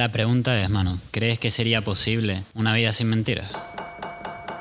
La 0.00 0.10
pregunta 0.10 0.58
es, 0.58 0.70
mano, 0.70 0.98
¿crees 1.10 1.38
que 1.38 1.50
sería 1.50 1.84
posible 1.84 2.44
una 2.54 2.72
vida 2.72 2.90
sin 2.94 3.08
mentiras? 3.08 3.50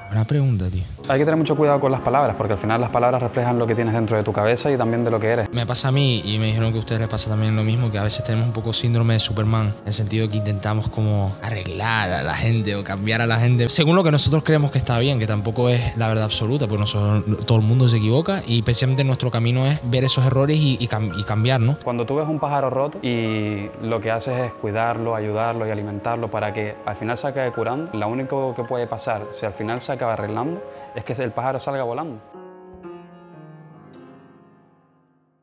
Buena 0.09 0.25
pregunta, 0.25 0.65
tío. 0.71 0.81
Hay 1.07 1.19
que 1.19 1.25
tener 1.25 1.37
mucho 1.37 1.55
cuidado 1.55 1.79
con 1.79 1.91
las 1.91 2.01
palabras, 2.01 2.35
porque 2.35 2.53
al 2.53 2.59
final 2.59 2.81
las 2.81 2.89
palabras 2.89 3.21
reflejan 3.21 3.57
lo 3.59 3.65
que 3.67 3.75
tienes 3.75 3.93
dentro 3.93 4.17
de 4.17 4.23
tu 4.23 4.31
cabeza 4.33 4.71
y 4.71 4.77
también 4.77 5.03
de 5.05 5.11
lo 5.11 5.19
que 5.19 5.27
eres. 5.27 5.49
Me 5.53 5.65
pasa 5.65 5.87
a 5.89 5.91
mí 5.91 6.21
y 6.25 6.37
me 6.39 6.47
dijeron 6.47 6.71
que 6.71 6.77
a 6.77 6.79
ustedes 6.79 7.01
les 7.01 7.09
pasa 7.09 7.29
también 7.29 7.55
lo 7.55 7.63
mismo, 7.63 7.91
que 7.91 7.97
a 7.99 8.03
veces 8.03 8.23
tenemos 8.23 8.47
un 8.47 8.53
poco 8.53 8.73
síndrome 8.73 9.13
de 9.13 9.19
Superman, 9.19 9.67
en 9.67 9.87
el 9.87 9.93
sentido 9.93 10.25
de 10.25 10.31
que 10.31 10.37
intentamos 10.37 10.87
como 10.89 11.35
arreglar 11.43 12.11
a 12.11 12.23
la 12.23 12.33
gente 12.33 12.75
o 12.75 12.83
cambiar 12.83 13.21
a 13.21 13.27
la 13.27 13.37
gente 13.37 13.69
según 13.69 13.95
lo 13.95 14.03
que 14.03 14.11
nosotros 14.11 14.43
creemos 14.43 14.71
que 14.71 14.77
está 14.79 14.97
bien, 14.99 15.19
que 15.19 15.27
tampoco 15.27 15.69
es 15.69 15.95
la 15.97 16.07
verdad 16.07 16.23
absoluta, 16.25 16.67
porque 16.67 16.79
nosotros, 16.81 17.45
todo 17.45 17.57
el 17.59 17.63
mundo 17.63 17.87
se 17.87 17.97
equivoca 17.97 18.41
y 18.47 18.61
precisamente 18.63 19.03
nuestro 19.03 19.29
camino 19.31 19.65
es 19.67 19.79
ver 19.83 20.03
esos 20.03 20.25
errores 20.25 20.57
y, 20.57 20.77
y, 20.79 20.87
cam- 20.87 21.13
y 21.19 21.23
cambiar, 21.23 21.59
¿no? 21.61 21.77
Cuando 21.83 22.05
tú 22.05 22.15
ves 22.15 22.27
un 22.27 22.39
pájaro 22.39 22.69
roto 22.69 22.99
y 23.03 23.69
lo 23.83 23.99
que 24.01 24.09
haces 24.11 24.37
es 24.39 24.53
cuidarlo, 24.53 25.15
ayudarlo 25.15 25.67
y 25.67 25.71
alimentarlo 25.71 26.29
para 26.31 26.51
que 26.53 26.75
al 26.85 26.95
final 26.95 27.15
se 27.17 27.27
acabe 27.27 27.51
curando, 27.51 27.91
lo 27.93 28.07
único 28.07 28.53
que 28.55 28.63
puede 28.63 28.87
pasar 28.87 29.27
si 29.39 29.45
al 29.45 29.53
final 29.53 29.81
se 29.81 29.98
acaba 29.99 30.13
arreglando 30.13 30.63
es 30.95 31.03
que 31.03 31.11
el 31.11 31.31
pájaro 31.31 31.59
salga 31.59 31.83
volando. 31.83 32.21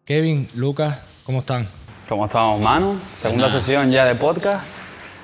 Kevin, 0.07 0.49
Lucas, 0.55 1.03
¿cómo 1.25 1.41
están? 1.41 1.69
¿Cómo 2.09 2.25
estamos, 2.25 2.59
Manu? 2.61 2.97
Segunda 3.15 3.49
nada. 3.49 3.61
sesión 3.61 3.91
ya 3.91 4.07
de 4.07 4.15
podcast. 4.15 4.65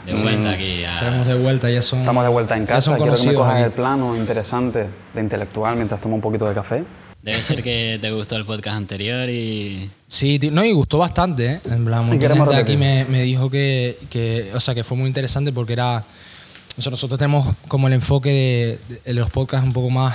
De 0.05 0.13
vuelta 0.13 0.51
aquí 0.51 0.85
a... 0.85 0.99
Tenemos 0.99 1.27
de 1.27 1.39
vuelta, 1.39 1.71
ya 1.71 1.81
son... 1.81 2.01
Estamos 2.01 2.25
de 2.25 2.29
vuelta 2.29 2.57
en 2.57 2.67
ya 2.67 2.75
casa. 2.75 2.97
Quiero 2.97 3.15
que 3.15 3.27
me 3.27 3.35
cojas 3.35 3.55
aquí. 3.55 3.63
el 3.63 3.71
plano 3.71 4.17
interesante 4.17 4.87
de 5.15 5.21
intelectual 5.21 5.77
mientras 5.77 6.01
tomo 6.01 6.17
un 6.17 6.21
poquito 6.21 6.47
de 6.47 6.55
café. 6.55 6.85
Debe 7.23 7.41
ser 7.41 7.63
que 7.63 7.99
te 8.01 8.11
gustó 8.11 8.37
el 8.37 8.45
podcast 8.45 8.77
anterior 8.77 9.31
y... 9.31 9.89
Sí, 10.09 10.41
no, 10.53 10.65
y 10.65 10.73
gustó 10.73 10.99
bastante, 10.99 11.53
¿eh? 11.53 11.61
En 11.71 11.85
plan, 11.85 12.05
mucha 12.05 12.35
gente 12.35 12.57
aquí 12.57 12.77
me, 12.77 13.07
me 13.07 13.23
dijo 13.23 13.49
que, 13.49 13.97
que, 14.11 14.51
o 14.55 14.61
sea, 14.61 14.75
que 14.75 14.83
fue 14.85 14.99
muy 14.99 15.07
interesante 15.07 15.53
porque 15.53 15.73
era, 15.75 16.05
o 16.77 16.83
sea, 16.83 16.91
nosotros 16.91 17.19
tenemos 17.19 17.55
como 17.69 17.87
el 17.87 17.93
enfoque 17.95 18.31
de, 18.89 19.01
de 19.05 19.15
los 19.15 19.31
podcasts 19.31 19.67
un 19.67 19.73
poco 19.73 19.91
más 19.91 20.15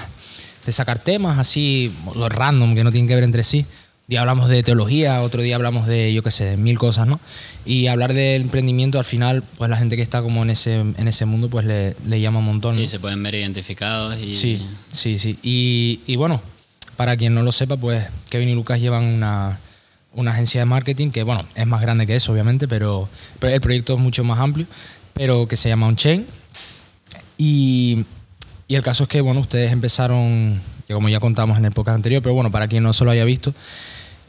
de 0.66 0.72
sacar 0.72 1.00
temas 1.00 1.38
así, 1.38 1.94
los 2.14 2.30
random, 2.30 2.76
que 2.76 2.84
no 2.84 2.92
tienen 2.92 3.08
que 3.08 3.16
ver 3.16 3.24
entre 3.24 3.44
sí. 3.44 3.60
Un 3.60 4.12
día 4.12 4.22
hablamos 4.22 4.50
de 4.50 4.64
teología, 4.64 5.22
otro 5.22 5.42
día 5.42 5.56
hablamos 5.56 5.86
de, 5.86 6.14
yo 6.14 6.24
qué 6.24 6.32
sé, 6.32 6.46
de 6.46 6.58
mil 6.58 6.78
cosas, 6.78 7.08
¿no? 7.08 7.20
Y 7.66 7.88
hablar 7.88 8.14
del 8.14 8.44
emprendimiento, 8.44 9.00
al 9.00 9.06
final, 9.06 9.44
pues 9.58 9.70
la 9.70 9.78
gente 9.78 9.96
que 9.96 10.02
está 10.02 10.22
como 10.22 10.44
en 10.44 10.50
ese, 10.50 10.80
en 10.80 11.08
ese 11.08 11.26
mundo, 11.26 11.50
pues 11.50 11.66
le, 11.66 11.96
le 12.06 12.20
llama 12.22 12.40
un 12.40 12.46
montón. 12.46 12.76
¿no? 12.76 12.82
Sí, 12.82 12.88
se 12.88 13.00
pueden 13.00 13.22
ver 13.24 13.36
identificados 13.36 14.18
y... 14.18 14.34
Sí, 14.34 14.62
sí, 14.92 15.20
sí. 15.20 15.38
Y, 15.44 16.02
y 16.06 16.16
bueno, 16.16 16.42
para 16.96 17.16
quien 17.18 17.34
no 17.34 17.44
lo 17.44 17.52
sepa, 17.52 17.78
pues 17.78 18.06
Kevin 18.30 18.50
y 18.50 18.56
Lucas 18.56 18.80
llevan 18.80 19.04
una, 19.04 19.60
una 20.14 20.32
agencia 20.32 20.62
de 20.62 20.66
marketing 20.66 21.12
que, 21.12 21.24
bueno, 21.24 21.46
es 21.56 21.68
más 21.68 21.82
grande 21.82 22.08
que 22.08 22.16
eso, 22.16 22.32
obviamente, 22.32 22.68
pero, 22.68 23.08
pero 23.40 23.54
el 23.54 23.62
proyecto 23.62 23.94
es 23.94 24.00
mucho 24.00 24.24
más 24.24 24.40
amplio, 24.40 24.68
pero 25.14 25.48
que 25.48 25.58
se 25.58 25.70
llama 25.70 25.88
OnChain. 25.88 26.26
Y, 27.38 28.06
el 28.68 28.82
caso 28.84 29.04
es 29.04 29.10
que, 29.10 29.22
bueno, 29.22 29.40
ustedes 29.40 29.72
empezaron, 29.72 30.62
que 30.88 30.94
como 30.94 31.10
ya 31.10 31.20
contamos 31.20 31.58
en 31.58 31.66
el 31.66 31.72
podcast 31.72 31.96
anterior, 31.96 32.22
pero 32.22 32.36
bueno, 32.36 32.52
para 32.52 32.68
quien 32.68 32.84
no 32.84 32.92
se 32.94 33.06
lo 33.06 33.12
haya 33.12 33.24
visto, 33.26 33.54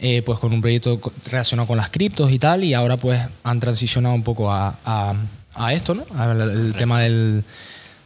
eh, 0.01 0.23
pues 0.23 0.39
con 0.39 0.53
un 0.53 0.61
proyecto 0.61 1.01
relacionado 1.27 1.67
con 1.67 1.77
las 1.77 1.91
criptos 1.91 2.31
y 2.31 2.39
tal, 2.39 2.63
y 2.63 2.73
ahora 2.75 2.97
pues 2.97 3.21
han 3.43 3.59
transicionado 3.59 4.15
un 4.15 4.23
poco 4.23 4.53
a, 4.53 4.79
a- 4.85 5.73
esto, 5.73 5.93
¿no? 5.93 6.05
El 6.33 6.73
tema 6.79 7.01
del, 7.01 7.43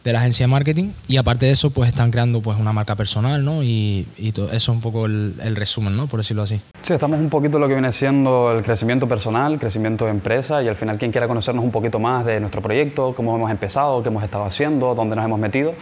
de 0.05 0.13
la 0.13 0.21
agencia 0.21 0.47
de 0.47 0.51
marketing. 0.51 0.91
Y 1.09 1.17
aparte 1.17 1.47
de 1.47 1.53
eso, 1.53 1.71
pues 1.71 1.89
están 1.89 2.11
creando 2.11 2.41
pues 2.41 2.59
una 2.59 2.73
marca 2.73 2.95
personal, 2.95 3.45
¿no? 3.45 3.63
Y, 3.63 4.07
y 4.17 4.33
todo 4.33 4.47
eso 4.47 4.57
es 4.57 4.69
un 4.69 4.81
poco 4.81 5.07
el, 5.07 5.35
el 5.43 5.57
resumen, 5.57 5.97
¿no? 5.97 6.07
Por 6.07 6.21
decirlo 6.21 6.43
así. 6.43 6.61
Sí, 6.83 6.95
estamos 6.95 7.21
un 7.21 7.31
poquito 7.31 7.59
lo 7.59 7.69
que 7.69 7.75
viene 7.75 7.93
siendo 7.93 8.53
el 8.53 8.63
crecimiento 8.63 9.07
personal, 9.09 9.59
crecimiento 9.59 10.05
de 10.05 10.11
empresa 10.11 10.63
y 10.63 10.69
al 10.69 10.75
final 10.75 10.99
quien 10.99 11.13
quiera 11.13 11.29
conocernos 11.29 11.65
un 11.65 11.71
poquito 11.71 11.99
más 11.99 12.25
de 12.25 12.41
nuestro 12.41 12.61
proyecto, 12.61 13.15
cómo 13.15 13.37
hemos 13.37 13.51
empezado, 13.51 14.03
qué 14.03 14.09
hemos 14.09 14.25
estado 14.25 14.45
haciendo, 14.45 14.95
dónde 14.95 15.17
nos 15.17 15.25
hemos 15.25 15.39
metido. 15.39 15.75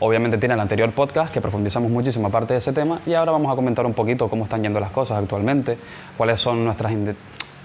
Obviamente 0.00 0.36
tiene 0.36 0.54
el 0.54 0.60
anterior 0.60 0.90
podcast 0.90 1.32
que 1.32 1.40
profundizamos 1.40 1.88
muchísimo 1.88 2.26
aparte 2.26 2.54
de 2.54 2.58
ese 2.58 2.72
tema 2.72 3.00
y 3.06 3.14
ahora 3.14 3.30
vamos 3.30 3.52
a 3.52 3.54
comentar 3.54 3.86
un 3.86 3.94
poquito 3.94 4.28
cómo 4.28 4.44
están 4.44 4.60
yendo 4.62 4.80
las 4.80 4.90
cosas 4.90 5.18
actualmente, 5.18 5.78
cuáles 6.16 6.40
son 6.40 6.64
nuestras 6.64 6.90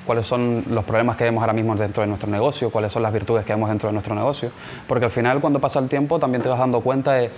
cuáles 0.08 0.26
son 0.26 0.64
los 0.72 0.84
problemas 0.86 1.18
que 1.18 1.26
vemos 1.26 1.42
ahora 1.42 1.54
mismo 1.54 1.76
dentro 1.76 2.02
de 2.02 2.08
nuestro 2.08 2.32
negocio, 2.32 2.72
cuáles 2.72 2.92
son 2.92 3.04
las 3.04 3.14
virtudes 3.14 3.46
que 3.46 3.54
vemos 3.54 3.70
dentro 3.70 3.90
de 3.90 3.94
nuestro 3.94 4.16
negocio, 4.16 4.50
porque 4.88 5.06
al 5.06 5.12
final 5.12 5.40
cuando 5.42 5.60
pasa 5.60 5.80
el 5.80 5.88
tiempo 5.90 6.18
también 6.18 6.42
te 6.42 6.50
vas 6.50 6.58
dando 6.58 6.80
cuenta 6.82 7.12
de 7.14 7.30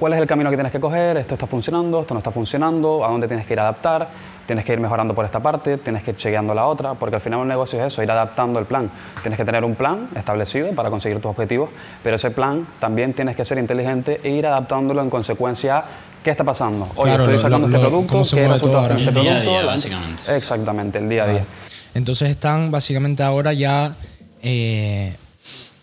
cuál 0.00 0.12
es 0.14 0.18
el 0.18 0.26
camino 0.26 0.50
que 0.50 0.56
tienes 0.56 0.72
que 0.72 0.80
coger, 0.80 1.16
esto 1.18 1.34
está 1.34 1.46
funcionando, 1.46 2.00
esto 2.00 2.14
no 2.14 2.18
está 2.18 2.30
funcionando, 2.32 3.04
a 3.04 3.08
dónde 3.08 3.28
tienes 3.28 3.46
que 3.46 3.52
ir 3.52 3.60
a 3.60 3.62
adaptar, 3.62 4.08
tienes 4.46 4.64
que 4.64 4.72
ir 4.72 4.80
mejorando 4.80 5.14
por 5.14 5.24
esta 5.24 5.38
parte, 5.40 5.78
tienes 5.78 6.02
que 6.02 6.10
ir 6.10 6.16
chequeando 6.16 6.52
la 6.54 6.66
otra, 6.66 6.94
porque 6.94 7.14
al 7.16 7.20
final 7.20 7.38
un 7.40 7.48
negocio 7.48 7.78
es 7.80 7.92
eso, 7.92 8.02
ir 8.02 8.10
adaptando 8.10 8.58
el 8.58 8.64
plan. 8.64 8.90
Tienes 9.22 9.38
que 9.38 9.44
tener 9.44 9.64
un 9.64 9.74
plan 9.76 10.08
establecido 10.16 10.72
para 10.74 10.90
conseguir 10.90 11.20
tus 11.20 11.30
objetivos, 11.30 11.70
pero 12.02 12.16
ese 12.16 12.30
plan 12.32 12.66
también 12.80 13.12
tienes 13.14 13.36
que 13.36 13.44
ser 13.44 13.58
inteligente 13.58 14.20
e 14.24 14.30
ir 14.30 14.46
adaptándolo 14.46 15.00
en 15.00 15.10
consecuencia 15.10 15.78
a 15.78 15.84
qué 16.24 16.30
está 16.30 16.42
pasando. 16.42 16.86
Hoy 16.96 17.04
Claro, 17.10 17.22
estoy 17.24 17.38
sacando 17.38 17.68
lo- 17.68 17.74
este 17.76 17.82
lo- 17.84 17.88
producto, 17.90 18.12
cómo 18.12 18.24
se 18.24 18.36
¿qué 18.36 18.48
resultados 18.48 18.86
tiene 18.88 19.02
este 19.04 19.10
El 19.18 19.22
día 19.22 19.30
a 19.30 19.34
producto? 19.36 19.50
día, 19.60 19.66
básicamente. 19.70 20.36
Exactamente, 20.36 20.98
el 20.98 21.08
día 21.08 21.24
a 21.24 21.26
día. 21.28 21.44
Entonces 21.94 22.30
están 22.30 22.70
básicamente 22.70 23.22
ahora 23.22 23.52
ya. 23.52 23.96
eh, 24.42 25.14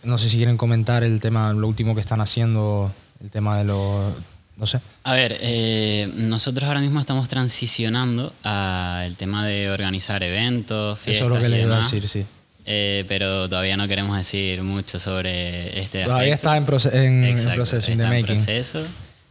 no 0.03 0.17
sé 0.17 0.29
si 0.29 0.37
quieren 0.37 0.57
comentar 0.57 1.03
el 1.03 1.19
tema, 1.19 1.53
lo 1.53 1.67
último 1.67 1.93
que 1.95 2.01
están 2.01 2.21
haciendo, 2.21 2.91
el 3.23 3.29
tema 3.29 3.57
de 3.57 3.63
los. 3.65 4.13
No 4.57 4.67
sé. 4.67 4.79
A 5.03 5.13
ver, 5.13 5.37
eh, 5.41 6.11
nosotros 6.15 6.67
ahora 6.67 6.81
mismo 6.81 6.99
estamos 6.99 7.29
transicionando 7.29 8.33
al 8.43 9.15
tema 9.15 9.45
de 9.47 9.69
organizar 9.71 10.21
eventos, 10.23 10.97
Eso 10.99 11.03
fiestas 11.05 11.27
es 11.27 11.33
lo 11.35 11.39
que 11.39 11.47
y 11.47 11.49
les 11.51 11.63
iba 11.65 11.75
a 11.75 11.79
decir, 11.79 12.07
sí. 12.07 12.25
Eh, 12.65 13.05
pero 13.07 13.49
todavía 13.49 13.75
no 13.77 13.87
queremos 13.87 14.15
decir 14.17 14.61
mucho 14.61 14.99
sobre 14.99 15.79
este 15.79 16.03
Todavía 16.03 16.33
aspecto. 16.35 16.47
está 16.49 16.57
en, 16.57 16.65
proce- 16.67 16.93
en, 16.93 17.23
en 17.23 17.29
Exacto, 17.31 17.55
proceso, 17.55 17.91
in 17.91 17.99
está 17.99 18.09
the 18.11 18.15
en 18.17 18.21
making. 18.21 18.35
proceso 18.43 18.79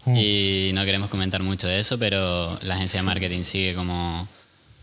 Mm. 0.06 0.16
y 0.16 0.70
no 0.72 0.84
queremos 0.86 1.10
comentar 1.10 1.42
mucho 1.42 1.69
de 1.69 1.78
eso, 1.78 1.98
pero 1.98 2.58
la 2.62 2.74
agencia 2.76 3.00
de 3.00 3.02
marketing 3.04 3.42
sigue 3.42 3.74
como, 3.74 4.26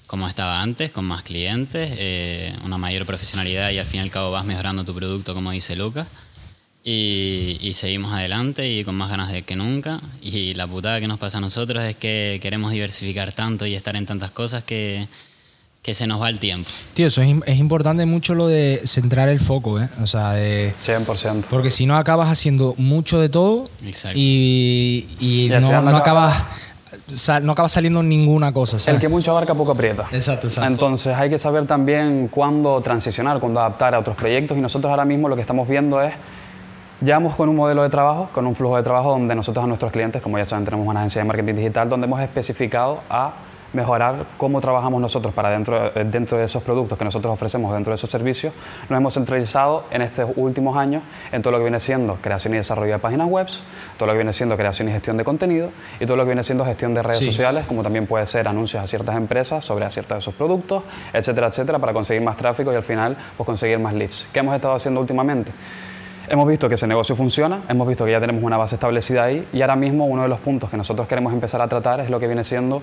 como 0.08 0.28
estaba 0.28 0.62
antes, 0.62 0.92
con 0.92 1.06
más 1.06 1.22
clientes, 1.24 1.90
eh, 1.98 2.54
una 2.64 2.78
mayor 2.78 3.06
profesionalidad 3.06 3.70
y 3.72 3.78
al 3.80 3.86
fin 3.86 4.00
y 4.00 4.04
al 4.04 4.10
cabo 4.10 4.32
vas 4.32 4.46
mejorando 4.46 4.84
tu 4.86 4.96
producto, 4.96 5.34
como 5.34 5.52
dice 5.52 5.76
Lucas. 5.76 6.08
Y, 6.84 7.58
y 7.62 7.74
seguimos 7.74 8.14
adelante 8.14 8.72
y 8.72 8.84
con 8.86 8.96
más 8.96 9.10
ganas 9.10 9.32
de 9.32 9.42
que 9.42 9.58
nunca. 9.58 10.00
Y 10.22 10.54
la 10.54 10.68
putada 10.68 11.02
que 11.02 11.08
nos 11.08 11.20
pasa 11.20 11.40
a 11.40 11.42
nosotros 11.42 11.84
es 11.84 11.98
que 11.98 12.40
queremos 12.42 12.72
diversificar 12.72 13.34
tanto 13.34 13.66
y 13.66 13.76
estar 13.76 13.98
en 13.98 14.06
tantas 14.06 14.32
cosas 14.32 14.64
que, 14.64 15.10
que 15.82 15.94
se 15.94 16.08
nos 16.08 16.22
va 16.22 16.30
el 16.30 16.40
tiempo. 16.40 16.70
Tío, 16.94 17.08
eso 17.08 17.22
es, 17.22 17.28
im- 17.28 17.44
es 17.46 17.58
importante 17.58 18.06
mucho 18.06 18.36
lo 18.36 18.48
de 18.48 18.82
centrar 18.86 19.28
el 19.28 19.42
foco, 19.42 19.82
¿eh? 19.82 19.90
O 20.02 20.08
sea, 20.08 20.32
de. 20.32 20.74
100%. 20.82 21.48
Porque 21.50 21.72
si 21.72 21.86
no 21.86 21.98
acabas 21.98 22.30
haciendo 22.30 22.74
mucho 22.78 23.20
de 23.20 23.28
todo 23.28 23.66
Exacto. 23.86 24.18
y, 24.18 25.08
y 25.20 25.48
Y 25.48 25.50
no, 25.50 25.60
no 25.60 25.82
no 25.82 25.98
acaba- 25.98 25.98
acabas 25.98 26.44
sal- 27.08 27.46
no 27.46 27.52
acaba 27.54 27.70
saliendo 27.70 28.02
ninguna 28.04 28.52
cosa, 28.52 28.78
El 28.92 29.00
que 29.00 29.08
mucho 29.10 29.32
abarca, 29.32 29.54
poco 29.54 29.72
aprieta. 29.72 30.06
Exacto, 30.12 30.48
exacto. 30.48 30.68
Entonces 30.72 31.16
hay 31.16 31.30
que 31.30 31.40
saber 31.40 31.66
también 31.66 32.28
cuándo 32.30 32.80
transicionar, 32.82 33.40
cuándo 33.40 33.60
adaptar 33.60 33.96
a 33.96 34.00
otros 34.00 34.16
proyectos 34.16 34.58
y 34.58 34.62
nosotros 34.62 34.90
ahora 34.90 35.06
mismo 35.06 35.30
lo 35.30 35.36
que 35.36 35.42
estamos 35.42 35.68
viendo 35.68 36.02
es, 36.02 36.14
llevamos 37.02 37.36
con 37.36 37.50
un 37.50 37.56
modelo 37.56 37.84
de 37.84 37.90
trabajo, 37.90 38.30
con 38.34 38.48
un 38.48 38.56
flujo 38.56 38.78
de 38.78 38.84
trabajo 38.84 39.12
donde 39.12 39.36
nosotros 39.36 39.64
a 39.64 39.68
nuestros 39.68 39.92
clientes, 39.92 40.22
como 40.22 40.38
ya 40.38 40.46
saben, 40.46 40.66
tenemos 40.66 40.88
una 40.88 41.00
agencia 41.02 41.22
de 41.22 41.28
marketing 41.28 41.54
digital 41.56 41.90
donde 41.90 42.06
hemos 42.08 42.20
especificado 42.22 43.02
a 43.10 43.34
mejorar 43.74 44.26
cómo 44.38 44.62
trabajamos 44.62 45.02
nosotros 45.02 45.34
para 45.34 45.50
dentro, 45.50 45.88
eh, 45.88 46.04
dentro 46.06 46.38
de 46.38 46.46
esos 46.46 46.64
productos 46.64 46.98
que 46.98 47.04
nosotros 47.04 47.34
ofrecemos, 47.34 47.74
dentro 47.74 47.92
de 47.92 47.96
esos 47.96 48.10
servicios, 48.10 48.54
nos 48.90 48.98
hemos 48.98 49.14
centralizado 49.14 49.84
en 49.92 50.02
estos 50.02 50.30
últimos 50.36 50.78
años 50.78 51.04
en 51.32 51.42
todo 51.42 51.52
lo 51.52 51.58
que 51.58 51.64
viene 51.66 51.80
siendo 51.80 52.16
creación 52.22 52.54
y 52.54 52.58
desarrollo 52.58 52.94
de 52.94 53.00
páginas 53.00 53.28
web, 53.28 53.48
todo 53.98 54.08
lo 54.08 54.14
que 54.14 54.18
viene 54.18 54.34
siendo 54.34 54.56
creación 54.58 54.90
y 54.90 54.92
gestión 54.92 55.18
de 55.18 55.24
contenido 55.24 55.70
y 56.00 56.06
todo 56.06 56.18
lo 56.18 56.24
que 56.24 56.28
viene 56.30 56.44
siendo 56.44 56.66
gestión 56.66 56.94
de 56.94 57.04
redes 57.04 57.18
Sí. 57.20 57.26
sociales, 57.26 57.66
como 57.68 57.84
también 57.84 58.08
puede 58.08 58.26
ser 58.26 58.48
anuncios 58.48 58.84
a 58.84 58.88
ciertas 58.88 59.16
empresas 59.16 59.64
sobre 59.66 59.86
a 59.86 59.90
ciertos 59.90 60.18
de 60.18 60.22
sus 60.22 60.34
productos, 60.34 60.84
etcétera, 61.14 61.48
etcétera, 61.48 61.80
para 61.80 61.94
conseguir 61.94 62.24
más 62.24 62.38
tráfico 62.38 62.72
y 62.72 62.76
al 62.76 62.84
final 62.84 63.18
pues, 63.36 63.46
conseguir 63.46 63.80
más 63.80 63.94
leads. 63.94 64.28
¿Qué 64.32 64.40
hemos 64.40 64.56
estado 64.56 64.76
haciendo 64.76 65.02
últimamente? 65.02 65.52
Hemos 66.30 66.46
visto 66.48 66.68
que 66.68 66.76
ese 66.76 66.88
negocio 66.88 67.16
funciona, 67.16 67.62
hemos 67.70 67.88
visto 67.88 68.04
que 68.04 68.12
ya 68.12 68.20
tenemos 68.20 68.44
una 68.44 68.58
base 68.58 68.76
establecida 68.76 69.24
ahí 69.24 69.48
y 69.54 69.62
ahora 69.62 69.78
mismo 69.78 70.06
uno 70.06 70.24
de 70.24 70.28
los 70.28 70.40
puntos 70.40 70.70
que 70.70 70.76
nosotros 70.76 71.08
queremos 71.08 71.32
empezar 71.32 71.62
a 71.62 71.68
tratar 71.70 72.02
es 72.02 72.10
lo 72.10 72.20
que 72.20 72.28
viene 72.28 72.44
siendo 72.44 72.82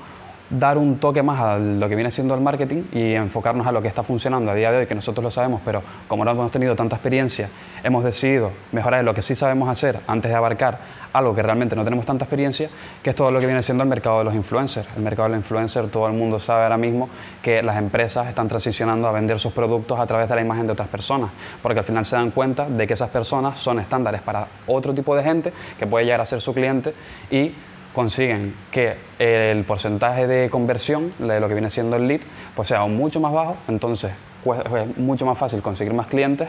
dar 0.51 0.79
un 0.79 0.99
toque 0.99 1.23
más 1.23 1.41
a 1.41 1.59
lo 1.59 1.89
que 1.89 1.95
viene 1.95 2.11
siendo 2.11 2.35
el 2.35 2.41
marketing 2.41 2.85
y 2.93 3.15
enfocarnos 3.15 3.67
a 3.67 3.73
lo 3.73 3.81
que 3.81 3.89
está 3.89 4.03
funcionando 4.03 4.51
a 4.51 4.55
día 4.55 4.71
de 4.71 4.79
hoy, 4.79 4.87
que 4.87 4.95
nosotros 4.95 5.25
lo 5.25 5.31
sabemos, 5.31 5.61
pero 5.65 5.83
como 6.07 6.25
no 6.25 6.31
hemos 6.31 6.51
tenido 6.51 6.77
tanta 6.77 6.97
experiencia, 6.97 7.49
hemos 7.83 8.05
decidido 8.05 8.51
mejorar 8.73 9.01
en 9.01 9.07
lo 9.07 9.15
que 9.15 9.23
sí 9.23 9.35
sabemos 9.35 9.69
hacer 9.69 10.01
antes 10.07 10.31
de 10.31 10.37
abarcar 10.37 10.79
algo 11.13 11.35
que 11.35 11.43
realmente 11.43 11.77
no 11.77 11.85
tenemos 11.85 12.05
tanta 12.05 12.25
experiencia, 12.25 12.69
que 13.03 13.11
es 13.11 13.17
todo 13.17 13.31
lo 13.31 13.39
que 13.39 13.47
viene 13.47 13.63
siendo 13.63 13.85
el 13.85 13.89
mercado 13.89 14.19
de 14.19 14.25
los 14.25 14.35
influencers. 14.35 14.89
El 14.97 15.03
mercado 15.03 15.29
de 15.29 15.37
los 15.37 15.45
influencers, 15.45 15.91
todo 15.91 16.09
el 16.09 16.13
mundo 16.13 16.39
sabe 16.39 16.65
ahora 16.65 16.77
mismo 16.77 17.09
que 17.41 17.63
las 17.63 17.77
empresas 17.77 18.29
están 18.29 18.49
transicionando 18.49 19.07
a 19.07 19.13
vender 19.13 19.39
sus 19.39 19.53
productos 19.53 19.99
a 19.99 20.07
través 20.07 20.29
de 20.29 20.35
la 20.35 20.41
imagen 20.41 20.67
de 20.67 20.73
otras 20.73 20.89
personas, 20.89 21.31
porque 21.63 21.79
al 21.79 21.85
final 21.85 22.05
se 22.05 22.17
dan 22.17 22.33
cuenta 22.33 22.69
de 22.69 22.87
que 22.87 22.95
esas 22.95 23.11
personas 23.11 23.61
son 23.61 23.79
estándares 23.79 24.23
para 24.23 24.47
otro 24.67 24.93
tipo 24.93 25.15
de 25.15 25.23
gente 25.23 25.53
que 25.79 25.87
puede 25.87 26.05
llegar 26.05 26.21
a 26.21 26.25
ser 26.25 26.41
su 26.41 26.53
cliente 26.53 26.93
y 27.31 27.53
consiguen 27.95 28.55
que 28.71 28.97
el 29.19 29.65
porcentaje 29.65 30.27
de 30.27 30.51
conversión 30.51 31.13
de 31.19 31.41
lo 31.41 31.49
que 31.49 31.55
viene 31.55 31.71
siendo 31.71 31.97
el 31.97 32.07
lead 32.07 32.21
pues 32.55 32.69
sea 32.69 32.85
mucho 32.87 33.21
más 33.21 33.33
bajo, 33.33 33.57
entonces 33.69 34.13
pues, 34.43 34.61
es 34.61 34.99
mucho 34.99 35.25
más 35.25 35.39
fácil 35.39 35.63
conseguir 35.63 35.95
más 35.95 36.09
clientes 36.09 36.49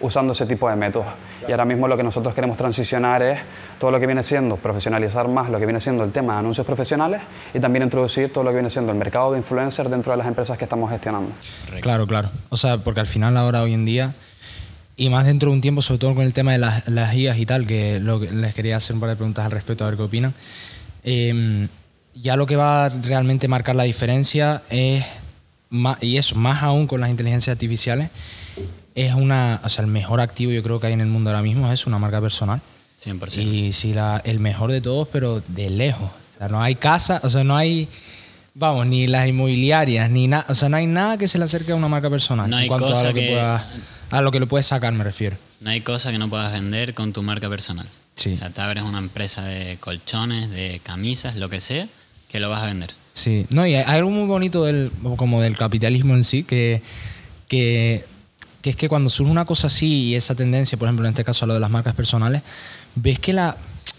usando 0.00 0.32
ese 0.32 0.46
tipo 0.46 0.68
de 0.68 0.76
métodos. 0.76 1.06
Y 1.46 1.50
ahora 1.52 1.64
mismo 1.64 1.88
lo 1.88 1.96
que 1.96 2.02
nosotros 2.02 2.34
queremos 2.34 2.56
transicionar 2.56 3.22
es 3.22 3.38
todo 3.78 3.90
lo 3.90 4.00
que 4.00 4.06
viene 4.06 4.22
siendo 4.22 4.56
profesionalizar 4.56 5.28
más 5.28 5.48
lo 5.50 5.58
que 5.58 5.66
viene 5.66 5.80
siendo 5.80 6.04
el 6.04 6.12
tema 6.12 6.34
de 6.34 6.38
anuncios 6.40 6.66
profesionales 6.66 7.22
y 7.54 7.60
también 7.60 7.82
introducir 7.84 8.32
todo 8.32 8.44
lo 8.44 8.50
que 8.50 8.56
viene 8.56 8.70
siendo 8.70 8.92
el 8.92 8.98
mercado 8.98 9.32
de 9.32 9.38
influencers 9.38 9.90
dentro 9.90 10.12
de 10.12 10.18
las 10.18 10.26
empresas 10.26 10.58
que 10.58 10.64
estamos 10.64 10.90
gestionando. 10.90 11.30
Claro, 11.80 12.06
claro. 12.06 12.30
O 12.48 12.56
sea, 12.56 12.78
porque 12.78 13.00
al 13.00 13.06
final 13.06 13.36
ahora 13.36 13.62
hoy 13.62 13.74
en 13.74 13.84
día 13.84 14.14
y 14.96 15.10
más 15.10 15.26
dentro 15.26 15.50
de 15.50 15.56
un 15.56 15.60
tiempo, 15.60 15.82
sobre 15.82 15.98
todo 15.98 16.14
con 16.14 16.24
el 16.24 16.32
tema 16.32 16.52
de 16.52 16.58
las, 16.58 16.88
las 16.88 17.12
guías 17.12 17.38
y 17.38 17.44
tal, 17.44 17.66
que, 17.66 18.00
lo 18.00 18.18
que 18.18 18.30
les 18.30 18.54
quería 18.54 18.78
hacer 18.78 18.94
un 18.94 19.00
par 19.00 19.10
de 19.10 19.16
preguntas 19.16 19.44
al 19.44 19.50
respecto, 19.50 19.84
a 19.84 19.88
ver 19.88 19.96
qué 19.96 20.02
opinan. 20.02 20.34
Em, 21.08 21.68
ya 22.14 22.36
lo 22.36 22.46
que 22.46 22.56
va 22.56 22.86
a 22.86 22.88
realmente 22.88 23.46
marcar 23.48 23.76
la 23.76 23.84
diferencia 23.84 24.62
es, 24.70 25.04
y 26.00 26.16
eso, 26.16 26.34
más 26.34 26.62
aún 26.64 26.86
con 26.88 27.00
las 27.00 27.10
inteligencias 27.10 27.52
artificiales, 27.54 28.10
es 28.96 29.14
una, 29.14 29.60
o 29.62 29.68
sea, 29.68 29.84
el 29.84 29.90
mejor 29.90 30.20
activo 30.20 30.50
yo 30.52 30.62
creo 30.62 30.80
que 30.80 30.88
hay 30.88 30.94
en 30.94 31.00
el 31.00 31.06
mundo 31.06 31.30
ahora 31.30 31.42
mismo 31.42 31.70
es 31.72 31.86
una 31.86 31.98
marca 31.98 32.20
personal. 32.20 32.60
100%. 33.02 33.42
Y 33.42 33.72
si 33.72 33.92
la, 33.94 34.20
el 34.24 34.40
mejor 34.40 34.72
de 34.72 34.80
todos, 34.80 35.06
pero 35.12 35.42
de 35.48 35.70
lejos. 35.70 36.10
O 36.34 36.38
sea, 36.38 36.48
no 36.48 36.60
hay 36.62 36.74
casa, 36.74 37.20
o 37.22 37.30
sea, 37.30 37.44
no 37.44 37.56
hay, 37.56 37.88
vamos, 38.54 38.86
ni 38.86 39.06
las 39.06 39.28
inmobiliarias, 39.28 40.10
ni 40.10 40.26
nada, 40.28 40.46
o 40.48 40.54
sea, 40.54 40.68
no 40.70 40.78
hay 40.78 40.86
nada 40.86 41.18
que 41.18 41.28
se 41.28 41.38
le 41.38 41.44
acerque 41.44 41.72
a 41.72 41.76
una 41.76 41.88
marca 41.88 42.10
personal. 42.10 42.48
No 42.50 42.56
hay 42.56 42.64
en 42.64 42.68
cuanto 42.68 42.86
a 42.88 42.90
cosa 42.90 43.08
lo 43.08 43.14
que, 43.14 43.20
que- 43.20 43.28
puedas- 43.32 43.64
a 44.10 44.20
lo 44.22 44.30
que 44.30 44.40
le 44.40 44.46
puedes 44.46 44.66
sacar, 44.66 44.92
me 44.94 45.04
refiero. 45.04 45.36
No 45.60 45.70
hay 45.70 45.82
cosa 45.82 46.10
que 46.10 46.18
no 46.18 46.28
puedas 46.30 46.52
vender 46.52 46.94
con 46.94 47.12
tu 47.12 47.22
marca 47.22 47.48
personal. 47.50 47.86
Sí. 48.16 48.32
O 48.32 48.36
sea, 48.36 48.50
te 48.50 48.60
abres 48.60 48.82
una 48.82 48.98
empresa 48.98 49.44
de 49.44 49.76
colchones, 49.78 50.50
de 50.50 50.80
camisas, 50.82 51.36
lo 51.36 51.48
que 51.48 51.60
sea, 51.60 51.86
que 52.28 52.40
lo 52.40 52.50
vas 52.50 52.62
a 52.62 52.66
vender. 52.66 52.90
Sí, 53.12 53.46
no, 53.50 53.66
y 53.66 53.74
hay 53.74 53.84
algo 53.84 54.10
muy 54.10 54.26
bonito 54.26 54.64
del, 54.64 54.90
como 55.16 55.40
del 55.40 55.56
capitalismo 55.56 56.14
en 56.14 56.24
sí, 56.24 56.42
que, 56.42 56.82
que, 57.48 58.04
que 58.62 58.70
es 58.70 58.76
que 58.76 58.88
cuando 58.88 59.10
surge 59.10 59.30
una 59.30 59.44
cosa 59.44 59.68
así 59.68 60.08
y 60.08 60.14
esa 60.16 60.34
tendencia, 60.34 60.76
por 60.76 60.88
ejemplo, 60.88 61.06
en 61.06 61.12
este 61.12 61.24
caso 61.24 61.44
a 61.44 61.48
lo 61.48 61.54
de 61.54 61.60
las 61.60 61.70
marcas 61.70 61.94
personales, 61.94 62.42
ves 62.94 63.18
que 63.18 63.32
la, 63.32 63.56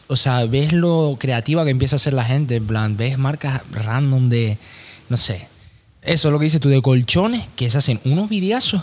o 0.07 0.15
sea, 0.15 0.45
ves 0.45 0.73
lo 0.73 1.17
creativa 1.19 1.63
que 1.63 1.71
empieza 1.71 1.95
a 1.95 1.99
ser 1.99 2.13
la 2.13 2.23
gente, 2.23 2.55
en 2.55 2.67
plan, 2.67 2.97
ves 2.97 3.17
marcas 3.17 3.61
random 3.71 4.29
de, 4.29 4.57
no 5.09 5.17
sé, 5.17 5.47
eso 6.01 6.27
es 6.29 6.31
lo 6.31 6.39
que 6.39 6.45
dices 6.45 6.61
tú, 6.61 6.69
de 6.69 6.81
colchones, 6.81 7.47
que 7.55 7.69
se 7.69 7.77
hacen 7.77 7.99
unos 8.05 8.29
videazos 8.29 8.81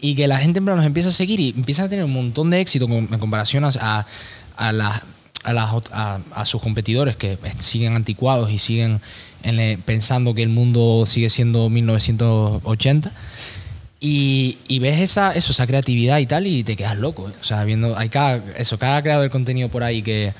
y 0.00 0.14
que 0.14 0.26
la 0.28 0.38
gente 0.38 0.58
en 0.58 0.64
plan 0.64 0.76
los 0.76 0.84
empieza 0.84 1.10
a 1.10 1.12
seguir 1.12 1.40
y 1.40 1.50
empiezan 1.50 1.86
a 1.86 1.88
tener 1.88 2.04
un 2.04 2.12
montón 2.12 2.50
de 2.50 2.60
éxito 2.60 2.86
en 2.86 3.06
comparación 3.18 3.64
a, 3.64 3.70
a, 3.80 4.06
a 4.56 4.72
las 4.72 5.02
a, 5.44 5.52
las 5.52 5.70
a- 5.92 6.44
sus 6.46 6.62
competidores 6.62 7.16
que 7.16 7.38
siguen 7.58 7.94
anticuados 7.96 8.50
y 8.50 8.56
siguen 8.58 9.00
en, 9.42 9.60
eh, 9.60 9.78
pensando 9.84 10.32
que 10.34 10.42
el 10.42 10.48
mundo 10.48 11.04
sigue 11.06 11.28
siendo 11.28 11.68
1980 11.68 13.12
y, 14.00 14.58
ves 14.80 15.00
esa, 15.00 15.32
eso, 15.32 15.52
esa 15.52 15.66
creatividad 15.66 16.18
y 16.18 16.26
tal 16.26 16.46
y 16.46 16.62
te 16.62 16.76
quedas 16.76 16.96
loco. 16.98 17.28
¿eh? 17.30 17.32
O 17.40 17.44
sea, 17.44 17.64
viendo, 17.64 17.96
hay 17.96 18.08
cada, 18.10 18.42
eso, 18.58 18.78
cada 18.78 19.02
creador 19.02 19.24
de 19.24 19.30
contenido 19.30 19.70
por 19.70 19.82
ahí 19.82 20.02
que 20.02 20.34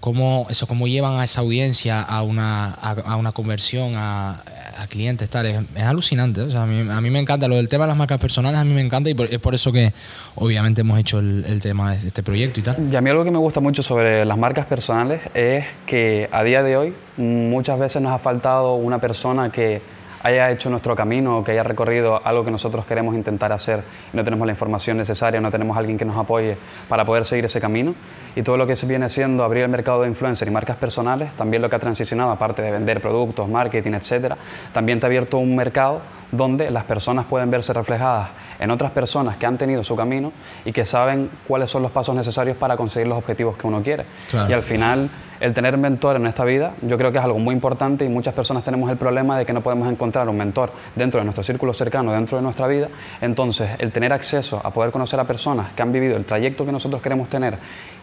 cómo, 0.00 0.46
eso, 0.50 0.66
cómo 0.66 0.86
llevan 0.86 1.18
a 1.18 1.24
esa 1.24 1.40
audiencia 1.40 2.02
a 2.02 2.22
una, 2.22 2.66
a, 2.74 2.90
a 3.06 3.16
una 3.16 3.32
conversión, 3.32 3.94
a, 3.96 4.42
a 4.82 4.86
clientes, 4.86 5.28
tal, 5.30 5.46
es, 5.46 5.60
es 5.74 5.82
alucinante. 5.82 6.40
O 6.42 6.50
sea, 6.50 6.62
a, 6.64 6.66
mí, 6.66 6.88
a 6.90 7.00
mí 7.00 7.10
me 7.10 7.18
encanta. 7.18 7.48
Lo 7.48 7.56
del 7.56 7.68
tema 7.68 7.84
de 7.84 7.88
las 7.88 7.96
marcas 7.96 8.18
personales 8.20 8.60
a 8.60 8.64
mí 8.64 8.74
me 8.74 8.80
encanta 8.80 9.08
y 9.10 9.14
por- 9.14 9.32
es 9.32 9.38
por 9.38 9.54
eso 9.54 9.72
que 9.72 9.92
obviamente 10.34 10.80
hemos 10.82 10.98
hecho 10.98 11.18
el, 11.18 11.44
el 11.48 11.60
tema 11.60 11.92
de 11.94 12.08
este 12.08 12.22
proyecto 12.22 12.60
y 12.60 12.62
tal. 12.62 12.76
Y 12.90 12.96
a 12.96 13.00
mí 13.00 13.10
algo 13.10 13.24
que 13.24 13.30
me 13.30 13.38
gusta 13.38 13.60
mucho 13.60 13.82
sobre 13.82 14.24
las 14.24 14.36
marcas 14.38 14.66
personales 14.66 15.20
es 15.34 15.64
que 15.86 16.28
a 16.32 16.42
día 16.44 16.62
de 16.62 16.76
hoy 16.76 16.94
muchas 17.16 17.78
veces 17.78 18.02
nos 18.02 18.12
ha 18.12 18.18
faltado 18.18 18.74
una 18.74 18.98
persona 18.98 19.50
que 19.50 19.80
haya 20.22 20.50
hecho 20.50 20.70
nuestro 20.70 20.94
camino 20.94 21.38
o 21.38 21.44
que 21.44 21.52
haya 21.52 21.62
recorrido 21.62 22.20
algo 22.24 22.44
que 22.44 22.50
nosotros 22.50 22.84
queremos 22.86 23.14
intentar 23.14 23.52
hacer 23.52 23.82
no 24.12 24.24
tenemos 24.24 24.46
la 24.46 24.52
información 24.52 24.96
necesaria, 24.96 25.40
no 25.40 25.50
tenemos 25.50 25.76
alguien 25.76 25.98
que 25.98 26.04
nos 26.04 26.16
apoye 26.16 26.56
para 26.88 27.04
poder 27.04 27.24
seguir 27.24 27.44
ese 27.44 27.60
camino. 27.60 27.94
Y 28.34 28.42
todo 28.42 28.56
lo 28.56 28.66
que 28.66 28.76
se 28.76 28.86
viene 28.86 29.08
siendo 29.08 29.44
abrir 29.44 29.64
el 29.64 29.68
mercado 29.68 30.02
de 30.02 30.08
influencer 30.08 30.48
y 30.48 30.50
marcas 30.50 30.76
personales, 30.76 31.34
también 31.34 31.62
lo 31.62 31.68
que 31.68 31.76
ha 31.76 31.78
transicionado, 31.78 32.30
aparte 32.30 32.62
de 32.62 32.70
vender 32.70 33.00
productos, 33.00 33.48
marketing, 33.48 33.92
etcétera, 33.92 34.36
también 34.72 35.00
te 35.00 35.06
ha 35.06 35.08
abierto 35.08 35.38
un 35.38 35.54
mercado 35.54 36.00
donde 36.32 36.70
las 36.70 36.84
personas 36.84 37.26
pueden 37.26 37.50
verse 37.50 37.72
reflejadas 37.72 38.30
en 38.58 38.70
otras 38.70 38.90
personas 38.90 39.36
que 39.36 39.46
han 39.46 39.58
tenido 39.58 39.84
su 39.84 39.94
camino 39.94 40.32
y 40.64 40.72
que 40.72 40.84
saben 40.84 41.30
cuáles 41.46 41.70
son 41.70 41.82
los 41.82 41.92
pasos 41.92 42.16
necesarios 42.16 42.56
para 42.56 42.76
conseguir 42.76 43.06
los 43.06 43.18
objetivos 43.18 43.56
que 43.56 43.66
uno 43.66 43.82
quiere. 43.82 44.04
Claro. 44.30 44.50
Y 44.50 44.52
al 44.54 44.62
final, 44.62 45.10
el 45.40 45.52
tener 45.52 45.76
mentor 45.76 46.16
en 46.16 46.26
esta 46.26 46.44
vida, 46.44 46.72
yo 46.80 46.96
creo 46.96 47.12
que 47.12 47.18
es 47.18 47.24
algo 47.24 47.38
muy 47.38 47.54
importante 47.54 48.04
y 48.04 48.08
muchas 48.08 48.32
personas 48.32 48.64
tenemos 48.64 48.90
el 48.90 48.96
problema 48.96 49.38
de 49.38 49.44
que 49.44 49.52
no 49.52 49.60
podemos 49.60 49.90
encontrar 49.90 50.28
un 50.28 50.36
mentor 50.36 50.72
dentro 50.96 51.20
de 51.20 51.24
nuestro 51.24 51.44
círculo 51.44 51.74
cercano, 51.74 52.12
dentro 52.12 52.38
de 52.38 52.42
nuestra 52.42 52.66
vida. 52.66 52.88
Entonces, 53.20 53.70
el 53.78 53.92
tener 53.92 54.12
acceso 54.12 54.60
a 54.64 54.70
poder 54.70 54.90
conocer 54.90 55.20
a 55.20 55.24
personas 55.24 55.72
que 55.72 55.82
han 55.82 55.92
vivido 55.92 56.16
el 56.16 56.24
trayecto 56.24 56.64
que 56.64 56.72
nosotros 56.72 57.02
queremos 57.02 57.28
tener 57.28 57.58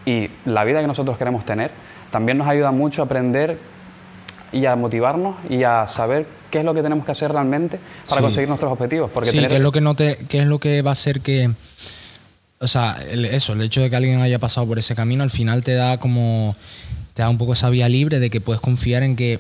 y 0.06 0.30
la 0.46 0.64
vida 0.64 0.82
que 0.82 0.88
nosotros 0.88 1.18
queremos 1.18 1.46
tener, 1.46 1.72
también 2.12 2.38
nos 2.38 2.48
ayuda 2.48 2.72
mucho 2.72 3.02
a 3.02 3.06
aprender 3.06 3.58
y 4.52 4.66
a 4.66 4.76
motivarnos 4.76 5.36
y 5.50 5.64
a 5.64 5.86
saber 5.88 6.26
qué 6.52 6.60
es 6.60 6.66
lo 6.66 6.74
que 6.74 6.82
tenemos 6.82 7.06
que 7.06 7.12
hacer 7.12 7.32
realmente 7.32 7.80
para 8.08 8.22
Sí. 8.22 8.24
conseguir 8.26 8.50
nuestros 8.50 8.72
objetivos. 8.72 9.12
Porque 9.14 9.30
sí, 9.30 9.36
tener 9.38 9.50
que 9.50 9.56
es 9.58 9.62
lo 9.62 9.72
que 9.72 9.82
no 9.82 9.96
te, 9.96 10.18
que 10.30 10.40
es 10.40 10.46
lo 10.48 10.60
que 10.60 10.82
va 10.82 10.92
a 10.92 10.94
hacer 10.94 11.22
que 11.22 11.52
o 12.62 12.68
sea, 12.68 12.98
el- 13.10 13.24
eso, 13.26 13.54
el 13.54 13.62
hecho 13.62 13.82
de 13.82 13.90
que 13.90 13.96
alguien 13.96 14.20
haya 14.20 14.38
pasado 14.38 14.68
por 14.68 14.78
ese 14.80 14.94
camino 14.94 15.24
al 15.24 15.30
final 15.30 15.64
te 15.64 15.76
da 15.76 15.98
como 15.98 16.56
te 17.14 17.22
da 17.22 17.30
un 17.30 17.38
poco 17.38 17.54
esa 17.54 17.70
vía 17.70 17.88
libre 17.88 18.20
de 18.20 18.30
que 18.30 18.42
puedes 18.42 18.60
confiar 18.62 19.04
en 19.04 19.16
que 19.16 19.40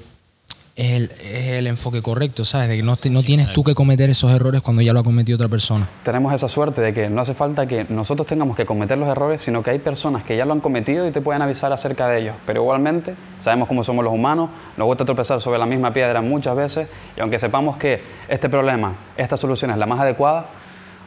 es 0.79 0.91
el, 0.91 1.03
es 1.21 1.47
el 1.49 1.67
enfoque 1.67 2.01
correcto, 2.01 2.45
¿sabes? 2.45 2.69
De 2.69 2.77
que 2.77 2.83
no, 2.83 2.95
te- 2.95 3.09
no 3.09 3.21
tienes 3.21 3.51
tú 3.51 3.63
que 3.63 3.75
cometer 3.75 4.09
esos 4.09 4.31
errores 4.31 4.61
cuando 4.61 4.81
ya 4.81 4.93
lo 4.93 5.01
ha 5.01 5.03
cometido 5.03 5.35
otra 5.35 5.49
persona. 5.49 5.87
tenemos 6.03 6.33
esa 6.33 6.47
suerte 6.47 6.81
de 6.81 6.93
que 6.93 7.09
no 7.09 7.21
hace 7.21 7.33
falta 7.33 7.67
que 7.67 7.85
nosotros 7.89 8.25
tengamos 8.25 8.55
que 8.55 8.65
cometer 8.65 8.97
los 8.97 9.09
errores, 9.09 9.41
sino 9.41 9.61
que 9.61 9.71
hay 9.71 9.79
personas 9.79 10.23
que 10.23 10.37
ya 10.37 10.45
lo 10.45 10.53
han 10.53 10.61
cometido 10.61 11.05
y 11.07 11.11
te 11.11 11.19
pueden 11.21 11.41
avisar 11.41 11.73
acerca 11.73 12.07
de 12.07 12.19
ellos. 12.21 12.35
Pero 12.45 12.61
igualmente, 12.61 13.13
sabemos 13.39 13.67
cómo 13.67 13.83
somos 13.83 14.05
los 14.05 14.13
humanos, 14.13 14.49
nos 14.77 14.85
gusta 14.85 15.03
tropezar 15.03 15.41
sobre 15.41 15.59
la 15.59 15.65
misma 15.65 15.91
piedra 15.91 16.21
muchas 16.21 16.55
veces, 16.55 16.87
y 17.17 17.19
aunque 17.19 17.39
sepamos 17.39 17.75
que 17.77 18.01
este 18.29 18.47
problema, 18.47 18.95
esta 19.17 19.35
solución 19.35 19.71
es 19.71 19.77
la 19.77 19.85
más 19.85 19.99
adecuada, 19.99 20.45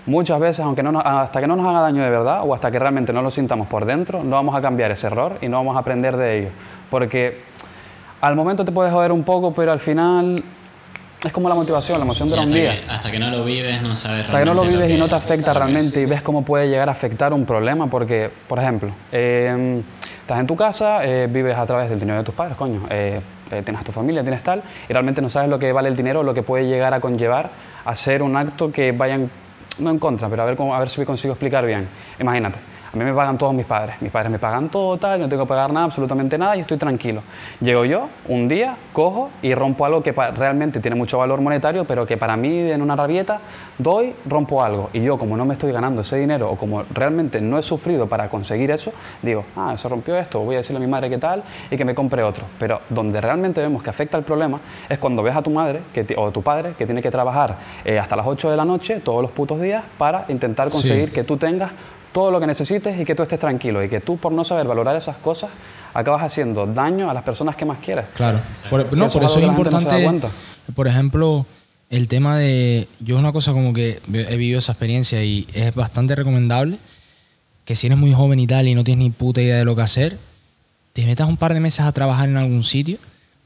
muchas 0.04 0.38
veces, 0.40 0.60
aunque 0.66 0.82
no 0.82 0.92
nos- 0.92 1.04
hasta 1.06 1.40
que 1.40 1.46
no 1.46 1.56
nos 1.56 1.66
haga 1.66 1.80
daño 1.80 2.02
de 2.02 2.10
verdad 2.10 2.40
o 2.44 2.52
hasta 2.54 2.70
que 2.70 2.78
realmente 2.78 3.12
no 3.12 3.22
lo 3.22 3.30
sintamos 3.30 3.68
por 3.68 3.84
dentro, 3.86 4.22
no 4.22 4.32
vamos 4.36 4.54
a 4.54 4.60
cambiar 4.60 4.90
ese 4.90 5.06
error 5.06 5.38
y 5.40 5.48
no 5.48 5.56
vamos 5.58 5.76
a 5.76 5.78
aprender 5.80 6.16
de 6.16 6.38
ello. 6.40 6.48
Porque 6.90 7.40
al 8.22 8.36
momento 8.36 8.64
te 8.64 8.72
puedes 8.72 8.92
joder 8.92 9.12
un 9.12 9.24
poco, 9.24 9.52
pero 9.52 9.72
al 9.72 9.80
final 9.80 10.42
es 11.24 11.32
como 11.32 11.48
la 11.48 11.56
motivación, 11.56 11.98
la 11.98 12.04
emoción 12.04 12.30
dura 12.30 12.42
un 12.42 12.52
día. 12.52 12.80
que, 12.80 12.90
hasta 12.90 13.10
que 13.10 13.18
no 13.18 13.30
lo 13.30 13.44
vives, 13.44 13.82
no 13.82 13.94
sabes 13.96 14.24
Hasta 14.24 14.38
que 14.38 14.44
no 14.44 14.54
lo 14.54 14.62
realmente 14.62 14.84
vives 14.84 14.96
y 14.96 15.00
no 15.00 15.08
te 15.08 15.14
afecta 15.16 15.52
realmente 15.52 16.00
y 16.00 16.06
ves 16.06 16.22
cómo 16.22 16.44
puede 16.44 16.68
llegar 16.68 16.88
a 16.88 16.92
afectar 16.92 17.32
un 17.32 17.44
problema, 17.44 17.88
porque, 17.88 18.30
por 18.48 18.60
ejemplo, 18.60 18.90
eh, 19.10 19.82
estás 20.20 20.38
en 20.38 20.46
tu 20.46 20.54
casa, 20.54 21.04
eh, 21.04 21.28
vives 21.28 21.56
a 21.58 21.66
través 21.66 21.90
del 21.90 21.98
dinero 21.98 22.18
de 22.18 22.24
tus 22.24 22.34
padres, 22.34 22.56
coño, 22.56 22.82
eh, 22.90 23.20
eh, 23.50 23.62
tienes 23.64 23.84
tu 23.84 23.90
familia, 23.90 24.22
tienes 24.22 24.42
tal, 24.42 24.62
y 24.88 24.92
realmente 24.92 25.20
no 25.20 25.28
sabes 25.28 25.48
lo 25.48 25.58
que 25.58 25.72
vale 25.72 25.88
el 25.88 25.96
dinero, 25.96 26.22
lo 26.22 26.32
que 26.32 26.44
puede 26.44 26.66
llegar 26.66 26.94
a 26.94 27.00
conllevar 27.00 27.50
a 27.84 27.90
hacer 27.90 28.22
un 28.22 28.36
acto 28.36 28.70
que 28.70 28.92
vayan, 28.92 29.28
no 29.78 29.90
en 29.90 29.98
contra, 29.98 30.28
pero 30.28 30.42
a 30.42 30.46
ver, 30.46 30.54
cómo, 30.54 30.76
a 30.76 30.78
ver 30.78 30.88
si 30.88 31.00
me 31.00 31.06
consigo 31.06 31.34
explicar 31.34 31.66
bien. 31.66 31.88
Imagínate. 32.20 32.71
A 32.92 32.96
mí 32.98 33.04
me 33.04 33.14
pagan 33.14 33.38
todos 33.38 33.54
mis 33.54 33.64
padres. 33.64 33.96
Mis 34.02 34.10
padres 34.12 34.30
me 34.30 34.38
pagan 34.38 34.68
todo, 34.68 34.98
tal, 34.98 35.18
no 35.20 35.28
tengo 35.28 35.44
que 35.44 35.48
pagar 35.48 35.72
nada, 35.72 35.86
absolutamente 35.86 36.36
nada, 36.36 36.56
y 36.56 36.60
estoy 36.60 36.76
tranquilo. 36.76 37.22
Llego 37.60 37.86
yo, 37.86 38.08
un 38.28 38.48
día, 38.48 38.76
cojo 38.92 39.30
y 39.40 39.54
rompo 39.54 39.86
algo 39.86 40.02
que 40.02 40.12
realmente 40.12 40.78
tiene 40.80 40.94
mucho 40.94 41.16
valor 41.18 41.40
monetario, 41.40 41.84
pero 41.86 42.04
que 42.04 42.18
para 42.18 42.36
mí, 42.36 42.70
en 42.70 42.82
una 42.82 42.94
rabieta, 42.94 43.40
doy, 43.78 44.14
rompo 44.26 44.62
algo. 44.62 44.90
Y 44.92 45.00
yo, 45.02 45.16
como 45.16 45.38
no 45.38 45.46
me 45.46 45.54
estoy 45.54 45.72
ganando 45.72 46.02
ese 46.02 46.16
dinero, 46.16 46.50
o 46.50 46.56
como 46.56 46.82
realmente 46.92 47.40
no 47.40 47.58
he 47.58 47.62
sufrido 47.62 48.06
para 48.06 48.28
conseguir 48.28 48.70
eso, 48.70 48.92
digo, 49.22 49.44
ah, 49.56 49.74
se 49.76 49.88
rompió 49.88 50.16
esto, 50.18 50.40
voy 50.40 50.56
a 50.56 50.58
decirle 50.58 50.76
a 50.76 50.86
mi 50.86 50.90
madre 50.90 51.08
qué 51.08 51.16
tal, 51.18 51.42
y 51.70 51.76
que 51.78 51.86
me 51.86 51.94
compre 51.94 52.22
otro. 52.22 52.44
Pero 52.58 52.82
donde 52.90 53.22
realmente 53.22 53.62
vemos 53.62 53.82
que 53.82 53.88
afecta 53.88 54.18
el 54.18 54.24
problema 54.24 54.60
es 54.88 54.98
cuando 54.98 55.22
ves 55.22 55.34
a 55.34 55.40
tu 55.40 55.50
madre 55.50 55.80
que 55.94 56.14
o 56.18 56.30
tu 56.30 56.42
padre 56.42 56.74
que 56.76 56.84
tiene 56.84 57.00
que 57.00 57.10
trabajar 57.10 57.56
eh, 57.86 57.98
hasta 57.98 58.16
las 58.16 58.26
8 58.26 58.50
de 58.50 58.56
la 58.58 58.66
noche, 58.66 59.00
todos 59.00 59.22
los 59.22 59.30
putos 59.30 59.60
días, 59.60 59.82
para 59.96 60.26
intentar 60.28 60.70
Sí. 60.70 60.72
conseguir 60.76 61.12
que 61.12 61.24
tú 61.24 61.38
tengas 61.38 61.72
todo 62.12 62.30
lo 62.30 62.40
que 62.40 62.46
necesites 62.46 62.98
y 63.00 63.04
que 63.04 63.14
tú 63.14 63.22
estés 63.22 63.38
tranquilo 63.38 63.82
y 63.82 63.88
que 63.88 64.00
tú 64.00 64.16
por 64.16 64.32
no 64.32 64.44
saber 64.44 64.66
valorar 64.66 64.96
esas 64.96 65.16
cosas 65.16 65.50
acabas 65.94 66.22
haciendo 66.22 66.66
daño 66.66 67.10
a 67.10 67.14
las 67.14 67.22
personas 67.22 67.56
que 67.56 67.64
más 67.64 67.78
quieres. 67.78 68.06
Claro. 68.14 68.40
Por, 68.70 68.96
no, 68.96 69.06
Eso 69.06 69.14
por 69.18 69.24
es 69.24 69.30
eso 69.30 69.40
es 69.40 69.46
no 69.46 69.52
importante, 69.52 70.28
por 70.74 70.88
ejemplo, 70.88 71.46
el 71.90 72.08
tema 72.08 72.38
de... 72.38 72.88
Yo 73.00 73.16
es 73.16 73.20
una 73.20 73.32
cosa 73.32 73.52
como 73.52 73.72
que 73.72 74.00
he 74.12 74.36
vivido 74.36 74.58
esa 74.58 74.72
experiencia 74.72 75.22
y 75.22 75.46
es 75.52 75.74
bastante 75.74 76.14
recomendable 76.14 76.78
que 77.64 77.76
si 77.76 77.86
eres 77.86 77.98
muy 77.98 78.12
joven 78.12 78.38
y 78.38 78.46
tal 78.46 78.68
y 78.68 78.74
no 78.74 78.84
tienes 78.84 79.04
ni 79.04 79.10
puta 79.10 79.40
idea 79.40 79.56
de 79.56 79.64
lo 79.64 79.76
que 79.76 79.82
hacer, 79.82 80.18
te 80.92 81.04
metas 81.06 81.28
un 81.28 81.36
par 81.36 81.54
de 81.54 81.60
meses 81.60 81.80
a 81.80 81.92
trabajar 81.92 82.28
en 82.28 82.36
algún 82.36 82.64
sitio, 82.64 82.98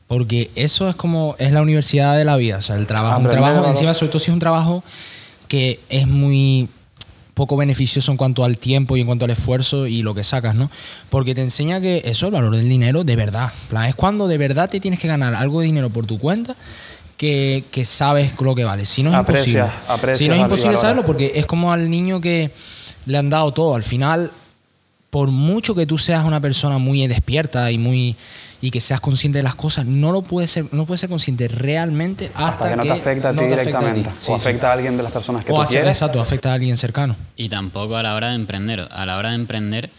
porque 0.07 0.51
eso 0.55 0.89
es 0.89 0.97
como, 0.97 1.37
es 1.39 1.53
la 1.53 1.63
universidad 1.63 2.17
de 2.17 2.25
la 2.25 2.37
vida, 2.37 2.59
o 2.59 2.63
sea, 2.63 2.77
el 2.77 2.87
trabajo, 2.87 3.21
un 3.21 3.29
trabajo, 3.29 3.67
encima 3.67 3.95
sobre 3.95 4.11
todo 4.11 4.19
si 4.19 4.31
es 4.31 4.35
un 4.35 4.41
trabajo 4.41 4.83
que 5.49 5.81
es 5.89 6.07
muy 6.07 6.69
poco 7.37 7.59
beneficioso 7.59 8.11
en 8.11 8.17
cuanto 8.17 8.45
al 8.45 8.57
tiempo 8.59 8.97
y 8.97 9.01
en 9.03 9.07
cuanto 9.07 9.27
al 9.27 9.31
esfuerzo 9.31 9.87
y 9.87 10.01
lo 10.01 10.15
que 10.15 10.25
sacas, 10.25 10.55
¿no? 10.55 10.71
Porque 11.11 11.35
te 11.35 11.43
enseña 11.43 11.83
que 11.83 12.01
eso, 12.07 12.25
el 12.29 12.33
valor 12.33 12.57
del 12.57 12.67
dinero, 12.67 13.05
de 13.05 13.15
verdad. 13.15 13.53
Plan, 13.69 13.85
es 13.91 13.95
cuando 13.95 14.27
de 14.27 14.39
verdad 14.39 14.71
te 14.71 14.81
tienes 14.81 14.99
que 14.99 15.07
ganar 15.07 15.35
algo 15.35 15.61
de 15.61 15.67
dinero 15.67 15.91
por 15.91 16.07
tu 16.07 16.19
cuenta 16.19 16.57
que, 17.19 17.65
que 17.71 17.85
sabes 17.85 18.33
lo 18.41 18.55
que 18.55 18.65
vale. 18.65 18.87
Si 18.87 19.03
no 19.03 19.11
es 19.11 19.17
Aprecias- 19.17 19.49
imposible. 19.49 19.63
aprecias 19.87 20.19
si 20.19 20.29
no 20.29 20.35
es 20.35 20.41
imposible 20.41 20.77
saberlo, 20.79 21.05
porque 21.05 21.33
es 21.35 21.45
como 21.45 21.73
al 21.75 21.91
niño 21.91 22.23
que 22.23 22.53
le 23.05 23.19
han 23.19 23.29
dado 23.29 23.53
todo. 23.53 23.75
Al 23.77 23.83
final, 23.83 24.31
por 25.11 25.29
mucho 25.31 25.75
que 25.75 25.87
tú 25.87 25.99
seas 25.99 26.25
una 26.25 26.41
persona 26.41 26.79
muy 26.79 27.07
despierta 27.07 27.71
y 27.71 27.77
muy 27.77 28.17
y 28.67 28.71
que 28.73 28.81
seas 28.81 29.01
consciente 29.01 29.39
de 29.39 29.45
las 29.45 29.55
cosas, 29.55 29.87
no 29.87 30.11
lo 30.11 30.23
puedes 30.23 30.51
ser, 30.51 30.65
no 30.73 30.87
puedes 30.87 30.99
ser 31.01 31.09
consciente 31.09 31.47
realmente 31.47 32.33
hasta, 32.35 32.49
Hasta 32.49 32.71
que 32.71 32.77
no 32.77 32.83
te 32.83 32.91
afecta 32.91 33.29
a 33.29 33.33
ti 33.33 33.37
no 33.41 33.47
te 33.47 33.55
afecta 33.55 33.79
a 33.79 33.81
ti. 33.81 33.87
directamente. 33.87 34.11
Sí, 34.19 34.33
o 34.33 34.35
sí. 34.35 34.41
afecta 34.41 34.71
a 34.71 34.73
alguien 34.73 34.97
de 34.97 35.03
las 35.05 35.13
personas 35.13 35.45
que 35.45 35.53
O 35.53 35.55
tú 35.55 35.63
hace- 35.63 35.73
quieres. 35.75 35.91
exacto, 35.91 36.21
afecta 36.21 36.51
a 36.51 36.55
alguien 36.55 36.77
cercano. 36.77 37.15
Y 37.37 37.49
tampoco 37.49 37.97
a 37.97 38.03
la 38.03 38.17
hora 38.17 38.31
de 38.31 38.35
emprender. 38.35 38.89
A 38.91 39.07
la 39.07 39.19
hora 39.19 39.29
de 39.29 39.37
emprender 39.37 39.91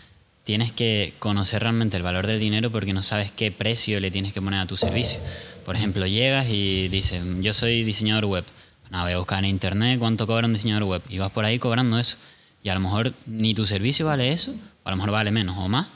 tienes 0.44 0.74
que 0.74 1.14
conocer 1.20 1.62
realmente 1.62 1.96
el 1.96 2.04
valor 2.04 2.28
del 2.28 2.42
dinero 2.42 2.70
porque 2.70 2.92
no 2.94 3.04
sabes 3.04 3.32
qué 3.32 3.54
precio 3.54 4.02
le 4.02 4.12
tienes 4.12 4.34
que 4.34 4.42
poner 4.42 4.60
a 4.60 4.66
tu 4.66 4.76
servicio. 4.76 5.18
Por 5.66 5.78
ejemplo, 5.78 6.06
llegas 6.06 6.48
y 6.50 6.90
dices, 6.90 7.22
yo 7.40 7.54
soy 7.54 7.84
diseñador 7.86 8.26
web. 8.26 8.44
Nada, 8.90 9.06
voy 9.06 9.14
a 9.14 9.18
buscar 9.18 9.40
en 9.40 9.46
internet 9.46 9.98
cuánto 9.98 10.28
cobra 10.28 10.46
un 10.46 10.52
diseñador 10.54 10.84
web. 10.84 11.02
Y 11.10 11.20
vas 11.20 11.30
por 11.32 11.46
ahí 11.46 11.58
cobrando 11.58 11.98
eso. 12.00 12.18
Y 12.64 12.70
a 12.70 12.74
lo 12.74 12.82
mejor 12.82 13.14
ni 13.28 13.54
tu 13.54 13.66
servicio 13.66 14.06
vale 14.06 14.34
eso, 14.34 14.52
o 14.84 14.88
a 14.90 14.92
lo 14.92 14.98
mejor 14.98 15.12
vale 15.12 15.32
menos 15.32 15.56
o 15.58 15.70
más. 15.70 15.88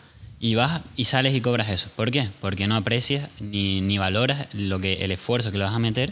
Y 0.43 0.55
vas 0.55 0.81
y 0.97 1.05
sales 1.05 1.35
y 1.35 1.39
cobras 1.39 1.69
eso. 1.69 1.89
¿Por 1.95 2.09
qué? 2.09 2.27
Porque 2.41 2.67
no 2.67 2.75
aprecias 2.75 3.29
ni, 3.39 3.79
ni 3.79 3.99
valoras 3.99 4.47
lo 4.53 4.79
que, 4.79 4.93
el 5.05 5.11
esfuerzo 5.11 5.51
que 5.51 5.59
le 5.59 5.63
vas 5.63 5.73
a 5.73 5.79
meter 5.79 6.11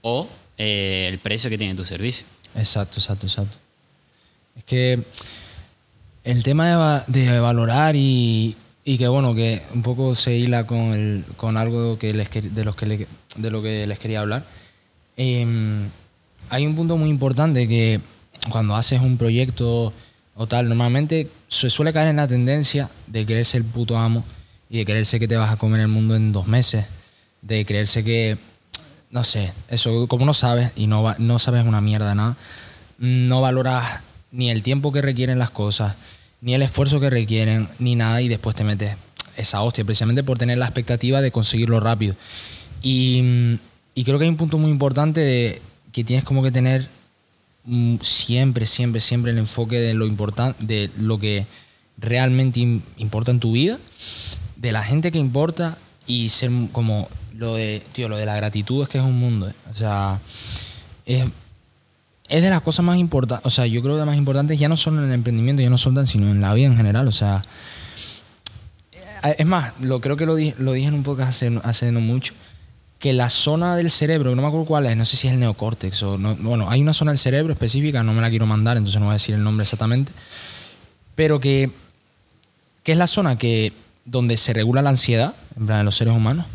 o 0.00 0.28
eh, 0.58 1.08
el 1.10 1.18
precio 1.18 1.50
que 1.50 1.58
tiene 1.58 1.74
tu 1.74 1.84
servicio. 1.84 2.24
Exacto, 2.54 3.00
exacto, 3.00 3.26
exacto. 3.26 3.56
Es 4.56 4.64
que 4.64 5.02
el 6.22 6.42
tema 6.44 7.02
de, 7.08 7.26
de 7.26 7.40
valorar 7.40 7.96
y, 7.96 8.56
y 8.84 8.98
que 8.98 9.08
bueno, 9.08 9.34
que 9.34 9.62
un 9.74 9.82
poco 9.82 10.14
se 10.14 10.36
hila 10.36 10.66
con, 10.66 10.92
el, 10.92 11.24
con 11.36 11.56
algo 11.56 11.98
que 11.98 12.12
les, 12.12 12.30
de, 12.30 12.64
los 12.64 12.76
que 12.76 13.06
de 13.36 13.50
lo 13.50 13.62
que 13.62 13.86
les 13.86 13.98
quería 13.98 14.20
hablar. 14.20 14.44
Em, 15.16 15.88
hay 16.50 16.66
un 16.66 16.76
punto 16.76 16.96
muy 16.96 17.08
importante 17.08 17.66
que 17.66 18.00
cuando 18.50 18.76
haces 18.76 19.00
un 19.00 19.16
proyecto 19.16 19.92
o 20.34 20.46
tal, 20.46 20.68
normalmente 20.68 21.30
se 21.48 21.70
suele 21.70 21.92
caer 21.92 22.08
en 22.08 22.16
la 22.16 22.28
tendencia 22.28 22.90
de 23.06 23.24
creerse 23.24 23.56
el 23.56 23.64
puto 23.64 23.96
amo 23.96 24.24
y 24.68 24.78
de 24.78 24.84
creerse 24.84 25.20
que 25.20 25.28
te 25.28 25.36
vas 25.36 25.52
a 25.52 25.56
comer 25.56 25.80
el 25.80 25.88
mundo 25.88 26.16
en 26.16 26.32
dos 26.32 26.46
meses, 26.46 26.86
de 27.42 27.64
creerse 27.64 28.02
que, 28.02 28.36
no 29.10 29.22
sé, 29.22 29.52
eso 29.68 30.08
como 30.08 30.24
no 30.26 30.34
sabes 30.34 30.70
y 30.74 30.86
no, 30.86 31.14
no 31.18 31.38
sabes 31.38 31.64
una 31.64 31.80
mierda 31.80 32.14
nada, 32.14 32.36
no 32.98 33.40
valoras 33.40 34.00
ni 34.32 34.50
el 34.50 34.62
tiempo 34.62 34.92
que 34.92 35.02
requieren 35.02 35.38
las 35.38 35.50
cosas, 35.50 35.94
ni 36.40 36.54
el 36.54 36.62
esfuerzo 36.62 36.98
que 36.98 37.10
requieren, 37.10 37.68
ni 37.78 37.94
nada 37.94 38.20
y 38.20 38.28
después 38.28 38.56
te 38.56 38.64
metes 38.64 38.96
esa 39.36 39.62
hostia, 39.62 39.84
precisamente 39.84 40.24
por 40.24 40.38
tener 40.38 40.58
la 40.58 40.66
expectativa 40.66 41.20
de 41.20 41.30
conseguirlo 41.30 41.78
rápido. 41.80 42.16
Y, 42.82 43.58
y 43.94 44.04
creo 44.04 44.18
que 44.18 44.24
hay 44.24 44.30
un 44.30 44.36
punto 44.36 44.58
muy 44.58 44.70
importante 44.70 45.20
de 45.20 45.62
que 45.92 46.04
tienes 46.04 46.24
como 46.24 46.42
que 46.42 46.50
tener 46.50 46.88
siempre, 48.02 48.66
siempre, 48.66 49.00
siempre 49.00 49.32
el 49.32 49.38
enfoque 49.38 49.80
de 49.80 49.94
lo 49.94 50.06
importante, 50.06 50.64
de 50.66 50.90
lo 50.98 51.18
que 51.18 51.46
realmente 51.98 52.60
im- 52.60 52.82
importa 52.98 53.30
en 53.30 53.40
tu 53.40 53.52
vida, 53.52 53.78
de 54.56 54.72
la 54.72 54.82
gente 54.82 55.10
que 55.12 55.18
importa 55.18 55.78
y 56.06 56.28
ser 56.28 56.50
como 56.72 57.08
lo 57.34 57.54
de, 57.54 57.82
tío, 57.92 58.08
lo 58.08 58.16
de 58.16 58.26
la 58.26 58.36
gratitud 58.36 58.82
es 58.82 58.88
que 58.88 58.98
es 58.98 59.04
un 59.04 59.18
mundo. 59.18 59.48
¿eh? 59.48 59.54
O 59.70 59.74
sea, 59.74 60.20
es, 61.06 61.24
es 62.28 62.42
de 62.42 62.50
las 62.50 62.60
cosas 62.62 62.84
más 62.84 62.98
importantes, 62.98 63.46
o 63.46 63.50
sea, 63.50 63.66
yo 63.66 63.80
creo 63.82 63.94
que 63.94 63.98
las 63.98 64.06
más 64.06 64.16
importantes 64.16 64.58
ya 64.58 64.68
no 64.68 64.76
solo 64.76 64.98
en 64.98 65.08
el 65.08 65.12
emprendimiento, 65.14 65.62
ya 65.62 65.70
no 65.70 65.78
solo 65.78 65.96
tan, 65.96 66.06
sino 66.06 66.30
en 66.30 66.40
la 66.40 66.52
vida 66.54 66.66
en 66.66 66.76
general, 66.76 67.08
o 67.08 67.12
sea, 67.12 67.44
eh, 68.92 69.36
es 69.38 69.46
más, 69.46 69.72
lo, 69.80 70.00
creo 70.00 70.16
que 70.16 70.26
lo, 70.26 70.34
di- 70.34 70.54
lo 70.58 70.72
dije 70.72 70.88
en 70.88 70.94
un 70.94 71.02
podcast 71.02 71.30
hace, 71.30 71.60
hace 71.64 71.92
no 71.92 72.00
mucho, 72.00 72.34
que 73.04 73.12
la 73.12 73.28
zona 73.28 73.76
del 73.76 73.90
cerebro, 73.90 74.34
no 74.34 74.40
me 74.40 74.48
acuerdo 74.48 74.64
cuál 74.64 74.86
es, 74.86 74.96
no 74.96 75.04
sé 75.04 75.18
si 75.18 75.26
es 75.26 75.34
el 75.34 75.38
neocórtex 75.38 76.02
o 76.04 76.16
no, 76.16 76.36
bueno, 76.36 76.70
hay 76.70 76.80
una 76.80 76.94
zona 76.94 77.10
del 77.10 77.18
cerebro 77.18 77.52
específica, 77.52 78.02
no 78.02 78.14
me 78.14 78.22
la 78.22 78.30
quiero 78.30 78.46
mandar, 78.46 78.78
entonces 78.78 78.98
no 78.98 79.04
voy 79.04 79.12
a 79.12 79.16
decir 79.16 79.34
el 79.34 79.44
nombre 79.44 79.64
exactamente, 79.64 80.10
pero 81.14 81.38
que, 81.38 81.70
que 82.82 82.92
es 82.92 82.96
la 82.96 83.06
zona 83.06 83.36
que 83.36 83.74
donde 84.06 84.38
se 84.38 84.54
regula 84.54 84.80
la 84.80 84.88
ansiedad, 84.88 85.34
en 85.54 85.66
plan 85.66 85.80
de 85.80 85.84
los 85.84 85.96
seres 85.96 86.14
humanos, 86.14 86.46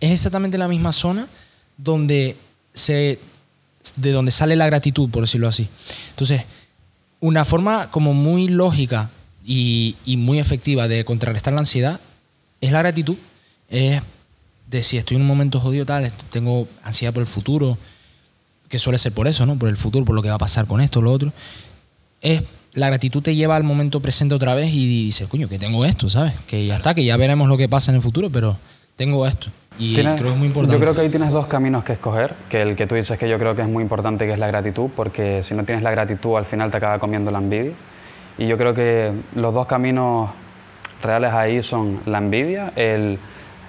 es 0.00 0.10
exactamente 0.10 0.56
la 0.56 0.68
misma 0.68 0.92
zona 0.92 1.28
donde 1.76 2.34
se 2.72 3.20
de 3.96 4.12
donde 4.12 4.30
sale 4.30 4.56
la 4.56 4.64
gratitud, 4.64 5.10
por 5.10 5.24
decirlo 5.24 5.48
así. 5.48 5.68
Entonces, 6.08 6.46
una 7.20 7.44
forma 7.44 7.90
como 7.90 8.14
muy 8.14 8.48
lógica 8.48 9.10
y, 9.44 9.96
y 10.06 10.16
muy 10.16 10.38
efectiva 10.38 10.88
de 10.88 11.04
contrarrestar 11.04 11.52
la 11.52 11.58
ansiedad 11.58 12.00
es 12.62 12.72
la 12.72 12.78
gratitud. 12.78 13.16
Es 13.68 14.00
de 14.70 14.82
si 14.82 14.98
estoy 14.98 15.16
en 15.16 15.22
un 15.22 15.28
momento 15.28 15.58
jodido 15.60 15.84
tal, 15.84 16.12
tengo 16.30 16.68
ansiedad 16.84 17.12
por 17.12 17.22
el 17.22 17.26
futuro, 17.26 17.76
que 18.68 18.78
suele 18.78 18.98
ser 18.98 19.12
por 19.12 19.26
eso, 19.26 19.44
¿no? 19.46 19.56
Por 19.56 19.68
el 19.68 19.76
futuro, 19.76 20.04
por 20.04 20.14
lo 20.14 20.22
que 20.22 20.28
va 20.28 20.36
a 20.36 20.38
pasar 20.38 20.66
con 20.66 20.80
esto, 20.80 21.02
lo 21.02 21.10
otro. 21.12 21.32
Es 22.20 22.42
la 22.74 22.86
gratitud 22.86 23.20
te 23.20 23.34
lleva 23.34 23.56
al 23.56 23.64
momento 23.64 23.98
presente 24.00 24.32
otra 24.34 24.54
vez 24.54 24.72
y 24.72 24.86
dices, 25.06 25.26
coño, 25.26 25.48
que 25.48 25.58
tengo 25.58 25.84
esto, 25.84 26.08
¿sabes? 26.08 26.34
Que 26.46 26.66
ya 26.66 26.76
está, 26.76 26.94
que 26.94 27.04
ya 27.04 27.16
veremos 27.16 27.48
lo 27.48 27.56
que 27.56 27.68
pasa 27.68 27.90
en 27.90 27.96
el 27.96 28.02
futuro, 28.02 28.30
pero 28.30 28.56
tengo 28.94 29.26
esto. 29.26 29.48
Y 29.76 29.94
Tienes- 29.94 30.14
creo 30.14 30.28
que 30.28 30.32
es 30.34 30.38
muy 30.38 30.46
importante. 30.46 30.76
Yo 30.76 30.80
creo 30.80 30.94
que 30.94 31.00
ahí 31.00 31.08
tienes 31.08 31.30
dos 31.32 31.46
caminos 31.48 31.82
que 31.82 31.94
escoger, 31.94 32.34
que 32.48 32.62
el 32.62 32.76
que 32.76 32.86
tú 32.86 32.94
dices 32.94 33.18
que 33.18 33.28
yo 33.28 33.38
creo 33.38 33.56
que 33.56 33.62
es 33.62 33.68
muy 33.68 33.82
importante, 33.82 34.24
que 34.26 34.34
es 34.34 34.38
la 34.38 34.46
gratitud, 34.46 34.88
porque 34.94 35.42
si 35.42 35.54
no 35.54 35.64
tienes 35.64 35.82
la 35.82 35.90
gratitud 35.90 36.36
al 36.36 36.44
final 36.44 36.70
te 36.70 36.76
acaba 36.76 37.00
comiendo 37.00 37.32
la 37.32 37.38
envidia. 37.38 37.72
Y 38.38 38.46
yo 38.46 38.56
creo 38.56 38.72
que 38.72 39.10
los 39.34 39.52
dos 39.52 39.66
caminos 39.66 40.30
reales 41.02 41.32
ahí 41.32 41.62
son 41.62 42.00
la 42.06 42.18
envidia, 42.18 42.72
el 42.76 43.18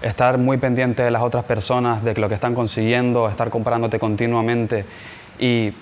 estar 0.01 0.38
muy 0.38 0.58
pendiente 0.58 1.03
de 1.03 1.12
las 1.12 1.22
otras 1.22 1.43
personas, 1.43 2.03
de 2.03 2.15
lo 2.15 2.27
que 2.27 2.36
están 2.36 2.53
consiguiendo, 2.53 3.29
estar 3.29 3.50
comparándote 3.50 4.00
continuamente 4.00 4.86
y 5.39 5.74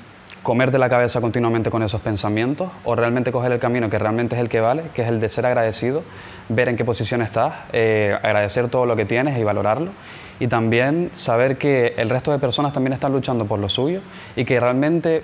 comerte 0.44 0.78
la 0.78 0.90
cabeza 0.90 1.20
continuamente 1.20 1.70
con 1.70 1.84
esos 1.84 2.02
pensamientos, 2.02 2.70
o 2.86 2.96
realmente 2.96 3.32
coger 3.32 3.52
el 3.52 3.60
camino 3.60 3.90
que 3.90 4.00
realmente 4.00 4.36
es 4.36 4.42
el 4.42 4.50
que 4.50 4.62
vale, 4.62 4.84
que 4.94 5.02
es 5.02 5.08
el 5.08 5.20
de 5.20 5.30
ser 5.30 5.46
agradecido, 5.46 6.04
ver 6.48 6.70
en 6.70 6.76
qué 6.76 6.86
posición 6.86 7.22
estás, 7.22 7.56
eh, 7.74 8.18
agradecer 8.22 8.70
todo 8.70 8.86
lo 8.86 8.96
que 8.96 9.06
tienes 9.06 9.38
y 9.38 9.44
valorarlo, 9.44 9.92
y 10.40 10.48
también 10.48 11.12
saber 11.14 11.58
que 11.58 11.94
el 11.98 12.10
resto 12.10 12.32
de 12.32 12.40
personas 12.40 12.72
también 12.72 12.94
están 12.94 13.12
luchando 13.12 13.46
por 13.46 13.60
lo 13.60 13.68
suyo 13.68 14.00
y 14.36 14.46
que 14.46 14.60
realmente 14.60 15.24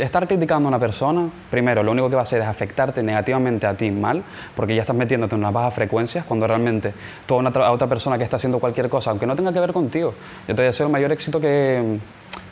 estar 0.00 0.26
criticando 0.26 0.68
a 0.68 0.70
una 0.70 0.78
persona, 0.78 1.28
primero, 1.50 1.82
lo 1.82 1.92
único 1.92 2.08
que 2.08 2.16
va 2.16 2.22
a 2.22 2.24
hacer 2.24 2.40
es 2.42 2.48
afectarte 2.48 3.02
negativamente 3.02 3.66
a 3.66 3.74
ti 3.74 3.90
mal, 3.90 4.22
porque 4.56 4.74
ya 4.74 4.80
estás 4.80 4.96
metiéndote 4.96 5.34
en 5.34 5.40
unas 5.40 5.52
bajas 5.52 5.74
frecuencias, 5.74 6.24
cuando 6.24 6.46
realmente 6.46 6.92
tú 7.26 7.34
a, 7.34 7.38
una 7.38 7.52
tra- 7.52 7.64
a 7.66 7.72
otra 7.72 7.88
persona 7.88 8.18
que 8.18 8.24
está 8.24 8.36
haciendo 8.36 8.58
cualquier 8.58 8.88
cosa, 8.88 9.10
aunque 9.10 9.26
no 9.26 9.36
tenga 9.36 9.52
que 9.52 9.60
ver 9.60 9.72
contigo, 9.72 10.14
yo 10.48 10.54
te 10.54 10.62
deseo 10.62 10.86
el 10.86 10.92
mayor 10.92 11.12
éxito 11.12 11.40
que... 11.40 11.98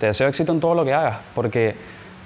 Te 0.00 0.06
deseo 0.06 0.28
éxito 0.28 0.52
en 0.52 0.60
todo 0.60 0.74
lo 0.74 0.84
que 0.84 0.92
hagas, 0.92 1.18
porque 1.34 1.74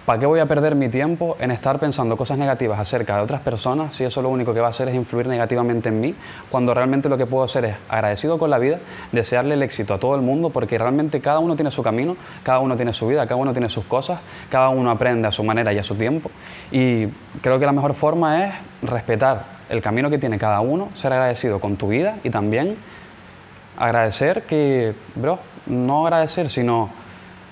¿para 0.05 0.19
qué 0.19 0.27
voy 0.27 0.41
a 0.41 0.47
perder 0.47 0.75
mi 0.75 0.89
tiempo 0.89 1.37
en 1.39 1.51
estar 1.51 1.79
pensando 1.79 2.17
cosas 2.17 2.39
negativas 2.39 2.79
acerca 2.79 3.17
de 3.17 3.23
otras 3.23 3.41
personas 3.41 3.95
si 3.95 4.05
eso 4.05 4.21
lo 4.23 4.29
único 4.29 4.53
que 4.53 4.61
va 4.61 4.67
a 4.67 4.71
hacer 4.71 4.89
es 4.89 4.95
influir 4.95 5.27
negativamente 5.27 5.89
en 5.89 6.01
mí, 6.01 6.15
cuando 6.51 6.75
realmente 6.75 7.09
lo 7.09 7.17
que 7.17 7.27
puedo 7.27 7.45
hacer 7.45 7.65
es 7.65 7.77
agradecido 7.89 8.39
con 8.39 8.51
la 8.51 8.59
vida, 8.59 8.79
desearle 9.13 9.55
el 9.55 9.63
éxito 9.63 9.95
a 9.95 9.99
todo 9.99 10.15
el 10.15 10.23
mundo, 10.23 10.51
porque 10.51 10.79
realmente 10.79 11.21
cada 11.21 11.39
uno 11.39 11.55
tiene 11.57 11.71
su 11.71 11.83
camino, 11.83 12.17
cada 12.43 12.59
uno 12.59 12.77
tiene 12.77 12.93
su 12.93 13.07
vida, 13.07 13.27
cada 13.27 13.37
uno 13.37 13.53
tiene 13.53 13.69
sus 13.69 13.85
cosas, 13.85 14.21
cada 14.51 14.69
uno 14.71 14.91
aprende 14.91 15.29
a 15.29 15.31
su 15.31 15.45
manera 15.45 15.73
y 15.73 15.79
a 15.79 15.85
su 15.85 15.95
tiempo. 15.95 16.31
Y 16.71 17.07
creo 17.41 17.59
que 17.59 17.67
la 17.67 17.73
mejor 17.73 17.95
forma 17.95 18.47
es 18.47 18.55
respetar 18.83 19.45
el 19.69 19.81
camino 19.81 20.11
que 20.11 20.19
tiene 20.19 20.39
cada 20.39 20.61
uno, 20.61 20.91
ser 20.95 21.13
agradecido 21.13 21.61
con 21.61 21.77
tu 21.77 21.89
vida 21.89 22.17
y 22.25 22.31
también 22.31 22.77
agradecer 23.79 24.43
que, 24.43 24.95
bro, 25.15 25.39
no 25.67 26.07
agradecer, 26.07 26.49
sino 26.49 26.91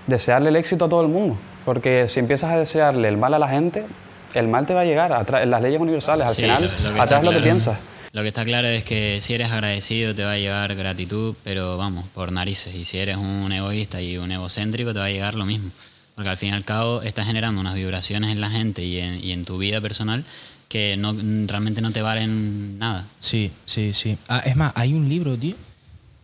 desearle 0.07 0.51
el 0.51 0.57
éxito 0.57 0.85
a 0.85 0.89
todo 0.89 1.03
el 1.03 1.09
mundo. 1.09 1.37
Porque 1.71 2.09
si 2.09 2.19
empiezas 2.19 2.53
a 2.53 2.59
desearle 2.59 3.07
el 3.07 3.17
mal 3.17 3.33
a 3.33 3.39
la 3.39 3.47
gente, 3.49 3.87
el 4.35 4.49
mal 4.49 4.67
te 4.67 4.75
va 4.75 4.81
a 4.81 4.85
llegar. 4.85 5.13
Atra- 5.13 5.45
las 5.47 5.63
leyes 5.63 5.81
universales, 5.81 6.27
al 6.27 6.35
Sí, 6.35 6.43
final, 6.43 6.65
lo- 6.65 6.89
lo 6.89 6.95
que 6.97 7.01
atrás 7.01 7.21
es 7.21 7.25
lo 7.25 7.31
que 7.31 7.37
claro- 7.37 7.43
piensas. 7.45 7.79
Lo 8.13 8.23
que 8.23 8.27
está 8.29 8.45
claro 8.45 8.67
es 8.67 8.83
que 8.83 9.21
si 9.21 9.35
eres 9.35 9.53
agradecido 9.53 10.13
te 10.13 10.25
va 10.25 10.33
a 10.33 10.37
llegar 10.37 10.75
gratitud, 10.75 11.37
pero 11.45 11.77
vamos, 11.77 12.07
por 12.13 12.33
narices. 12.33 12.75
Y 12.75 12.83
si 12.83 12.99
eres 12.99 13.19
un 13.19 13.53
egoísta 13.53 14.03
y 14.03 14.19
un 14.19 14.33
egocéntrico 14.33 14.93
te 14.93 14.99
va 14.99 15.05
a 15.05 15.11
llegar 15.11 15.35
lo 15.35 15.47
mismo. 15.47 15.71
Porque 16.17 16.29
al 16.31 16.37
fin 16.37 16.49
y 16.49 16.53
al 16.57 16.65
cabo 16.65 17.03
estás 17.03 17.27
generando 17.29 17.61
unas 17.61 17.77
vibraciones 17.77 18.33
en 18.33 18.41
la 18.41 18.51
gente 18.51 18.83
y 18.83 18.99
en, 18.99 19.23
y 19.25 19.31
en 19.31 19.45
tu 19.45 19.57
vida 19.59 19.81
personal 19.81 20.25
que 20.69 20.97
no, 20.97 21.15
realmente 21.47 21.83
no 21.83 21.93
te 21.93 22.03
valen 22.03 22.81
nada. 22.81 23.05
Sí, 23.21 23.53
sí, 23.65 23.95
sí. 23.95 24.19
Ah, 24.27 24.43
es 24.45 24.57
más, 24.57 24.73
hay 24.75 24.93
un 24.93 25.09
libro, 25.09 25.37
tío, 25.37 25.55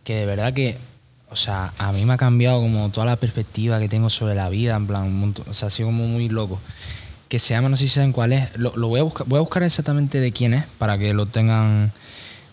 que 0.03 0.15
de 0.15 0.25
verdad 0.25 0.51
que, 0.53 0.75
o 1.29 1.35
sea, 1.35 1.73
a 1.77 1.91
mí 1.91 2.05
me 2.05 2.13
ha 2.13 2.17
cambiado 2.17 2.61
como 2.61 2.89
toda 2.89 3.05
la 3.05 3.15
perspectiva 3.17 3.79
que 3.79 3.89
tengo 3.89 4.09
sobre 4.09 4.35
la 4.35 4.49
vida, 4.49 4.75
en 4.75 4.87
plan, 4.87 5.03
un 5.03 5.19
montón- 5.19 5.45
o 5.49 5.53
sea, 5.53 5.67
ha 5.67 5.71
sido 5.71 5.89
como 5.89 6.07
muy 6.07 6.29
loco. 6.29 6.59
Que 7.29 7.39
se 7.39 7.53
llama, 7.53 7.67
no 7.67 7.75
sé 7.75 7.83
si 7.87 7.93
saben 7.95 8.13
cuál 8.13 8.31
es, 8.31 8.55
lo, 8.57 8.73
lo 8.77 8.87
voy, 8.87 9.01
a 9.01 9.03
buscar, 9.03 9.27
voy 9.27 9.37
a 9.37 9.41
buscar 9.41 9.61
exactamente 9.63 10.19
de 10.21 10.31
quién 10.31 10.53
es 10.53 10.63
para 10.77 10.97
que 10.97 11.13
lo 11.13 11.25
tengan. 11.25 11.91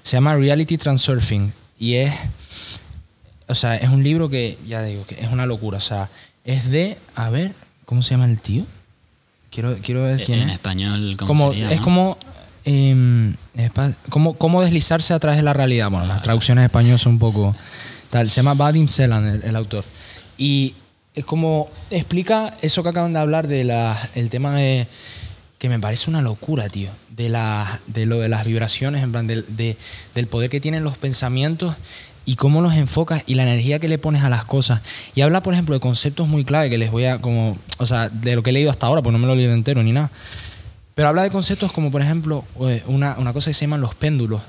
Se 0.02 0.16
llama 0.16 0.34
Reality 0.34 0.76
Transurfing 0.76 1.52
y 1.78 1.94
es, 1.94 2.12
o 3.46 3.54
sea, 3.54 3.76
es 3.76 3.88
un 3.88 4.02
libro 4.02 4.28
que, 4.28 4.58
ya 4.66 4.82
digo, 4.82 5.06
que 5.06 5.14
es 5.22 5.30
una 5.30 5.46
locura, 5.46 5.78
o 5.78 5.80
sea, 5.80 6.10
es 6.44 6.70
de, 6.70 6.98
a 7.14 7.30
ver, 7.30 7.52
¿cómo 7.84 8.02
se 8.02 8.10
llama 8.10 8.24
el 8.26 8.40
tío? 8.40 8.66
Quiero, 9.50 9.76
quiero 9.82 10.02
ver 10.02 10.24
quién 10.24 10.40
en 10.40 10.48
es 10.48 10.54
español, 10.56 11.14
¿cómo 11.18 11.28
como, 11.28 11.52
sería, 11.52 11.70
es 11.70 11.78
no? 11.78 11.84
como 11.84 12.18
em, 12.64 13.36
espa- 13.56 13.94
cómo, 14.08 14.34
cómo 14.34 14.60
deslizarse 14.62 15.14
a 15.14 15.18
través 15.20 15.36
de 15.38 15.44
la 15.44 15.52
realidad. 15.52 15.90
Bueno, 15.90 16.06
las 16.06 16.22
traducciones 16.22 16.62
en 16.62 16.66
español 16.66 16.98
son 16.98 17.12
un 17.12 17.18
poco 17.20 17.54
tal. 18.14 18.30
Se 18.30 18.36
llama 18.36 18.54
Vadim 18.54 18.86
Selan, 18.88 19.42
el, 19.44 19.56
autor. 19.56 19.84
Y 20.38 20.74
es 21.14 21.24
como 21.24 21.68
explica 21.90 22.52
eso 22.62 22.82
que 22.82 22.88
acaban 22.90 23.12
de 23.12 23.18
hablar 23.18 23.48
de 23.48 23.64
la, 23.64 24.08
el 24.14 24.30
tema 24.30 24.54
de 24.56 24.86
que 25.58 25.68
me 25.68 25.78
parece 25.80 26.10
una 26.10 26.22
locura, 26.22 26.68
tío, 26.68 26.90
de, 27.10 27.28
la, 27.28 27.80
de 27.86 28.06
lo 28.06 28.20
de 28.20 28.28
las 28.28 28.46
vibraciones, 28.46 29.02
en 29.02 29.10
plan, 29.12 29.26
del- 29.26 29.44
de- 29.56 29.76
del 30.14 30.26
poder 30.28 30.48
que 30.50 30.60
tienen 30.60 30.84
los 30.84 30.96
pensamientos 30.96 31.74
y 32.24 32.36
cómo 32.36 32.60
los 32.60 32.74
enfocas 32.74 33.22
y 33.26 33.34
la 33.34 33.42
energía 33.42 33.78
que 33.80 33.88
le 33.88 33.98
pones 33.98 34.22
a 34.22 34.30
las 34.30 34.44
cosas. 34.44 34.80
Y 35.14 35.22
habla, 35.22 35.42
por 35.42 35.52
ejemplo, 35.54 35.74
de 35.74 35.80
conceptos 35.80 36.28
muy 36.28 36.44
clave 36.44 36.70
que 36.70 36.78
les 36.78 36.90
voy 36.92 37.06
a, 37.06 37.20
como, 37.20 37.58
o 37.78 37.86
sea, 37.86 38.08
de 38.10 38.36
lo 38.36 38.42
que 38.42 38.50
he 38.50 38.52
leído 38.52 38.70
hasta 38.70 38.86
ahora, 38.86 39.02
pues 39.02 39.12
no 39.12 39.18
me 39.18 39.26
lo 39.26 39.32
he 39.32 39.36
leído 39.36 39.52
entero 39.54 39.82
ni 39.82 39.92
nada. 39.92 40.10
Pero 40.94 41.08
habla 41.08 41.22
de 41.24 41.30
conceptos 41.30 41.72
como, 41.72 41.90
por 41.90 42.02
ejemplo, 42.02 42.44
eh, 42.60 42.82
una, 42.86 43.16
una 43.18 43.32
cosa 43.32 43.50
que 43.50 43.54
se 43.54 43.62
llaman 43.64 43.80
los 43.80 43.94
péndulos. 43.96 44.42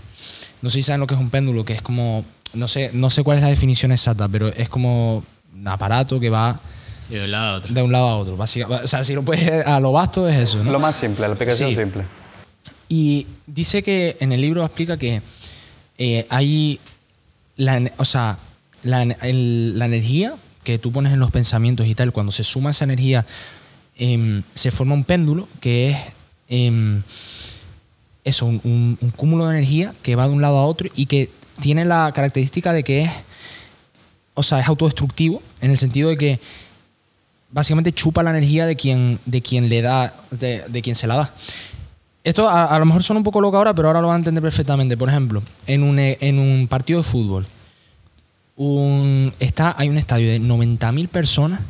No 0.65 0.71
sé 0.71 0.79
si 0.79 0.83
saben 0.83 0.99
lo 0.99 1.05
que 1.05 1.13
es 1.13 1.19
un 1.19 1.29
péndulo, 1.29 1.63
que 1.63 1.73
es 1.73 1.83
como, 1.83 2.25
no 2.55 2.67
sé, 2.67 2.89
no 2.91 3.11
sé 3.11 3.21
cuál 3.21 3.37
es 3.37 3.43
la 3.43 3.49
definición 3.49 3.91
exacta, 3.91 4.27
pero 4.27 4.47
es 4.47 4.67
como 4.67 5.23
un 5.53 5.67
aparato 5.67 6.19
que 6.19 6.31
va 6.31 6.59
Sí, 7.07 7.13
de 7.13 7.25
un 7.25 7.29
lado 7.31 7.53
a 7.53 7.57
otro. 7.59 7.71
de 7.75 7.81
un 7.83 7.91
lado 7.91 8.07
a 8.07 8.17
otro. 8.17 8.35
básicamente. 8.35 8.83
O 8.83 8.87
sea, 8.87 9.03
si 9.05 9.13
lo 9.13 9.21
puedes 9.21 9.63
a 9.63 9.79
lo 9.79 9.91
vasto 9.91 10.27
es 10.27 10.37
eso, 10.39 10.63
¿no? 10.63 10.71
Lo 10.71 10.79
más 10.79 10.95
simple, 10.95 11.27
la 11.27 11.35
aplicación 11.35 11.69
Sí. 11.69 11.75
simple. 11.75 12.03
Y 12.89 13.27
dice 13.45 13.83
que 13.83 14.17
en 14.19 14.31
el 14.31 14.41
libro 14.41 14.65
explica 14.65 14.97
que 14.97 15.21
eh, 15.99 16.25
hay, 16.31 16.79
la, 17.57 17.77
en- 17.77 17.91
o 17.97 18.05
sea, 18.05 18.39
la, 18.81 19.03
en- 19.03 19.15
el- 19.21 19.77
la 19.77 19.85
energía 19.85 20.33
que 20.63 20.79
tú 20.79 20.91
pones 20.91 21.13
en 21.13 21.19
los 21.19 21.29
pensamientos 21.29 21.85
y 21.85 21.93
tal, 21.93 22.11
cuando 22.11 22.31
se 22.31 22.43
suma 22.43 22.71
esa 22.71 22.85
energía, 22.85 23.23
em, 23.97 24.41
se 24.55 24.71
forma 24.71 24.95
un 24.95 25.03
péndulo 25.03 25.47
que 25.59 25.91
es 25.91 25.97
em, 26.49 27.03
eso, 28.25 28.45
un, 28.47 28.59
un- 28.63 29.11
cúmulo 29.15 29.45
de 29.47 29.57
energía 29.57 29.93
que 30.03 30.15
va 30.17 30.27
de 30.27 30.33
un 30.33 30.41
lado 30.41 30.57
a 30.57 30.65
otro 30.65 30.89
y 30.95 31.05
que 31.05 31.29
tiene 31.61 31.85
la 31.85 32.11
característica 32.13 32.73
de 32.73 32.83
que 32.83 33.03
es, 33.03 33.11
o 34.33 34.43
sea, 34.43 34.59
es 34.59 34.67
autodestructivo 34.67 35.41
en 35.61 35.71
el 35.71 35.77
sentido 35.77 36.09
de 36.09 36.17
que 36.17 36.39
básicamente 37.51 37.93
chupa 37.93 38.21
la 38.23 38.31
energía 38.31 38.65
de 38.65 38.75
quien, 38.75 39.19
de 39.25 39.41
quien 39.41 39.69
le 39.69 39.81
da, 39.81 40.13
de, 40.31 40.63
de 40.67 40.81
quien 40.81 40.95
se 40.95 41.07
la 41.07 41.15
da. 41.15 41.33
Esto 42.25 42.49
a, 42.49 42.77
lo 42.79 42.85
mejor 42.85 43.03
suena 43.03 43.19
un 43.19 43.23
poco 43.23 43.39
loco 43.39 43.55
ahora, 43.55 43.73
pero 43.75 43.87
ahora 43.87 44.01
lo 44.01 44.07
van 44.07 44.15
a 44.15 44.17
entender 44.17 44.41
perfectamente. 44.41 44.97
Por 44.97 45.07
ejemplo, 45.07 45.43
en 45.67 45.83
un, 45.83 45.99
en 45.99 46.39
un 46.39 46.67
partido 46.67 46.99
de 46.99 47.03
fútbol, 47.03 47.45
un, 48.57 49.31
está, 49.39 49.75
hay 49.77 49.89
un 49.89 49.97
estadio 49.97 50.29
de 50.31 50.41
90.000 50.41 51.07
personas 51.07 51.61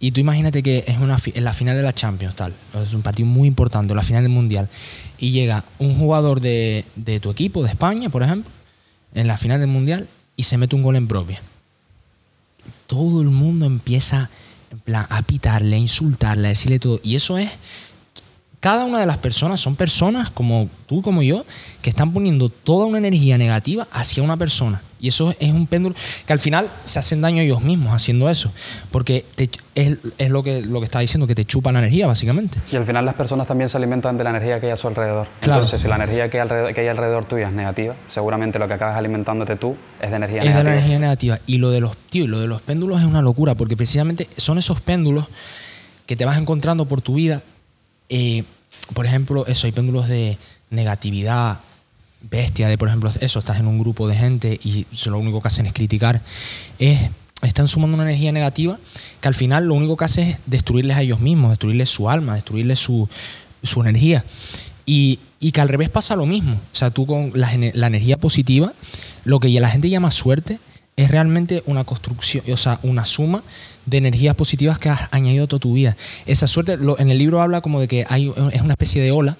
y 0.00 0.12
tú 0.12 0.20
imagínate 0.20 0.62
que 0.62 0.84
es 0.86 0.98
una 0.98 1.18
en 1.34 1.44
la 1.44 1.52
final 1.52 1.76
de 1.76 1.82
la 1.82 1.92
Champions, 1.92 2.36
tal. 2.36 2.54
Es 2.82 2.94
un 2.94 3.02
partido 3.02 3.28
muy 3.28 3.48
importante, 3.48 3.94
la 3.94 4.02
final 4.02 4.22
del 4.22 4.30
Mundial. 4.30 4.68
Y 5.18 5.32
llega 5.32 5.64
un 5.78 5.98
jugador 5.98 6.40
de, 6.40 6.84
de 6.94 7.18
tu 7.18 7.30
equipo, 7.30 7.62
de 7.62 7.70
España, 7.70 8.08
por 8.08 8.22
ejemplo, 8.22 8.50
en 9.14 9.26
la 9.26 9.36
final 9.36 9.58
del 9.58 9.68
Mundial 9.68 10.08
y 10.36 10.44
se 10.44 10.56
mete 10.56 10.76
un 10.76 10.82
gol 10.82 10.96
en 10.96 11.08
propia. 11.08 11.42
Todo 12.86 13.22
el 13.22 13.28
mundo 13.28 13.66
empieza 13.66 14.30
en 14.70 14.78
plan, 14.80 15.06
a 15.10 15.22
pitarle, 15.22 15.76
a 15.76 15.78
insultarle, 15.78 16.46
a 16.46 16.50
decirle 16.50 16.78
todo. 16.78 17.00
Y 17.02 17.16
eso 17.16 17.36
es 17.36 17.50
cada 18.60 18.84
una 18.84 18.98
de 19.00 19.06
las 19.06 19.18
personas 19.18 19.60
son 19.60 19.76
personas 19.76 20.30
como 20.30 20.68
tú, 20.86 21.02
como 21.02 21.22
yo, 21.22 21.44
que 21.80 21.90
están 21.90 22.12
poniendo 22.12 22.48
toda 22.48 22.86
una 22.86 22.98
energía 22.98 23.38
negativa 23.38 23.86
hacia 23.92 24.22
una 24.22 24.36
persona. 24.36 24.82
Y 25.00 25.08
eso 25.08 25.34
es 25.38 25.52
un 25.52 25.66
péndulo 25.66 25.94
que 26.26 26.32
al 26.32 26.38
final 26.40 26.68
se 26.84 26.98
hacen 26.98 27.20
daño 27.20 27.40
ellos 27.42 27.60
mismos 27.62 27.92
haciendo 27.94 28.28
eso. 28.30 28.52
Porque 28.90 29.24
te- 29.36 29.48
es, 29.74 29.96
es 30.18 30.30
lo, 30.30 30.42
que, 30.42 30.60
lo 30.62 30.80
que 30.80 30.84
está 30.86 30.98
diciendo, 31.00 31.26
que 31.26 31.34
te 31.36 31.44
chupa 31.44 31.70
la 31.70 31.78
energía, 31.78 32.06
básicamente. 32.08 32.58
Y 32.72 32.76
al 32.76 32.84
final 32.84 33.04
las 33.04 33.14
personas 33.14 33.46
también 33.46 33.68
se 33.68 33.76
alimentan 33.76 34.18
de 34.18 34.24
la 34.24 34.30
energía 34.30 34.58
que 34.58 34.66
hay 34.66 34.72
a 34.72 34.76
su 34.76 34.88
alrededor. 34.88 35.28
Claro. 35.40 35.60
Entonces, 35.60 35.80
si 35.80 35.86
la 35.88 35.96
energía 35.96 36.28
que 36.28 36.38
hay, 36.38 36.42
alrededor, 36.42 36.74
que 36.74 36.80
hay 36.80 36.88
alrededor 36.88 37.24
tuya 37.26 37.46
es 37.48 37.52
negativa, 37.52 37.94
seguramente 38.06 38.58
lo 38.58 38.66
que 38.66 38.74
acabas 38.74 38.96
alimentándote 38.96 39.54
tú 39.56 39.76
es 40.02 40.10
de 40.10 40.16
energía 40.16 40.38
Es 40.38 40.44
de 40.44 40.48
negativa. 40.50 40.70
la 40.70 40.76
energía 40.78 40.98
negativa. 40.98 41.38
Y 41.46 41.58
lo 41.58 41.70
de 41.70 41.80
los 41.80 41.96
tío, 41.96 42.24
y 42.24 42.26
lo 42.26 42.40
de 42.40 42.48
los 42.48 42.60
péndulos 42.62 43.00
es 43.00 43.06
una 43.06 43.22
locura, 43.22 43.54
porque 43.54 43.76
precisamente 43.76 44.28
son 44.36 44.58
esos 44.58 44.80
péndulos 44.80 45.26
que 46.06 46.16
te 46.16 46.24
vas 46.24 46.38
encontrando 46.38 46.86
por 46.86 47.02
tu 47.02 47.14
vida. 47.14 47.42
Eh, 48.08 48.42
por 48.94 49.06
ejemplo, 49.06 49.46
eso, 49.46 49.66
hay 49.66 49.72
péndulos 49.72 50.08
de 50.08 50.38
negatividad, 50.70 51.58
bestia, 52.20 52.68
de 52.68 52.76
por 52.78 52.88
ejemplo, 52.88 53.10
eso, 53.20 53.38
estás 53.38 53.58
en 53.60 53.66
un 53.66 53.78
grupo 53.78 54.08
de 54.08 54.16
gente 54.16 54.58
y 54.62 54.86
lo 55.06 55.18
único 55.18 55.40
que 55.40 55.48
hacen 55.48 55.66
es 55.66 55.72
criticar. 55.72 56.22
Es, 56.78 57.10
están 57.42 57.68
sumando 57.68 57.94
una 57.96 58.04
energía 58.04 58.32
negativa 58.32 58.78
que 59.20 59.28
al 59.28 59.34
final 59.34 59.66
lo 59.66 59.74
único 59.74 59.96
que 59.96 60.04
hace 60.04 60.30
es 60.30 60.38
destruirles 60.46 60.96
a 60.96 61.02
ellos 61.02 61.20
mismos, 61.20 61.50
destruirles 61.50 61.90
su 61.90 62.10
alma, 62.10 62.34
destruirles 62.34 62.78
su, 62.80 63.08
su 63.62 63.80
energía. 63.80 64.24
Y, 64.86 65.20
y 65.38 65.52
que 65.52 65.60
al 65.60 65.68
revés 65.68 65.90
pasa 65.90 66.16
lo 66.16 66.26
mismo. 66.26 66.54
O 66.54 66.76
sea, 66.76 66.90
tú 66.90 67.06
con 67.06 67.30
la, 67.34 67.50
la 67.74 67.86
energía 67.86 68.16
positiva, 68.16 68.72
lo 69.24 69.38
que 69.38 69.48
la 69.60 69.68
gente 69.70 69.88
llama 69.90 70.10
suerte, 70.10 70.58
es 70.96 71.12
realmente 71.12 71.62
una 71.66 71.84
construcción, 71.84 72.42
o 72.52 72.56
sea, 72.56 72.80
una 72.82 73.06
suma 73.06 73.44
de 73.86 73.98
energías 73.98 74.34
positivas 74.34 74.80
que 74.80 74.88
has 74.88 75.02
añadido 75.12 75.46
toda 75.46 75.60
tu 75.60 75.74
vida. 75.74 75.96
Esa 76.26 76.48
suerte, 76.48 76.76
lo- 76.76 76.98
en 76.98 77.10
el 77.10 77.18
libro 77.18 77.40
habla 77.40 77.60
como 77.60 77.78
de 77.78 77.86
que 77.86 78.04
hay, 78.08 78.32
es 78.52 78.62
una 78.62 78.72
especie 78.72 79.00
de 79.00 79.12
ola 79.12 79.36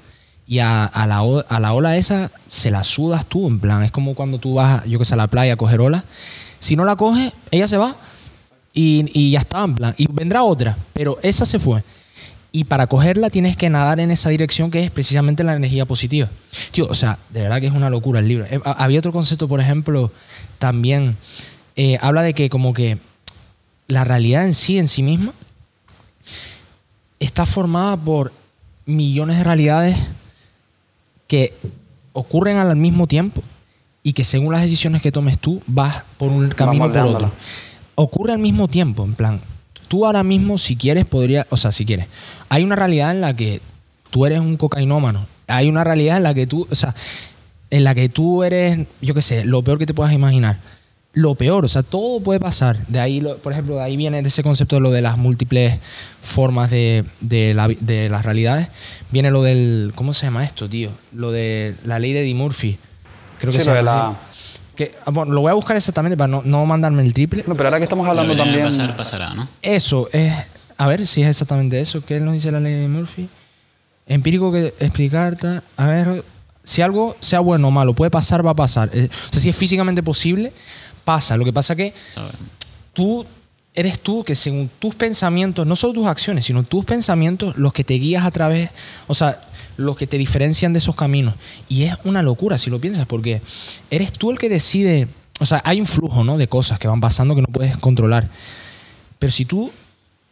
y 0.49 0.61
a, 0.61 0.85
a 0.87 1.07
la, 1.07 1.19
a 1.49 1.61
la 1.61 1.73
ola 1.75 1.97
esa 1.99 2.33
se 2.49 2.71
la 2.71 2.83
sudas 2.83 3.27
tú, 3.27 3.47
en 3.47 3.61
plan, 3.61 3.83
es 3.83 3.91
como 3.93 4.15
cuando 4.15 4.39
tú 4.39 4.55
vas, 4.55 4.85
yo 4.87 4.99
que 4.99 5.05
sé, 5.05 5.15
a 5.15 5.19
la 5.19 5.27
playa 5.29 5.53
a 5.53 5.57
coger 5.57 5.81
ola. 5.81 6.05
Si 6.59 6.75
no 6.75 6.85
la 6.85 6.97
coges, 6.97 7.33
ella 7.51 7.69
se 7.69 7.77
va 7.77 7.95
y, 8.73 9.05
y 9.13 9.31
ya 9.31 9.41
está, 9.41 9.63
en 9.63 9.75
plan, 9.75 9.95
y 9.99 10.07
vendrá 10.11 10.43
otra, 10.43 10.77
pero 10.95 11.19
esa 11.23 11.45
se 11.45 11.59
fue. 11.59 11.85
Y 12.51 12.65
para 12.65 12.87
cogerla 12.87 13.29
tienes 13.29 13.59
que 13.59 13.69
nadar 13.69 14.01
en 14.01 14.11
esa 14.11 14.31
dirección 14.31 14.71
que 14.71 14.83
es 14.83 14.91
precisamente 14.91 15.45
la 15.45 15.55
energía 15.55 15.85
positiva. 15.85 16.31
Tío, 16.71 16.87
o 16.89 16.95
sea, 16.95 17.19
de 17.29 17.43
verdad 17.43 17.61
que 17.61 17.67
es 17.67 17.75
una 17.75 17.91
locura 17.91 18.21
el 18.21 18.27
libro. 18.29 18.47
Eh, 18.47 18.59
ha- 18.65 18.73
Había 18.85 19.01
otro 19.01 19.13
concepto, 19.13 19.49
por 19.49 19.61
ejemplo, 19.61 20.11
también 20.59 21.19
eh, 21.77 21.99
habla 22.01 22.23
de 22.23 22.33
que 22.33 22.49
como 22.49 22.73
que 22.73 22.97
la 23.87 24.05
realidad 24.05 24.47
en 24.47 24.55
sí, 24.55 24.79
en 24.79 24.89
sí 24.89 25.03
misma, 25.03 25.35
está 27.21 27.45
formada 27.47 27.97
por 27.97 28.33
millones 28.87 29.37
de 29.39 29.45
realidades 29.45 29.97
que 31.29 31.55
ocurren 32.13 32.57
al 32.57 32.75
mismo 32.75 33.07
tiempo 33.07 33.45
y 34.03 34.13
que 34.15 34.25
según 34.25 34.53
las 34.53 34.63
decisiones 34.63 35.03
que 35.03 35.13
tomes 35.13 35.39
tú 35.39 35.63
vas 35.67 36.03
por 36.17 36.31
un 36.31 36.49
camino 36.49 36.87
o 36.87 36.93
por 36.93 37.03
otro. 37.03 37.33
Ocurre 37.95 38.33
al 38.33 38.39
mismo 38.39 38.67
tiempo, 38.67 39.05
en 39.05 39.15
plan, 39.15 39.41
tú 39.87 40.07
ahora 40.07 40.23
mismo 40.25 40.59
si 40.59 40.77
quieres 40.77 41.05
podría, 41.05 41.47
o 41.51 41.57
sea, 41.57 41.71
si 41.71 41.85
quieres, 41.85 42.07
hay 42.49 42.65
una 42.65 42.75
realidad 42.75 43.11
en 43.11 43.21
la 43.21 43.37
que 43.37 43.61
tú 44.11 44.25
eres 44.25 44.41
un 44.41 44.57
cocainómano, 44.57 45.27
hay 45.47 45.69
una 45.69 45.85
realidad 45.85 46.17
en 46.17 46.23
la 46.23 46.35
que 46.35 46.47
tú, 46.47 46.67
o 46.71 46.75
sea, 46.75 46.95
en 47.71 47.85
la 47.85 47.95
que 47.95 48.09
tú 48.09 48.43
eres, 48.43 48.87
yo 49.01 49.15
qué 49.15 49.23
sé, 49.23 49.45
lo 49.45 49.63
peor 49.63 49.79
que 49.79 49.87
te 49.87 49.95
puedas 49.95 50.13
imaginar. 50.13 50.59
Lo 51.19 51.35
peor, 51.35 51.65
o 51.65 51.69
sea, 51.69 51.83
todo 51.83 52.21
puede 52.23 52.39
pasar. 52.39 52.77
De 52.87 53.01
ahí, 53.01 53.21
lo- 53.21 53.39
por 53.39 53.53
ejemplo, 53.53 53.75
de 53.77 53.83
ahí 53.83 53.97
viene 53.97 54.23
de 54.23 54.29
ese 54.29 54.43
concepto 54.45 54.77
de 54.77 54.81
lo 54.83 54.91
de 54.93 55.03
las 55.03 55.19
múltiples 55.19 55.79
formas 56.23 56.71
de, 56.71 57.05
de, 57.21 57.55
la 57.55 57.67
vi- 57.67 57.79
de 57.81 58.09
las 58.09 58.25
realidades. 58.25 58.69
Viene 59.11 59.31
lo 59.33 59.43
del, 59.43 59.93
¿cómo 59.97 60.15
se 60.15 60.27
llama 60.27 60.45
esto, 60.45 60.69
tío? 60.69 60.91
Lo 61.13 61.33
de 61.33 61.75
la 61.85 61.99
ley 61.99 62.13
de 62.13 62.21
Eddie 62.23 62.35
Murphy. 62.35 62.79
Creo 63.41 63.53
que 63.53 63.59
Sí, 63.59 63.65
se 63.65 63.71
lo 63.71 63.77
llama 63.77 63.91
la-. 64.11 64.17
Que, 64.77 64.95
ah, 65.07 65.11
bueno, 65.11 65.33
lo 65.33 65.41
voy 65.41 65.51
a 65.51 65.55
buscar 65.55 65.77
exactamente 65.77 66.17
para 66.17 66.29
no, 66.29 66.43
no 66.45 66.65
mandarme 66.65 67.03
el 67.03 67.13
triple. 67.13 67.43
No, 67.49 67.57
pero 67.57 67.69
ahora 67.69 67.79
que 67.79 67.85
estamos 67.85 68.05
Lo 68.05 68.11
hablando 68.13 68.33
que 68.35 68.39
también... 68.39 68.65
pasar, 68.65 68.95
pasará, 68.97 69.35
¿no? 69.35 69.49
Eso 69.61 70.09
es. 70.13 70.33
A 70.77 70.87
ver 70.87 71.05
si 71.05 71.23
es 71.23 71.29
exactamente 71.29 71.81
eso. 71.81 72.01
¿Qué 72.05 72.21
nos 72.21 72.35
dice 72.35 72.53
la 72.53 72.61
ley 72.61 72.75
de 72.75 72.87
Murphy? 72.87 73.29
Empírico 74.07 74.53
que 74.53 74.73
explicar. 74.79 75.35
tal. 75.37 75.63
A 75.77 75.87
ver, 75.87 76.25
si 76.63 76.83
algo 76.83 77.17
sea 77.21 77.41
bueno 77.41 77.69
o 77.69 77.71
malo, 77.71 77.95
puede 77.95 78.11
pasar, 78.11 78.47
va 78.47 78.53
a 78.53 78.57
pasar. 78.57 78.89
Eh, 78.93 79.09
O 79.11 79.33
sea, 79.33 79.41
si 79.43 79.49
es 79.49 79.57
físicamente 79.57 80.03
posible, 80.03 80.53
pasa. 81.09 81.39
Lo 81.39 81.45
que 81.47 81.55
pasa 81.55 81.75
que 81.75 81.95
tú 82.93 83.25
eres 83.73 83.99
tú 83.99 84.25
que 84.25 84.35
según 84.35 84.69
tus 84.79 84.95
pensamientos, 84.95 85.67
no 85.67 85.75
solo 85.75 85.95
tus 85.95 86.07
acciones, 86.07 86.45
sino 86.45 86.65
tus 86.65 86.85
pensamientos, 86.85 87.57
los 87.57 87.73
que 87.73 87.83
te 87.83 87.95
guías 87.95 88.27
a 88.27 88.31
través, 88.31 88.69
o 89.07 89.15
sea, 89.15 89.41
los 89.79 89.97
que 89.97 90.07
te 90.07 90.19
diferencian 90.19 90.75
de 90.75 90.81
esos 90.81 90.95
caminos. 90.95 91.35
Y 91.67 91.85
es 91.85 91.95
una 92.05 92.23
locura 92.23 92.59
si 92.59 92.69
lo 92.69 92.79
piensas, 92.79 93.07
porque 93.07 93.41
eres 93.89 94.13
tú 94.13 94.31
el 94.31 94.39
que 94.39 94.51
decide, 94.51 95.09
o 95.41 95.47
sea, 95.47 95.63
hay 95.65 95.81
un 95.81 95.87
flujo, 95.87 96.25
¿no? 96.25 96.37
De 96.37 96.47
cosas 96.47 96.79
que 96.79 96.89
van 96.89 97.01
pasando 97.01 97.35
que 97.35 97.41
no 97.41 97.49
puedes 97.49 97.79
controlar. 97.79 98.29
Pero 99.19 99.31
si 99.31 99.47
tú 99.47 99.73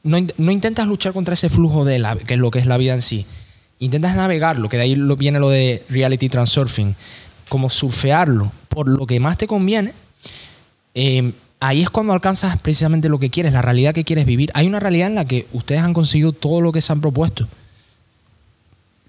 no, 0.02 0.18
no 0.36 0.52
intentas 0.52 0.86
luchar 0.86 1.14
contra 1.14 1.32
ese 1.32 1.48
flujo 1.48 1.86
de 1.86 2.00
la, 2.00 2.16
que 2.16 2.34
es 2.34 2.40
lo 2.40 2.50
que 2.50 2.58
es 2.58 2.66
la 2.66 2.76
vida 2.76 2.92
en 2.92 3.00
sí, 3.00 3.24
intentas 3.78 4.14
navegarlo, 4.14 4.68
que 4.68 4.76
de 4.76 4.82
ahí 4.82 4.94
viene 5.16 5.40
lo 5.40 5.48
de 5.48 5.82
reality 5.88 6.28
transurfing, 6.28 6.94
como 7.48 7.70
surfearlo 7.70 8.52
por 8.68 8.90
lo 8.90 9.06
que 9.06 9.20
más 9.20 9.38
te 9.38 9.46
conviene, 9.46 9.94
eh, 10.96 11.32
ahí 11.60 11.82
es 11.82 11.90
cuando 11.90 12.14
alcanzas 12.14 12.56
precisamente 12.58 13.10
lo 13.10 13.18
que 13.18 13.28
quieres, 13.28 13.52
la 13.52 13.60
realidad 13.60 13.92
que 13.92 14.02
quieres 14.02 14.24
vivir. 14.24 14.50
Hay 14.54 14.66
una 14.66 14.80
realidad 14.80 15.08
en 15.08 15.14
la 15.14 15.26
que 15.26 15.46
ustedes 15.52 15.82
han 15.82 15.92
conseguido 15.92 16.32
todo 16.32 16.62
lo 16.62 16.72
que 16.72 16.80
se 16.80 16.90
han 16.90 17.02
propuesto. 17.02 17.46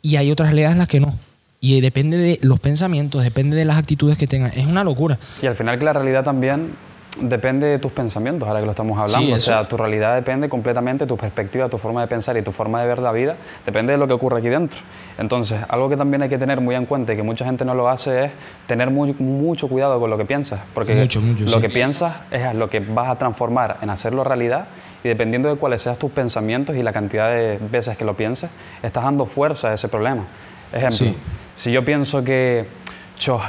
Y 0.02 0.18
hay 0.18 0.30
otras 0.30 0.50
realidades 0.50 0.74
en 0.74 0.80
las 0.80 0.90
que 0.90 1.00
no. 1.00 1.18
Y 1.62 1.80
depende 1.80 2.18
de 2.18 2.40
los 2.44 2.60
pensamientos, 2.60 3.24
depende 3.24 3.56
de 3.56 3.64
las 3.64 3.78
actitudes 3.78 4.18
que 4.18 4.28
tengan. 4.28 4.52
Es 4.54 4.66
una 4.66 4.84
locura. 4.84 5.18
Y 5.42 5.48
al 5.48 5.56
final 5.56 5.80
que 5.80 5.86
la 5.86 5.94
realidad 5.94 6.26
también 6.26 6.74
depende 7.22 7.68
de 7.68 7.80
tus 7.80 7.92
pensamientos, 7.92 8.48
ahora 8.48 8.60
que 8.60 8.66
lo 8.66 8.72
estamos 8.72 8.98
hablando. 8.98 9.20
Sí, 9.28 9.34
o 9.34 9.40
sea, 9.40 9.64
tu 9.66 9.78
realidad 9.78 10.16
depende 10.16 10.50
completamente, 10.50 11.06
tu 11.06 11.18
perspectiva, 11.18 11.70
tu 11.70 11.78
forma 11.78 12.02
de 12.02 12.08
pensar 12.08 12.38
y 12.38 12.42
tu 12.42 12.52
forma 12.52 12.82
de 12.82 12.88
ver 12.88 13.00
la 13.00 13.12
vida, 13.12 13.36
depende 13.66 13.94
de 13.94 13.98
lo 13.98 14.08
que 14.08 14.14
ocurre 14.14 14.40
aquí 14.40 14.50
dentro. 14.50 14.80
Entonces, 15.18 15.60
algo 15.70 15.90
que 15.90 15.98
también 15.98 16.22
hay 16.22 16.30
que 16.30 16.38
tener 16.38 16.62
muy 16.62 16.76
en 16.76 16.86
cuenta 16.86 17.14
y 17.14 17.16
que 17.16 17.24
mucha 17.24 17.46
gente 17.46 17.66
no 17.66 17.74
lo 17.74 17.90
hace 17.90 18.26
es 18.26 18.32
tener 18.68 18.90
muy- 18.90 19.14
mucho 19.20 19.68
cuidado 19.68 20.00
con 20.00 20.10
lo 20.10 20.18
que 20.18 20.26
piensas. 20.26 20.60
Porque 20.74 20.96
Mucho, 20.96 21.22
mucho, 21.22 21.44
lo 21.46 21.50
sí. 21.52 21.60
que 21.62 21.70
piensas 21.70 22.16
es 22.32 22.54
lo 22.56 22.70
que 22.70 22.80
vas 22.80 23.10
a 23.10 23.16
transformar 23.18 23.78
en 23.82 23.90
hacerlo 23.90 24.24
realidad 24.24 24.68
y 25.04 25.08
dependiendo 25.08 25.50
de 25.50 25.56
cuáles 25.56 25.82
sean 25.82 25.96
tus 25.96 26.12
pensamientos 26.12 26.76
y 26.76 26.84
la 26.84 26.92
cantidad 26.94 27.30
de 27.30 27.60
veces 27.72 27.98
que 27.98 28.06
lo 28.06 28.16
pienses, 28.16 28.50
estás 28.84 29.04
dando 29.04 29.26
fuerza 29.26 29.70
a 29.70 29.74
ese 29.74 29.88
problema. 29.88 30.24
Ejemplo, 30.72 30.92
Sí. 30.98 31.16
si 31.56 31.72
yo 31.72 31.86
pienso 31.86 32.24
que 32.24 32.66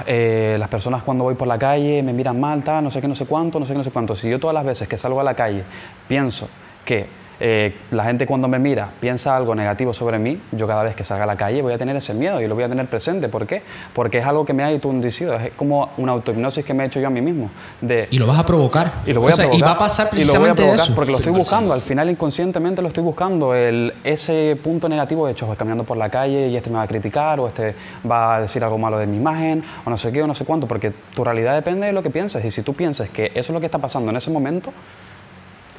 eh, 0.06 0.56
las 0.58 0.68
personas 0.68 1.02
cuando 1.02 1.24
voy 1.24 1.34
por 1.34 1.48
la 1.48 1.58
calle 1.58 2.02
me 2.02 2.12
miran 2.12 2.40
mal, 2.40 2.62
tal, 2.62 2.84
no 2.84 2.90
sé 2.90 3.00
qué, 3.00 3.08
no 3.08 3.14
sé 3.14 3.26
cuánto, 3.26 3.58
no 3.58 3.66
sé 3.66 3.74
qué, 3.74 3.78
no 3.78 3.84
sé 3.84 3.90
cuánto. 3.90 4.14
Si 4.14 4.28
yo 4.28 4.38
todas 4.38 4.54
las 4.54 4.64
veces 4.64 4.88
que 4.88 4.96
salgo 4.96 5.20
a 5.20 5.24
la 5.24 5.34
calle 5.34 5.64
pienso 6.06 6.48
que 6.84 7.06
eh, 7.40 7.74
la 7.90 8.04
gente 8.04 8.26
cuando 8.26 8.48
me 8.48 8.58
mira 8.58 8.88
piensa 9.00 9.36
algo 9.36 9.54
negativo 9.54 9.92
sobre 9.92 10.18
mí, 10.18 10.40
yo 10.52 10.66
cada 10.66 10.82
vez 10.82 10.94
que 10.94 11.04
salga 11.04 11.24
a 11.24 11.26
la 11.26 11.36
calle 11.36 11.62
voy 11.62 11.72
a 11.72 11.78
tener 11.78 11.96
ese 11.96 12.14
miedo 12.14 12.40
y 12.40 12.46
lo 12.48 12.54
voy 12.54 12.64
a 12.64 12.68
tener 12.68 12.86
presente. 12.86 13.28
¿Por 13.28 13.46
qué? 13.46 13.62
Porque 13.92 14.18
es 14.18 14.26
algo 14.26 14.44
que 14.44 14.52
me 14.52 14.64
ha 14.64 14.72
inducido, 14.72 15.34
es 15.34 15.52
como 15.54 15.90
una 15.98 16.12
autohipnosis 16.12 16.64
que 16.64 16.74
me 16.74 16.84
he 16.84 16.86
hecho 16.86 17.00
yo 17.00 17.06
a 17.06 17.10
mí 17.10 17.20
mismo. 17.20 17.50
De, 17.80 18.08
Y 18.10 18.18
lo 18.18 18.26
vas 18.26 18.38
a 18.38 18.46
provocar. 18.46 18.92
y 19.06 19.12
lo 19.12 19.20
voy 19.20 19.32
O 19.32 19.36
sea, 19.36 19.44
a 19.46 19.48
provocar. 19.48 19.58
y 19.58 19.62
va 19.62 19.70
a 19.72 19.78
pasar 19.78 20.08
y 20.12 20.24
lo 20.24 20.32
voy 20.32 20.48
a 20.50 20.54
precisamente 20.54 20.62
provocar 20.62 20.80
eso. 20.80 20.94
Porque 20.94 21.10
lo 21.12 21.16
estoy 21.18 21.32
buscando, 21.32 21.72
al 21.72 21.80
final 21.80 22.10
inconscientemente 22.10 22.82
lo 22.82 22.88
estoy 22.88 23.04
buscando. 23.04 23.54
El, 23.54 23.94
ese 24.04 24.58
punto 24.62 24.88
negativo 24.88 25.26
de 25.26 25.32
hecho, 25.32 25.46
voy 25.46 25.56
caminando 25.56 25.84
por 25.84 25.96
la 25.96 26.08
calle 26.08 26.48
y 26.48 26.56
este 26.56 26.70
me 26.70 26.76
va 26.76 26.82
a 26.82 26.86
criticar 26.88 27.40
o 27.40 27.46
este 27.46 27.74
va 28.10 28.36
a 28.36 28.40
decir 28.40 28.62
algo 28.64 28.78
malo 28.78 28.98
de 28.98 29.06
mi 29.06 29.16
imagen 29.16 29.62
o 29.84 29.90
no 29.90 29.96
sé 29.96 30.12
qué 30.12 30.22
o 30.22 30.26
no 30.26 30.34
sé 30.34 30.44
cuánto, 30.44 30.66
porque 30.66 30.92
tu 31.14 31.24
realidad 31.24 31.54
depende 31.54 31.86
de 31.86 31.92
lo 31.92 32.02
que 32.02 32.10
pienses. 32.10 32.44
Y 32.44 32.50
si 32.50 32.62
tú 32.62 32.74
piensas 32.74 33.08
que 33.10 33.26
eso 33.26 33.38
es 33.38 33.50
lo 33.50 33.60
que 33.60 33.66
está 33.66 33.78
pasando 33.78 34.10
en 34.10 34.16
ese 34.16 34.30
momento, 34.30 34.72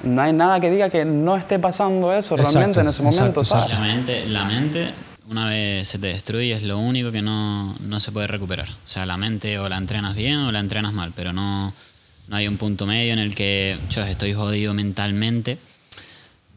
no 0.04 0.22
hay 0.22 0.34
nada 0.34 0.60
que 0.60 0.70
diga 0.70 0.90
que 0.90 1.06
no 1.06 1.36
esté 1.36 1.60
pasando 1.60 2.14
eso 2.14 2.36
realmente 2.36 2.80
Exacto, 2.80 2.82
en 2.82 2.88
ese 2.88 3.04
momento, 3.04 3.42
exacto, 3.42 3.46
¿sabes? 3.46 3.74
La 3.74 3.80
mente, 3.80 4.26
la 4.28 4.46
mente, 4.46 4.94
una 5.30 5.50
vez 5.50 5.88
se 5.88 6.00
te 6.00 6.08
destruye, 6.08 6.54
es 6.54 6.64
lo 6.64 6.80
único 6.80 7.12
que 7.12 7.22
no, 7.22 7.76
no 7.80 8.00
se 8.00 8.12
puede 8.12 8.28
recuperar. 8.28 8.70
O 8.70 8.88
sea, 8.88 9.06
la 9.06 9.18
mente 9.18 9.60
o 9.60 9.70
la 9.70 9.78
entrenas 9.78 10.16
bien 10.16 10.38
o 10.38 10.52
la 10.52 10.60
entrenas 10.60 10.94
mal, 10.94 11.14
pero 11.16 11.34
no, 11.34 11.74
no 12.28 12.36
hay 12.36 12.48
un 12.48 12.58
punto 12.58 12.86
medio 12.86 13.14
en 13.14 13.20
el 13.20 13.36
que 13.36 13.78
yo 13.90 14.04
estoy 14.04 14.34
jodido 14.34 14.74
mentalmente. 14.74 15.58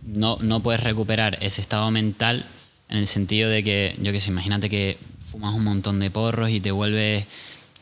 No, 0.05 0.39
no 0.41 0.61
puedes 0.61 0.83
recuperar 0.83 1.39
ese 1.41 1.61
estado 1.61 1.91
mental 1.91 2.45
en 2.89 2.99
el 2.99 3.07
sentido 3.07 3.49
de 3.49 3.63
que, 3.63 3.97
yo 4.01 4.13
qué 4.13 4.21
sé, 4.21 4.31
imagínate 4.31 4.69
que 4.69 4.99
fumas 5.31 5.55
un 5.55 5.65
montón 5.65 5.99
de 5.99 6.11
porros 6.11 6.51
y 6.51 6.61
te 6.61 6.71
vuelves 6.71 7.27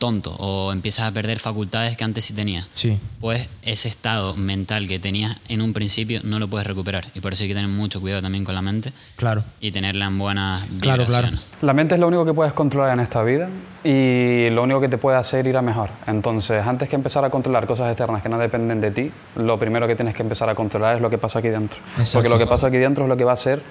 tonto 0.01 0.31
o 0.39 0.71
empiezas 0.73 1.05
a 1.05 1.11
perder 1.11 1.37
facultades 1.39 1.95
que 1.95 2.03
antes 2.03 2.25
sí 2.25 2.33
tenías 2.33 2.65
Sí. 2.73 2.97
pues 3.19 3.47
ese 3.61 3.87
estado 3.87 4.35
mental 4.35 4.87
que 4.87 4.97
tenías 4.97 5.37
en 5.47 5.61
un 5.61 5.73
principio 5.73 6.21
no 6.23 6.39
lo 6.39 6.47
puedes 6.47 6.65
recuperar. 6.65 7.05
Y 7.13 7.19
por 7.19 7.33
eso 7.33 7.43
hay 7.43 7.49
que 7.49 7.55
tener 7.55 7.69
mucho 7.69 8.01
cuidado 8.01 8.21
también 8.23 8.43
con 8.43 8.55
la 8.55 8.63
mente 8.63 8.91
Claro. 9.15 9.43
y 9.61 9.71
tenerla 9.71 10.05
en 10.05 10.17
buenas 10.17 10.63
Claro, 10.81 11.05
claro. 11.05 11.29
La 11.61 11.73
mente 11.73 11.93
es 11.95 12.01
lo 12.01 12.07
único 12.07 12.25
que 12.25 12.33
puedes 12.33 12.53
controlar 12.53 12.93
en 12.93 12.99
esta 12.99 13.21
vida 13.21 13.47
y 13.83 14.49
lo 14.49 14.63
único 14.63 14.81
que 14.81 14.89
te 14.89 14.97
puede 14.97 15.17
hacer 15.17 15.45
ir 15.45 15.55
a 15.55 15.61
mejor. 15.61 15.89
Entonces, 16.07 16.65
antes 16.65 16.89
que 16.89 16.95
empezar 16.95 17.23
a 17.23 17.29
controlar 17.29 17.67
cosas 17.67 17.89
externas 17.89 18.23
que 18.23 18.29
no 18.29 18.39
dependen 18.39 18.81
de 18.81 18.89
ti, 18.91 19.11
lo 19.35 19.59
primero 19.59 19.87
que 19.87 19.95
tienes 19.95 20.15
que 20.15 20.23
empezar 20.23 20.49
a 20.49 20.55
controlar 20.55 20.95
es 20.95 21.01
lo 21.01 21.09
que 21.11 21.19
pasa 21.19 21.37
aquí 21.39 21.49
dentro. 21.49 21.79
Exacto. 21.91 22.13
Porque 22.13 22.29
lo 22.29 22.37
que 22.39 22.47
pasa 22.47 22.67
aquí 22.67 22.77
dentro 22.77 23.03
es 23.05 23.09
lo 23.09 23.17
que 23.17 23.23
va 23.23 23.33
a 23.33 23.37
ser 23.37 23.61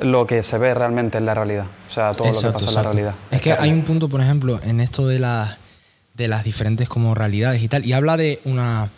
lo 0.00 0.26
que 0.26 0.42
se 0.42 0.56
ve 0.56 0.72
realmente 0.72 1.18
en 1.18 1.26
la 1.26 1.34
realidad. 1.34 1.66
O 1.86 1.90
sea, 1.90 2.12
todo 2.14 2.26
lo 2.28 2.32
que 2.32 2.38
Exacto, 2.38 2.58
pasa 2.64 2.70
en 2.70 2.74
la 2.86 2.92
realidad. 2.92 3.14
Es 3.30 3.42
que 3.42 3.52
hay 3.52 3.70
un 3.70 3.82
punto, 3.82 4.08
por 4.08 4.22
ejemplo, 4.22 4.58
en 4.64 4.80
esto 4.80 5.06
de, 5.06 5.18
la- 5.18 5.58
de 6.20 6.28
las 6.28 6.44
diferentes 6.44 6.86
como 6.86 7.14
realidades 7.14 7.62
y 7.62 7.68
tal, 7.68 7.86
y 7.86 7.94
habla 7.94 8.18
de 8.18 8.40
una 8.44 8.90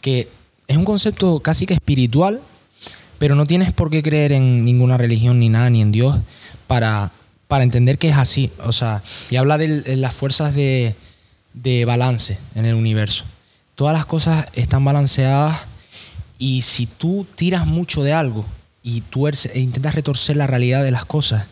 que 0.00 0.28
es 0.66 0.76
un 0.76 0.84
concepto 0.84 1.38
casi 1.40 1.64
que 1.64 1.74
espiritual, 1.74 2.40
pero 3.18 3.36
no 3.36 3.46
tienes 3.46 3.72
por 3.72 3.88
qué 3.88 4.02
creer 4.02 4.32
en 4.32 4.64
ninguna 4.64 4.98
religión 4.98 5.38
ni 5.38 5.48
nada, 5.48 5.70
ni 5.70 5.80
en 5.80 5.92
Dios, 5.92 6.18
para, 6.66 7.12
para 7.46 7.62
entender 7.62 7.98
que 7.98 8.08
es 8.08 8.16
así. 8.16 8.50
O 8.64 8.72
sea, 8.72 9.02
y 9.30 9.36
habla 9.36 9.58
de, 9.58 9.96
las 9.96 10.12
fuerzas 10.12 10.54
de, 10.54 10.96
de 11.54 11.84
balance 11.84 12.38
en 12.56 12.64
el 12.64 12.74
universo. 12.74 13.24
Todas 13.76 13.94
las 13.94 14.06
cosas 14.06 14.46
están 14.54 14.84
balanceadas 14.84 15.60
y 16.38 16.62
si 16.62 16.86
tú 16.86 17.26
tiras 17.36 17.64
mucho 17.64 18.02
de 18.02 18.12
algo 18.12 18.44
y 18.82 19.02
tú 19.02 19.28
e 19.28 19.34
intentas 19.54 19.94
retorcer 19.94 20.36
la 20.36 20.48
realidad 20.48 20.82
de 20.82 20.90
las 20.90 21.04
cosas, 21.04 21.46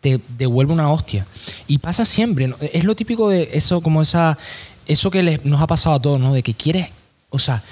te 0.00 0.20
devuelve 0.38 0.72
una 0.72 0.90
hostia. 0.90 1.26
Y 1.66 1.78
pasa 1.78 2.04
siempre. 2.04 2.54
Es 2.72 2.84
lo 2.84 2.94
típico 2.94 3.28
de 3.28 3.50
eso, 3.52 3.80
como 3.80 4.02
esa. 4.02 4.38
Eso 4.86 5.10
que 5.10 5.22
les- 5.22 5.44
nos 5.44 5.60
ha 5.60 5.66
pasado 5.66 5.96
a 5.96 6.00
todos, 6.02 6.20
¿no? 6.20 6.32
De 6.32 6.42
que 6.42 6.54
quieres. 6.54 6.88
O 7.30 7.38
sea, 7.38 7.62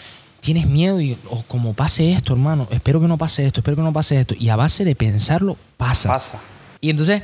tienes 0.41 0.67
miedo 0.67 1.01
y. 1.01 1.17
O 1.31 1.43
como 1.43 1.75
pase 1.75 2.12
esto, 2.12 2.33
hermano. 2.35 2.69
Espero 2.71 3.01
que 3.01 3.09
no 3.09 3.19
pase 3.19 3.47
esto, 3.47 3.61
espero 3.61 3.77
que 3.77 3.83
no 3.83 3.93
pase 3.93 4.21
esto. 4.21 4.35
Y 4.38 4.49
a 4.51 4.57
base 4.57 4.85
de 4.85 4.95
pensarlo, 4.95 5.57
pasa. 5.77 6.11
Pasa. 6.11 6.38
Y 6.81 6.91
entonces. 6.91 7.23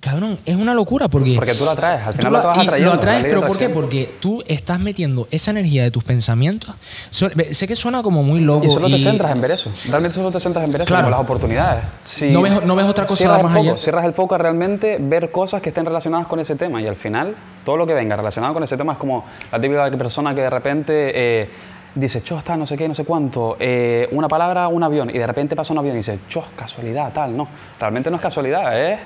Cabrón, 0.00 0.38
es 0.46 0.54
una 0.54 0.74
locura 0.74 1.08
porque. 1.08 1.34
Porque 1.34 1.54
tú 1.54 1.64
lo 1.64 1.72
atraes, 1.72 2.06
al 2.06 2.14
final 2.14 2.32
lo. 2.32 2.38
Lo 2.40 2.48
atraes, 2.92 3.22
ley 3.22 3.22
de 3.24 3.28
pero 3.36 3.44
¿por 3.44 3.58
qué? 3.58 3.68
Porque 3.68 4.08
tú 4.20 4.44
estás 4.46 4.78
metiendo 4.78 5.26
esa 5.32 5.50
energía 5.50 5.82
de 5.82 5.90
tus 5.90 6.04
pensamientos. 6.04 6.72
Su- 7.10 7.28
sé 7.50 7.66
que 7.66 7.74
suena 7.74 8.00
como 8.00 8.22
muy 8.22 8.38
loco. 8.40 8.64
Y 8.64 8.70
solo 8.70 8.86
te 8.86 8.92
y- 8.92 9.02
centras 9.02 9.32
en 9.32 9.40
ver 9.40 9.50
eso. 9.50 9.72
Realmente 9.88 10.14
solo 10.14 10.30
te 10.30 10.38
centras 10.38 10.64
en 10.64 10.70
ver 10.70 10.82
eso, 10.82 10.88
Claro. 10.88 11.06
como 11.06 11.10
las 11.16 11.20
oportunidades. 11.20 11.82
Si 12.04 12.30
No 12.30 12.42
ves- 12.42 12.62
no 12.64 12.76
ves 12.76 12.86
otra 12.86 13.06
cosa 13.06 13.28
más 13.42 13.52
foco, 13.52 13.70
allá. 13.70 13.76
Cierras 13.76 14.04
el 14.04 14.12
foco 14.12 14.36
a 14.36 14.38
realmente 14.38 14.98
ver 15.00 15.32
cosas 15.32 15.60
que 15.60 15.70
estén 15.70 15.84
relacionadas 15.84 16.28
con 16.28 16.38
ese 16.38 16.54
tema. 16.54 16.80
Y 16.80 16.86
al 16.86 16.94
final, 16.96 17.34
todo 17.64 17.76
lo 17.76 17.84
que 17.84 17.94
venga 17.94 18.14
relacionado 18.14 18.54
con 18.54 18.62
ese 18.62 18.76
tema 18.76 18.92
es 18.92 18.98
como 18.98 19.24
la 19.50 19.60
típica 19.60 19.90
persona 19.90 20.32
que 20.32 20.42
de 20.42 20.50
repente 20.50 21.12
eh, 21.42 21.50
dice, 21.96 22.22
cho, 22.22 22.38
está, 22.38 22.56
no 22.56 22.66
sé 22.66 22.76
qué, 22.76 22.86
no 22.86 22.94
sé 22.94 23.04
cuánto. 23.04 23.56
eh, 23.58 24.08
una 24.12 24.28
palabra, 24.28 24.68
un 24.68 24.80
avión. 24.84 25.10
Y 25.10 25.18
de 25.18 25.26
repente 25.26 25.56
pasa 25.56 25.72
un 25.72 25.80
avión 25.80 25.94
y 25.96 25.98
dice, 25.98 26.20
cho, 26.28 26.44
casualidad, 26.54 27.12
tal. 27.12 27.36
No, 27.36 27.48
realmente 27.80 28.10
no 28.10 28.16
es 28.16 28.22
casualidad, 28.22 28.80
es. 28.92 29.00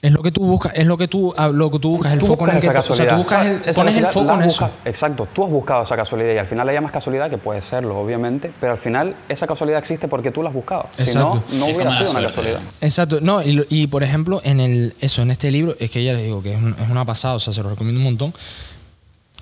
Es 0.00 0.12
lo 0.12 0.22
que 0.22 0.30
tú 0.30 0.44
buscas, 0.44 0.72
es 0.76 0.86
lo 0.86 0.96
que 0.96 1.08
tú, 1.08 1.34
ah, 1.36 1.48
lo 1.48 1.70
que 1.72 1.80
tú 1.80 1.90
buscas, 1.90 2.12
el 2.12 2.20
tú 2.20 2.26
foco 2.26 2.44
en 2.48 2.54
el 2.56 2.60
que 2.60 2.66
esa 2.68 2.78
o 2.78 2.82
sea, 2.82 2.84
tú 2.84 2.98
casualidad. 3.02 3.16
buscas 3.18 3.46
el, 3.46 3.74
pones 3.74 3.96
el 3.96 4.02
casualidad 4.04 4.12
foco 4.12 4.32
en 4.34 4.40
has 4.42 4.46
eso. 4.46 4.70
Exacto, 4.84 5.28
tú 5.34 5.44
has 5.44 5.50
buscado 5.50 5.82
esa 5.82 5.96
casualidad 5.96 6.34
y 6.34 6.38
al 6.38 6.46
final 6.46 6.66
la 6.68 6.72
llamas 6.72 6.92
casualidad, 6.92 7.28
que 7.28 7.36
puede 7.38 7.60
serlo, 7.60 7.98
obviamente, 7.98 8.52
pero 8.60 8.72
al 8.72 8.78
final 8.78 9.16
esa 9.28 9.48
casualidad 9.48 9.80
existe 9.80 10.06
porque 10.06 10.30
tú 10.30 10.42
la 10.44 10.50
has 10.50 10.54
buscado. 10.54 10.86
Exacto. 10.98 11.42
Si 11.48 11.56
no, 11.56 11.66
no 11.66 11.74
hubiera 11.74 11.98
sido 11.98 12.10
una 12.12 12.22
casualidad. 12.22 12.60
Exacto, 12.80 13.18
no, 13.20 13.40
y, 13.42 13.86
por 13.88 14.04
ejemplo, 14.04 14.40
en 14.44 14.60
el 14.60 14.94
eso, 15.00 15.22
en 15.22 15.32
este 15.32 15.50
libro, 15.50 15.74
es 15.80 15.90
que 15.90 16.04
ya 16.04 16.12
les 16.12 16.22
digo 16.22 16.42
que 16.44 16.52
es, 16.54 16.58
un- 16.62 16.76
es 16.80 16.88
una 16.88 17.04
pasada, 17.04 17.34
o 17.34 17.40
sea, 17.40 17.52
se 17.52 17.60
lo 17.64 17.70
recomiendo 17.70 17.98
un 17.98 18.04
montón. 18.04 18.32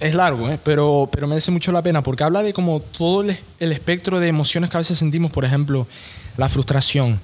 Es 0.01 0.15
largo, 0.15 0.49
¿eh? 0.51 0.59
pero, 0.63 1.09
pero 1.13 1.27
merece 1.27 1.51
mucho 1.51 1.73
la 1.73 1.83
pena 1.83 2.03
porque 2.03 2.23
habla 2.25 2.43
de 2.43 2.53
como 2.53 2.81
todo 2.81 3.23
el, 3.23 3.39
el 3.61 3.73
espectro 3.73 4.21
de 4.21 4.29
emociones 4.29 4.69
que 4.71 4.77
a 4.77 4.81
veces 4.81 4.99
sentimos, 4.99 5.31
por 5.31 5.45
ejemplo, 5.45 5.87
la 6.37 6.49
frustración, 6.51 7.19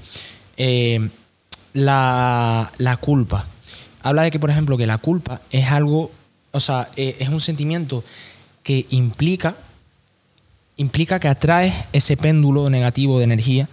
eh, 0.56 1.08
la, 1.72 2.70
la 2.78 2.96
culpa. 2.96 3.46
Habla 4.02 4.22
de 4.22 4.30
que, 4.30 4.40
por 4.40 4.50
ejemplo, 4.50 4.76
que 4.76 4.87
la 4.87 4.98
culpa 4.98 5.40
es 5.50 5.70
algo, 5.70 6.11
o 6.50 6.61
sea, 6.61 6.88
eh, 6.96 7.16
es 7.20 7.28
un 7.28 7.40
sentimiento 7.40 8.04
que 8.62 8.87
implica 8.90 9.56
implica 10.76 11.20
que 11.20 11.28
atraes 11.28 11.74
ese 11.92 12.16
péndulo 12.16 12.70
negativo 12.70 13.18
de 13.18 13.24
energía 13.24 13.68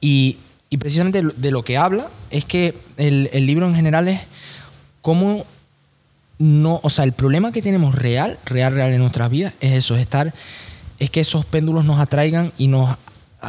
y, 0.00 0.38
y 0.70 0.76
precisamente 0.76 1.22
de 1.22 1.50
lo 1.50 1.64
que 1.64 1.76
habla 1.76 2.08
es 2.30 2.44
que 2.44 2.76
el, 2.96 3.28
el 3.32 3.46
libro 3.46 3.66
en 3.66 3.74
general 3.74 4.08
es 4.08 4.20
cómo 5.02 5.44
no, 6.38 6.80
o 6.84 6.90
sea, 6.90 7.04
el 7.04 7.12
problema 7.12 7.50
que 7.50 7.62
tenemos 7.62 7.96
real, 7.96 8.38
real, 8.44 8.72
real 8.74 8.92
en 8.92 9.00
nuestras 9.00 9.28
vidas 9.28 9.54
es 9.60 9.72
eso, 9.72 9.96
es 9.96 10.02
estar, 10.02 10.32
es 11.00 11.10
que 11.10 11.20
esos 11.20 11.44
péndulos 11.44 11.84
nos 11.84 11.98
atraigan 11.98 12.52
y 12.56 12.68
nos, 12.68 12.96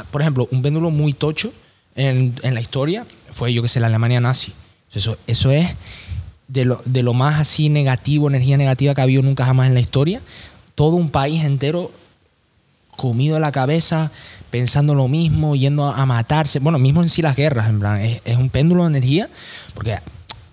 por 0.09 0.21
ejemplo, 0.21 0.47
un 0.51 0.63
péndulo 0.63 0.89
muy 0.89 1.13
tocho 1.13 1.53
en, 1.95 2.33
en 2.41 2.53
la 2.55 2.61
historia 2.61 3.05
fue, 3.31 3.53
yo 3.53 3.61
que 3.61 3.67
sé, 3.67 3.79
la 3.79 3.87
Alemania 3.87 4.21
nazi. 4.21 4.53
Eso, 4.93 5.17
eso 5.27 5.51
es 5.51 5.69
de 6.47 6.65
lo, 6.65 6.81
de 6.85 7.03
lo 7.03 7.13
más 7.13 7.39
así 7.39 7.69
negativo, 7.69 8.27
energía 8.27 8.57
negativa 8.57 8.93
que 8.93 9.01
ha 9.01 9.03
habido 9.03 9.21
nunca 9.21 9.45
jamás 9.45 9.67
en 9.67 9.73
la 9.73 9.79
historia. 9.79 10.21
Todo 10.75 10.95
un 10.95 11.09
país 11.09 11.43
entero 11.43 11.91
comido 12.95 13.35
en 13.35 13.41
la 13.41 13.51
cabeza, 13.51 14.11
pensando 14.49 14.93
lo 14.93 15.07
mismo, 15.07 15.55
yendo 15.55 15.85
a, 15.85 16.01
a 16.01 16.05
matarse. 16.05 16.59
Bueno, 16.59 16.79
mismo 16.79 17.01
en 17.01 17.09
sí 17.09 17.21
las 17.21 17.35
guerras, 17.35 17.69
en 17.69 17.79
plan, 17.79 18.01
es, 18.01 18.21
es 18.25 18.37
un 18.37 18.49
péndulo 18.49 18.83
de 18.83 18.89
energía, 18.89 19.29
porque, 19.73 19.99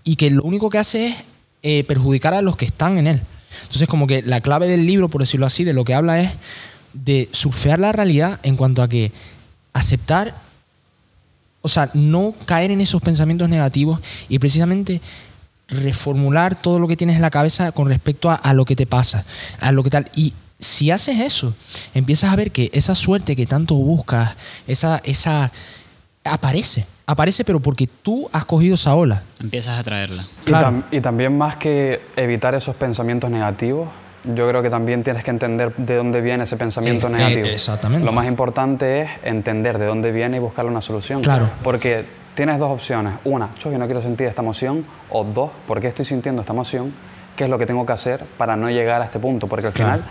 y 0.05 0.17
que 0.17 0.31
lo 0.31 0.45
único 0.45 0.71
que 0.71 0.79
hace 0.79 1.09
es 1.09 1.25
eh, 1.62 1.85
perjudicar 1.85 2.35
a 2.35 2.43
los 2.43 2.57
que 2.57 2.65
están 2.65 2.99
en 2.99 3.09
él. 3.09 3.23
Entonces, 3.62 3.89
como 3.89 4.07
que 4.07 4.23
la 4.23 4.41
clave 4.41 4.69
del 4.69 4.87
libro, 4.87 5.09
por 5.09 5.23
decirlo 5.23 5.47
así, 5.47 5.65
de 5.65 5.73
lo 5.73 5.85
que 5.85 5.95
habla 5.95 6.21
es 6.21 6.31
de 6.93 7.29
surfear 7.33 7.81
la 7.81 7.91
realidad 7.91 8.39
en 8.43 8.57
cuanto 8.57 8.83
a 8.83 8.89
que 8.89 9.11
aceptar, 9.73 10.35
o 11.66 11.68
sea, 11.68 11.90
no 11.94 12.33
caer 12.46 12.70
en 12.70 12.81
esos 12.81 13.02
pensamientos 13.02 13.48
negativos 13.48 14.00
y 14.29 14.38
precisamente 14.38 15.00
reformular 15.68 16.55
todo 16.55 16.79
lo 16.79 16.87
que 16.88 16.96
tienes 16.96 17.16
en 17.16 17.22
la 17.22 17.31
cabeza 17.31 17.72
con 17.72 17.88
respecto 17.88 18.31
a, 18.31 18.37
a 18.37 18.55
lo 18.55 18.64
que 18.64 18.76
te 18.76 18.87
pasa, 18.87 19.24
a 19.61 19.72
lo 19.72 19.83
que 19.83 19.90
tal. 19.90 20.09
Y 20.14 20.33
si 20.59 20.90
haces 20.92 21.18
eso, 21.20 21.55
empiezas 21.92 22.33
a 22.33 22.37
ver 22.37 22.52
que 22.52 22.70
esa 22.72 22.94
suerte 22.94 23.35
que 23.37 23.46
tanto 23.46 23.74
buscas, 23.74 24.37
esa, 24.66 25.00
esa 25.05 25.50
aparece, 26.24 26.85
aparece, 27.07 27.44
pero 27.44 27.61
porque 27.61 27.87
tú 27.88 28.29
has 28.33 28.44
cogido 28.44 28.74
esa 28.76 28.94
ola. 28.94 29.22
Empiezas 29.40 29.79
a 29.79 29.83
traerla. 29.85 30.26
Y 30.42 30.44
Claro. 30.44 30.68
tam- 30.68 30.85
Y, 30.92 31.00
también 31.00 31.37
más 31.37 31.57
que 31.57 32.00
evitar 32.16 32.55
esos 32.55 32.74
pensamientos 32.76 33.29
negativos, 33.31 33.88
yo 34.35 34.49
creo 34.49 34.62
que 34.62 34.71
también 34.71 35.03
tienes 35.03 35.23
que 35.25 35.31
entender 35.31 35.75
de 35.77 35.97
dónde 35.97 36.21
viene 36.21 36.45
ese 36.45 36.57
pensamiento 36.57 37.07
Eh, 37.09 37.11
eh, 37.11 37.17
negativo. 37.17 37.47
exactamente. 37.47 38.05
Lo 38.05 38.12
más 38.12 38.27
importante 38.27 39.03
es 39.03 39.11
entender 39.23 39.79
de 39.79 39.87
dónde 39.87 40.11
viene 40.12 40.37
y 40.37 40.41
buscarle 40.41 40.71
una 40.71 40.81
solución. 40.81 41.23
Claro. 41.23 41.49
Porque 41.62 42.05
tienes 42.35 42.59
dos 42.59 42.71
opciones. 42.71 43.15
Una, 43.25 43.51
yo 43.59 43.71
no 43.79 43.87
quiero 43.87 44.01
sentir 44.03 44.27
esta 44.27 44.43
emoción. 44.43 44.85
O 45.11 45.25
dos, 45.25 45.51
¿por 45.67 45.81
qué 45.81 45.89
estoy 45.89 46.05
sintiendo 46.05 46.41
esta 46.43 46.53
emoción? 46.53 46.93
¿Qué 47.37 47.45
es 47.45 47.51
lo 47.51 47.59
que 47.59 47.67
tengo 47.67 47.85
que 47.87 47.93
hacer 47.93 48.25
para 48.39 48.57
no 48.57 48.69
llegar 48.71 49.01
a 49.03 49.05
este 49.05 49.19
punto? 49.19 49.47
Porque 49.47 49.67
al 49.67 49.73
Claro. 49.73 49.93
final 50.03 50.11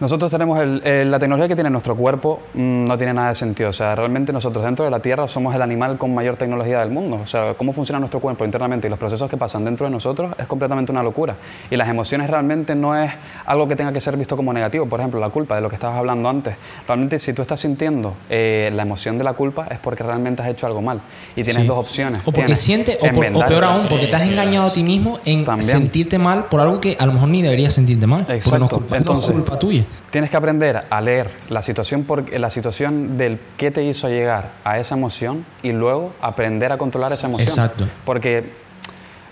nosotros 0.00 0.30
tenemos 0.30 0.58
el- 0.58 0.82
el- 0.86 1.10
la 1.10 1.18
tecnología 1.18 1.46
que 1.48 1.54
tiene 1.54 1.70
nuestro 1.70 1.94
cuerpo, 1.94 2.40
mm, 2.54 2.84
no 2.86 2.96
tiene 2.96 3.12
nada 3.14 3.28
de 3.28 3.34
sentido. 3.34 3.68
O 3.70 3.72
sea, 3.72 3.94
realmente 3.94 4.32
nosotros 4.32 4.64
dentro 4.64 4.84
de 4.84 4.90
la 4.90 5.00
Tierra 5.00 5.26
somos 5.28 5.54
el 5.54 5.62
animal 5.62 5.98
con 5.98 6.14
mayor 6.14 6.36
tecnología 6.36 6.80
del 6.80 6.90
mundo. 6.90 7.18
O 7.22 7.26
sea, 7.26 7.54
cómo 7.54 7.72
funciona 7.72 7.98
nuestro 7.98 8.18
cuerpo 8.20 8.44
internamente 8.44 8.86
y 8.86 8.90
los 8.90 8.98
procesos 8.98 9.28
que 9.28 9.36
pasan 9.36 9.64
dentro 9.64 9.86
de 9.86 9.92
nosotros 9.92 10.32
es 10.38 10.46
completamente 10.46 10.90
una 10.90 11.02
locura. 11.02 11.34
Y 11.70 11.76
las 11.76 11.88
emociones 11.88 12.30
realmente 12.30 12.74
no 12.74 12.96
es 12.96 13.10
algo 13.46 13.68
que 13.68 13.76
tenga 13.76 13.92
que 13.92 14.00
ser 14.00 14.16
visto 14.16 14.36
como 14.36 14.52
negativo. 14.52 14.86
Por 14.86 15.00
ejemplo, 15.00 15.20
la 15.20 15.28
culpa, 15.28 15.54
de 15.56 15.60
lo 15.60 15.68
que 15.68 15.74
estabas 15.74 15.98
hablando 15.98 16.28
antes. 16.28 16.56
Realmente, 16.88 17.18
si 17.18 17.32
tú 17.32 17.42
estás 17.42 17.60
sintiendo 17.60 18.14
eh, 18.30 18.70
la 18.74 18.82
emoción 18.82 19.18
de 19.18 19.24
la 19.24 19.34
culpa, 19.34 19.66
es 19.70 19.78
porque 19.78 20.02
realmente 20.02 20.42
has 20.42 20.48
hecho 20.48 20.66
algo 20.66 20.80
mal. 20.80 21.00
Y 21.32 21.44
tienes 21.44 21.56
Sí. 21.56 21.66
dos 21.66 21.78
opciones. 21.78 22.20
O 22.24 22.32
porque 22.32 22.56
sientes, 22.56 22.96
o, 23.00 23.08
por- 23.12 23.26
o 23.26 23.40
peor 23.46 23.64
aún, 23.64 23.86
porque 23.88 24.06
te 24.06 24.16
has 24.16 24.22
engañado 24.22 24.66
a 24.68 24.72
ti 24.72 24.82
mismo 24.82 25.18
en 25.24 25.44
También. 25.44 25.68
sentirte 25.68 26.18
mal 26.18 26.44
por 26.46 26.60
algo 26.60 26.80
que 26.80 26.96
a 26.98 27.06
lo 27.06 27.12
mejor 27.12 27.28
ni 27.28 27.42
deberías 27.42 27.74
sentirte 27.74 28.06
mal. 28.06 28.20
Porque 28.20 28.32
no 28.32 28.36
es 28.38 28.46
Exacto. 28.46 28.68
culpa, 28.78 28.88
no 28.90 28.94
es 28.96 29.00
Entonces, 29.00 29.32
culpa 29.32 29.58
tuya. 29.58 29.84
Tienes 30.10 30.30
que 30.30 30.36
aprender 30.36 30.84
a 30.90 31.00
leer 31.00 31.30
la 31.48 31.62
situación, 31.62 32.04
por, 32.04 32.30
la 32.32 32.50
situación 32.50 33.16
del 33.16 33.38
qué 33.56 33.70
te 33.70 33.84
hizo 33.84 34.08
llegar 34.08 34.52
a 34.64 34.78
esa 34.78 34.94
emoción 34.94 35.44
y 35.62 35.72
luego 35.72 36.12
aprender 36.20 36.72
a 36.72 36.78
controlar 36.78 37.12
esa 37.12 37.26
emoción. 37.26 37.48
Exacto. 37.48 37.86
Porque 38.04 38.44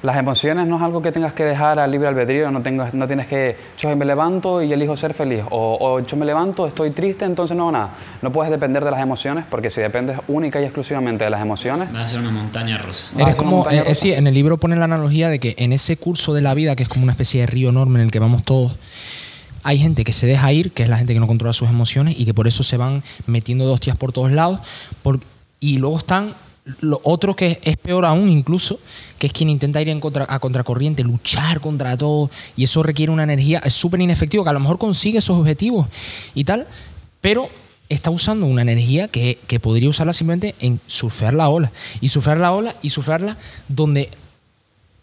las 0.02 0.16
emociones 0.16 0.66
no 0.68 0.76
es 0.76 0.82
algo 0.82 1.02
que 1.02 1.10
tengas 1.10 1.32
que 1.32 1.44
dejar 1.44 1.78
al 1.78 1.90
libre 1.90 2.08
albedrío, 2.08 2.50
no, 2.50 2.62
tengas, 2.62 2.94
no 2.94 3.06
tienes 3.06 3.26
que, 3.26 3.56
yo 3.76 3.94
me 3.96 4.04
levanto 4.04 4.62
y 4.62 4.72
elijo 4.72 4.96
ser 4.96 5.12
feliz, 5.12 5.42
o, 5.50 5.76
o 5.80 6.00
yo 6.00 6.16
me 6.16 6.24
levanto, 6.24 6.66
estoy 6.66 6.90
triste, 6.90 7.24
entonces 7.24 7.56
no 7.56 7.64
hago 7.64 7.72
nada. 7.72 7.90
No 8.22 8.30
puedes 8.30 8.50
depender 8.50 8.84
de 8.84 8.90
las 8.92 9.00
emociones, 9.00 9.44
porque 9.50 9.70
si 9.70 9.80
dependes 9.80 10.18
única 10.28 10.60
y 10.60 10.64
exclusivamente 10.64 11.24
de 11.24 11.30
las 11.30 11.42
emociones, 11.42 11.92
Va 11.92 12.02
a 12.02 12.06
ser 12.06 12.20
una 12.20 12.30
montaña 12.30 12.78
rusa. 12.78 13.08
Eres 13.18 13.34
como, 13.34 13.56
montaña 13.58 13.82
eh, 13.82 13.84
eh, 13.88 13.94
sí, 13.94 14.12
en 14.12 14.26
el 14.26 14.34
libro 14.34 14.56
pone 14.58 14.76
la 14.76 14.84
analogía 14.84 15.28
de 15.28 15.40
que 15.40 15.56
en 15.58 15.72
ese 15.72 15.96
curso 15.96 16.32
de 16.32 16.42
la 16.42 16.54
vida, 16.54 16.76
que 16.76 16.84
es 16.84 16.88
como 16.88 17.02
una 17.02 17.12
especie 17.12 17.40
de 17.40 17.46
río 17.48 17.70
enorme 17.70 17.98
en 17.98 18.06
el 18.06 18.10
que 18.12 18.20
vamos 18.20 18.44
todos, 18.44 18.78
hay 19.68 19.78
gente 19.78 20.02
que 20.02 20.14
se 20.14 20.26
deja 20.26 20.50
ir, 20.50 20.72
que 20.72 20.82
es 20.82 20.88
la 20.88 20.96
gente 20.96 21.12
que 21.12 21.20
no 21.20 21.26
controla 21.26 21.52
sus 21.52 21.68
emociones 21.68 22.18
y 22.18 22.24
que 22.24 22.32
por 22.32 22.48
eso 22.48 22.62
se 22.62 22.78
van 22.78 23.04
metiendo 23.26 23.66
de 23.66 23.72
hostias 23.72 23.98
por 23.98 24.12
todos 24.12 24.32
lados. 24.32 24.60
y 25.60 25.76
luego 25.76 25.98
están 25.98 26.34
lo 26.80 27.02
otro 27.04 27.36
que 27.36 27.60
es 27.62 27.76
peor 27.76 28.06
aún 28.06 28.30
incluso, 28.30 28.80
que 29.18 29.26
es 29.26 29.32
quien 29.34 29.50
intenta 29.50 29.82
ir 29.82 29.90
en 29.90 30.00
contra, 30.00 30.24
a 30.26 30.38
contracorriente, 30.38 31.04
luchar 31.04 31.60
contra 31.60 31.98
todo, 31.98 32.30
y 32.56 32.64
eso 32.64 32.82
requiere 32.82 33.12
una 33.12 33.24
energía, 33.24 33.60
es 33.62 33.74
súper 33.74 34.00
inefectivo, 34.00 34.42
que 34.42 34.48
a 34.48 34.54
lo 34.54 34.60
mejor 34.60 34.78
consigue 34.78 35.18
esos 35.18 35.38
objetivos 35.38 35.86
y 36.34 36.44
tal, 36.44 36.66
pero 37.20 37.50
está 37.90 38.08
usando 38.08 38.46
una 38.46 38.62
energía 38.62 39.08
que, 39.08 39.38
que 39.46 39.60
podría 39.60 39.90
usarla 39.90 40.14
simplemente 40.14 40.54
en 40.60 40.80
surfear 40.86 41.34
la 41.34 41.50
ola, 41.50 41.72
y 42.00 42.08
surfear 42.08 42.38
la 42.38 42.52
ola 42.52 42.74
y 42.80 42.88
surfearla 42.88 43.36
donde 43.68 44.08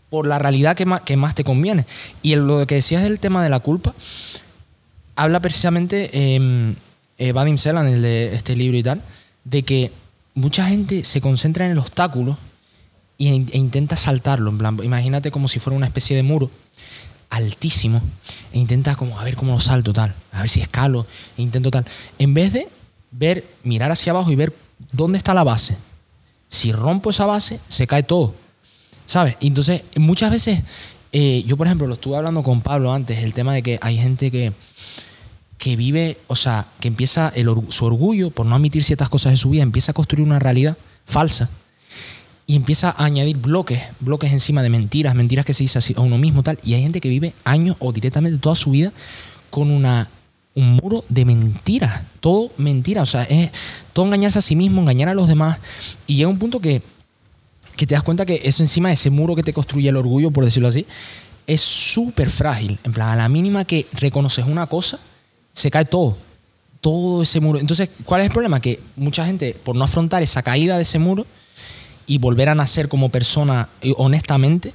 por 0.10 0.26
la 0.26 0.40
realidad 0.40 0.76
que 0.76 0.88
más, 0.88 1.02
que 1.02 1.18
más 1.18 1.36
te 1.36 1.44
conviene. 1.44 1.86
Y 2.22 2.36
lo 2.36 2.66
que 2.66 2.76
decías 2.76 3.04
del 3.04 3.20
tema 3.20 3.44
de 3.44 3.50
la 3.50 3.60
culpa, 3.60 3.94
habla 5.16 5.40
precisamente 5.40 6.10
eh, 6.14 6.76
eh, 7.18 7.32
Vadim 7.32 7.58
Selan, 7.58 7.88
el 7.88 8.02
de 8.02 8.36
este 8.36 8.56
libro 8.56 8.78
y 8.78 8.84
tal, 8.84 9.02
de 9.44 9.64
que 9.64 9.92
mucha 10.34 10.68
gente 10.68 11.04
se 11.04 11.22
concentra 11.22 11.66
en 11.66 11.72
el 11.72 11.78
obstáculo 11.78 12.38
e, 13.18 13.26
intenta 13.26 13.98
saltarlo. 13.98 14.52
En 14.52 14.58
plan, 14.58 14.80
imagínate 14.84 15.32
como 15.32 15.48
si 15.48 15.60
fuera 15.60 15.78
una 15.78 15.88
especie 15.88 16.16
de 16.16 16.24
muro 16.24 16.52
altísimo 17.30 18.02
e 18.54 18.60
intenta 18.60 18.96
como 18.96 19.20
a 19.20 19.24
ver 19.24 19.36
cómo 19.36 19.54
lo 19.54 19.60
salto 19.60 19.92
tal, 19.92 20.14
a 20.32 20.40
ver 20.40 20.50
si 20.50 20.62
escalo, 20.62 21.08
e 21.38 21.42
intento 21.42 21.72
tal. 21.72 21.86
En 22.20 22.34
vez 22.34 22.54
de 22.54 22.68
ver, 23.12 23.46
mirar 23.64 23.92
hacia 23.92 24.12
abajo 24.12 24.32
y 24.32 24.36
ver 24.36 24.54
dónde 24.92 25.18
está 25.18 25.34
la 25.34 25.44
base. 25.44 25.78
Si 26.50 26.72
rompo 26.72 27.10
esa 27.10 27.26
base, 27.26 27.60
se 27.68 27.88
cae 27.88 28.04
todo. 28.04 28.36
¿Sabes? 29.06 29.38
Entonces, 29.40 29.84
muchas 29.98 30.32
veces, 30.32 30.62
eh, 31.18 31.44
yo 31.46 31.56
por 31.56 31.66
ejemplo, 31.66 31.88
lo 31.88 31.94
estuve 31.94 32.18
hablando 32.18 32.44
con 32.44 32.60
Pablo 32.60 32.92
antes, 32.92 33.24
el 33.24 33.34
tema 33.34 33.54
de 33.54 33.64
que 33.64 33.80
hay 33.82 33.98
gente 33.98 34.30
que, 34.30 34.52
que 35.58 35.78
vive, 35.78 36.18
o 36.28 36.36
sea, 36.36 36.66
que 36.82 36.90
empieza 36.90 37.32
el 37.34 37.48
su 37.70 37.86
orgullo 37.86 38.32
por 38.32 38.46
no 38.46 38.54
admitir 38.54 38.84
ciertas 38.84 39.08
cosas 39.08 39.32
de 39.32 39.38
su 39.38 39.50
vida, 39.50 39.64
empieza 39.64 39.94
a 39.94 39.96
construir 39.96 40.28
una 40.28 40.40
realidad 40.40 40.76
falsa 41.06 41.50
y 42.46 42.58
empieza 42.58 42.90
a 42.90 43.06
añadir 43.06 43.38
bloques, 43.38 43.82
bloques 44.02 44.34
encima 44.34 44.62
de 44.62 44.70
mentiras, 44.70 45.16
mentiras 45.16 45.46
que 45.46 45.54
se 45.54 45.64
dice 45.64 45.80
a 45.96 46.02
uno 46.02 46.18
mismo 46.18 46.44
tal. 46.44 46.60
Y 46.66 46.74
hay 46.74 46.82
gente 46.82 47.00
que 47.00 47.08
vive 47.08 47.32
años 47.46 47.78
o 47.80 47.94
directamente 47.94 48.38
toda 48.38 48.56
su 48.56 48.72
vida 48.72 48.92
con 49.50 49.72
una 49.72 50.10
un 50.54 50.72
muro 50.74 51.06
de 51.08 51.24
mentiras, 51.24 52.04
todo 52.20 52.52
mentira, 52.58 53.04
o 53.04 53.06
sea, 53.06 53.24
es 53.24 53.52
todo 53.94 54.06
engañarse 54.06 54.40
a 54.40 54.42
sí 54.42 54.58
mismo, 54.58 54.82
engañar 54.82 55.08
a 55.08 55.14
los 55.14 55.30
demás 55.30 55.60
y 56.08 56.16
llega 56.16 56.30
un 56.30 56.40
punto 56.40 56.60
que 56.60 56.82
que 57.76 57.86
te 57.86 57.96
das 57.96 58.04
cuenta 58.04 58.26
que 58.26 58.42
eso 58.44 58.64
encima 58.64 58.90
de 58.90 58.96
ese 58.96 59.10
muro 59.10 59.36
que 59.36 59.44
te 59.44 59.54
construye 59.54 59.90
el 59.90 59.98
orgullo, 59.98 60.32
por 60.32 60.46
decirlo 60.46 60.68
así, 60.68 60.86
es 61.48 61.62
súper 61.62 62.30
frágil. 62.30 62.80
En 62.84 62.94
plan, 62.94 63.10
a 63.10 63.16
la 63.16 63.30
mínima 63.30 63.66
que 63.66 63.86
reconoces 63.94 64.46
una 64.46 64.68
cosa, 64.68 65.00
se 65.54 65.70
cae 65.72 65.86
todo. 65.86 66.18
Todo 66.82 67.24
ese 67.24 67.40
muro. 67.40 67.60
Entonces, 67.60 67.90
¿cuál 68.04 68.22
es 68.22 68.28
el 68.28 68.34
problema? 68.34 68.60
Que 68.60 68.80
mucha 68.96 69.26
gente, 69.26 69.56
por 69.64 69.76
no 69.76 69.84
afrontar 69.84 70.24
esa 70.24 70.44
caída 70.44 70.76
de 70.76 70.84
ese 70.84 71.00
muro 71.00 71.26
y 72.08 72.18
volver 72.20 72.50
a 72.50 72.56
nacer 72.56 72.88
como 72.88 73.10
persona 73.10 73.70
eh, 73.82 73.94
honestamente, 73.98 74.74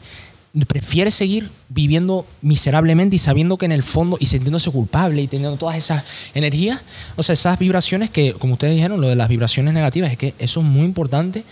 prefiere 0.66 1.12
seguir 1.12 1.50
viviendo 1.68 2.26
miserablemente 2.42 3.14
y 3.14 3.20
sabiendo 3.20 3.56
que 3.56 3.66
en 3.66 3.72
el 3.72 3.84
fondo, 3.84 4.16
y 4.18 4.26
sintiéndose 4.26 4.70
culpable 4.72 5.22
y 5.22 5.28
teniendo 5.28 5.56
todas 5.56 5.76
esas 5.76 6.04
energías, 6.34 6.82
o 7.14 7.22
sea, 7.22 7.34
esas 7.34 7.58
vibraciones 7.58 8.10
que, 8.10 8.34
como 8.34 8.54
ustedes 8.54 8.74
dijeron, 8.74 9.00
lo 9.00 9.08
de 9.08 9.14
las 9.14 9.28
vibraciones 9.28 9.72
negativas, 9.72 10.10
es 10.10 10.18
que 10.18 10.34
eso 10.40 10.60
es 10.60 10.66
muy 10.66 10.84
importante 10.84 11.44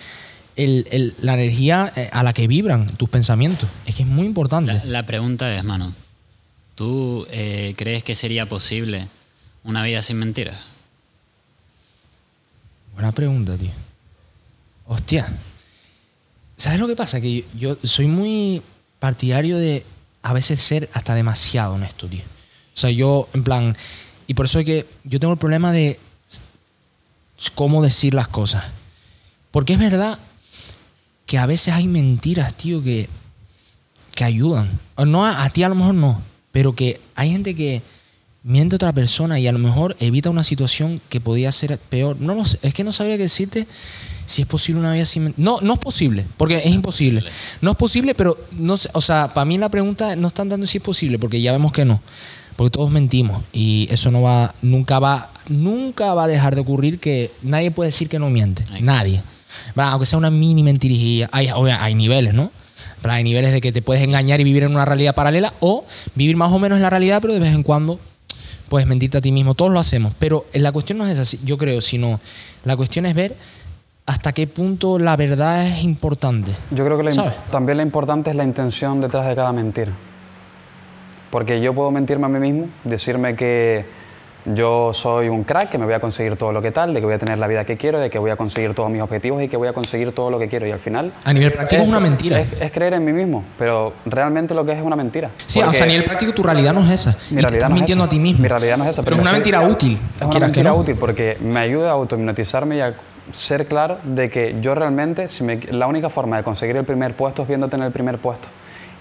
el- 0.59 0.87
el- 0.91 1.15
la 1.23 1.35
energía 1.35 1.91
eh, 1.97 2.11
a 2.13 2.23
la 2.23 2.33
que 2.35 2.47
vibran 2.47 2.85
tus 2.87 3.09
pensamientos. 3.09 3.69
Es 3.87 3.95
que 3.95 4.03
es 4.03 4.09
muy 4.09 4.27
importante. 4.27 4.75
La, 4.75 4.85
la 4.85 5.07
pregunta 5.07 5.55
es, 5.57 5.65
mano, 5.65 5.95
¿tú 6.75 7.27
eh, 7.31 7.75
crees 7.77 8.05
que 8.05 8.15
sería 8.15 8.47
posible 8.47 9.09
una 9.65 9.83
vida 9.83 10.03
sin 10.03 10.19
mentiras? 10.19 10.59
Buena 12.95 13.13
pregunta, 13.13 13.57
tío. 13.57 13.71
Hostia. 14.87 15.29
¿Sabes 16.57 16.81
lo 16.81 16.89
que 16.89 16.97
pasa? 16.97 17.21
Que 17.21 17.45
yo, 17.55 17.79
yo 17.81 17.89
soy 17.89 18.07
muy 18.09 18.63
partidario 18.99 19.57
de 19.59 19.85
a 20.23 20.33
veces 20.33 20.61
ser 20.63 20.91
hasta 20.93 21.15
demasiado 21.15 21.75
honesto, 21.75 22.09
tío. 22.09 22.23
O 22.23 22.81
sea, 22.81 22.91
yo, 22.91 23.29
en 23.33 23.45
plan. 23.45 23.77
Y 24.27 24.35
por 24.35 24.47
eso 24.47 24.59
es 24.59 24.67
que 24.67 24.87
yo 25.05 25.21
tengo 25.21 25.33
el 25.33 25.39
problema 25.39 25.71
de 25.73 25.99
cómo 27.55 27.83
decir 27.83 28.15
las 28.15 28.27
cosas. 28.29 28.65
Porque 29.53 29.75
es 29.75 29.79
verdad 29.79 30.19
que 31.29 31.37
a 31.39 31.47
veces 31.47 31.75
hay 31.75 31.87
mentiras, 31.87 32.55
tío, 32.55 32.83
que, 32.83 33.07
que 34.15 34.25
ayudan. 34.25 34.81
O 34.97 35.05
no 35.05 35.27
a, 35.27 35.45
a 35.45 35.51
ti 35.51 35.63
a 35.63 35.69
lo 35.69 35.75
mejor 35.75 35.95
no, 35.95 36.23
pero 36.53 36.75
que 36.75 37.01
hay 37.15 37.31
gente 37.31 37.55
que 37.55 37.83
miente 38.43 38.75
a 38.75 38.79
otra 38.79 38.95
persona 38.95 39.39
y 39.39 39.47
a 39.47 39.53
lo 39.53 39.59
mejor 39.59 39.95
evita 40.01 40.31
una 40.31 40.43
situación 40.43 41.03
que 41.11 41.21
podía 41.21 41.53
ser 41.53 41.79
peor. 41.79 42.19
No 42.19 42.35
lo 42.35 42.47
sé, 42.47 42.59
es 42.63 42.73
que 42.73 42.83
no 42.83 42.93
sabría 42.93 43.19
qué 43.19 43.25
decirte 43.25 43.67
si 44.25 44.41
es 44.41 44.49
posible 44.49 44.81
una 44.81 44.95
vida 44.95 45.05
sin 45.05 45.35
No, 45.37 45.59
no 45.61 45.75
es 45.75 45.79
posible, 45.79 46.25
porque 46.39 46.57
es 46.57 46.73
imposible. 46.73 47.23
No 47.61 47.73
es 47.73 47.77
posible, 47.77 48.15
pero 48.15 48.39
no 48.53 48.79
sé, 48.79 48.89
o 48.95 49.03
sea, 49.03 49.29
para 49.35 49.45
mí 49.45 49.59
la 49.59 49.69
pregunta 49.69 50.17
no 50.17 50.29
están 50.29 50.49
dando 50.49 50.67
si 50.67 50.79
es 50.79 50.85
posible, 50.85 51.19
porque 51.19 51.43
ya 51.43 51.53
vemos 51.53 51.73
que 51.73 51.85
no. 51.85 52.01
Porque 52.57 52.71
todos 52.71 52.91
mentimos 52.91 53.45
y 53.53 53.87
eso 53.91 54.11
no 54.11 54.23
va, 54.23 54.55
nunca 54.63 54.99
va, 54.99 55.31
nunca 55.49 56.15
va 56.15 56.25
a 56.25 56.27
dejar 56.27 56.55
de 56.55 56.63
ocurrir 56.63 56.99
que 56.99 57.31
nadie 57.43 57.71
puede 57.71 57.89
decir 57.89 58.09
que 58.09 58.19
no 58.19 58.31
miente. 58.31 58.63
Exacto. 58.63 58.85
Nadie. 58.85 59.23
¿Verdad? 59.75 59.93
Aunque 59.93 60.07
sea 60.07 60.19
una 60.19 60.31
mini 60.31 60.63
mentirijilla. 60.63 61.29
Hay, 61.33 61.49
hay 61.49 61.95
niveles, 61.95 62.35
¿no? 62.35 62.51
¿Verdad? 63.03 63.17
Hay 63.17 63.25
niveles 63.25 63.53
de 63.53 63.61
que 63.61 63.73
te 63.73 63.83
puedes 63.83 64.03
engañar 64.03 64.41
y 64.41 64.45
vivir 64.45 64.65
en 64.65 64.73
una 64.73 64.85
realidad 64.85 65.15
paralela 65.15 65.55
o 65.61 65.85
vivir 66.15 66.37
más 66.37 66.53
o 66.53 66.59
menos 66.59 66.77
en 66.77 66.83
la 66.83 66.91
realidad, 66.91 67.21
pero 67.21 67.35
de 67.35 67.41
vez 67.41 67.55
en 67.55 67.63
cuando 67.63 67.99
puedes 68.69 68.87
mentirte 68.87 69.19
a 69.19 69.21
ti 69.21 69.33
mismo. 69.33 69.55
Todos 69.55 69.73
lo 69.73 69.81
hacemos. 69.81 70.13
Pero 70.19 70.47
la 70.53 70.73
cuestión 70.73 70.99
no 70.99 71.07
es 71.07 71.19
esa, 71.19 71.37
yo 71.45 71.59
creo, 71.59 71.81
sino 71.81 72.21
la 72.65 72.77
cuestión 72.77 73.07
es 73.07 73.15
ver 73.15 73.37
hasta 74.07 74.33
qué 74.33 74.47
punto 74.47 74.99
la 74.99 75.17
verdad 75.17 75.67
es 75.67 75.85
importante. 75.85 76.53
Yo 76.71 76.85
creo 76.85 76.97
que 76.97 77.11
también 77.51 77.77
lo 77.77 77.83
importante 77.83 78.31
es 78.31 78.37
la 78.37 78.45
intención 78.45 79.03
detrás 79.03 79.27
de 79.27 79.35
cada 79.35 79.53
mentira. 79.53 79.93
Porque 81.31 81.61
yo 81.61 81.75
puedo 81.75 81.91
mentirme 81.91 82.25
a 82.25 82.29
mí 82.31 82.39
mismo, 82.39 82.71
decirme 82.85 83.37
que 83.37 83.85
yo 84.55 84.93
soy 84.93 85.29
un 85.29 85.45
crack, 85.45 85.69
que 85.71 85.79
me 85.79 85.85
voy 85.85 85.95
a 85.95 86.01
conseguir 86.01 86.37
todo 86.37 86.53
lo 86.53 86.63
que 86.63 86.71
tal, 86.71 86.95
de 86.95 87.01
que 87.01 87.07
voy 87.07 87.15
a 87.15 87.19
tener 87.19 87.39
la 87.39 87.47
vida 87.47 87.65
que 87.65 87.77
quiero, 87.77 87.99
de 88.01 88.11
que 88.11 88.19
voy 88.19 88.31
a 88.31 88.37
conseguir 88.37 88.75
todos 88.75 88.91
mis 88.91 89.03
objetivos 89.03 89.43
y 89.43 89.49
que 89.49 89.57
voy 89.57 89.69
a 89.69 89.73
conseguir 89.73 90.13
todo 90.13 90.31
lo 90.31 90.39
que 90.39 90.49
quiero. 90.49 90.67
Y 90.67 90.71
al 90.71 90.79
final... 90.79 91.13
A 91.25 91.33
nivel 91.33 91.53
práctico 91.53 91.83
es 91.83 91.89
una 91.89 92.01
mentira. 92.01 92.41
Es, 92.41 92.49
es 92.61 92.73
creer 92.73 92.95
en 92.95 93.05
mí 93.05 93.13
mismo, 93.13 93.45
pero 93.59 93.93
realmente 94.07 94.55
lo 94.55 94.65
que 94.65 94.73
es 94.73 94.79
es 94.79 94.85
una 94.85 94.97
mentira. 94.97 95.31
Sí, 95.47 95.61
o 95.61 95.73
sea, 95.73 95.85
a 95.85 95.89
nivel 95.89 96.05
práctico 96.05 96.33
tu 96.33 96.43
realidad 96.43 96.73
no 96.73 96.81
es 96.85 96.91
esa. 96.91 97.11
mi 97.11 97.17
y 97.17 97.19
te 97.37 97.41
realidad 97.43 97.53
estás 97.55 97.71
no 97.71 97.75
es 97.77 97.81
mintiendo 97.81 98.05
esa. 98.05 98.07
a 98.07 98.11
ti 98.11 98.19
mismo. 98.19 98.43
Mi 98.43 98.49
realidad 98.49 98.77
no 98.79 98.85
es 98.85 98.91
esa. 98.91 99.03
Pero 99.03 99.17
es 99.17 99.23
una 99.23 99.33
mentira 99.33 99.63
útil. 99.63 99.99
Es 100.21 100.27
una 100.27 100.39
mentira 100.41 100.71
no. 100.71 100.77
útil 100.77 100.97
porque 100.99 101.37
me 101.41 101.61
ayuda 101.61 101.89
a 101.91 101.93
autohipnotizarme 101.93 102.77
y 102.77 102.81
a 102.81 102.95
ser 103.33 103.67
claro 103.67 103.99
de 104.05 104.31
que 104.31 104.57
yo 104.63 104.75
realmente, 104.75 105.29
si 105.29 105.45
me- 105.45 105.61
la 105.71 105.87
única 105.87 106.09
forma 106.09 106.37
de 106.39 106.43
conseguir 106.43 106.77
el 106.77 106.85
primer 106.85 107.15
puesto 107.15 107.43
es 107.43 107.49
viéndote 107.49 107.77
en 107.77 107.83
el 107.83 107.93
primer 107.93 108.19
puesto. 108.19 108.49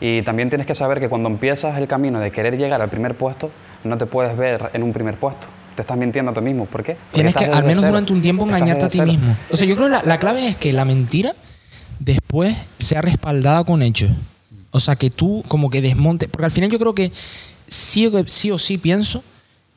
Y 0.01 0.21
también 0.23 0.49
tienes 0.49 0.67
que 0.67 0.75
saber 0.75 0.99
que 0.99 1.10
cuando 1.10 1.29
empiezas 1.29 1.77
el 1.77 1.88
camino 1.88 2.19
de 2.19 2.29
querer 2.31 2.57
llegar 2.57 2.81
al 2.81 2.89
primer 2.89 3.15
puesto, 3.15 3.49
no 3.83 3.97
te 3.97 4.05
puedes 4.05 4.35
ver 4.37 4.69
en 4.73 4.83
un 4.83 4.93
primer 4.93 5.15
puesto. 5.15 5.47
Te 5.75 5.81
estás 5.81 5.97
mintiendo 5.97 6.31
a 6.31 6.33
ti 6.33 6.41
mismo. 6.41 6.65
¿Por 6.65 6.83
qué? 6.83 6.93
Porque 6.93 7.11
Tienes 7.13 7.35
que, 7.35 7.45
al 7.45 7.63
menos 7.63 7.77
cero. 7.81 7.87
durante 7.89 8.13
un 8.13 8.21
tiempo, 8.21 8.45
engañarte 8.45 8.85
a 8.85 8.89
ti 8.89 8.97
cero. 8.97 9.11
mismo. 9.11 9.35
O 9.51 9.57
sea, 9.57 9.67
yo 9.67 9.75
creo 9.75 9.87
que 9.87 9.91
la, 9.93 10.01
la 10.03 10.17
clave 10.19 10.47
es 10.47 10.55
que 10.55 10.73
la 10.73 10.85
mentira 10.85 11.33
después 11.99 12.55
sea 12.79 13.01
respaldada 13.01 13.63
con 13.63 13.81
hechos. 13.81 14.11
O 14.71 14.79
sea, 14.79 14.95
que 14.95 15.09
tú 15.09 15.43
como 15.47 15.69
que 15.69 15.81
desmonte. 15.81 16.27
Porque 16.27 16.45
al 16.45 16.51
final 16.51 16.69
yo 16.69 16.79
creo 16.79 16.93
que 16.95 17.11
sí, 17.67 18.07
o- 18.07 18.27
sí 18.27 18.51
o 18.51 18.59
sí 18.59 18.77
pienso 18.77 19.23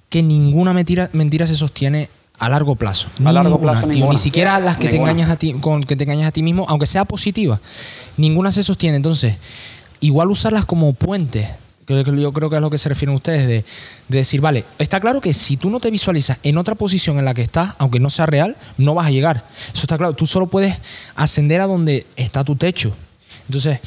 que 0.09 0.23
ninguna 0.23 0.73
mentira, 0.73 1.09
mentira 1.13 1.47
se 1.47 1.55
sostiene 1.57 2.09
a 2.39 2.49
largo 2.49 2.75
plazo. 2.77 3.09
A 3.25 3.33
largo 3.33 3.61
plazo, 3.61 3.83
tío. 3.87 3.93
ninguna. 3.97 4.13
Ni 4.13 4.19
siquiera 4.19 4.59
las 4.59 4.79
que 4.79 4.89
te 4.89 4.97
engañas 4.97 5.31
a 5.31 5.37
ti, 5.37 5.53
con 5.55 5.83
que 5.83 5.95
te 5.97 6.05
engañas 6.05 6.29
a 6.29 6.33
ti 6.33 6.43
mismo, 6.43 6.65
aunque 6.69 6.87
sea 6.87 7.05
positiva. 7.05 7.61
Ninguna 8.17 8.51
se 8.53 8.63
sostiene. 8.63 8.97
Entonces, 8.97 9.37
igual 10.01 10.31
usarlas 10.31 10.65
como 10.65 10.93
puentes. 10.95 11.47
Yo 11.95 12.33
creo 12.33 12.51
que 12.51 12.57
es 12.57 12.59
a 12.59 12.61
lo 12.61 12.71
que 12.71 12.79
se 12.79 12.89
refieren 12.89 13.15
ustedes, 13.15 13.47
de, 13.47 13.65
de 14.09 14.19
decir, 14.19 14.41
vale, 14.41 14.65
está 14.79 15.01
claro 15.01 15.21
que 15.21 15.33
si 15.33 15.57
tú 15.57 15.71
no 15.71 15.81
te 15.81 15.91
visualizas 15.91 16.39
en 16.43 16.59
otra 16.59 16.75
posición 16.75 17.19
en 17.19 17.25
la 17.25 17.35
que 17.35 17.43
estás, 17.43 17.75
aunque 17.79 18.01
no 18.01 18.11
sea 18.11 18.27
real, 18.27 18.57
no 18.79 18.95
vas 18.95 19.07
a 19.07 19.11
llegar. 19.11 19.45
Eso 19.73 19.83
está 19.83 19.99
claro. 19.99 20.15
Tú 20.15 20.27
solo 20.27 20.47
puedes 20.47 20.77
ascender 21.15 21.61
a 21.61 21.67
donde 21.67 22.07
está 22.17 22.45
tu 22.45 22.57
techo. 22.57 22.95
Entonces, 23.47 23.81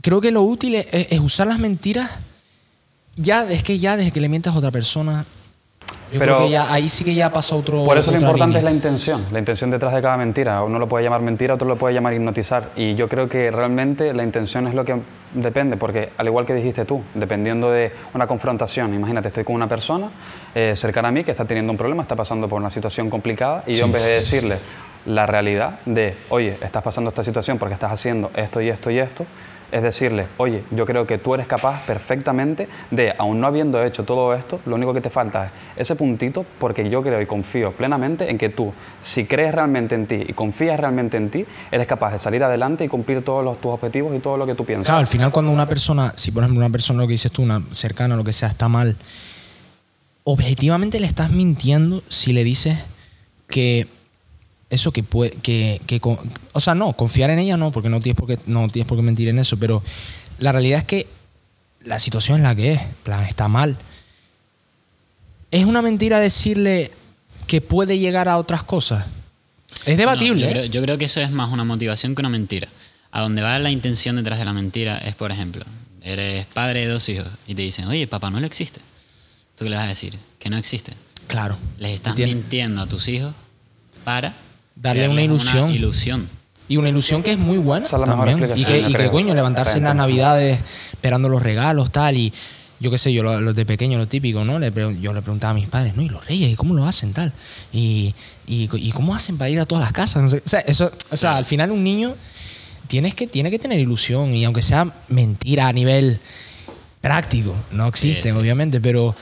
creo 0.00 0.20
que 0.20 0.30
lo 0.30 0.42
útil 0.42 0.74
es, 0.74 0.86
es 0.90 1.20
usar 1.20 1.46
las 1.46 1.58
mentiras. 1.58 2.10
Ya, 3.16 3.44
es 3.44 3.62
que 3.62 3.78
ya 3.78 3.96
desde 3.96 4.10
que 4.10 4.20
le 4.20 4.28
mientas 4.28 4.54
a 4.54 4.58
otra 4.58 4.70
persona, 4.70 5.26
yo 6.12 6.18
Pero- 6.18 6.36
creo 6.36 6.46
que 6.46 6.52
ya, 6.52 6.72
ahí 6.72 6.88
sí 6.88 7.04
que 7.04 7.14
ya 7.14 7.30
pasa 7.32 7.54
otro. 7.56 7.84
Por 7.84 7.98
eso 7.98 8.10
lo 8.10 8.18
importante 8.18 8.46
línea. 8.46 8.58
es 8.58 8.64
la 8.64 8.70
intención, 8.72 9.24
la 9.30 9.38
intención 9.38 9.70
detrás 9.70 9.94
de 9.94 10.02
cada 10.02 10.16
mentira. 10.16 10.62
Uno 10.62 10.78
lo 10.78 10.88
puede 10.88 11.04
llamar 11.04 11.20
mentira, 11.22 11.54
otro 11.54 11.68
lo 11.68 11.76
puede 11.76 11.94
llamar 11.94 12.14
hipnotizar. 12.14 12.70
Y 12.76 12.94
yo 12.94 13.08
creo 13.08 13.28
que 13.28 13.50
realmente 13.50 14.12
la 14.12 14.22
intención 14.22 14.66
es 14.66 14.74
lo 14.74 14.84
que 14.84 14.96
depende, 15.34 15.76
porque 15.76 16.10
al 16.18 16.26
igual 16.26 16.44
que 16.44 16.54
dijiste 16.54 16.84
tú, 16.84 17.02
dependiendo 17.14 17.70
de 17.70 17.92
una 18.14 18.26
confrontación, 18.26 18.92
imagínate, 18.94 19.28
estoy 19.28 19.44
con 19.44 19.54
una 19.54 19.68
persona 19.68 20.10
eh, 20.54 20.74
cercana 20.76 21.08
a 21.08 21.12
mí 21.12 21.24
que 21.24 21.30
está 21.30 21.44
teniendo 21.44 21.72
un 21.72 21.78
problema, 21.78 22.02
está 22.02 22.16
pasando 22.16 22.48
por 22.48 22.60
una 22.60 22.70
situación 22.70 23.08
complicada, 23.08 23.64
y 23.66 23.72
yo 23.74 23.86
en 23.86 23.92
vez 23.92 24.04
de 24.04 24.10
decirle 24.10 24.58
la 25.06 25.26
realidad 25.26 25.80
de, 25.84 26.14
oye, 26.28 26.56
estás 26.62 26.82
pasando 26.82 27.08
esta 27.08 27.24
situación 27.24 27.58
porque 27.58 27.74
estás 27.74 27.90
haciendo 27.92 28.30
esto 28.34 28.60
y 28.60 28.68
esto 28.68 28.90
y 28.90 28.98
esto, 28.98 29.24
es 29.72 29.82
decirle, 29.82 30.26
oye, 30.36 30.62
yo 30.70 30.84
creo 30.84 31.06
que 31.06 31.18
tú 31.18 31.34
eres 31.34 31.46
capaz 31.46 31.84
perfectamente 31.86 32.68
de, 32.90 33.14
aún 33.18 33.40
no 33.40 33.46
habiendo 33.46 33.82
hecho 33.82 34.04
todo 34.04 34.34
esto, 34.34 34.60
lo 34.66 34.76
único 34.76 34.92
que 34.92 35.00
te 35.00 35.10
falta 35.10 35.46
es 35.46 35.52
ese 35.82 35.96
puntito 35.96 36.44
porque 36.58 36.88
yo 36.88 37.02
creo 37.02 37.20
y 37.20 37.26
confío 37.26 37.72
plenamente 37.72 38.30
en 38.30 38.36
que 38.36 38.50
tú, 38.50 38.72
si 39.00 39.24
crees 39.24 39.54
realmente 39.54 39.94
en 39.94 40.06
ti 40.06 40.24
y 40.28 40.32
confías 40.34 40.78
realmente 40.78 41.16
en 41.16 41.30
ti, 41.30 41.46
eres 41.70 41.86
capaz 41.86 42.12
de 42.12 42.18
salir 42.18 42.44
adelante 42.44 42.84
y 42.84 42.88
cumplir 42.88 43.24
todos 43.24 43.42
los, 43.42 43.60
tus 43.60 43.72
objetivos 43.72 44.14
y 44.14 44.18
todo 44.18 44.36
lo 44.36 44.46
que 44.46 44.54
tú 44.54 44.66
piensas. 44.66 44.88
Claro, 44.88 45.00
al 45.00 45.06
final 45.06 45.32
cuando 45.32 45.50
una 45.50 45.66
persona, 45.66 46.12
si 46.16 46.30
por 46.30 46.42
ejemplo 46.42 46.64
una 46.64 46.70
persona, 46.70 47.00
lo 47.00 47.06
que 47.06 47.12
dices 47.12 47.32
tú, 47.32 47.42
una 47.42 47.62
cercana, 47.70 48.14
lo 48.14 48.24
que 48.24 48.34
sea, 48.34 48.48
está 48.48 48.68
mal, 48.68 48.96
objetivamente 50.24 51.00
le 51.00 51.06
estás 51.06 51.30
mintiendo 51.30 52.02
si 52.08 52.34
le 52.34 52.44
dices 52.44 52.78
que 53.48 53.86
eso 54.72 54.90
que 54.90 55.02
puede, 55.02 55.32
que, 55.32 55.82
que 55.86 56.00
o 56.02 56.60
sea, 56.60 56.74
no, 56.74 56.94
confiar 56.94 57.28
en 57.28 57.38
ella 57.38 57.58
no, 57.58 57.70
porque 57.72 57.90
no 57.90 58.00
tienes 58.00 58.18
por 58.18 58.26
qué, 58.26 58.38
no 58.46 58.68
tienes 58.70 58.88
por 58.88 58.96
qué 58.96 59.02
mentir 59.02 59.28
en 59.28 59.38
eso, 59.38 59.58
pero 59.58 59.82
la 60.38 60.50
realidad 60.50 60.78
es 60.78 60.84
que 60.86 61.06
la 61.84 62.00
situación 62.00 62.38
es 62.38 62.42
la 62.44 62.54
que 62.54 62.72
es, 62.72 62.80
plan, 63.02 63.22
está 63.24 63.48
mal. 63.48 63.76
Es 65.50 65.66
una 65.66 65.82
mentira 65.82 66.20
decirle 66.20 66.90
que 67.46 67.60
puede 67.60 67.98
llegar 67.98 68.30
a 68.30 68.38
otras 68.38 68.62
cosas. 68.62 69.04
Es 69.84 69.98
debatible. 69.98 70.46
No, 70.46 70.46
yo, 70.46 70.48
¿eh? 70.48 70.52
creo, 70.52 70.64
yo 70.64 70.82
creo 70.82 70.96
que 70.96 71.04
eso 71.04 71.20
es 71.20 71.30
más 71.30 71.52
una 71.52 71.64
motivación 71.64 72.14
que 72.14 72.22
una 72.22 72.30
mentira. 72.30 72.68
A 73.10 73.20
donde 73.20 73.42
va 73.42 73.58
la 73.58 73.70
intención 73.70 74.16
detrás 74.16 74.38
de 74.38 74.46
la 74.46 74.54
mentira 74.54 74.96
es, 74.96 75.14
por 75.14 75.30
ejemplo, 75.30 75.66
eres 76.02 76.46
padre 76.46 76.80
de 76.80 76.86
dos 76.86 77.06
hijos 77.10 77.28
y 77.46 77.54
te 77.54 77.60
dicen, 77.60 77.88
oye, 77.88 78.06
papá 78.06 78.30
no 78.30 78.38
existe. 78.38 78.80
¿Tú 79.54 79.64
qué 79.64 79.70
le 79.70 79.76
vas 79.76 79.84
a 79.84 79.88
decir? 79.88 80.18
Que 80.38 80.48
no 80.48 80.56
existe. 80.56 80.94
Claro. 81.26 81.58
Les 81.78 81.94
estás 81.94 82.16
mintiendo 82.16 82.80
a 82.80 82.86
tus 82.86 83.06
hijos 83.08 83.34
para 84.02 84.34
Darle 84.74 85.08
una 85.08 85.22
ilusión. 85.22 85.70
ilusión. 85.70 86.28
Y 86.68 86.76
una 86.76 86.88
ilusión 86.88 87.22
que 87.22 87.32
es 87.32 87.38
muy 87.38 87.58
buena 87.58 87.86
también. 87.86 88.38
Y 88.56 88.64
que, 88.64 88.80
y 88.88 88.94
que, 88.94 89.10
coño, 89.10 89.34
levantarse 89.34 89.78
en 89.78 89.84
las 89.84 89.94
navidades 89.94 90.60
esperando 90.92 91.28
los 91.28 91.42
regalos, 91.42 91.90
tal. 91.90 92.16
Y 92.16 92.32
yo 92.80 92.90
qué 92.90 92.98
sé, 92.98 93.12
yo 93.12 93.22
lo, 93.22 93.40
lo 93.40 93.52
de 93.52 93.66
pequeño, 93.66 93.98
lo 93.98 94.08
típico, 94.08 94.44
¿no? 94.44 94.54
Yo 95.00 95.12
le 95.12 95.22
preguntaba 95.22 95.50
a 95.50 95.54
mis 95.54 95.66
padres, 95.68 95.94
¿no? 95.94 96.02
¿Y 96.02 96.08
los 96.08 96.26
reyes? 96.26 96.50
¿Y 96.50 96.56
cómo 96.56 96.74
lo 96.74 96.86
hacen, 96.86 97.12
tal? 97.12 97.32
Y, 97.72 98.14
y, 98.46 98.68
y 98.72 98.92
cómo 98.92 99.14
hacen 99.14 99.36
para 99.38 99.50
ir 99.50 99.60
a 99.60 99.66
todas 99.66 99.84
las 99.84 99.92
casas? 99.92 100.22
No 100.22 100.28
sé. 100.28 100.42
O 100.44 100.48
sea, 100.48 100.60
eso, 100.60 100.90
o 101.10 101.16
sea 101.16 101.36
al 101.36 101.44
final 101.44 101.70
un 101.70 101.84
niño 101.84 102.14
tienes 102.86 103.14
que, 103.14 103.26
tiene 103.26 103.50
que 103.50 103.58
tener 103.58 103.78
ilusión. 103.78 104.34
Y 104.34 104.44
aunque 104.44 104.62
sea 104.62 104.92
mentira 105.08 105.68
a 105.68 105.72
nivel 105.72 106.20
práctico, 107.00 107.54
no 107.72 107.86
existen, 107.88 108.32
sí. 108.32 108.38
obviamente, 108.38 108.80
pero 108.80 109.14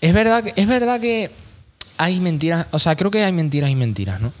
es 0.00 0.12
verdad, 0.12 0.44
que- 0.44 0.52
es 0.56 0.68
verdad 0.68 1.00
que 1.00 1.30
hay 1.98 2.20
mentiras, 2.20 2.66
o 2.70 2.78
sea, 2.78 2.94
creo 2.94 3.10
que 3.10 3.24
hay 3.24 3.32
mentiras 3.32 3.70
y 3.70 3.74
mentiras, 3.74 4.20
¿no? 4.20 4.32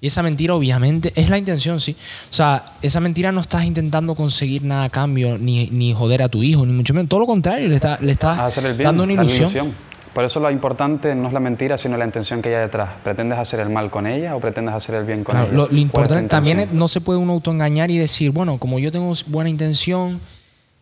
Y 0.00 0.06
esa 0.06 0.22
mentira, 0.22 0.54
obviamente, 0.54 1.12
es 1.14 1.28
la 1.28 1.36
intención, 1.36 1.78
sí. 1.80 1.94
O 2.30 2.32
sea, 2.32 2.72
esa 2.80 3.00
mentira 3.00 3.32
no 3.32 3.40
estás 3.42 3.64
intentando 3.64 4.14
conseguir 4.14 4.62
nada 4.64 4.84
a 4.84 4.88
cambio, 4.88 5.36
ni, 5.36 5.66
ni 5.66 5.92
joder 5.92 6.22
a 6.22 6.28
tu 6.28 6.42
hijo, 6.42 6.64
ni 6.64 6.72
mucho 6.72 6.94
menos. 6.94 7.08
Todo 7.08 7.20
lo 7.20 7.26
contrario, 7.26 7.68
le, 7.68 7.74
está- 7.76 7.98
le 8.00 8.12
estás 8.12 8.38
a 8.38 8.46
hacer 8.46 8.64
el 8.64 8.72
bien, 8.74 8.84
dando 8.84 9.02
una 9.04 9.12
ilusión. 9.12 9.74
Por 10.14 10.24
eso 10.24 10.40
lo 10.40 10.50
importante 10.50 11.14
no 11.14 11.28
es 11.28 11.32
la 11.34 11.38
mentira, 11.38 11.78
sino 11.78 11.96
la 11.96 12.04
intención 12.04 12.42
que 12.42 12.48
hay 12.54 12.62
detrás. 12.62 12.90
¿Pretendes 13.04 13.38
hacer 13.38 13.60
el 13.60 13.68
mal 13.70 13.90
con 13.90 14.06
ella 14.08 14.34
o 14.34 14.40
pretendes 14.40 14.74
hacer 14.74 14.96
el 14.96 15.04
bien 15.04 15.22
con 15.22 15.34
Claro, 15.34 15.48
ella? 15.48 15.56
lo, 15.56 15.62
lo 15.62 15.66
¿Cuál 15.68 15.76
es 15.76 15.80
tu 15.80 15.82
importante 15.82 16.28
también 16.28 16.60
es, 16.60 16.72
no 16.72 16.88
se 16.88 17.00
puede 17.00 17.18
uno 17.20 17.34
autoengañar 17.34 17.90
y 17.92 17.98
decir, 17.98 18.32
bueno, 18.32 18.58
como 18.58 18.78
yo 18.80 18.90
tengo 18.90 19.12
buena 19.28 19.50
intención, 19.50 20.18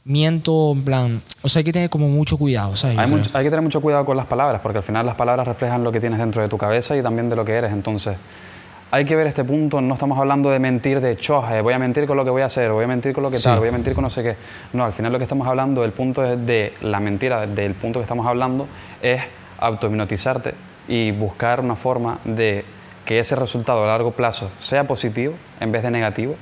miento, 0.04 0.72
en 0.72 0.82
plan. 0.84 1.22
O 1.42 1.48
sea, 1.48 1.60
hay 1.60 1.64
que 1.64 1.72
tener 1.72 1.90
como 1.90 2.08
mucho 2.08 2.38
cuidado, 2.38 2.72
Hay, 2.96 3.06
mucho- 3.06 3.30
hay 3.34 3.44
que 3.44 3.50
tener 3.50 3.62
mucho 3.62 3.80
cuidado 3.82 4.04
con 4.06 4.16
las 4.16 4.26
palabras, 4.26 4.60
porque 4.62 4.78
al 4.78 4.84
final 4.84 5.04
las 5.04 5.16
palabras 5.16 5.46
reflejan 5.46 5.84
lo 5.84 5.92
que 5.92 6.00
tienes 6.00 6.18
dentro 6.18 6.40
de 6.40 6.48
tu 6.48 6.56
cabeza 6.56 6.96
y 6.96 7.02
también 7.02 7.28
de 7.28 7.36
lo 7.36 7.44
que 7.44 7.52
eres. 7.52 7.72
Entonces, 7.72 8.16
hay 8.90 9.04
que 9.04 9.14
ver 9.16 9.26
este 9.26 9.44
punto. 9.44 9.80
No 9.80 9.94
estamos 9.94 10.18
hablando 10.18 10.50
de 10.50 10.58
mentir 10.58 11.00
de 11.00 11.16
choje, 11.16 11.60
voy 11.60 11.74
a 11.74 11.78
mentir 11.78 12.06
con 12.06 12.16
lo 12.16 12.24
que 12.24 12.30
voy 12.30 12.42
a 12.42 12.46
hacer, 12.46 12.70
voy 12.72 12.84
a 12.84 12.88
mentir 12.88 13.12
con 13.12 13.22
lo 13.22 13.30
que 13.30 13.36
Sí. 13.36 13.44
tal, 13.44 13.58
voy 13.58 13.68
a 13.68 13.72
mentir 13.72 13.94
con 13.94 14.02
no 14.04 14.10
sé 14.10 14.22
qué. 14.22 14.36
No, 14.72 14.84
al 14.84 14.92
final 14.92 15.12
lo 15.12 15.18
que 15.18 15.24
estamos 15.24 15.46
hablando, 15.46 15.84
el 15.84 15.92
punto 15.92 16.24
es 16.24 16.44
de 16.46 16.74
la 16.82 17.00
mentira, 17.00 17.46
del 17.46 17.74
punto 17.74 17.98
que 18.00 18.04
estamos 18.04 18.26
hablando, 18.26 18.66
es 19.02 19.20
autohipnotizarte 19.58 20.54
y 20.88 21.10
buscar 21.10 21.60
una 21.60 21.76
forma 21.76 22.18
de 22.24 22.64
que 23.04 23.18
ese 23.20 23.36
resultado 23.36 23.84
a 23.84 23.86
largo 23.86 24.12
plazo 24.12 24.50
sea 24.58 24.84
positivo 24.84 25.34
en 25.60 25.72
vez 25.72 25.82
de 25.82 25.90
negativo 25.90 26.36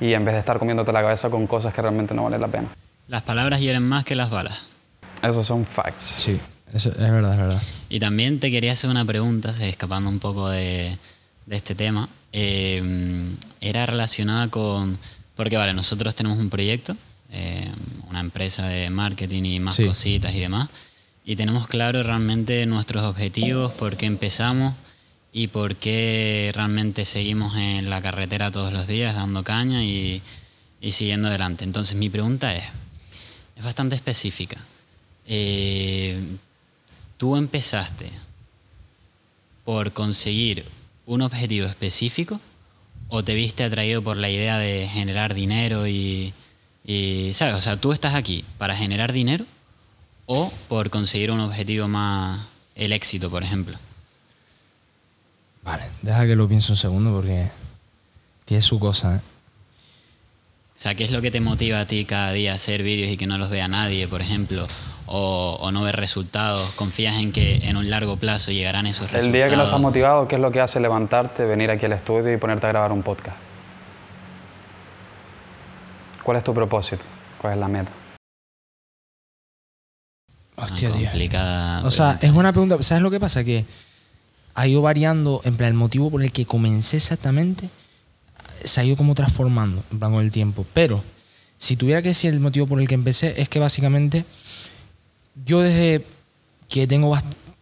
y 0.00 0.14
en 0.14 0.24
vez 0.24 0.34
de 0.34 0.40
estar 0.40 0.58
comiéndote 0.58 0.92
la 0.92 1.02
cabeza 1.02 1.30
con 1.30 1.46
cosas 1.46 1.72
que 1.74 1.82
realmente 1.82 2.14
no 2.14 2.24
valen 2.24 2.40
la 2.40 2.48
pena. 2.48 2.68
Las 3.08 3.22
palabras 3.22 3.60
hieren 3.60 3.82
más 3.82 4.04
que 4.04 4.14
las 4.14 4.30
balas. 4.30 4.64
Esos 5.22 5.46
son 5.46 5.64
facts. 5.64 6.02
Sí, 6.02 6.40
eso 6.72 6.90
es 6.90 6.98
verdad, 6.98 7.32
es 7.34 7.38
verdad. 7.38 7.62
Y 7.88 8.00
también 8.00 8.40
te 8.40 8.50
quería 8.50 8.72
hacer 8.72 8.90
una 8.90 9.04
pregunta, 9.04 9.52
escapando 9.60 10.08
un 10.08 10.18
poco 10.18 10.48
de, 10.48 10.96
de 11.52 11.58
este 11.58 11.74
tema. 11.74 12.08
Eh, 12.32 12.82
era 13.60 13.86
relacionada 13.86 14.48
con. 14.48 14.98
Porque, 15.36 15.56
vale, 15.56 15.72
nosotros 15.74 16.14
tenemos 16.14 16.38
un 16.38 16.50
proyecto, 16.50 16.96
eh, 17.30 17.70
una 18.10 18.20
empresa 18.20 18.66
de 18.66 18.90
marketing 18.90 19.44
y 19.44 19.60
más 19.60 19.74
Sí. 19.76 19.86
cositas 19.86 20.34
y 20.34 20.40
demás. 20.40 20.68
Y 21.24 21.36
tenemos 21.36 21.66
claro 21.68 22.02
realmente 22.02 22.66
nuestros 22.66 23.04
objetivos, 23.04 23.72
por 23.72 23.96
qué 23.96 24.06
empezamos 24.06 24.74
y 25.32 25.46
por 25.46 25.76
qué 25.76 26.50
realmente 26.54 27.04
seguimos 27.04 27.56
en 27.56 27.88
la 27.88 28.02
carretera 28.02 28.50
todos 28.50 28.72
los 28.72 28.86
días 28.86 29.14
dando 29.14 29.42
caña 29.44 29.84
y, 29.84 30.20
y 30.80 30.92
siguiendo 30.92 31.28
adelante. 31.28 31.64
Entonces, 31.64 31.96
mi 31.96 32.08
pregunta 32.10 32.54
es: 32.56 32.64
es 33.56 33.64
bastante 33.64 33.94
específica. 33.94 34.56
Eh, 35.26 36.18
tú 37.18 37.36
empezaste 37.36 38.10
por 39.64 39.92
conseguir 39.92 40.64
un 41.12 41.22
objetivo 41.22 41.66
específico 41.66 42.40
o 43.08 43.22
te 43.22 43.34
viste 43.34 43.64
atraído 43.64 44.02
por 44.02 44.16
la 44.16 44.30
idea 44.30 44.56
de 44.56 44.88
generar 44.90 45.34
dinero 45.34 45.86
y, 45.86 46.32
¿sabes? 47.34 47.54
O 47.54 47.60
sea, 47.60 47.76
tú 47.76 47.92
estás 47.92 48.14
aquí 48.14 48.44
para 48.56 48.74
generar 48.74 49.12
dinero 49.12 49.44
o 50.24 50.50
por 50.68 50.88
conseguir 50.88 51.30
un 51.30 51.40
objetivo 51.40 51.86
más, 51.88 52.46
el 52.74 52.92
éxito, 52.92 53.30
por 53.30 53.42
ejemplo. 53.42 53.76
Vale, 55.62 55.84
deja 56.00 56.26
que 56.26 56.34
lo 56.34 56.48
piense 56.48 56.72
un 56.72 56.78
segundo 56.78 57.12
porque 57.12 57.50
tiene 58.46 58.62
su 58.62 58.78
cosa, 58.78 59.16
¿eh? 59.16 59.20
O 60.82 60.84
sea, 60.84 60.96
¿qué 60.96 61.04
es 61.04 61.12
lo 61.12 61.22
que 61.22 61.30
te 61.30 61.40
motiva 61.40 61.78
a 61.78 61.86
ti 61.86 62.04
cada 62.04 62.32
día 62.32 62.50
a 62.50 62.54
hacer 62.56 62.82
vídeos 62.82 63.08
y 63.08 63.16
que 63.16 63.28
no 63.28 63.38
los 63.38 63.50
vea 63.50 63.68
nadie, 63.68 64.08
por 64.08 64.20
ejemplo? 64.20 64.66
O, 65.06 65.56
o 65.60 65.70
no 65.70 65.82
ver 65.82 65.94
resultados. 65.94 66.72
¿Confías 66.72 67.20
en 67.20 67.30
que 67.30 67.68
en 67.68 67.76
un 67.76 67.88
largo 67.88 68.16
plazo 68.16 68.50
llegarán 68.50 68.88
esos 68.88 69.02
resultados? 69.02 69.26
El 69.26 69.32
día 69.32 69.46
que 69.46 69.54
no 69.54 69.62
estás 69.62 69.80
motivado, 69.80 70.26
¿qué 70.26 70.34
es 70.34 70.40
lo 70.40 70.50
que 70.50 70.60
hace 70.60 70.80
levantarte, 70.80 71.44
venir 71.44 71.70
aquí 71.70 71.86
al 71.86 71.92
estudio 71.92 72.32
y 72.32 72.36
ponerte 72.36 72.66
a 72.66 72.70
grabar 72.70 72.90
un 72.90 73.04
podcast? 73.04 73.36
¿Cuál 76.24 76.38
es 76.38 76.42
tu 76.42 76.52
propósito? 76.52 77.04
¿Cuál 77.40 77.52
es 77.52 77.60
la 77.60 77.68
meta? 77.68 77.92
Una 80.56 80.66
Hostia, 80.66 80.90
Dios. 80.90 81.10
complicada 81.10 81.84
O 81.84 81.92
sea, 81.92 82.18
es 82.20 82.32
buena 82.32 82.50
pregunta. 82.50 82.82
¿Sabes 82.82 83.04
lo 83.04 83.10
que 83.12 83.20
pasa? 83.20 83.44
Que 83.44 83.66
ha 84.56 84.66
ido 84.66 84.82
variando, 84.82 85.42
en 85.44 85.56
plan, 85.56 85.68
el 85.68 85.74
motivo 85.74 86.10
por 86.10 86.24
el 86.24 86.32
que 86.32 86.44
comencé 86.44 86.96
exactamente 86.96 87.70
se 88.64 88.80
ha 88.80 88.84
ido 88.84 88.96
como 88.96 89.14
transformando, 89.14 89.82
en 89.90 89.98
plan, 89.98 90.12
con 90.12 90.24
el 90.24 90.30
tiempo. 90.30 90.66
Pero 90.74 91.02
si 91.58 91.76
tuviera 91.76 92.02
que 92.02 92.08
decir 92.08 92.32
el 92.32 92.40
motivo 92.40 92.66
por 92.66 92.80
el 92.80 92.88
que 92.88 92.94
empecé, 92.94 93.40
es 93.40 93.48
que 93.48 93.58
básicamente 93.58 94.24
yo 95.44 95.60
desde 95.60 96.04
que 96.68 96.86
tengo 96.86 97.16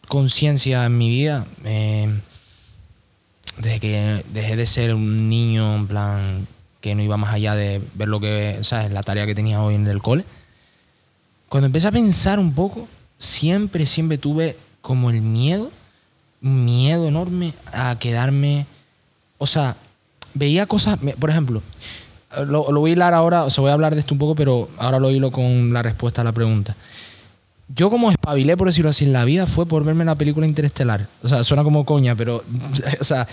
conciencia 0.09 0.85
en 0.87 0.99
mi 0.99 1.09
vida, 1.09 1.47
eh, 1.65 2.09
desde 3.59 3.81
que 3.81 4.25
dejé 4.33 4.57
de 4.57 4.67
ser 4.67 4.95
un 4.95 5.29
niño 5.29 5.77
en 5.77 5.87
plan 5.87 6.47
que 6.81 6.95
no 6.95 7.03
iba 7.03 7.17
más 7.17 7.35
allá 7.35 7.55
de 7.55 7.83
ver 7.95 8.09
lo 8.09 8.21
que, 8.21 8.59
¿sabes? 8.63 8.91
La 8.91 9.03
tarea 9.03 9.27
que 9.27 9.35
tenía 9.35 9.63
hoy 9.63 9.75
en 9.75 9.87
el 9.87 10.01
cole. 10.01 10.25
Cuando 11.49 11.67
empecé 11.67 11.89
a 11.89 11.93
pensar 11.93 12.39
un 12.39 12.55
poco, 12.55 12.89
siempre, 13.19 13.87
siempre 13.87 14.19
tuve 14.19 14.57
como 14.81 15.11
el 15.11 15.21
miedo, 15.21 15.71
un 16.43 16.65
miedo 16.65 17.07
enorme 17.07 17.53
a 17.73 17.99
quedarme, 17.99 18.67
o 19.37 19.47
sea, 19.47 19.77
veía 20.41 20.67
cosas, 20.67 20.99
por 21.19 21.31
ejemplo, 21.31 21.63
lo, 22.47 22.65
voy 22.65 22.91
a 22.91 22.93
hilar 22.95 23.15
ahora, 23.15 23.45
o 23.45 23.51
sea, 23.51 23.61
voy 23.61 23.71
a 23.71 23.75
hablar 23.75 23.95
de 23.95 24.01
esto 24.01 24.15
un 24.15 24.19
poco, 24.19 24.35
pero 24.35 24.69
ahora 24.79 24.99
lo 24.99 25.11
hilo 25.11 25.31
con 25.31 25.73
la 25.73 25.83
respuesta 25.83 26.23
a 26.23 26.25
la 26.25 26.33
pregunta. 26.33 26.75
Yo 27.69 27.91
como 27.91 28.11
espabilé, 28.11 28.57
por 28.57 28.67
decirlo 28.67 28.91
así, 28.91 29.05
en 29.05 29.13
la 29.13 29.25
vida 29.25 29.47
fue 29.47 29.67
por 29.67 29.85
verme 29.85 30.05
la 30.05 30.17
película 30.17 30.47
Interestelar. 30.47 31.09
O 31.23 31.29
sea, 31.29 31.45
suena 31.45 31.63
como 31.63 31.85
coña, 31.85 32.17
pero, 32.17 32.43
o 33.01 33.05
sea, 33.05 33.29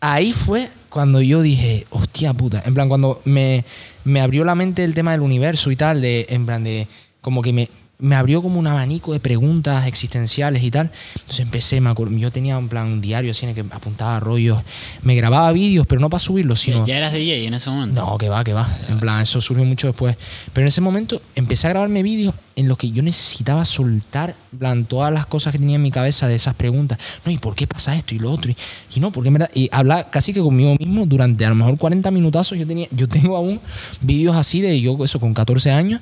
ahí 0.00 0.32
fue 0.32 0.70
cuando 0.88 1.20
yo 1.20 1.42
dije, 1.42 1.86
hostia 1.90 2.32
puta. 2.32 2.62
En 2.64 2.72
plan, 2.72 2.88
cuando 2.88 3.20
me, 3.24 3.64
me 4.04 4.20
abrió 4.20 4.44
la 4.44 4.54
mente 4.54 4.84
el 4.84 4.94
tema 4.94 5.10
del 5.10 5.20
universo 5.20 5.70
y 5.72 5.76
tal, 5.76 6.00
de, 6.00 6.26
en 6.28 6.46
plan, 6.46 6.62
de 6.62 6.86
como 7.20 7.42
que 7.42 7.52
me, 7.52 7.68
me 8.04 8.16
abrió 8.16 8.42
como 8.42 8.58
un 8.58 8.66
abanico 8.66 9.14
de 9.14 9.20
preguntas 9.20 9.86
existenciales 9.86 10.62
y 10.62 10.70
tal. 10.70 10.90
Entonces 11.14 11.40
empecé, 11.40 11.80
me 11.80 11.94
yo 12.18 12.30
tenía 12.30 12.58
un 12.58 12.68
plan 12.68 12.86
un 12.86 13.00
diario 13.00 13.30
así 13.30 13.46
en 13.46 13.50
el 13.50 13.54
que 13.54 13.74
apuntaba 13.74 14.20
rollos, 14.20 14.62
me 15.02 15.14
grababa 15.14 15.50
vídeos, 15.52 15.86
pero 15.86 16.00
no 16.00 16.10
para 16.10 16.18
subirlos, 16.18 16.60
sino... 16.60 16.84
¿Ya 16.84 16.98
eras 16.98 17.12
DJ 17.12 17.46
en 17.46 17.54
ese 17.54 17.70
momento? 17.70 18.04
No, 18.04 18.18
que 18.18 18.28
va, 18.28 18.44
que 18.44 18.52
va. 18.52 18.68
En 18.88 19.00
plan, 19.00 19.22
eso 19.22 19.40
surgió 19.40 19.64
mucho 19.64 19.86
después. 19.86 20.16
Pero 20.52 20.64
en 20.64 20.68
ese 20.68 20.82
momento 20.82 21.22
empecé 21.34 21.66
a 21.66 21.70
grabarme 21.70 22.02
vídeos 22.02 22.34
en 22.56 22.68
los 22.68 22.78
que 22.78 22.90
yo 22.90 23.02
necesitaba 23.02 23.64
soltar 23.64 24.34
plan, 24.58 24.84
todas 24.84 25.12
las 25.12 25.26
cosas 25.26 25.52
que 25.52 25.58
tenía 25.58 25.76
en 25.76 25.82
mi 25.82 25.90
cabeza 25.90 26.28
de 26.28 26.36
esas 26.36 26.54
preguntas. 26.54 26.98
No, 27.24 27.32
¿y 27.32 27.38
por 27.38 27.54
qué 27.54 27.66
pasa 27.66 27.96
esto 27.96 28.14
y 28.14 28.18
lo 28.18 28.30
otro? 28.30 28.52
Y, 28.94 29.00
no, 29.00 29.10
porque 29.10 29.30
me 29.30 29.46
Y 29.54 29.68
hablar 29.72 30.08
casi 30.10 30.32
que 30.32 30.40
conmigo 30.40 30.76
mismo 30.78 31.06
durante 31.06 31.44
a 31.44 31.48
lo 31.48 31.54
mejor 31.56 31.76
40 31.76 32.10
minutazos. 32.10 32.56
Yo, 32.58 32.66
tenía, 32.66 32.88
yo 32.90 33.08
tengo 33.08 33.36
aún 33.36 33.60
vídeos 34.00 34.36
así 34.36 34.60
de 34.60 34.80
yo, 34.80 34.96
eso, 35.04 35.20
con 35.20 35.34
14 35.34 35.70
años, 35.70 36.00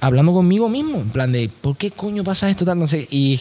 hablando 0.00 0.32
conmigo 0.32 0.68
mismo. 0.68 0.98
En 0.98 1.10
plan 1.10 1.32
de, 1.32 1.48
¿por 1.48 1.76
qué 1.76 1.90
coño 1.90 2.24
pasa 2.24 2.48
esto? 2.48 2.64
Tal? 2.64 2.78
No 2.78 2.86
sé. 2.86 3.06
Y, 3.10 3.40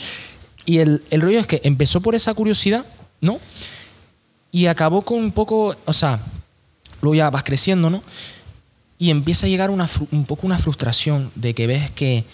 y 0.65 0.79
el, 0.79 1.03
el 1.09 1.21
rollo 1.21 1.39
es 1.39 1.47
que 1.47 1.61
empezó 1.63 2.01
por 2.01 2.15
esa 2.15 2.33
curiosidad, 2.33 2.85
¿no? 3.21 3.39
Y 4.51 4.65
acabó 4.65 5.03
con 5.03 5.17
un 5.17 5.31
poco, 5.31 5.75
o 5.85 5.93
sea, 5.93 6.19
luego 7.01 7.15
ya 7.15 7.29
vas 7.29 7.43
creciendo, 7.43 7.89
¿no? 7.89 8.03
Y 8.97 9.09
empieza 9.09 9.47
a 9.47 9.49
llegar 9.49 9.71
una, 9.71 9.89
un 10.11 10.25
poco 10.25 10.45
una 10.45 10.59
frustración 10.59 11.31
de 11.35 11.55
que 11.55 11.65
ves 11.65 11.89
que 11.91 12.25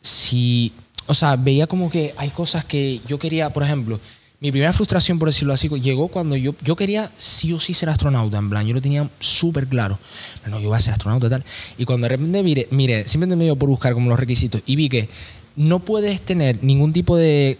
si, 0.00 0.72
o 1.06 1.14
sea, 1.14 1.36
veía 1.36 1.66
como 1.66 1.90
que 1.90 2.14
hay 2.16 2.30
cosas 2.30 2.64
que 2.64 3.00
yo 3.06 3.18
quería, 3.18 3.50
por 3.50 3.62
ejemplo, 3.62 4.00
mi 4.40 4.52
primera 4.52 4.72
frustración, 4.72 5.18
por 5.18 5.28
decirlo 5.28 5.52
así, 5.52 5.68
llegó 5.68 6.08
cuando 6.08 6.36
yo, 6.36 6.54
yo 6.62 6.76
quería 6.76 7.10
sí 7.16 7.52
o 7.52 7.58
sí 7.58 7.74
ser 7.74 7.88
astronauta, 7.88 8.38
en 8.38 8.48
plan, 8.48 8.66
yo 8.66 8.72
lo 8.72 8.80
tenía 8.80 9.08
súper 9.18 9.66
claro. 9.66 9.98
No, 10.46 10.60
yo 10.60 10.68
voy 10.68 10.76
a 10.76 10.80
ser 10.80 10.92
astronauta 10.92 11.26
y 11.26 11.30
tal. 11.30 11.44
Y 11.76 11.84
cuando 11.84 12.04
de 12.04 12.10
repente 12.10 12.42
mire, 12.44 12.68
mire, 12.70 13.08
simplemente 13.08 13.36
me 13.36 13.44
dio 13.44 13.56
por 13.56 13.68
buscar 13.68 13.94
como 13.94 14.08
los 14.08 14.18
requisitos 14.18 14.62
y 14.64 14.76
vi 14.76 14.88
que 14.88 15.08
no 15.56 15.80
puedes 15.80 16.20
tener 16.20 16.62
ningún 16.62 16.92
tipo 16.92 17.16
de... 17.16 17.58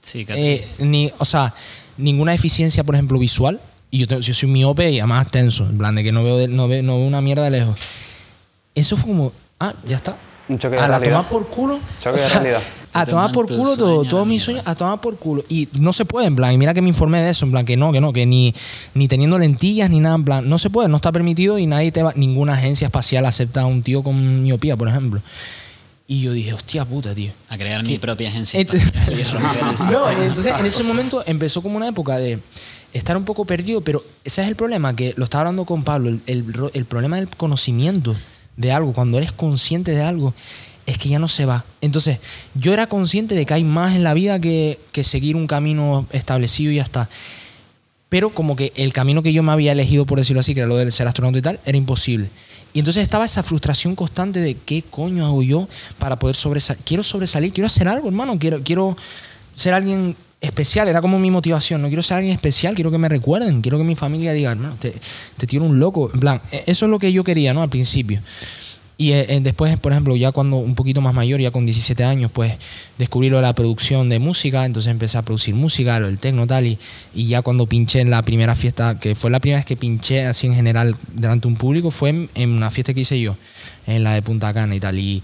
Sí, 0.00 0.24
eh, 0.28 0.66
ni, 0.78 1.12
o 1.18 1.26
sea, 1.26 1.54
ninguna 1.98 2.32
eficiencia, 2.32 2.84
por 2.84 2.94
ejemplo, 2.94 3.18
visual. 3.18 3.60
Y 3.90 4.06
yo, 4.06 4.18
yo 4.18 4.34
soy 4.34 4.48
miope 4.48 4.90
y 4.90 5.00
además 5.00 5.30
tenso, 5.30 5.66
en 5.66 5.76
plan, 5.76 5.94
de 5.94 6.04
que 6.04 6.12
no 6.12 6.24
veo, 6.24 6.48
no 6.48 6.68
veo, 6.68 6.82
no 6.82 6.96
veo 6.96 7.06
una 7.06 7.20
mierda 7.20 7.44
de 7.44 7.50
lejos. 7.50 7.78
Eso 8.74 8.96
fue 8.96 9.08
como, 9.08 9.32
ah, 9.60 9.74
ya 9.86 9.96
está 9.96 10.16
un 10.48 10.58
choque 10.58 10.76
de 10.76 10.82
a 10.82 10.88
la 10.88 11.00
tomar 11.00 11.28
por 11.28 11.46
culo. 11.48 11.78
Choque 12.00 12.20
de 12.20 12.28
realidad. 12.28 12.62
A 12.92 13.06
tomar 13.06 13.32
por 13.32 13.46
culo 13.46 13.76
todo, 13.76 14.04
todos 14.04 14.26
mis 14.26 14.42
sueños, 14.42 14.62
a 14.66 14.74
tomar 14.74 15.00
por 15.00 15.16
culo. 15.16 15.44
Y 15.48 15.68
no 15.78 15.92
se 15.92 16.04
puede, 16.04 16.26
en 16.26 16.36
plan, 16.36 16.52
y 16.52 16.58
mira 16.58 16.74
que 16.74 16.82
me 16.82 16.88
informé 16.88 17.20
de 17.20 17.30
eso, 17.30 17.44
en 17.44 17.52
plan, 17.52 17.64
que 17.64 17.76
no, 17.76 17.92
que 17.92 18.00
no, 18.00 18.12
que 18.12 18.26
ni, 18.26 18.54
ni 18.94 19.08
teniendo 19.08 19.38
lentillas 19.38 19.90
ni 19.90 20.00
nada, 20.00 20.16
en 20.16 20.24
plan, 20.24 20.48
no 20.48 20.58
se 20.58 20.70
puede, 20.70 20.88
no 20.88 20.96
está 20.96 21.12
permitido 21.12 21.58
y 21.58 21.66
nadie 21.66 21.92
te 21.92 22.02
va, 22.02 22.12
ninguna 22.16 22.54
agencia 22.54 22.86
espacial 22.86 23.26
acepta 23.26 23.60
a 23.60 23.66
un 23.66 23.82
tío 23.82 24.02
con 24.02 24.42
miopía, 24.42 24.76
por 24.76 24.88
ejemplo. 24.88 25.20
Y 26.06 26.22
yo 26.22 26.32
dije, 26.32 26.54
hostia 26.54 26.86
puta, 26.86 27.14
tío. 27.14 27.32
A 27.50 27.58
crear 27.58 27.84
mi 27.84 27.98
propia 27.98 28.30
agencia 28.30 28.58
espacial 28.58 29.20
y 29.20 29.22
romper 29.24 29.90
No, 29.90 30.10
entonces 30.10 30.54
en 30.58 30.66
ese 30.66 30.82
momento 30.82 31.22
empezó 31.26 31.62
como 31.62 31.76
una 31.76 31.88
época 31.88 32.16
de 32.16 32.38
estar 32.94 33.16
un 33.16 33.26
poco 33.26 33.44
perdido, 33.44 33.82
pero 33.82 34.02
ese 34.24 34.40
es 34.40 34.48
el 34.48 34.56
problema, 34.56 34.96
que 34.96 35.12
lo 35.16 35.24
estaba 35.24 35.42
hablando 35.42 35.66
con 35.66 35.84
Pablo, 35.84 36.08
el, 36.08 36.22
el, 36.26 36.70
el 36.72 36.84
problema 36.86 37.16
del 37.16 37.28
conocimiento 37.28 38.16
de 38.58 38.72
algo, 38.72 38.92
cuando 38.92 39.16
eres 39.16 39.32
consciente 39.32 39.92
de 39.92 40.02
algo, 40.02 40.34
es 40.84 40.98
que 40.98 41.08
ya 41.08 41.18
no 41.18 41.28
se 41.28 41.46
va. 41.46 41.64
Entonces, 41.80 42.18
yo 42.54 42.74
era 42.74 42.86
consciente 42.86 43.34
de 43.34 43.46
que 43.46 43.54
hay 43.54 43.64
más 43.64 43.94
en 43.94 44.02
la 44.02 44.14
vida 44.14 44.40
que, 44.40 44.78
seguir 45.02 45.36
un 45.36 45.46
camino 45.46 46.06
establecido 46.12 46.72
y 46.72 46.76
ya 46.76 46.82
está. 46.82 47.08
Pero 48.08 48.30
como 48.30 48.56
que 48.56 48.72
el 48.74 48.92
camino 48.92 49.22
que 49.22 49.32
yo 49.32 49.42
me 49.42 49.52
había 49.52 49.72
elegido, 49.72 50.06
por 50.06 50.18
decirlo 50.18 50.40
así, 50.40 50.54
que 50.54 50.60
era 50.60 50.68
lo 50.68 50.76
de 50.76 50.90
ser 50.90 51.06
astronauta 51.06 51.38
y 51.38 51.42
tal, 51.42 51.60
era 51.64 51.78
imposible. 51.78 52.30
Y 52.72 52.80
entonces 52.80 53.02
estaba 53.02 53.24
esa 53.24 53.42
frustración 53.42 53.94
constante 53.94 54.40
de 54.40 54.56
qué 54.56 54.82
coño 54.82 55.24
hago 55.24 55.42
yo 55.42 55.68
para 55.98 56.18
poder 56.18 56.34
sobresalir. 56.34 56.82
Quiero 56.84 57.02
sobresalir, 57.02 57.52
quiero 57.52 57.66
hacer 57.66 57.86
algo, 57.86 58.08
hermano. 58.08 58.38
Quiero, 58.38 58.62
quiero 58.62 58.96
ser 59.54 59.74
alguien 59.74 60.16
especial. 60.40 60.88
Era 60.88 61.00
como 61.00 61.18
mi 61.18 61.30
motivación. 61.30 61.82
No 61.82 61.88
quiero 61.88 62.02
ser 62.02 62.18
alguien 62.18 62.34
especial, 62.34 62.74
quiero 62.74 62.90
que 62.90 62.98
me 62.98 63.08
recuerden. 63.08 63.60
Quiero 63.62 63.78
que 63.78 63.84
mi 63.84 63.96
familia 63.96 64.32
diga, 64.32 64.52
hermano, 64.52 64.76
te, 64.78 64.94
te 65.36 65.46
tiro 65.46 65.64
un 65.64 65.78
loco. 65.78 66.10
En 66.12 66.20
plan, 66.20 66.42
e, 66.50 66.64
eso 66.66 66.86
es 66.86 66.90
lo 66.90 66.98
que 66.98 67.12
yo 67.12 67.24
quería, 67.24 67.54
¿no? 67.54 67.62
Al 67.62 67.70
principio. 67.70 68.20
Y 69.00 69.12
eh, 69.12 69.38
después, 69.40 69.78
por 69.78 69.92
ejemplo, 69.92 70.16
ya 70.16 70.32
cuando 70.32 70.56
un 70.56 70.74
poquito 70.74 71.00
más 71.00 71.14
mayor, 71.14 71.40
ya 71.40 71.52
con 71.52 71.64
17 71.64 72.02
años, 72.02 72.32
pues 72.32 72.54
descubrí 72.98 73.30
lo 73.30 73.36
de 73.36 73.42
la 73.42 73.54
producción 73.54 74.08
de 74.08 74.18
música, 74.18 74.66
entonces 74.66 74.90
empecé 74.90 75.16
a 75.18 75.22
producir 75.22 75.54
música, 75.54 76.00
lo 76.00 76.08
del 76.08 76.18
tecno 76.18 76.48
tal, 76.48 76.66
y, 76.66 76.80
y 77.14 77.26
ya 77.26 77.42
cuando 77.42 77.68
pinché 77.68 78.00
en 78.00 78.10
la 78.10 78.22
primera 78.22 78.56
fiesta, 78.56 78.98
que 78.98 79.14
fue 79.14 79.30
la 79.30 79.38
primera 79.38 79.60
vez 79.60 79.66
que 79.66 79.76
pinché 79.76 80.26
así 80.26 80.48
en 80.48 80.56
general 80.56 80.96
delante 81.12 81.46
de 81.46 81.52
un 81.52 81.56
público, 81.56 81.92
fue 81.92 82.28
en, 82.34 82.50
una 82.50 82.72
fiesta 82.72 82.92
que 82.92 83.02
hice 83.02 83.20
yo, 83.20 83.36
en 83.86 84.02
la 84.02 84.14
de 84.14 84.22
Punta 84.22 84.52
Cana 84.52 84.74
y 84.74 84.80
tal, 84.80 84.98
y 84.98 85.22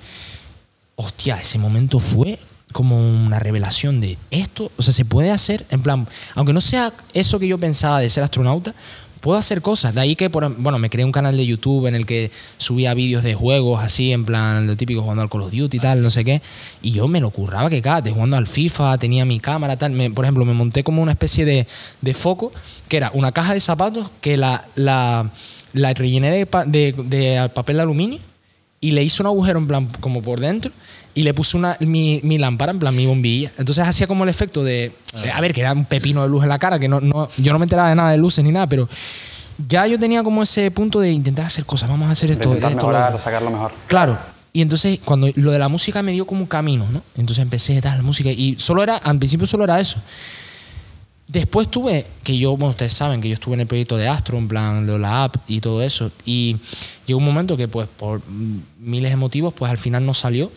hostia, 0.94 1.40
ese 1.40 1.58
momento 1.58 1.98
fue 1.98 2.38
como 2.74 2.98
una 2.98 3.38
revelación 3.38 4.00
de 4.00 4.18
esto, 4.32 4.72
o 4.76 4.82
sea, 4.82 4.92
se 4.92 5.04
puede 5.04 5.30
hacer, 5.30 5.64
en 5.70 5.80
plan, 5.80 6.08
aunque 6.34 6.52
no 6.52 6.60
sea 6.60 6.92
eso 7.12 7.38
que 7.38 7.46
yo 7.46 7.56
pensaba 7.56 8.00
de 8.00 8.10
ser 8.10 8.24
astronauta, 8.24 8.74
puedo 9.20 9.38
hacer 9.38 9.62
cosas. 9.62 9.94
De 9.94 10.00
ahí 10.00 10.16
que, 10.16 10.28
por, 10.28 10.52
bueno, 10.56 10.80
me 10.80 10.90
creé 10.90 11.04
un 11.04 11.12
canal 11.12 11.36
de 11.36 11.46
YouTube 11.46 11.86
en 11.86 11.94
el 11.94 12.04
que 12.04 12.32
subía 12.58 12.92
vídeos 12.92 13.22
de 13.22 13.34
juegos 13.34 13.82
así, 13.82 14.12
en 14.12 14.24
plan, 14.24 14.66
lo 14.66 14.76
típico, 14.76 15.02
jugando 15.02 15.22
al 15.22 15.30
Call 15.30 15.42
of 15.42 15.52
Duty 15.52 15.76
y 15.76 15.80
tal, 15.80 16.02
no 16.02 16.10
sé 16.10 16.24
qué. 16.24 16.42
Y 16.82 16.90
yo 16.90 17.06
me 17.06 17.20
lo 17.20 17.30
curraba 17.30 17.70
que 17.70 17.80
cada, 17.80 18.02
jugando 18.10 18.36
al 18.36 18.48
FIFA, 18.48 18.98
tenía 18.98 19.24
mi 19.24 19.38
cámara, 19.38 19.76
tal. 19.76 19.92
por 20.12 20.24
ejemplo, 20.24 20.44
me 20.44 20.52
monté 20.52 20.82
como 20.82 21.00
una 21.00 21.12
especie 21.12 21.44
de, 21.44 21.68
de, 22.00 22.12
foco, 22.12 22.50
que 22.88 22.96
era 22.96 23.12
una 23.14 23.30
caja 23.30 23.54
de 23.54 23.60
zapatos 23.60 24.10
que 24.20 24.36
la, 24.36 24.64
la, 24.74 25.30
la 25.72 25.94
rellené 25.94 26.30
de, 26.32 26.48
de, 26.66 26.92
de 26.92 27.48
papel 27.54 27.76
de 27.76 27.82
aluminio 27.82 28.18
y 28.80 28.90
le 28.90 29.04
hice 29.04 29.22
un 29.22 29.28
agujero 29.28 29.60
en 29.60 29.68
plan 29.68 29.88
como 30.00 30.20
por 30.20 30.40
dentro 30.40 30.72
y 31.14 31.22
le 31.22 31.32
puse 31.32 31.56
una, 31.56 31.76
mi, 31.80 32.20
mi, 32.22 32.38
lámpara, 32.38 32.72
en 32.72 32.78
plan 32.78 32.94
mi 32.94 33.06
bombilla. 33.06 33.52
Entonces 33.56 33.86
hacía 33.86 34.06
como 34.06 34.24
el 34.24 34.30
efecto 34.30 34.64
de, 34.64 34.92
a 35.32 35.40
ver, 35.40 35.52
que 35.52 35.60
era 35.60 35.72
un 35.72 35.84
pepino 35.84 36.22
de 36.22 36.28
luz 36.28 36.42
en 36.42 36.48
la 36.48 36.58
cara, 36.58 36.78
que 36.78 36.88
no, 36.88 37.00
no, 37.00 37.28
yo 37.38 37.52
no 37.52 37.58
me 37.58 37.64
enteraba 37.64 37.88
de 37.88 37.94
nada 37.94 38.10
de 38.10 38.18
luces 38.18 38.44
ni 38.44 38.50
nada, 38.50 38.68
pero 38.68 38.88
ya 39.68 39.86
yo 39.86 39.98
tenía 39.98 40.22
como 40.22 40.42
ese 40.42 40.70
punto 40.70 41.00
de 41.00 41.12
intentar 41.12 41.46
hacer 41.46 41.64
cosas, 41.64 41.88
vamos 41.88 42.08
a 42.08 42.12
hacer 42.12 42.30
esto. 42.30 42.50
De 42.50 42.56
intentar 42.56 42.76
mejorar, 42.76 43.20
sacarlo 43.20 43.50
mejor. 43.50 43.72
Claro. 43.86 44.18
Y 44.52 44.60
entonces 44.60 45.00
cuando 45.04 45.28
lo 45.34 45.50
de 45.50 45.58
la 45.58 45.68
música 45.68 46.02
me 46.02 46.12
dio 46.12 46.26
como 46.26 46.42
un 46.42 46.46
camino, 46.46 46.88
¿no? 46.90 47.02
Entonces 47.16 47.42
empecé 47.42 47.78
a 47.78 47.80
dar 47.80 47.96
la 47.96 48.02
música 48.02 48.30
y 48.30 48.56
solo 48.58 48.82
era, 48.82 48.96
al 48.96 49.18
principio 49.18 49.46
solo 49.46 49.64
era 49.64 49.80
eso. 49.80 49.98
Después 51.26 51.68
tuve, 51.68 52.06
que 52.22 52.36
yo, 52.36 52.56
bueno, 52.56 52.70
ustedes 52.70 52.92
saben 52.92 53.20
que 53.20 53.28
yo 53.28 53.34
estuve 53.34 53.54
en 53.54 53.60
el 53.60 53.66
proyecto 53.66 53.96
de 53.96 54.06
Astro, 54.06 54.36
en 54.36 54.46
plan, 54.46 54.86
de 54.86 54.98
la 54.98 55.24
app 55.24 55.36
y 55.48 55.60
todo 55.60 55.82
eso. 55.82 56.12
Y 56.26 56.58
llegó 57.06 57.18
un 57.18 57.24
momento 57.24 57.56
que, 57.56 57.66
pues, 57.66 57.88
por 57.88 58.20
miles 58.78 59.10
de 59.10 59.16
motivos, 59.16 59.54
pues 59.54 59.70
al 59.70 59.78
final 59.78 60.04
no 60.04 60.12
salió. 60.12 60.52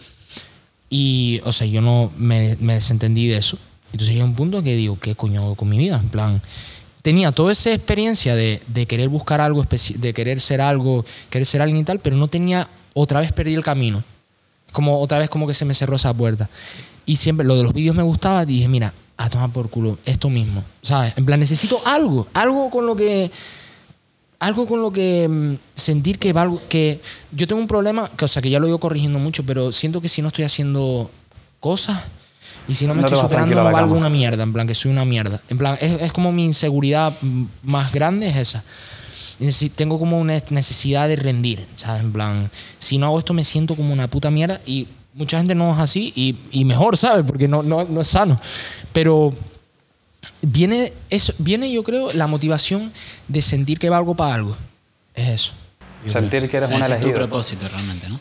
Y, 0.90 1.42
o 1.44 1.52
sea, 1.52 1.68
yo 1.68 1.82
no 1.82 2.12
me, 2.18 2.56
desentendí 2.56 3.28
de 3.28 3.38
eso. 3.38 3.58
Entonces 3.92 4.14
llega 4.14 4.26
un 4.26 4.36
punto 4.36 4.64
que 4.64 4.76
digo, 4.76 4.98
¿qué 5.00 5.16
coño 5.16 5.42
hago 5.44 5.56
con 5.56 5.70
mi 5.70 5.78
vida? 5.78 6.00
En 6.02 6.10
plan, 6.10 6.42
tenía 7.02 7.32
toda 7.32 7.52
esa 7.52 7.74
experiencia 7.74 8.36
de, 8.36 8.62
querer 8.88 9.10
buscar 9.10 9.42
algo, 9.42 9.64
de 9.64 10.14
querer 10.14 10.40
ser 10.42 10.62
algo, 10.62 11.06
querer 11.30 11.46
ser 11.46 11.62
alguien 11.62 11.82
y 11.82 11.84
tal, 11.84 12.00
pero 12.00 12.16
no 12.16 12.28
tenía, 12.28 12.68
otra 12.94 13.20
vez 13.20 13.32
perdí 13.32 13.54
el 13.54 13.64
camino. 13.64 14.04
Como 14.72 15.00
otra 15.00 15.20
vez 15.20 15.30
como 15.30 15.48
que 15.48 15.54
se 15.54 15.66
me 15.66 15.74
cerró 15.74 15.96
esa 15.96 16.14
puerta. 16.14 16.50
Y 17.06 17.16
siempre 17.16 17.46
lo 17.46 17.56
de 17.56 17.64
los 17.64 17.74
vídeos 17.74 17.96
me 17.96 18.04
gustaba, 18.04 18.46
dije, 18.46 18.68
mira, 18.68 18.94
a 19.18 19.30
tomar 19.30 19.50
por 19.50 19.70
culo, 19.70 19.98
esto 20.06 20.30
mismo, 20.30 20.64
¿sabes? 20.82 21.14
En 21.16 21.26
plan, 21.26 21.40
necesito 21.40 21.82
algo, 21.86 22.28
algo 22.34 22.70
con 22.70 22.86
lo 22.86 22.96
que 22.96 23.32
algo 24.40 24.68
con 24.68 24.82
lo 24.82 24.92
que 24.92 25.28
mm, 25.28 25.56
sentir 25.76 26.20
que 26.20 26.32
valgo, 26.34 26.62
que 26.70 27.02
yo 27.32 27.48
tengo 27.48 27.62
un 27.62 27.68
problema, 27.68 28.10
que, 28.16 28.26
o 28.26 28.28
sea, 28.28 28.42
que 28.42 28.50
ya 28.50 28.60
lo 28.60 28.66
he 28.66 28.70
ido 28.70 28.80
corrigiendo 28.80 29.18
mucho, 29.20 29.44
pero 29.44 29.72
siento 29.72 30.00
que 30.02 30.10
si 30.10 30.22
no 30.22 30.28
estoy 30.30 30.46
haciendo 30.46 31.10
cosas 31.60 32.00
y 32.68 32.76
si 32.76 32.86
no 32.86 32.94
me 32.94 33.02
estoy 33.08 33.18
superando 33.30 33.56
no 33.56 33.64
valgo 33.82 33.96
una 34.00 34.10
mierda, 34.10 34.44
en 34.44 34.54
plan 34.54 34.68
que 34.68 34.76
soy 34.76 34.92
una 34.92 35.06
mierda. 35.06 35.42
En 35.50 35.58
plan, 35.58 35.78
es, 35.82 36.12
como 36.14 36.32
mi 36.32 36.44
inseguridad 36.46 37.14
más 37.64 37.92
grande 37.94 38.28
es 38.30 38.36
esa. 38.36 38.64
necesi- 39.40 39.72
tengo 39.74 39.98
como 40.00 40.20
una 40.20 40.42
necesidad 40.50 41.08
de 41.08 41.16
rendir, 41.16 41.66
¿sabes? 41.78 42.04
En 42.04 42.12
plan, 42.12 42.52
si 42.80 42.98
no 42.98 43.06
hago 43.08 43.20
esto 43.20 43.34
me 43.34 43.44
siento 43.44 43.76
como 43.76 43.94
una 43.94 44.08
puta 44.08 44.30
mierda 44.30 44.62
y 44.66 44.88
mucha 45.14 45.38
gente 45.38 45.56
no 45.56 45.72
es 45.74 45.80
así 45.80 46.12
y, 46.16 46.36
y 46.52 46.64
mejor, 46.66 46.96
¿sabes? 46.98 47.26
Porque 47.26 47.48
no, 47.48 47.64
no, 47.64 47.86
no 47.86 48.02
es 48.02 48.08
sano. 48.08 48.38
Pero 48.94 49.34
viene, 50.42 50.94
eso, 51.10 51.34
viene, 51.38 51.72
yo 51.72 51.84
creo, 51.84 52.12
la 52.14 52.28
motivación 52.28 52.92
de 53.28 53.42
sentir 53.42 53.80
que 53.80 53.90
valgo 53.90 54.16
para 54.16 54.34
algo. 54.36 54.58
Es 55.14 55.28
eso. 55.30 55.54
Sentir 56.08 56.50
que 56.50 56.58
O 56.58 56.60
eres 56.60 56.68
sea, 56.70 56.78
un 56.78 56.84
ese 56.84 56.94
es 56.94 57.02
tu 57.02 57.14
propósito 57.14 57.68
realmente, 57.68 58.08
¿no? 58.10 58.20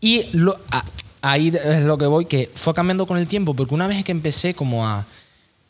Y 0.00 0.26
lo- 0.36 0.58
a- 0.70 0.84
ahí 1.22 1.48
es 1.64 1.82
lo 1.82 1.96
que 1.98 2.06
voy, 2.06 2.26
que 2.26 2.50
fue 2.54 2.74
cambiando 2.74 3.06
con 3.06 3.16
el 3.18 3.26
tiempo, 3.26 3.54
porque 3.54 3.74
una 3.74 3.86
vez 3.86 4.04
que 4.04 4.12
empecé 4.12 4.54
como 4.54 4.86
a... 4.86 5.06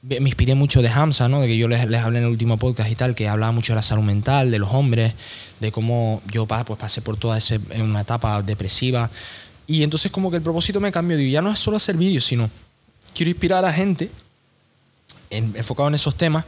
Me 0.02 0.16
inspiré 0.28 0.54
mucho 0.54 0.82
de 0.82 0.88
Hamza, 0.88 1.28
¿no? 1.28 1.40
De 1.40 1.48
que 1.48 1.56
yo 1.58 1.66
les, 1.66 1.84
les 1.88 2.00
hablé 2.00 2.18
en 2.18 2.24
el 2.26 2.30
último 2.30 2.58
podcast 2.58 2.90
y 2.90 2.94
tal, 2.94 3.14
que 3.16 3.28
hablaba 3.28 3.50
mucho 3.50 3.72
de 3.72 3.76
la 3.76 3.82
salud 3.82 4.04
mental, 4.04 4.52
de 4.52 4.58
los 4.60 4.70
hombres, 4.70 5.14
de 5.58 5.72
cómo 5.72 6.22
yo 6.30 6.46
pues, 6.46 6.64
pasé 6.78 7.00
por 7.02 7.16
toda 7.16 7.38
ese, 7.38 7.58
en 7.70 7.82
una 7.82 8.02
etapa 8.02 8.40
depresiva. 8.42 9.10
Y 9.66 9.82
entonces 9.82 10.12
como 10.12 10.30
que 10.30 10.36
el 10.36 10.42
propósito 10.42 10.78
me 10.80 10.92
cambió. 10.92 11.16
Digo, 11.16 11.32
ya 11.32 11.42
no 11.42 11.50
es 11.50 11.58
solo 11.58 11.76
hacer 11.78 11.96
vídeos, 11.96 12.24
sino 12.24 12.48
quiero 13.14 13.30
inspirar 13.30 13.64
a 13.64 13.72
gente 13.72 14.10
en- 15.30 15.54
enfocado 15.56 15.88
en 15.88 15.94
esos 15.94 16.14
temas 16.16 16.44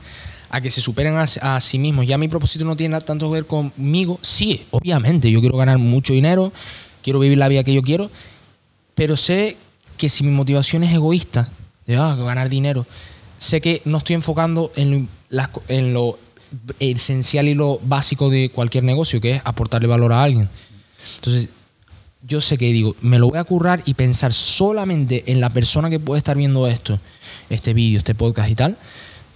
a 0.50 0.60
que 0.60 0.70
se 0.70 0.80
superen 0.80 1.16
a, 1.16 1.60
sí 1.60 1.78
mismos. 1.78 2.06
Ya 2.06 2.16
mi 2.18 2.28
propósito 2.28 2.64
no 2.64 2.76
tiene 2.76 2.98
tanto 3.00 3.26
que 3.28 3.32
ver 3.34 3.46
conmigo. 3.46 4.18
Sí, 4.22 4.66
obviamente, 4.70 5.30
yo 5.30 5.40
quiero 5.40 5.58
ganar 5.58 5.78
mucho 5.78 6.12
dinero, 6.12 6.52
quiero 7.02 7.18
vivir 7.18 7.38
la 7.38 7.48
vida 7.48 7.64
que 7.64 7.74
yo 7.74 7.82
quiero, 7.82 8.10
pero 8.94 9.16
sé 9.16 9.56
que 9.96 10.08
si 10.08 10.24
mi 10.24 10.30
motivación 10.30 10.84
es 10.84 10.94
egoísta, 10.94 11.50
de 11.86 11.96
ah, 11.96 12.14
ganar 12.14 12.48
dinero, 12.48 12.86
sé 13.36 13.60
que 13.60 13.82
no 13.84 13.98
estoy 13.98 14.14
enfocando 14.14 14.72
en 14.76 15.08
lo, 15.30 15.48
en 15.68 15.92
lo 15.94 16.18
esencial 16.80 17.48
y 17.48 17.54
lo 17.54 17.78
básico 17.82 18.30
de 18.30 18.50
cualquier 18.50 18.84
negocio, 18.84 19.20
que 19.20 19.32
es 19.36 19.42
aportarle 19.44 19.88
valor 19.88 20.12
a 20.12 20.22
alguien. 20.22 20.48
Entonces, 21.16 21.48
yo 22.28 22.40
sé 22.40 22.58
que 22.58 22.66
digo, 22.72 22.94
me 23.00 23.18
lo 23.18 23.30
voy 23.30 23.38
a 23.38 23.44
currar 23.44 23.82
y 23.86 23.94
pensar 23.94 24.32
solamente 24.32 25.24
en 25.26 25.40
la 25.40 25.50
persona 25.50 25.88
que 25.90 25.98
puede 25.98 26.18
estar 26.18 26.36
viendo 26.36 26.66
esto, 26.68 27.00
este 27.50 27.72
vídeo, 27.74 27.98
este 27.98 28.14
podcast 28.14 28.50
y 28.50 28.54
tal, 28.54 28.76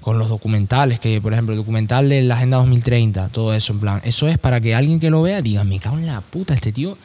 con 0.00 0.18
los 0.18 0.28
documentales, 0.28 1.00
que 1.00 1.20
por 1.20 1.32
ejemplo 1.32 1.54
el 1.54 1.58
documental 1.60 2.08
de 2.08 2.22
la 2.22 2.34
Agenda 2.36 2.58
2030, 2.58 3.28
todo 3.28 3.54
eso 3.54 3.72
en 3.72 3.80
plan, 3.80 4.00
eso 4.04 4.28
es 4.28 4.36
para 4.38 4.60
que 4.60 4.74
alguien 4.74 5.00
que 5.00 5.10
lo 5.10 5.22
vea 5.22 5.40
diga, 5.42 5.64
me 5.64 5.78
cago 5.80 5.98
en 5.98 6.06
la 6.06 6.20
puta, 6.20 6.54
este 6.54 6.70
tío, 6.72 6.98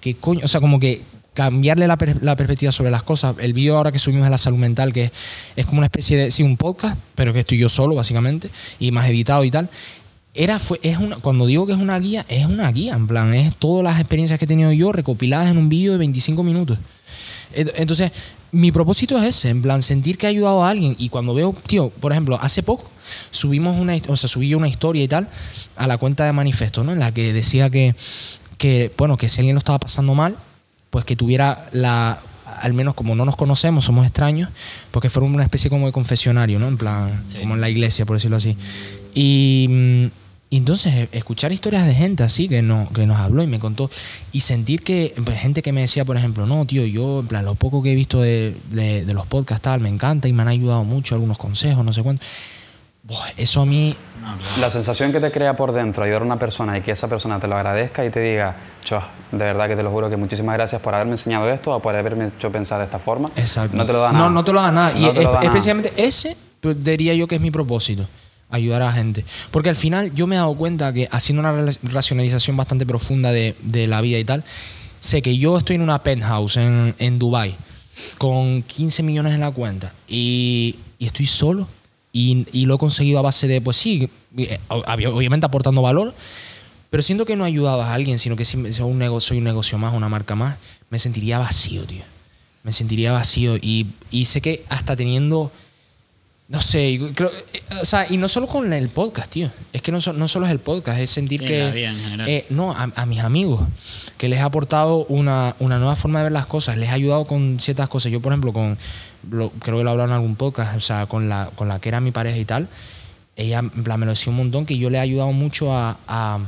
que 0.00 0.14
coño, 0.16 0.40
o 0.44 0.48
sea, 0.48 0.60
como 0.60 0.78
que 0.78 1.02
cambiarle 1.34 1.86
la, 1.86 1.96
per- 1.96 2.22
la 2.22 2.36
perspectiva 2.36 2.72
sobre 2.72 2.90
las 2.90 3.02
cosas. 3.02 3.34
El 3.40 3.54
vídeo 3.54 3.76
ahora 3.78 3.90
que 3.90 3.98
subimos 3.98 4.24
de 4.24 4.30
la 4.30 4.36
salud 4.38 4.58
mental, 4.58 4.92
que 4.92 5.04
es, 5.04 5.12
es 5.56 5.64
como 5.66 5.78
una 5.78 5.86
especie 5.86 6.16
de, 6.16 6.30
sí, 6.30 6.42
un 6.42 6.58
podcast, 6.58 6.98
pero 7.14 7.32
que 7.32 7.40
estoy 7.40 7.56
yo 7.58 7.70
solo 7.70 7.94
básicamente, 7.94 8.50
y 8.78 8.90
más 8.90 9.08
editado 9.08 9.42
y 9.44 9.50
tal. 9.50 9.70
Era, 10.34 10.58
fue, 10.58 10.80
es 10.82 10.96
una, 10.98 11.16
cuando 11.16 11.44
digo 11.46 11.66
que 11.66 11.72
es 11.72 11.78
una 11.78 11.98
guía, 11.98 12.24
es 12.28 12.46
una 12.46 12.70
guía, 12.72 12.94
en 12.94 13.06
plan, 13.06 13.34
es 13.34 13.54
todas 13.56 13.84
las 13.84 14.00
experiencias 14.00 14.38
que 14.38 14.46
he 14.46 14.48
tenido 14.48 14.72
yo 14.72 14.90
recopiladas 14.92 15.50
en 15.50 15.58
un 15.58 15.68
vídeo 15.68 15.92
de 15.92 15.98
25 15.98 16.42
minutos. 16.42 16.78
Ent- 17.54 17.72
Entonces, 17.76 18.12
mi 18.50 18.72
propósito 18.72 19.18
es 19.18 19.24
ese, 19.24 19.50
en 19.50 19.60
plan, 19.60 19.82
sentir 19.82 20.16
que 20.16 20.26
he 20.26 20.30
ayudado 20.30 20.64
a 20.64 20.70
alguien. 20.70 20.96
Y 20.98 21.10
cuando 21.10 21.34
veo, 21.34 21.54
tío, 21.66 21.90
por 21.90 22.12
ejemplo, 22.12 22.38
hace 22.40 22.62
poco 22.62 22.90
subimos 23.30 23.78
una, 23.78 23.94
o 24.08 24.16
sea, 24.16 24.28
subí 24.28 24.54
una 24.54 24.68
historia 24.68 25.02
y 25.04 25.08
tal 25.08 25.28
a 25.76 25.86
la 25.86 25.98
cuenta 25.98 26.24
de 26.24 26.32
Manifesto, 26.32 26.82
¿no? 26.82 26.92
En 26.92 26.98
la 26.98 27.12
que 27.12 27.34
decía 27.34 27.68
que, 27.68 27.94
que, 28.56 28.90
bueno, 28.96 29.18
que 29.18 29.28
si 29.28 29.40
alguien 29.40 29.54
lo 29.54 29.58
estaba 29.58 29.80
pasando 29.80 30.14
mal, 30.14 30.36
pues 30.88 31.04
que 31.04 31.14
tuviera 31.14 31.66
la, 31.72 32.20
al 32.62 32.72
menos 32.72 32.94
como 32.94 33.14
no 33.14 33.26
nos 33.26 33.36
conocemos, 33.36 33.84
somos 33.84 34.06
extraños, 34.06 34.48
porque 34.92 35.10
fuera 35.10 35.26
una 35.26 35.42
especie 35.44 35.68
como 35.68 35.84
de 35.86 35.92
confesionario, 35.92 36.58
¿no? 36.58 36.68
En 36.68 36.78
plan, 36.78 37.24
Sí. 37.28 37.38
como 37.40 37.54
en 37.54 37.60
la 37.60 37.68
iglesia, 37.68 38.06
por 38.06 38.16
decirlo 38.16 38.36
así. 38.38 38.56
Y, 39.14 39.66
mm, 39.68 40.21
y 40.52 40.58
entonces 40.58 40.92
eh, 40.94 41.08
escuchar 41.12 41.50
historias 41.50 41.86
de 41.86 41.94
gente 41.94 42.22
así 42.22 42.46
que, 42.46 42.60
no, 42.60 42.88
que 42.94 43.06
nos 43.06 43.16
habló 43.16 43.42
y 43.42 43.46
me 43.46 43.58
contó 43.58 43.90
y 44.32 44.40
sentir 44.40 44.82
que 44.82 45.14
pues, 45.24 45.38
gente 45.40 45.62
que 45.62 45.72
me 45.72 45.80
decía, 45.80 46.04
por 46.04 46.16
ejemplo, 46.18 46.44
no, 46.46 46.66
tío, 46.66 46.84
yo 46.84 47.20
en 47.20 47.26
plan 47.26 47.44
lo 47.46 47.54
poco 47.54 47.82
que 47.82 47.92
he 47.92 47.94
visto 47.94 48.20
de, 48.20 48.54
de- 48.70 49.04
de 49.06 49.14
los 49.14 49.26
podcasts 49.26 49.62
tal, 49.62 49.80
me 49.80 49.88
encanta 49.88 50.28
y 50.28 50.32
me 50.34 50.42
han 50.42 50.48
ayudado 50.48 50.84
mucho, 50.84 51.14
algunos 51.14 51.38
consejos, 51.38 51.82
no 51.84 51.92
sé 51.94 52.02
cuánto. 52.02 52.22
Buah, 53.04 53.30
eso 53.36 53.62
a 53.62 53.66
mí. 53.66 53.96
La 54.60 54.70
sensación 54.70 55.10
que 55.10 55.18
te 55.20 55.32
crea 55.32 55.56
por 55.56 55.72
dentro 55.72 56.04
ayudar 56.04 56.22
a 56.22 56.24
una 56.26 56.38
persona 56.38 56.76
y 56.78 56.82
que 56.82 56.92
esa 56.92 57.08
persona 57.08 57.40
te 57.40 57.48
lo 57.48 57.56
agradezca 57.56 58.04
y 58.04 58.10
te 58.10 58.20
diga, 58.20 58.54
cho, 58.84 59.00
de 59.32 59.38
verdad 59.38 59.66
que 59.68 59.74
te 59.74 59.82
lo 59.82 59.90
juro 59.90 60.08
que 60.10 60.16
muchísimas 60.16 60.54
gracias 60.54 60.80
por 60.82 60.94
haberme 60.94 61.12
enseñado 61.14 61.50
esto 61.50 61.72
o 61.74 61.80
por 61.80 61.96
haberme 61.96 62.26
hecho 62.26 62.52
pensar 62.52 62.78
de 62.78 62.84
esta 62.84 62.98
forma. 63.00 63.28
exacto. 63.36 63.76
No 63.76 63.84
te 63.86 63.92
lo 63.92 64.00
da 64.02 64.12
nada. 64.12 64.24
No, 64.26 64.30
no 64.30 64.44
te 64.44 64.52
lo 64.52 64.60
da 64.62 64.70
nada. 64.70 64.92
y 64.96 65.00
No 65.00 65.08
es- 65.08 65.14
da 65.16 65.22
nada. 65.22 65.42
especialmente 65.42 65.92
ese, 65.96 66.36
pues, 66.60 66.84
diría 66.84 67.14
yo 67.14 67.26
que 67.26 67.34
es 67.36 67.40
mi 67.40 67.50
propósito. 67.50 68.06
Ayudar 68.52 68.82
a 68.82 68.86
la 68.86 68.92
gente. 68.92 69.24
Porque 69.50 69.70
al 69.70 69.76
final 69.76 70.14
yo 70.14 70.26
me 70.26 70.36
he 70.36 70.38
dado 70.38 70.54
cuenta 70.54 70.92
que 70.92 71.08
haciendo 71.10 71.40
una 71.40 71.72
racionalización 71.82 72.56
bastante 72.56 72.86
profunda 72.86 73.32
de, 73.32 73.56
la 73.88 74.00
vida 74.00 74.18
y 74.18 74.24
tal, 74.24 74.44
sé 75.00 75.22
que 75.22 75.36
yo 75.36 75.58
estoy 75.58 75.76
en 75.76 75.82
una 75.82 76.02
penthouse 76.02 76.58
en, 76.58 76.94
en 76.98 77.18
Dubai 77.18 77.56
con 78.18 78.62
15 78.62 79.02
millones 79.02 79.34
en 79.34 79.40
la 79.40 79.50
cuenta 79.50 79.92
y, 80.08 80.76
estoy 81.00 81.26
solo. 81.26 81.66
Y, 82.12 82.44
lo 82.66 82.74
he 82.74 82.78
conseguido 82.78 83.18
a 83.18 83.22
base 83.22 83.48
de, 83.48 83.60
pues 83.60 83.78
sí, 83.78 84.08
eh, 84.36 84.60
ob- 84.68 85.12
obviamente 85.14 85.46
aportando 85.46 85.80
valor, 85.80 86.14
pero 86.90 87.02
siento 87.02 87.24
que 87.24 87.36
no 87.36 87.44
he 87.44 87.48
ayudado 87.48 87.80
a 87.80 87.94
alguien, 87.94 88.18
sino 88.18 88.36
que 88.36 88.44
si 88.44 88.58
un 88.58 88.98
negocio, 88.98 89.28
soy 89.28 89.38
un 89.38 89.44
negocio 89.44 89.78
más, 89.78 89.94
una 89.94 90.10
marca 90.10 90.34
más, 90.34 90.58
me 90.90 90.98
sentiría 90.98 91.38
vacío, 91.38 91.86
tío. 91.86 92.02
Me 92.64 92.72
sentiría 92.74 93.12
vacío. 93.12 93.56
Y 93.56 93.86
sé 94.26 94.42
que 94.42 94.64
hasta 94.68 94.94
teniendo. 94.94 95.50
No 96.52 96.60
sé, 96.60 96.90
y 96.90 96.98
creo- 96.98 97.30
eh, 97.54 97.62
o 97.80 97.84
sea, 97.86 98.06
y 98.10 98.18
no 98.18 98.28
solo 98.28 98.46
con 98.46 98.70
el 98.72 98.88
podcast, 98.90 99.30
tío. 99.30 99.50
Es 99.72 99.80
que 99.80 99.90
no, 99.90 99.98
no 100.14 100.28
solo 100.28 100.44
es 100.46 100.52
el 100.52 100.58
podcast, 100.60 101.00
es 101.00 101.10
sentir 101.10 101.40
Sí, 101.40 101.46
que. 101.46 101.62
eh, 102.28 102.46
no, 102.50 102.72
a, 102.72 102.92
a 102.94 103.06
mis 103.06 103.20
amigos, 103.20 103.62
que 104.18 104.28
les 104.28 104.38
ha 104.40 104.44
aportado 104.44 105.06
una, 105.06 105.56
una 105.60 105.78
nueva 105.78 105.96
forma 105.96 106.18
de 106.18 106.24
ver 106.24 106.32
las 106.32 106.44
cosas, 106.46 106.76
les 106.76 106.90
ha 106.90 106.92
ayudado 106.92 107.24
con 107.24 107.58
ciertas 107.58 107.88
cosas. 107.88 108.12
Yo, 108.12 108.20
por 108.20 108.32
ejemplo, 108.32 108.52
con. 108.52 108.76
lo- 109.30 109.50
creo 109.50 109.78
que 109.78 109.82
lo 109.82 109.88
he 109.88 109.92
hablado 109.92 110.08
en 110.10 110.14
algún 110.14 110.36
podcast, 110.36 110.76
o 110.76 110.80
sea, 110.80 111.06
con 111.06 111.28
la, 111.30 111.50
con 111.54 111.68
la 111.68 111.80
que 111.80 111.88
era 111.88 112.00
mi 112.02 112.10
pareja 112.12 112.36
y 112.36 112.44
tal, 112.44 112.68
ella 113.34 113.60
en 113.60 113.70
plan, 113.82 113.98
me 113.98 114.04
lo 114.04 114.12
decía 114.12 114.30
un 114.30 114.36
montón 114.36 114.66
que 114.66 114.76
yo 114.76 114.90
le 114.90 114.98
he 114.98 115.00
ayudado 115.00 115.32
mucho 115.32 115.72
a, 115.74 115.96
a- 116.06 116.38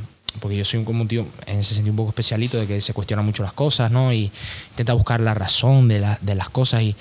porque 0.41 0.57
yo 0.57 0.65
soy 0.67 0.81
un, 0.81 0.85
como 0.85 1.01
un 1.03 1.09
tío 1.09 1.27
en 1.47 1.59
ese 1.61 1.75
sentido 1.75 1.93
un 1.93 1.97
poco 1.97 2.09
especialito 2.11 2.59
de 2.59 2.67
que 2.67 2.81
se 2.81 2.93
cuestiona 2.93 3.23
mucho 3.23 3.43
las 3.45 3.53
cosas 3.53 3.91
no 3.93 4.13
y 4.13 4.33
intenta 4.71 4.93
buscar 4.93 5.21
la 5.21 5.33
razón 5.33 5.87
de, 5.89 6.01
la- 6.01 6.19
de 6.21 6.35
las 6.35 6.51
cosas 6.51 6.83
y 6.83 6.97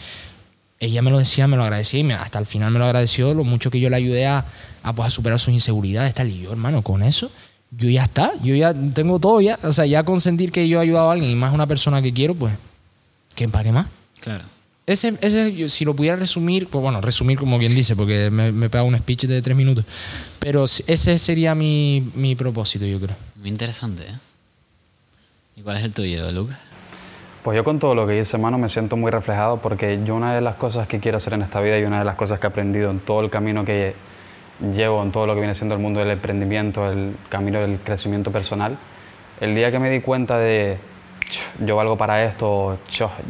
ella 0.85 1.01
me 1.01 1.11
lo 1.11 1.17
decía 1.19 1.47
me 1.47 1.57
lo 1.57 1.63
agradecía 1.63 1.99
y 1.99 2.03
me- 2.03 2.13
hasta 2.13 2.39
el 2.39 2.45
final 2.45 2.71
me 2.71 2.79
lo 2.79 2.85
agradeció 2.85 3.33
lo 3.33 3.43
mucho 3.43 3.69
que 3.71 3.79
yo 3.79 3.89
le 3.89 3.95
ayudé 3.95 4.25
a, 4.27 4.45
a, 4.83 4.93
pues, 4.93 5.07
a 5.07 5.09
superar 5.09 5.39
sus 5.39 5.53
inseguridades 5.53 6.13
tal 6.13 6.29
y 6.29 6.41
yo 6.41 6.51
hermano 6.51 6.81
con 6.81 7.03
eso 7.03 7.31
yo 7.71 7.89
ya 7.89 8.03
está 8.03 8.33
yo 8.43 8.53
ya 8.55 8.73
tengo 8.73 9.19
todo 9.19 9.41
ya 9.41 9.57
o 9.63 9.71
sea 9.71 9.85
ya 9.85 10.03
con 10.03 10.19
sentir 10.21 10.51
que 10.51 10.67
yo 10.67 10.79
he 10.79 10.81
ayudado 10.83 11.09
a 11.09 11.13
alguien 11.13 11.31
y 11.31 11.35
más 11.35 11.51
a 11.51 11.53
una 11.53 11.67
persona 11.67 12.01
que 12.01 12.13
quiero 12.13 12.35
pues 12.35 12.53
¿qué 13.35 13.47
para 13.49 13.63
qué 13.63 13.71
más? 13.71 13.87
Claro. 14.19 14.43
Ese, 14.85 15.13
ese, 15.21 15.53
yo, 15.55 15.69
si 15.69 15.85
lo 15.85 15.95
pudiera 15.95 16.17
resumir, 16.17 16.67
pues 16.67 16.81
bueno, 16.81 16.99
resumir 16.99 17.37
como 17.37 17.57
bien 17.57 17.73
dice, 17.73 17.95
porque 17.95 18.29
me, 18.29 18.51
me 18.51 18.69
pega 18.69 18.83
un 18.83 18.97
speech 18.99 19.27
de 19.27 19.41
tres 19.41 19.55
minutos. 19.55 19.85
Pero 20.39 20.65
ese 20.65 21.17
sería 21.19 21.55
mi, 21.55 22.11
mi 22.15 22.35
propósito, 22.35 22.85
yo 22.85 22.99
creo. 22.99 23.15
Muy 23.37 23.47
interesante, 23.47 24.03
¿eh? 24.03 24.17
¿Y 25.55 25.61
cuál 25.61 25.77
es 25.77 25.83
el 25.83 25.93
tuyo, 25.93 26.29
Lucas? 26.33 26.57
Pues 27.43 27.57
yo 27.57 27.65
con 27.65 27.77
todo 27.77 27.93
lo 27.93 28.07
que 28.07 28.17
hice, 28.17 28.37
hermano, 28.37 28.57
me 28.57 28.69
siento 28.69 28.95
muy 28.95 29.11
reflejado 29.11 29.57
porque 29.57 29.99
yo 30.05 30.15
una 30.15 30.33
de 30.33 30.39
las 30.39 30.55
cosas 30.55 30.87
que 30.87 31.01
quiero 31.01 31.17
hacer 31.17 31.33
en 31.33 31.41
esta 31.41 31.59
vida 31.59 31.77
y 31.77 31.83
una 31.83 31.99
de 31.99 32.05
las 32.05 32.15
cosas 32.15 32.39
que 32.39 32.47
he 32.47 32.49
aprendido 32.49 32.89
en 32.89 32.99
todo 32.99 33.19
el 33.19 33.29
camino 33.29 33.65
que 33.65 33.95
llevo, 34.73 35.03
en 35.03 35.11
todo 35.11 35.27
lo 35.27 35.33
que 35.33 35.41
viene 35.41 35.53
siendo 35.53 35.75
el 35.75 35.81
mundo 35.81 35.99
del 35.99 36.11
emprendimiento, 36.11 36.89
el 36.89 37.17
camino 37.27 37.59
del 37.59 37.79
crecimiento 37.79 38.31
personal, 38.31 38.77
el 39.41 39.55
día 39.55 39.71
que 39.71 39.79
me 39.79 39.89
di 39.89 39.99
cuenta 39.99 40.37
de 40.37 40.77
"Ch, 41.29 41.65
yo 41.65 41.75
valgo 41.75 41.97
para 41.97 42.23
esto, 42.23 42.77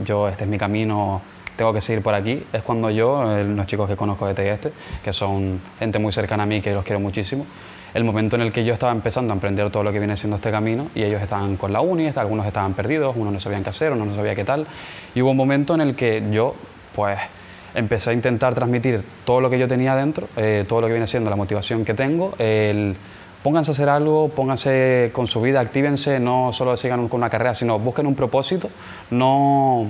yo 0.06 0.28
este 0.30 0.44
es 0.44 0.50
mi 0.50 0.60
camino, 0.60 1.22
tengo 1.56 1.74
que 1.74 1.82
seguir 1.82 2.04
por 2.04 2.14
aquí, 2.14 2.46
es 2.54 2.62
cuando 2.62 2.92
yo, 2.92 3.36
eh, 3.36 3.44
los 3.44 3.66
chicos 3.66 3.90
que 3.90 3.96
conozco 3.96 4.32
de 4.32 4.52
este, 4.52 4.74
que 5.04 5.12
son 5.12 5.60
gente 5.80 5.98
muy 5.98 6.12
cercana 6.12 6.44
a 6.44 6.46
mí, 6.46 6.62
que 6.62 6.72
los 6.72 6.84
quiero 6.84 7.00
muchísimo, 7.00 7.48
el 7.94 8.04
momento 8.04 8.36
en 8.36 8.42
el 8.42 8.52
que 8.52 8.64
yo 8.64 8.74
estaba 8.74 8.92
empezando 8.92 9.34
a 9.34 9.36
emprender 9.36 9.70
todo 9.70 9.84
lo 9.84 9.92
que 9.92 10.00
viene 10.00 10.16
siendo 10.16 10.38
este 10.38 10.52
camino 10.52 10.90
y 10.96 11.04
ellos 11.04 11.22
estaban 11.22 11.58
con 11.58 11.72
la 11.72 11.82
uni, 11.82 12.10
algunos 12.16 12.46
estaban 12.46 12.74
perdidos, 12.74 13.16
unos 13.16 13.34
no 13.34 13.40
sabían 13.40 13.64
qué 13.64 13.70
hacer, 13.70 13.92
unos 13.92 14.08
no 14.08 14.16
sabían 14.16 14.36
qué 14.36 14.44
tal, 14.44 14.66
y 15.14 15.22
hubo 15.22 15.32
un 15.32 15.38
momento 15.38 15.76
en 15.76 15.82
el 15.82 15.96
que 15.96 16.24
yo, 16.32 16.56
pues, 16.96 17.20
empecé 17.76 18.12
a 18.12 18.14
intentar 18.14 18.54
transmitir 18.54 19.04
todo 19.26 19.42
lo 19.42 19.50
que 19.50 19.60
yo 19.60 19.68
tenía 19.68 19.96
dentro, 19.96 20.28
eh, 20.36 20.66
todo 20.68 20.82
lo 20.82 20.88
que 20.88 20.94
viene 20.94 21.08
siendo 21.08 21.30
la 21.30 21.36
motivación 21.36 21.86
que 21.86 21.94
tengo, 21.94 22.34
el 22.38 22.96
pónganse 23.44 23.72
a 23.72 23.74
hacer 23.74 23.90
algo, 23.90 24.30
pónganse 24.30 25.12
con 25.14 25.28
su 25.28 25.42
vida, 25.42 25.60
actívense, 25.60 26.20
no 26.20 26.52
solo 26.52 26.78
sigan 26.78 27.08
con 27.08 27.20
una 27.20 27.30
carrera, 27.30 27.54
sino 27.54 27.78
busquen 27.78 28.08
un 28.08 28.16
propósito, 28.16 28.70
no 29.12 29.88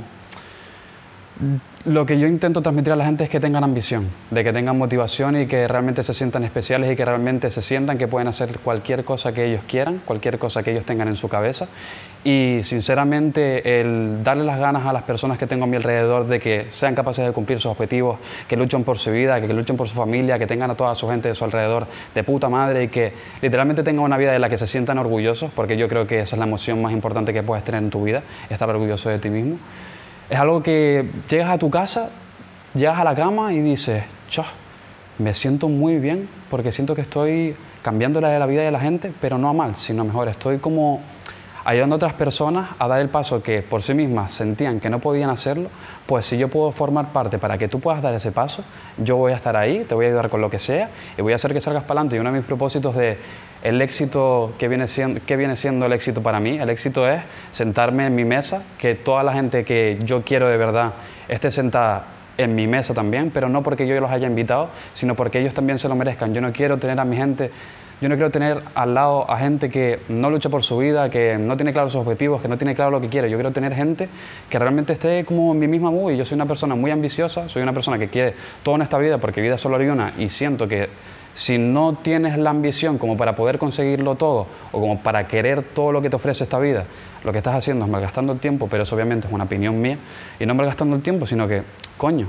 Lo 1.85 2.05
que 2.05 2.17
yo 2.17 2.27
intento 2.27 2.61
transmitir 2.61 2.93
a 2.93 2.95
la 2.95 3.03
gente 3.03 3.25
es 3.25 3.29
que 3.29 3.41
tengan 3.41 3.61
ambición, 3.61 4.07
de 4.31 4.41
que 4.41 4.53
tengan 4.53 4.77
motivación 4.77 5.41
y 5.41 5.47
que 5.47 5.67
realmente 5.67 6.01
se 6.01 6.13
sientan 6.13 6.45
especiales 6.45 6.89
y 6.89 6.95
que 6.95 7.03
realmente 7.03 7.49
se 7.49 7.61
sientan 7.61 7.97
que 7.97 8.07
pueden 8.07 8.29
hacer 8.29 8.57
cualquier 8.59 9.03
cosa 9.03 9.33
que 9.33 9.43
ellos 9.43 9.65
quieran, 9.67 9.99
cualquier 10.05 10.39
cosa 10.39 10.63
que 10.63 10.71
ellos 10.71 10.85
tengan 10.85 11.09
en 11.09 11.17
su 11.17 11.27
cabeza. 11.27 11.67
Y 12.23 12.61
sinceramente 12.63 13.81
el 13.81 14.23
darle 14.23 14.45
las 14.45 14.61
ganas 14.61 14.85
a 14.85 14.93
las 14.93 15.03
personas 15.03 15.37
que 15.37 15.45
tengo 15.45 15.65
a 15.65 15.67
mi 15.67 15.75
alrededor 15.75 16.25
de 16.25 16.39
que 16.39 16.67
sean 16.69 16.95
capaces 16.95 17.25
de 17.25 17.33
cumplir 17.33 17.59
sus 17.59 17.71
objetivos, 17.71 18.17
que 18.47 18.55
luchen 18.55 18.85
por 18.85 18.97
su 18.97 19.11
vida, 19.11 19.41
que, 19.41 19.53
luchen 19.53 19.75
por 19.75 19.89
su 19.89 19.95
familia, 19.95 20.39
que 20.39 20.47
tengan 20.47 20.71
a 20.71 20.75
toda 20.75 20.95
su 20.95 21.09
gente 21.09 21.27
de 21.27 21.35
su 21.35 21.43
alrededor 21.43 21.87
de 22.15 22.23
puta 22.23 22.47
madre 22.47 22.83
y 22.83 22.87
que 22.87 23.11
literalmente 23.41 23.83
tengan 23.83 24.05
una 24.05 24.15
vida 24.15 24.31
de 24.31 24.39
la 24.39 24.47
que 24.47 24.55
se 24.55 24.67
sientan 24.67 24.99
orgullosos, 24.99 25.51
porque 25.53 25.75
yo 25.75 25.89
creo 25.89 26.07
que 26.07 26.21
esa 26.21 26.37
es 26.37 26.39
la 26.39 26.45
emoción 26.45 26.81
más 26.81 26.93
importante 26.93 27.33
que 27.33 27.43
puedes 27.43 27.65
tener 27.65 27.83
en 27.83 27.89
tu 27.89 28.05
vida, 28.05 28.23
estar 28.49 28.69
orgulloso 28.69 29.09
de 29.09 29.19
ti 29.19 29.29
mismo. 29.29 29.57
Es 30.33 30.39
algo 30.39 30.63
que 30.63 31.07
llegas 31.29 31.51
a 31.51 31.59
tu 31.59 31.69
casa, 31.69 32.09
llegas 32.73 32.97
a 32.97 33.03
la 33.03 33.13
cama 33.13 33.53
y 33.53 33.59
dices, 33.59 34.03
Chau, 34.29 34.45
me 35.19 35.31
siento 35.31 35.69
muy 35.69 35.99
bien 35.99 36.27
porque 36.49 36.71
siento 36.71 36.95
que 36.95 37.01
estoy 37.01 37.55
cambiando 37.83 38.19
la 38.19 38.43
vida 38.47 38.63
de 38.63 38.71
la 38.71 38.79
gente, 38.79 39.13
pero 39.21 39.37
no 39.37 39.47
a 39.47 39.53
mal, 39.53 39.75
sino 39.75 40.03
mejor. 40.03 40.29
Estoy 40.29 40.57
como 40.57 41.01
ayudando 41.65 41.95
a 41.95 41.97
otras 41.97 42.13
personas 42.13 42.71
a 42.77 42.87
dar 42.87 43.01
el 43.01 43.09
paso 43.09 43.41
que 43.41 43.61
por 43.61 43.81
sí 43.81 43.93
mismas 43.93 44.33
sentían 44.33 44.79
que 44.79 44.89
no 44.89 44.99
podían 44.99 45.29
hacerlo, 45.29 45.69
pues 46.05 46.25
si 46.25 46.37
yo 46.37 46.47
puedo 46.49 46.71
formar 46.71 47.11
parte 47.11 47.37
para 47.37 47.57
que 47.57 47.67
tú 47.67 47.79
puedas 47.79 48.01
dar 48.01 48.13
ese 48.13 48.31
paso, 48.31 48.63
yo 48.97 49.17
voy 49.17 49.31
a 49.31 49.35
estar 49.35 49.55
ahí, 49.55 49.85
te 49.85 49.95
voy 49.95 50.05
a 50.05 50.09
ayudar 50.09 50.29
con 50.29 50.41
lo 50.41 50.49
que 50.49 50.59
sea 50.59 50.89
y 51.17 51.21
voy 51.21 51.33
a 51.33 51.35
hacer 51.35 51.53
que 51.53 51.61
salgas 51.61 51.83
para 51.83 52.01
adelante. 52.01 52.17
Y 52.17 52.19
uno 52.19 52.31
de 52.31 52.37
mis 52.37 52.45
propósitos 52.45 52.95
de 52.95 53.17
el 53.63 53.81
éxito 53.81 54.53
que 54.57 54.67
viene 54.67 54.87
siendo, 54.87 55.21
que 55.25 55.37
viene 55.37 55.55
siendo 55.55 55.85
el 55.85 55.93
éxito 55.93 56.21
para 56.21 56.39
mí, 56.39 56.57
el 56.57 56.69
éxito 56.69 57.07
es 57.07 57.21
sentarme 57.51 58.05
en 58.05 58.15
mi 58.15 58.25
mesa, 58.25 58.63
que 58.77 58.95
toda 58.95 59.23
la 59.23 59.33
gente 59.33 59.63
que 59.63 59.99
yo 60.03 60.21
quiero 60.23 60.47
de 60.49 60.57
verdad 60.57 60.93
esté 61.27 61.49
sentada 61.49 62.03
en 62.37 62.55
mi 62.55 62.67
mesa 62.67 62.93
también, 62.93 63.31
pero 63.31 63.47
no 63.47 63.63
porque 63.63 63.87
yo 63.87 63.99
los 63.99 64.11
haya 64.11 64.27
invitado, 64.27 64.69
sino 64.93 65.15
porque 65.15 65.39
ellos 65.39 65.53
también 65.53 65.77
se 65.77 65.87
lo 65.87 65.95
merezcan. 65.95 66.33
Yo 66.33 66.41
no 66.41 66.51
quiero 66.51 66.77
tener 66.77 66.99
a 66.99 67.05
mi 67.05 67.15
gente 67.15 67.51
yo 68.03 68.09
no 68.09 68.15
quiero 68.15 68.31
tener 68.31 68.61
al 68.75 68.93
lado 68.93 69.31
a 69.31 69.37
gente 69.37 69.69
que 69.69 70.01
no 70.09 70.29
lucha 70.29 70.49
por 70.49 70.61
su 70.61 70.77
vida, 70.77 71.09
que 71.09 71.37
no 71.37 71.55
tiene 71.55 71.71
claros 71.71 71.93
sus 71.93 72.01
objetivos, 72.01 72.41
que 72.41 72.49
no 72.49 72.57
tiene 72.57 72.75
claro 72.75 72.91
lo 72.91 72.99
que 72.99 73.07
quiere. 73.07 73.29
Yo 73.29 73.37
quiero 73.37 73.53
tener 73.53 73.73
gente 73.73 74.09
que 74.49 74.59
realmente 74.59 74.91
esté 74.91 75.23
como 75.23 75.53
en 75.53 75.59
mi 75.59 75.69
misma 75.69 75.89
movie. 75.89 76.17
Yo 76.17 76.25
soy 76.25 76.35
una 76.35 76.45
persona 76.45 76.75
muy 76.75 76.91
ambiciosa, 76.91 77.47
soy 77.47 77.63
una 77.63 77.71
persona 77.71 77.97
que 77.97 78.09
quiere 78.09 78.33
todo 78.61 78.75
en 78.75 78.81
esta 78.81 78.97
vida 78.97 79.19
porque 79.19 79.39
vida 79.39 79.57
solo 79.57 79.77
hay 79.77 79.87
una 79.87 80.15
y 80.17 80.27
siento 80.27 80.67
que 80.67 80.89
si 81.33 81.57
no 81.57 81.93
tienes 82.01 82.37
la 82.37 82.49
ambición 82.49 82.97
como 82.97 83.15
para 83.15 83.35
poder 83.35 83.57
conseguirlo 83.57 84.15
todo 84.15 84.47
o 84.73 84.81
como 84.81 84.99
para 85.01 85.25
querer 85.25 85.63
todo 85.63 85.93
lo 85.93 86.01
que 86.01 86.09
te 86.09 86.17
ofrece 86.17 86.43
esta 86.43 86.59
vida, 86.59 86.83
lo 87.23 87.31
que 87.31 87.37
estás 87.37 87.55
haciendo 87.55 87.85
es 87.85 87.91
malgastando 87.91 88.33
el 88.33 88.39
tiempo, 88.39 88.67
pero 88.69 88.83
eso 88.83 88.95
obviamente 88.95 89.27
es 89.27 89.33
una 89.33 89.45
opinión 89.45 89.79
mía, 89.79 89.97
y 90.41 90.45
no 90.45 90.53
malgastando 90.55 90.97
el 90.97 91.01
tiempo, 91.01 91.25
sino 91.25 91.47
que, 91.47 91.63
coño, 91.95 92.27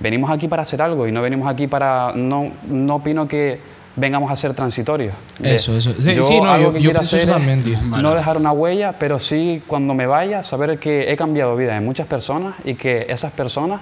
venimos 0.00 0.28
aquí 0.28 0.48
para 0.48 0.62
hacer 0.62 0.82
algo 0.82 1.06
y 1.06 1.12
no 1.12 1.22
venimos 1.22 1.46
aquí 1.46 1.68
para, 1.68 2.12
no, 2.16 2.50
no 2.68 2.96
opino 2.96 3.28
que 3.28 3.73
vengamos 3.96 4.30
a 4.30 4.36
ser 4.36 4.54
transitorios. 4.54 5.14
eso, 5.42 5.76
eso. 5.76 5.94
Sí, 5.98 6.40
no, 6.40 6.58
yo, 6.58 6.76
yo 6.76 6.98
hacer 6.98 7.28
no 7.28 8.14
dejar 8.14 8.36
una 8.36 8.52
huella, 8.52 8.96
pero 8.98 9.18
sí 9.18 9.62
cuando 9.66 9.94
me 9.94 10.06
vaya, 10.06 10.42
saber 10.42 10.78
que 10.78 11.12
he 11.12 11.16
cambiado 11.16 11.56
vida 11.56 11.74
de 11.74 11.80
muchas 11.80 12.06
personas 12.06 12.54
y 12.64 12.74
que 12.74 13.06
esas 13.08 13.32
personas 13.32 13.80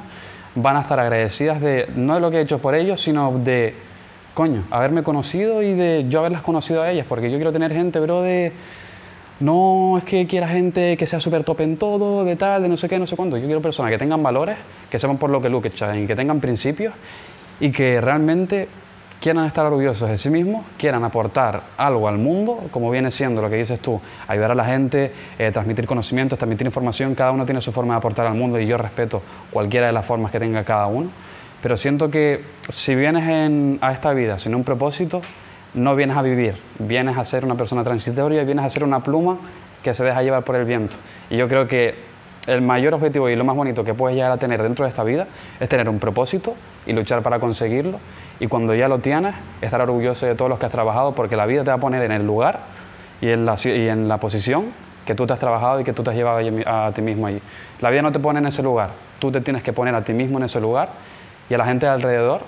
van 0.55 0.77
a 0.77 0.81
estar 0.81 1.01
agradecidas 1.01 1.61
de, 1.61 1.89
no 1.97 2.15
de 2.15 2.21
lo 2.21 2.31
que 2.31 2.39
he 2.39 2.43
hecho 2.43 2.59
por 2.59 2.75
ellos, 2.75 3.01
sino 3.01 3.33
de, 3.39 3.75
coño, 4.35 4.65
haberme 4.71 5.03
conocido 5.03 5.63
y 5.63 5.73
de 5.73 6.07
yo 6.09 6.21
haberlas 6.21 6.43
conocido 6.43 6.83
a 6.83 6.91
ellas, 6.91 7.07
porque 7.09 7.31
yo 7.31 7.39
quiero 7.39 7.53
tener 7.53 7.73
gente, 7.73 8.01
bro, 8.01 8.23
de... 8.23 8.53
No 9.41 9.99
es 9.99 10.05
que 10.05 10.25
quiera 10.29 10.47
gente 10.47 10.97
que 10.97 11.05
sea 11.05 11.19
súper 11.19 11.43
top 11.43 11.63
en 11.63 11.77
todo, 11.77 12.23
de 12.25 12.37
tal, 12.37 12.63
de 12.63 12.69
no 12.69 12.77
sé 12.77 12.89
qué, 12.89 12.97
no 12.97 13.09
sé 13.09 13.17
cuánto. 13.17 13.37
Yo 13.39 13.47
quiero 13.47 13.61
personas 13.61 13.91
que 13.91 13.99
tengan 13.99 14.23
valores, 14.23 14.57
que 14.89 15.01
sepan 15.01 15.19
por 15.19 15.31
lo 15.31 15.41
que 15.41 15.49
luchan 15.49 16.05
y 16.05 16.07
que 16.07 16.15
tengan 16.15 16.39
principios 16.39 16.95
y 17.59 17.73
que 17.73 18.01
realmente 18.01 18.69
quieran 19.23 19.47
estar 19.47 19.65
orgullosos 19.65 20.11
de 20.11 20.19
sí 20.19 20.29
mismos, 20.31 20.65
quieran 20.77 21.05
aportar 21.05 21.63
algo 21.77 22.09
al 22.09 22.19
mundo, 22.19 22.65
como 22.73 22.91
viene 22.91 23.09
siendo 23.13 23.41
lo 23.41 23.49
que 23.49 23.55
dices 23.55 23.79
tú, 23.79 24.01
ayudar 24.27 24.51
a 24.51 24.55
la 24.57 24.65
gente, 24.65 25.13
eh, 25.39 25.53
transmitir 25.53 25.87
conocimientos, 25.87 26.37
transmitir 26.37 26.67
información, 26.67 27.15
cada 27.15 27.31
uno 27.31 27.45
tiene 27.45 27.61
su 27.61 27.71
forma 27.71 27.95
de 27.95 27.99
aportar 27.99 28.27
al 28.27 28.35
mundo 28.35 28.59
y 28.59 28.67
yo 28.67 28.77
respeto 28.77 29.23
cualquiera 29.53 29.87
de 29.87 29.93
las 29.93 30.05
formas 30.05 30.33
que 30.33 30.41
tenga 30.41 30.65
cada 30.65 30.89
uno, 30.89 31.11
pero 31.63 31.77
siento 31.77 32.11
que 32.11 32.43
si 32.69 32.97
vienes 32.97 33.79
a 33.81 33.93
esta 33.93 34.13
vida 34.13 34.39
sin 34.39 34.57
un 34.57 34.65
propósito, 34.65 35.23
no 35.75 35.95
vienes 35.95 36.17
a 36.17 36.23
vivir, 36.23 36.57
vienes 36.81 37.17
a 37.17 37.23
ser 37.23 37.45
una 37.45 37.55
persona 37.55 37.85
transitoria, 37.85 38.43
vienes 38.43 38.65
a 38.65 38.69
ser 38.69 38.83
una 38.83 39.05
pluma 39.05 39.39
que 39.85 39.95
se 39.95 40.03
deja 40.05 40.21
llevar 40.23 40.43
por 40.43 40.57
el 40.57 40.65
viento. 40.65 40.97
Y 41.31 41.37
yo 41.37 41.47
creo 41.47 41.69
que 41.69 42.12
el 42.47 42.61
mayor 42.61 42.95
objetivo 42.95 43.29
y 43.29 43.37
lo 43.37 43.45
más 43.45 43.55
bonito 43.55 43.85
que 43.85 43.95
puedes 43.95 44.17
llegar 44.17 44.33
a 44.33 44.37
tener 44.37 44.63
dentro 44.63 44.85
de 44.85 44.89
esta 44.89 45.05
vida 45.05 45.27
es 45.61 45.69
tener 45.69 45.89
un 45.89 45.99
propósito 45.99 46.55
y 46.87 46.93
luchar 46.93 47.23
para 47.23 47.39
conseguirlo. 47.39 47.99
Y 48.41 48.49
cuando 48.49 48.75
ya 48.75 48.89
lo 48.89 48.99
tienes, 48.99 49.35
estar 49.61 49.81
orgulloso 49.81 50.27
de 50.27 50.35
todos 50.35 50.49
los 50.49 50.59
que 50.59 50.67
has 50.67 50.73
trabajado, 50.73 51.15
porque 51.15 51.37
la 51.37 51.47
vida 51.47 51.63
te 51.63 51.71
va 51.71 51.77
a 51.77 51.81
poner 51.81 52.03
en 52.03 52.13
el 52.13 52.27
lugar 52.27 52.61
y 53.21 53.29
en 53.29 53.47
la, 53.47 53.55
y 53.65 53.89
en 53.89 54.09
la 54.09 54.19
posición 54.19 54.67
que 55.07 55.15
tú 55.15 55.27
te 55.27 55.33
has 55.33 55.39
trabajado 55.39 55.81
y 55.81 55.85
que 55.85 55.93
tú 55.93 56.03
te 56.03 56.11
has 56.11 56.17
llevado 56.17 56.41
a, 56.67 56.93
ti 56.93 57.03
mismo 57.03 57.27
allí. 57.27 57.41
La 57.81 57.91
vida 57.91 58.03
no 58.03 58.13
te 58.13 58.19
pone 58.19 58.41
en 58.41 58.47
ese 58.47 58.63
lugar, 58.63 58.91
tú 59.19 59.31
te 59.31 59.41
tienes 59.41 59.63
que 59.63 59.73
poner 59.73 59.95
a 59.95 60.03
ti 60.03 60.13
mismo 60.13 60.39
en 60.39 60.45
ese 60.45 60.61
lugar 60.61 60.91
y 61.49 61.55
a 61.55 61.59
la 61.59 61.65
gente 61.65 61.87
de 61.87 61.93
alrededor 61.93 62.43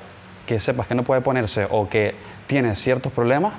que 0.47 0.59
sepas 0.59 0.87
que 0.87 0.95
no 0.95 1.05
puede 1.05 1.21
ponerse 1.21 1.67
o 1.71 1.89
que 1.89 2.15
tiene 2.47 2.75
ciertos 2.75 3.13
problemas, 3.13 3.55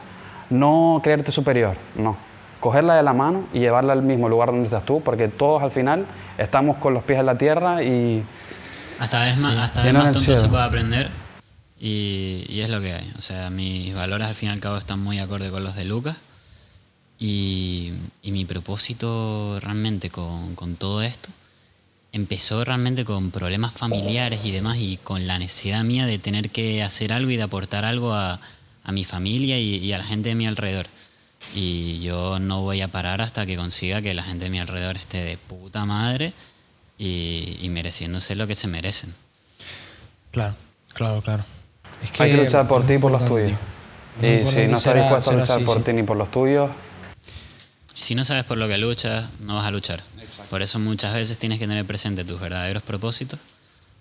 no 0.49 1.01
creerte 1.03 1.31
superior, 1.31 1.75
no 1.95 2.34
cogerla 2.59 2.95
de 2.95 3.03
la 3.03 3.13
mano 3.13 3.47
y 3.53 3.59
llevarla 3.59 3.93
al 3.93 4.01
mismo 4.01 4.29
lugar 4.29 4.49
donde 4.49 4.63
estás 4.63 4.85
tú, 4.85 5.01
porque 5.01 5.27
todos 5.27 5.61
al 5.63 5.71
final 5.71 6.05
estamos 6.37 6.77
con 6.77 6.93
los 6.93 7.03
pies 7.03 7.19
en 7.19 7.25
la 7.25 7.37
tierra 7.37 7.83
y... 7.83 8.23
Hasta 8.99 9.19
vez 9.19 9.37
más, 9.37 9.57
hasta 9.57 9.91
más 9.91 10.11
tonto 10.11 10.37
se 10.37 10.47
puede 10.47 10.63
aprender 10.63 11.09
y, 11.79 12.61
es 12.61 12.69
lo 12.69 12.81
que 12.81 12.93
hay. 12.93 13.13
O 13.17 13.21
sea, 13.21 13.49
mis 13.49 13.93
valores 13.93 14.27
al 14.27 14.35
fin 14.35 14.49
y 14.49 14.51
al 14.53 14.59
cabo 14.59 14.77
están 14.77 14.99
muy 14.99 15.19
acorde 15.19 15.49
con 15.49 15.63
los 15.63 15.75
de 15.75 15.85
Lucas 15.85 16.17
y, 17.19 17.93
mi 18.23 18.45
propósito 18.45 19.59
realmente 19.61 20.09
con, 20.09 20.55
con 20.55 20.75
todo 20.75 21.01
esto 21.01 21.29
empezó 22.11 22.63
realmente 22.63 23.03
con 23.03 23.29
problemas 23.31 23.73
familiares 23.73 24.39
y 24.45 24.51
demás 24.51 24.77
y 24.77 24.97
con 24.97 25.27
la 25.27 25.37
necesidad 25.37 25.83
mía 25.83 26.05
de 26.05 26.17
tener 26.17 26.49
que 26.49 26.81
hacer 26.81 27.11
algo 27.11 27.29
y 27.29 27.35
de 27.35 27.43
aportar 27.43 27.83
algo 27.83 28.13
a, 28.13 28.39
a 28.85 28.91
mi 28.93 29.03
familia 29.03 29.59
y, 29.59 29.75
y, 29.75 29.91
a 29.91 29.97
la 29.97 30.05
gente 30.05 30.29
de 30.29 30.35
mi 30.35 30.47
alrededor. 30.47 30.87
Y 31.53 32.01
yo 32.01 32.39
no 32.39 32.61
voy 32.61 32.81
a 32.81 32.87
parar 32.87 33.21
hasta 33.21 33.45
que 33.45 33.55
consiga 33.55 34.01
que 34.01 34.13
la 34.13 34.23
gente 34.23 34.45
de 34.45 34.49
mi 34.49 34.59
alrededor 34.59 34.97
esté 34.97 35.23
de 35.23 35.37
puta 35.37 35.85
madre 35.85 36.33
y, 36.97 37.67
mereciéndose 37.69 38.35
lo 38.35 38.47
que 38.47 38.55
se 38.55 38.67
merecen. 38.67 39.13
Claro, 40.31 40.55
claro, 40.93 41.21
claro. 41.21 41.43
Hay 42.19 42.31
que 42.31 42.37
luchar 42.37 42.67
por 42.67 42.85
ti 42.85 42.93
y 42.93 42.97
por 42.97 43.11
los 43.11 43.25
tuyos. 43.25 43.57
Y 44.21 44.45
si 44.45 44.67
no 44.67 44.77
estás 44.77 44.95
dispuesto 44.95 45.31
a 45.31 45.33
luchar 45.35 45.63
por 45.63 45.83
ti 45.83 45.93
ni 45.93 46.03
por 46.03 46.17
los 46.17 46.31
tuyos... 46.31 46.69
Si 47.97 48.13
no 48.13 48.25
sabes 48.25 48.43
por 48.43 48.57
lo 48.57 48.67
que 48.67 48.77
luchas, 48.77 49.29
no 49.39 49.55
vas 49.55 49.65
a 49.65 49.71
luchar. 49.71 50.03
Por 50.49 50.61
eso 50.61 50.79
muchas 50.79 51.13
veces 51.13 51.37
tienes 51.37 51.59
que 51.59 51.67
tener 51.67 51.85
presente 51.85 52.25
tus 52.25 52.39
verdaderos 52.39 52.83
propósitos, 52.83 53.39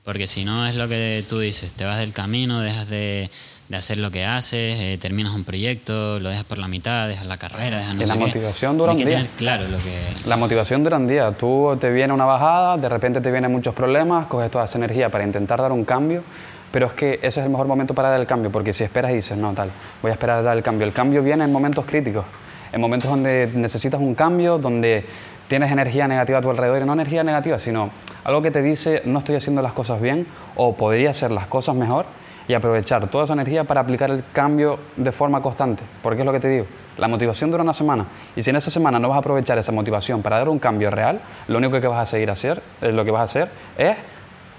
porque 0.04 0.26
si 0.26 0.44
no 0.44 0.66
es 0.66 0.74
lo 0.74 0.88
que 0.88 1.24
tú 1.28 1.38
dices, 1.38 1.72
te 1.72 1.84
vas 1.84 1.98
del 1.98 2.12
camino, 2.12 2.60
dejas 2.60 2.88
de 2.88 3.30
de 3.68 3.76
hacer 3.78 3.96
lo 3.98 4.10
que 4.10 4.26
haces, 4.26 4.78
eh, 4.78 4.98
terminas 5.00 5.34
un 5.34 5.44
proyecto, 5.44 6.18
lo 6.20 6.28
dejas 6.28 6.44
por 6.44 6.58
la 6.58 6.68
mitad, 6.68 7.08
dejas 7.08 7.26
la 7.26 7.38
carrera, 7.38 7.78
dejas 7.78 7.96
no 7.96 8.02
y 8.02 8.06
la 8.06 8.14
motivación 8.14 8.76
dura 8.76 8.92
un 8.92 8.98
día. 8.98 9.26
claro 9.36 9.66
lo 9.68 9.78
que... 9.78 10.28
La 10.28 10.36
motivación 10.36 10.84
dura 10.84 10.98
un 10.98 11.06
día. 11.06 11.32
Tú 11.32 11.76
te 11.80 11.90
viene 11.90 12.12
una 12.12 12.26
bajada, 12.26 12.76
de 12.76 12.88
repente 12.88 13.20
te 13.20 13.30
vienen 13.30 13.50
muchos 13.50 13.74
problemas, 13.74 14.26
coges 14.26 14.50
toda 14.50 14.64
esa 14.64 14.76
energía 14.76 15.08
para 15.08 15.24
intentar 15.24 15.62
dar 15.62 15.72
un 15.72 15.84
cambio, 15.84 16.22
pero 16.70 16.86
es 16.86 16.92
que 16.92 17.14
ese 17.14 17.40
es 17.40 17.46
el 17.46 17.50
mejor 17.50 17.66
momento 17.66 17.94
para 17.94 18.10
dar 18.10 18.20
el 18.20 18.26
cambio, 18.26 18.52
porque 18.52 18.74
si 18.74 18.84
esperas 18.84 19.12
y 19.12 19.16
dices, 19.16 19.38
no, 19.38 19.54
tal, 19.54 19.70
voy 20.02 20.10
a 20.10 20.12
esperar 20.12 20.40
a 20.40 20.42
dar 20.42 20.56
el 20.56 20.62
cambio. 20.62 20.86
El 20.86 20.92
cambio 20.92 21.22
viene 21.22 21.44
en 21.44 21.52
momentos 21.52 21.86
críticos, 21.86 22.26
en 22.70 22.80
momentos 22.82 23.10
donde 23.10 23.50
necesitas 23.54 24.00
un 24.00 24.14
cambio, 24.14 24.58
donde 24.58 25.06
tienes 25.48 25.72
energía 25.72 26.06
negativa 26.06 26.38
a 26.38 26.42
tu 26.42 26.50
alrededor, 26.50 26.82
y 26.82 26.84
no 26.84 26.92
energía 26.92 27.24
negativa, 27.24 27.58
sino 27.58 27.90
algo 28.24 28.42
que 28.42 28.50
te 28.50 28.60
dice, 28.60 29.00
no 29.06 29.20
estoy 29.20 29.36
haciendo 29.36 29.62
las 29.62 29.72
cosas 29.72 30.02
bien 30.02 30.26
o 30.54 30.76
podría 30.76 31.10
hacer 31.10 31.30
las 31.30 31.46
cosas 31.46 31.74
mejor 31.74 32.04
y 32.46 32.54
aprovechar 32.54 33.10
toda 33.10 33.24
esa 33.24 33.32
energía 33.32 33.64
para 33.64 33.80
aplicar 33.80 34.10
el 34.10 34.24
cambio 34.32 34.78
de 34.96 35.12
forma 35.12 35.40
constante. 35.40 35.82
Porque 36.02 36.20
es 36.20 36.26
lo 36.26 36.32
que 36.32 36.40
te 36.40 36.48
digo, 36.48 36.66
la 36.98 37.08
motivación 37.08 37.50
dura 37.50 37.62
una 37.62 37.72
semana 37.72 38.06
y 38.36 38.42
si 38.42 38.50
en 38.50 38.56
esa 38.56 38.70
semana 38.70 38.98
no 38.98 39.08
vas 39.08 39.16
a 39.16 39.18
aprovechar 39.20 39.58
esa 39.58 39.72
motivación 39.72 40.22
para 40.22 40.38
dar 40.38 40.48
un 40.48 40.58
cambio 40.58 40.90
real, 40.90 41.20
lo 41.48 41.58
único 41.58 41.80
que 41.80 41.86
vas 41.86 42.00
a 42.00 42.10
seguir 42.10 42.30
a 42.30 42.34
hacer, 42.34 42.62
eh, 42.82 42.92
lo 42.92 43.04
que 43.04 43.10
vas 43.10 43.20
a 43.20 43.24
hacer 43.24 43.50
es 43.78 43.96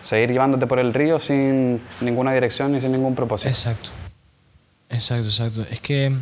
seguir 0.03 0.31
llevándote 0.31 0.67
por 0.67 0.79
el 0.79 0.93
río 0.93 1.19
sin 1.19 1.81
ninguna 2.01 2.33
dirección 2.33 2.71
ni 2.71 2.81
sin 2.81 2.91
ningún 2.91 3.15
propósito. 3.15 3.49
Exacto. 3.49 3.89
Exacto, 4.89 5.27
exacto. 5.27 5.65
Es 5.69 5.79
que 5.79 6.13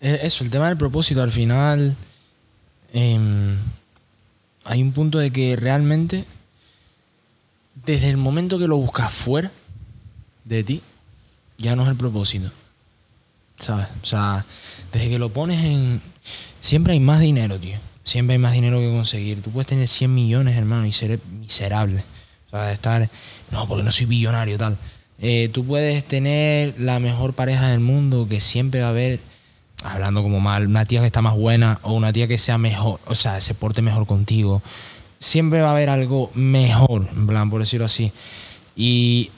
eh, 0.00 0.20
eso, 0.22 0.44
el 0.44 0.50
tema 0.50 0.68
del 0.68 0.78
propósito 0.78 1.22
al 1.22 1.30
final 1.30 1.94
em, 2.92 3.56
hay 4.64 4.82
un 4.82 4.92
punto 4.92 5.18
de 5.18 5.30
que 5.30 5.56
realmente 5.56 6.24
desde 7.84 8.08
el 8.08 8.16
momento 8.16 8.58
que 8.58 8.66
lo 8.66 8.76
buscas 8.76 9.12
fuera 9.12 9.50
de 10.56 10.64
ti, 10.64 10.82
ya 11.58 11.76
no 11.76 11.84
es 11.84 11.88
el 11.88 11.96
propósito. 11.96 12.50
¿Sabes? 13.58 13.88
O 14.02 14.06
sea, 14.06 14.44
desde 14.92 15.10
que 15.10 15.18
lo 15.18 15.30
pones 15.30 15.64
en... 15.64 16.00
Siempre 16.60 16.94
hay 16.94 17.00
más 17.00 17.20
dinero, 17.20 17.58
tío. 17.58 17.78
Siempre 18.04 18.34
hay 18.34 18.38
más 18.38 18.52
dinero 18.52 18.78
que 18.80 18.90
conseguir. 18.90 19.42
Tú 19.42 19.50
puedes 19.50 19.68
tener 19.68 19.86
100 19.86 20.12
millones, 20.12 20.56
hermano, 20.56 20.86
y 20.86 20.92
ser 20.92 21.20
miserable. 21.40 22.04
O 22.48 22.50
sea, 22.50 22.72
estar, 22.72 23.08
no, 23.50 23.68
porque 23.68 23.84
no 23.84 23.90
soy 23.90 24.06
billonario, 24.06 24.58
tal. 24.58 24.76
Eh, 25.20 25.50
tú 25.52 25.64
puedes 25.64 26.04
tener 26.04 26.74
la 26.78 26.98
mejor 26.98 27.34
pareja 27.34 27.68
del 27.68 27.80
mundo, 27.80 28.26
que 28.28 28.40
siempre 28.40 28.80
va 28.80 28.86
a 28.86 28.90
haber, 28.90 29.20
hablando 29.84 30.22
como 30.22 30.40
mal, 30.40 30.66
una 30.66 30.86
tía 30.86 31.00
que 31.00 31.06
está 31.06 31.20
más 31.20 31.34
buena 31.34 31.78
o 31.82 31.92
una 31.92 32.12
tía 32.12 32.26
que 32.26 32.38
sea 32.38 32.56
mejor, 32.56 33.00
o 33.04 33.14
sea, 33.14 33.40
se 33.40 33.54
porte 33.54 33.82
mejor 33.82 34.06
contigo. 34.06 34.62
Siempre 35.18 35.60
va 35.60 35.68
a 35.68 35.72
haber 35.72 35.90
algo 35.90 36.30
mejor, 36.34 37.08
en 37.12 37.26
plan, 37.26 37.50
por 37.50 37.60
decirlo 37.60 37.84
así. 37.84 38.12
Y, 38.74 39.30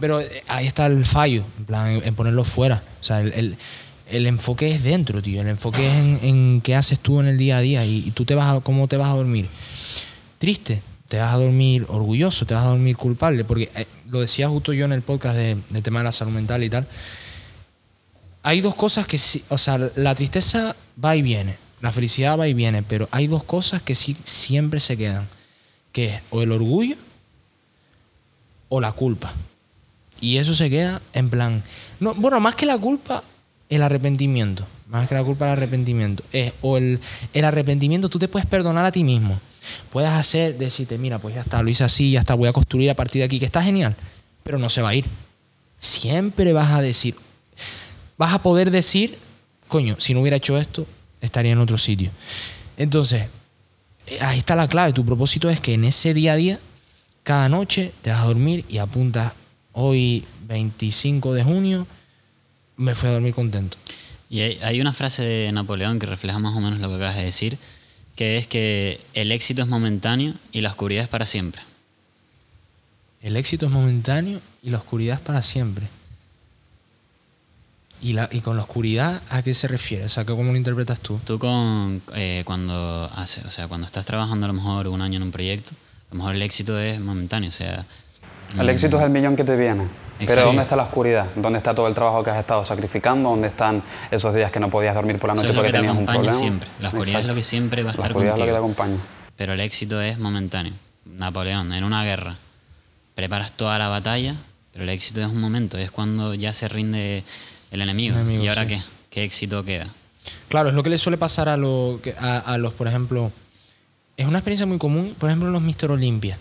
pero 0.00 0.20
ahí 0.48 0.66
está 0.66 0.86
el 0.86 1.04
fallo, 1.06 1.44
en 1.58 1.64
plan, 1.64 2.02
en, 2.04 2.14
ponerlo 2.14 2.44
fuera. 2.44 2.82
O 3.00 3.04
sea, 3.04 3.20
el, 3.20 3.56
el, 4.08 4.26
enfoque 4.26 4.72
es 4.72 4.82
dentro, 4.82 5.22
tío. 5.22 5.40
El 5.40 5.48
enfoque 5.48 5.86
es 5.86 6.22
en, 6.22 6.60
qué 6.62 6.74
haces 6.74 6.98
tú 6.98 7.20
en 7.20 7.26
el 7.26 7.38
día 7.38 7.58
a 7.58 7.60
día 7.60 7.84
y, 7.86 8.10
tú 8.12 8.24
te 8.24 8.34
vas 8.34 8.56
a, 8.56 8.60
cómo 8.60 8.88
te 8.88 8.96
vas 8.96 9.08
a 9.08 9.16
dormir. 9.16 9.48
Triste, 10.38 10.82
te 11.08 11.18
vas 11.18 11.32
a 11.32 11.36
dormir 11.36 11.86
orgulloso, 11.88 12.46
te 12.46 12.54
vas 12.54 12.64
a 12.64 12.68
dormir 12.68 12.96
culpable, 12.96 13.44
porque 13.44 13.70
eh, 13.76 13.86
lo 14.10 14.20
decía 14.20 14.48
justo 14.48 14.72
yo 14.72 14.84
en 14.84 14.92
el 14.92 15.02
podcast 15.02 15.36
de, 15.36 15.56
tema 15.82 16.00
de 16.00 16.04
la 16.04 16.12
salud 16.12 16.32
mental 16.32 16.62
y 16.64 16.70
tal. 16.70 16.86
Hay 18.42 18.60
dos 18.60 18.74
cosas 18.74 19.06
que 19.06 19.16
sí, 19.16 19.42
o 19.48 19.56
sea, 19.56 19.78
la 19.96 20.14
tristeza 20.14 20.76
va 21.02 21.16
y 21.16 21.22
viene, 21.22 21.56
la 21.80 21.92
felicidad 21.92 22.38
va 22.38 22.46
y 22.46 22.52
viene, 22.52 22.82
pero 22.82 23.08
hay 23.10 23.26
dos 23.26 23.44
cosas 23.44 23.80
que 23.80 23.94
sí 23.94 24.16
siempre 24.24 24.80
se 24.80 24.98
quedan, 24.98 25.26
que 25.92 26.16
es 26.16 26.22
o 26.30 26.42
el 26.42 26.52
orgullo 26.52 26.96
o 28.68 28.80
la 28.80 28.92
culpa. 28.92 29.32
Y 30.20 30.38
eso 30.38 30.54
se 30.54 30.70
queda 30.70 31.02
en 31.12 31.30
plan, 31.30 31.62
no, 32.00 32.14
bueno, 32.14 32.40
más 32.40 32.54
que 32.54 32.66
la 32.66 32.78
culpa, 32.78 33.22
el 33.68 33.82
arrepentimiento, 33.82 34.66
más 34.88 35.08
que 35.08 35.14
la 35.14 35.24
culpa 35.24 35.46
el 35.46 35.52
arrepentimiento, 35.52 36.22
es 36.32 36.52
o 36.62 36.76
el, 36.76 37.00
el 37.32 37.44
arrepentimiento 37.44 38.08
tú 38.08 38.18
te 38.18 38.28
puedes 38.28 38.46
perdonar 38.46 38.84
a 38.84 38.92
ti 38.92 39.04
mismo 39.04 39.40
Puedes 39.90 40.10
hacer, 40.10 40.58
decirte, 40.58 40.98
mira, 40.98 41.18
pues 41.18 41.34
ya 41.34 41.42
está, 41.42 41.62
lo 41.62 41.70
hice 41.70 41.84
así, 41.84 42.12
ya 42.12 42.20
está, 42.20 42.34
voy 42.34 42.48
a 42.48 42.52
construir 42.52 42.90
a 42.90 42.94
partir 42.94 43.20
de 43.20 43.24
aquí, 43.24 43.38
que 43.38 43.46
está 43.46 43.62
genial, 43.62 43.96
pero 44.42 44.58
no 44.58 44.68
se 44.68 44.82
va 44.82 44.90
a 44.90 44.94
ir. 44.94 45.04
Siempre 45.78 46.52
vas 46.52 46.72
a 46.72 46.82
decir, 46.82 47.14
vas 48.16 48.32
a 48.32 48.42
poder 48.42 48.70
decir, 48.70 49.16
coño, 49.68 49.96
si 49.98 50.14
no 50.14 50.20
hubiera 50.20 50.36
hecho 50.36 50.58
esto, 50.58 50.86
estaría 51.20 51.52
en 51.52 51.58
otro 51.58 51.78
sitio. 51.78 52.10
Entonces, 52.76 53.26
eh, 54.06 54.18
ahí 54.20 54.38
está 54.38 54.56
la 54.56 54.68
clave. 54.68 54.92
Tu 54.92 55.04
propósito 55.04 55.48
es 55.48 55.60
que 55.60 55.74
en 55.74 55.84
ese 55.84 56.14
día 56.14 56.32
a 56.32 56.36
día, 56.36 56.60
cada 57.24 57.48
noche 57.48 57.92
te 58.02 58.10
vas 58.10 58.20
a 58.20 58.26
dormir 58.26 58.64
y 58.68 58.78
apuntas, 58.78 59.32
hoy 59.72 60.24
25 60.46 61.32
de 61.32 61.42
junio, 61.42 61.86
me 62.76 62.94
fui 62.94 63.08
a 63.08 63.12
dormir 63.12 63.34
contento. 63.34 63.76
Y 64.28 64.40
hay 64.40 64.80
una 64.80 64.92
frase 64.92 65.24
de 65.24 65.50
Napoleón 65.52 65.98
que 65.98 66.06
refleja 66.06 66.38
más 66.38 66.54
o 66.54 66.60
menos 66.60 66.80
lo 66.80 66.88
que 66.88 66.96
acabas 66.96 67.16
de 67.16 67.24
decir, 67.24 67.58
que 68.14 68.36
es 68.36 68.46
que 68.46 69.00
el 69.14 69.32
éxito 69.32 69.62
es 69.62 69.68
momentáneo 69.68 70.34
y 70.52 70.60
la 70.60 70.68
oscuridad 70.68 71.04
es 71.04 71.08
para 71.08 71.26
siempre. 71.26 71.62
El 73.22 73.36
éxito 73.36 73.66
es 73.66 73.72
momentáneo 73.72 74.40
y 74.62 74.70
la 74.70 74.78
oscuridad 74.78 75.16
es 75.16 75.20
para 75.22 75.40
siempre. 75.40 75.88
¿Y, 78.02 78.12
la, 78.12 78.28
y 78.30 78.40
con 78.40 78.56
la 78.56 78.62
oscuridad 78.64 79.22
a 79.30 79.42
qué 79.42 79.54
se 79.54 79.66
refiere? 79.66 80.04
O 80.04 80.08
sea, 80.10 80.26
¿cómo 80.26 80.52
lo 80.52 80.56
interpretas 80.58 81.00
tú? 81.00 81.18
Tú 81.24 81.38
con, 81.38 82.02
eh, 82.14 82.42
cuando, 82.44 83.10
hace, 83.14 83.40
o 83.46 83.50
sea, 83.50 83.66
cuando 83.66 83.86
estás 83.86 84.04
trabajando 84.04 84.44
a 84.44 84.48
lo 84.48 84.52
mejor 84.52 84.88
un 84.88 85.00
año 85.00 85.16
en 85.16 85.22
un 85.22 85.32
proyecto, 85.32 85.72
lo 86.14 86.18
mejor 86.18 86.36
el 86.36 86.42
éxito 86.42 86.78
es 86.78 87.00
momentáneo. 87.00 87.48
O 87.48 87.52
sea, 87.52 87.84
el 88.56 88.68
éxito 88.68 88.98
es 88.98 89.02
el 89.02 89.10
millón 89.10 89.34
que 89.34 89.42
te 89.42 89.56
viene. 89.56 89.88
Pero 90.24 90.42
¿dónde 90.42 90.62
está 90.62 90.76
la 90.76 90.84
oscuridad? 90.84 91.26
¿Dónde 91.34 91.58
está 91.58 91.74
todo 91.74 91.88
el 91.88 91.94
trabajo 91.94 92.22
que 92.22 92.30
has 92.30 92.38
estado 92.38 92.64
sacrificando? 92.64 93.30
¿Dónde 93.30 93.48
están 93.48 93.82
esos 94.12 94.32
días 94.32 94.52
que 94.52 94.60
no 94.60 94.70
podías 94.70 94.94
dormir 94.94 95.18
por 95.18 95.30
la 95.30 95.34
noche 95.34 95.52
porque 95.52 95.72
tenías 95.72 95.96
un 95.96 96.06
problema? 96.06 96.32
siempre. 96.32 96.68
La 96.80 96.90
oscuridad 96.90 97.20
es 97.22 97.26
lo 97.26 97.34
que 97.34 97.42
siempre 97.42 97.82
va 97.82 97.90
a 97.90 97.94
estar 97.94 98.12
contigo. 98.12 98.26
La 98.26 98.34
oscuridad 98.34 98.56
es 98.56 98.62
lo 98.62 98.68
que 98.68 98.74
te 98.76 98.84
acompaña. 98.84 99.02
Pero 99.34 99.54
el 99.54 99.60
éxito 99.60 100.00
es 100.00 100.16
momentáneo. 100.16 100.72
Napoleón, 101.04 101.72
en 101.72 101.82
una 101.82 102.04
guerra, 102.04 102.36
preparas 103.16 103.50
toda 103.50 103.76
la 103.80 103.88
batalla, 103.88 104.36
pero 104.72 104.84
el 104.84 104.90
éxito 104.90 105.20
es 105.20 105.26
un 105.26 105.40
momento, 105.40 105.78
es 105.78 105.90
cuando 105.90 106.34
ya 106.34 106.52
se 106.52 106.68
rinde 106.68 107.24
el 107.72 107.80
enemigo. 107.82 108.16
¿Y 108.30 108.46
ahora 108.46 108.68
qué? 108.68 108.80
¿Qué 109.10 109.24
éxito 109.24 109.64
queda? 109.64 109.88
Claro, 110.48 110.68
es 110.68 110.76
lo 110.76 110.84
que 110.84 110.90
le 110.90 110.98
suele 110.98 111.18
pasar 111.18 111.48
a, 111.48 111.54
a, 111.54 112.58
los, 112.58 112.72
por 112.74 112.86
ejemplo, 112.86 113.32
es 114.16 114.26
una 114.26 114.38
experiencia 114.38 114.66
muy 114.66 114.78
común, 114.78 115.14
por 115.18 115.30
ejemplo, 115.30 115.50
los 115.50 115.62
Mister 115.62 115.90
Olympia. 115.90 116.38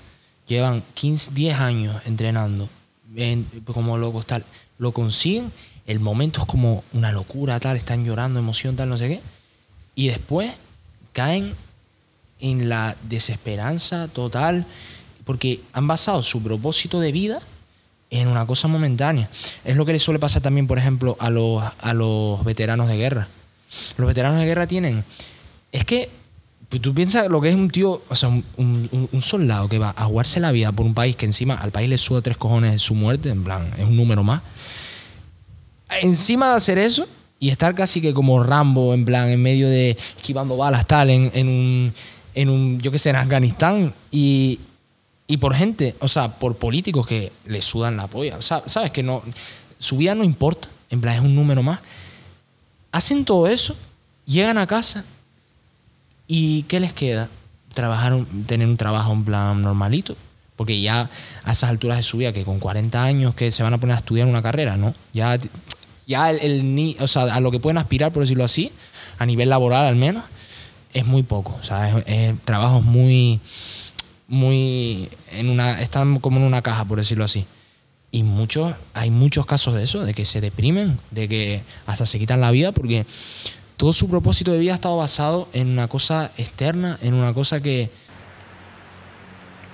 Llevan 0.48 0.84
15, 0.94 1.32
10 1.34 1.56
años 1.60 2.02
entrenando 2.06 2.70
como 3.66 3.98
locos, 3.98 4.26
tal. 4.26 4.44
Lo 4.78 4.92
consiguen, 4.92 5.52
el 5.86 6.00
momento 6.00 6.42
es 6.42 6.46
como 6.46 6.84
una 6.94 7.12
locura, 7.12 7.60
tal, 7.60 7.78
están 7.78 8.06
llorando, 8.06 8.40
emoción, 8.40 8.76
tal, 8.76 8.90
no 8.90 8.98
sé 8.98 9.08
qué. 9.08 9.22
Y 9.96 10.08
después 10.08 10.52
caen 11.14 11.56
en 12.40 12.70
la 12.70 12.96
desesperanza 13.04 14.08
total 14.08 14.66
porque 15.24 15.62
han 15.72 15.88
basado 15.88 16.22
su 16.24 16.44
propósito 16.44 17.00
de 17.00 17.12
vida 17.12 17.42
en 18.10 18.28
una 18.28 18.46
cosa 18.46 18.68
momentánea. 18.68 19.30
Es 19.64 19.76
lo 19.76 19.86
que 19.86 19.94
le 19.94 20.00
suele 20.00 20.20
pasar 20.20 20.42
también, 20.42 20.68
por 20.68 20.78
ejemplo, 20.78 21.16
a 21.20 21.30
los, 21.30 21.64
a 21.80 21.94
los 21.94 22.44
veteranos 22.44 22.88
de 22.88 22.98
guerra. 22.98 23.28
Los 23.98 24.08
veteranos 24.08 24.40
de 24.40 24.46
guerra 24.46 24.68
tienen... 24.68 25.04
Es 25.72 25.86
que 25.86 26.10
tú 26.80 26.94
piensas 26.94 27.30
lo 27.30 27.42
que 27.42 27.50
es 27.50 27.56
un 27.56 27.70
tío, 27.70 28.02
o 28.08 28.16
sea, 28.16 28.30
un, 28.30 29.10
soldado 29.22 29.70
que 29.70 29.80
va 29.80 29.94
a 29.96 30.06
jugarse 30.06 30.40
la 30.40 30.52
vida 30.52 30.72
por 30.72 30.86
un 30.86 30.94
país 30.94 31.16
que 31.16 31.26
encima 31.26 31.56
al 31.56 31.72
país 31.72 31.90
le 31.90 31.98
suda 31.98 32.22
tres 32.22 32.38
cojones 32.38 32.82
su 32.82 32.96
muerte, 32.96 33.30
en 33.30 33.44
plan, 33.44 33.72
es 33.78 33.84
un 33.84 33.96
número 33.96 34.24
más. 34.24 34.42
Encima 36.02 36.50
de 36.50 36.56
hacer 36.56 36.78
eso 36.78 37.08
y 37.40 37.50
estar 37.50 37.76
casi 37.76 38.02
que 38.02 38.14
como 38.14 38.42
Rambo, 38.42 38.94
en 38.94 39.06
plan, 39.06 39.30
en 39.30 39.42
medio 39.42 39.70
de 39.70 39.98
esquivando 40.16 40.58
balas, 40.58 40.88
tal, 40.88 41.10
en, 41.10 41.48
un, 41.48 41.94
en 42.34 42.50
un, 42.50 42.80
yo 42.80 42.92
qué 42.92 42.98
sé, 42.98 43.10
en 43.10 43.18
Afganistán 43.18 43.94
y, 44.10 44.60
y 45.28 45.38
por 45.38 45.54
gente, 45.54 45.96
o 46.00 46.08
sea, 46.08 46.30
por 46.30 46.56
políticos 46.56 47.06
que 47.06 47.32
le 47.46 47.62
sudan 47.62 47.98
la 47.98 48.08
polla. 48.08 48.42
¿Sabes? 48.42 48.92
Que 48.92 49.04
no, 49.04 49.22
su 49.78 49.98
vida 49.98 50.16
no 50.16 50.24
importa, 50.24 50.70
en 50.90 51.02
plan, 51.02 51.16
es 51.16 51.22
un 51.22 51.36
número 51.36 51.62
más. 51.62 51.80
Hacen 52.92 53.26
todo 53.26 53.48
eso, 53.48 53.76
llegan 54.26 54.58
a 54.58 54.66
casa 54.66 55.06
¿Y 56.28 56.64
qué 56.64 56.80
les 56.80 56.94
queda? 56.94 57.30
Trabajar, 57.74 58.26
tener 58.46 58.68
un 58.68 58.78
trabajo 58.78 59.12
en 59.14 59.26
plan 59.26 59.62
normalito. 59.62 60.16
Porque 60.56 60.82
ya 60.82 61.10
a 61.44 61.52
esas 61.52 61.70
alturas 61.70 61.98
de 61.98 62.04
su 62.04 62.18
vida, 62.18 62.32
que 62.32 62.44
con 62.44 62.60
40 62.60 63.04
años 63.04 63.36
que 63.36 63.52
se 63.52 63.64
van 63.64 63.74
a 63.74 63.80
poner 63.80 63.96
a 63.96 64.00
estudiar 64.00 64.28
una 64.28 64.42
carrera, 64.42 64.78
¿no? 64.78 64.94
Ya, 65.12 65.40
ya 66.06 66.30
el, 66.30 66.96
o 67.00 67.08
sea, 67.08 67.24
a 67.24 67.40
lo 67.40 67.52
que 67.52 67.60
pueden 67.60 67.78
aspirar, 67.78 68.12
por 68.12 68.24
decirlo 68.24 68.44
así, 68.44 68.72
a 69.18 69.26
nivel 69.26 69.50
laboral 69.50 69.86
al 69.86 69.96
menos, 69.96 70.24
es 70.94 71.06
muy 71.06 71.24
poco. 71.24 71.58
O 71.60 71.64
sea, 71.64 71.98
es, 72.06 72.40
trabajos 72.46 72.84
muy, 72.84 73.40
muy, 74.28 75.10
en 75.32 75.50
una, 75.50 75.82
están 75.82 76.20
como 76.20 76.38
en 76.38 76.44
una 76.44 76.62
caja, 76.62 76.86
por 76.86 77.00
decirlo 77.00 77.24
así. 77.24 77.46
Y 78.12 78.22
muchos, 78.22 78.76
hay 78.94 79.10
muchos 79.10 79.48
casos 79.48 79.74
de 79.74 79.84
eso, 79.84 80.06
de 80.06 80.14
que 80.14 80.24
se 80.24 80.40
deprimen, 80.40 80.98
de 81.10 81.28
que 81.28 81.64
hasta 81.88 82.06
se 82.06 82.20
quitan 82.20 82.42
la 82.42 82.52
vida 82.52 82.72
porque 82.72 83.08
todo 83.78 83.94
su 83.94 84.10
propósito 84.10 84.52
de 84.52 84.60
vida 84.60 84.74
ha 84.74 84.76
estado 84.76 84.98
basado 84.98 85.48
en 85.54 85.70
una 85.70 85.88
cosa 85.88 86.32
externa, 86.38 86.98
en 87.02 87.14
una 87.14 87.34
cosa 87.34 87.62
que... 87.62 87.90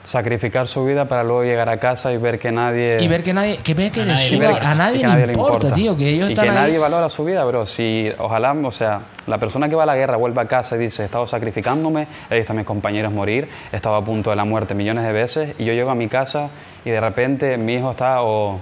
Sacrificar 0.03 0.67
su 0.67 0.85
vida 0.85 1.07
para 1.07 1.23
luego 1.23 1.43
llegar 1.43 1.69
a 1.69 1.77
casa 1.77 2.11
y 2.11 2.17
ver 2.17 2.39
que 2.39 2.51
nadie... 2.51 2.97
Y 2.99 3.07
ver 3.07 3.21
que 3.21 3.33
nadie... 3.33 3.57
Que 3.57 3.75
ve 3.75 3.91
que 3.91 4.01
a, 4.01 4.05
nadie, 4.05 4.63
a 4.63 4.73
nadie, 4.73 5.27
le, 5.27 5.33
importa, 5.33 5.71
tío. 5.71 5.95
Que 5.95 6.09
ellos 6.09 6.31
y 6.31 6.33
que 6.33 6.47
nadie 6.47 6.79
valora 6.79 7.09
su 7.09 7.25
vida, 7.25 7.43
bro. 7.43 7.65
Si, 7.65 8.09
ojalá, 8.17 8.53
o 8.53 8.71
sea, 8.71 9.01
la 9.27 9.37
persona 9.37 9.69
que 9.69 9.75
va 9.75 9.83
a 9.83 9.85
la 9.85 9.95
guerra 9.95 10.17
vuelve 10.17 10.41
a 10.41 10.45
casa 10.45 10.77
y 10.77 10.79
dice, 10.79 11.03
he 11.03 11.05
estado 11.05 11.27
sacrificándome, 11.27 12.07
he 12.29 12.37
visto 12.37 12.53
a 12.53 12.55
mis 12.55 12.65
compañeros 12.65 13.11
morir, 13.11 13.47
he 13.71 13.75
estado 13.75 13.95
a 13.95 14.03
punto 14.03 14.31
de 14.31 14.37
la 14.37 14.45
muerte 14.45 14.73
millones 14.73 15.03
de 15.03 15.11
veces, 15.11 15.55
y 15.59 15.65
yo 15.65 15.73
llego 15.73 15.91
a 15.91 15.95
mi 15.95 16.07
casa 16.07 16.49
y 16.85 16.89
de 16.89 17.01
repente 17.01 17.57
mi 17.57 17.75
hijo 17.75 17.91
está 17.91 18.23
o 18.23 18.59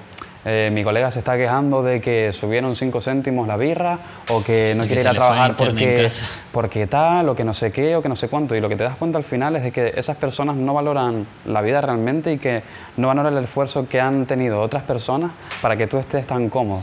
eh, 0.50 0.70
mi 0.72 0.82
colega 0.82 1.12
se 1.12 1.20
está 1.20 1.36
quejando 1.36 1.84
de 1.84 2.00
que 2.00 2.32
subieron 2.32 2.74
5 2.74 3.02
céntimos 3.02 3.50
la 3.50 3.58
birra 3.58 4.00
o 4.30 4.41
que 4.41 4.74
no 4.78 4.88
quiere 4.88 5.02
ir 5.02 5.08
a 5.10 5.14
trabajar 5.14 5.58
porque, 5.58 6.10
porque 6.54 6.88
tal 6.88 7.28
o 7.28 7.36
que 7.36 7.43
no 7.43 7.52
sé 7.52 7.70
qué 7.70 7.98
o 7.98 8.02
que 8.02 8.08
no 8.08 8.16
sé 8.16 8.30
cuánto. 8.30 8.56
Y 8.56 8.62
lo 8.62 8.70
que 8.70 8.78
te 8.78 8.86
das 8.86 8.95
cuenta 8.95 9.18
al 9.18 9.26
final 9.26 9.58
es 9.58 9.64
de 9.64 9.74
que 9.74 9.91
esas 9.98 10.16
personas 10.16 10.56
no 10.56 10.74
valoran 10.74 11.28
la 11.48 11.60
vida 11.60 11.82
realmente 11.82 12.32
y 12.32 12.38
que 12.38 12.64
no 12.95 13.10
valoran 13.10 13.36
el 13.36 13.43
esfuerzo 13.43 13.89
que 13.89 14.00
han 14.00 14.26
tenido 14.26 14.62
otras 14.62 14.84
personas 14.84 15.32
para 15.62 15.76
que 15.76 15.86
tú 15.86 15.98
estés 15.98 16.26
tan 16.26 16.48
cómodo. 16.48 16.80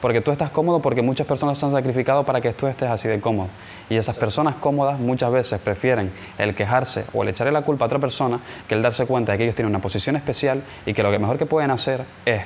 Porque 0.00 0.20
tú 0.20 0.30
estás 0.30 0.50
cómodo 0.50 0.80
porque 0.80 1.02
muchas 1.02 1.26
personas 1.26 1.58
se 1.58 1.66
han 1.66 1.72
sacrificado 1.72 2.22
para 2.22 2.40
que 2.40 2.52
tú 2.52 2.68
estés 2.68 2.88
así 2.88 3.08
de 3.08 3.18
cómodo. 3.20 3.48
Y 3.90 3.96
esas 3.96 4.14
personas 4.14 4.54
cómodas 4.60 5.00
muchas 5.00 5.32
veces 5.32 5.58
prefieren 5.58 6.12
el 6.38 6.54
quejarse 6.54 7.04
o 7.12 7.24
el 7.24 7.30
echarle 7.30 7.50
la 7.50 7.62
culpa 7.62 7.84
a 7.84 7.86
otra 7.86 7.98
persona 7.98 8.38
que 8.68 8.76
el 8.76 8.82
darse 8.82 9.06
cuenta 9.06 9.32
de 9.32 9.38
que 9.38 9.44
ellos 9.44 9.56
tienen 9.56 9.72
una 9.72 9.82
posición 9.82 10.14
especial 10.14 10.62
y 10.86 10.94
que 10.94 11.02
lo 11.02 11.10
que 11.10 11.18
mejor 11.18 11.36
que 11.36 11.46
pueden 11.46 11.72
hacer 11.72 12.04
es 12.24 12.42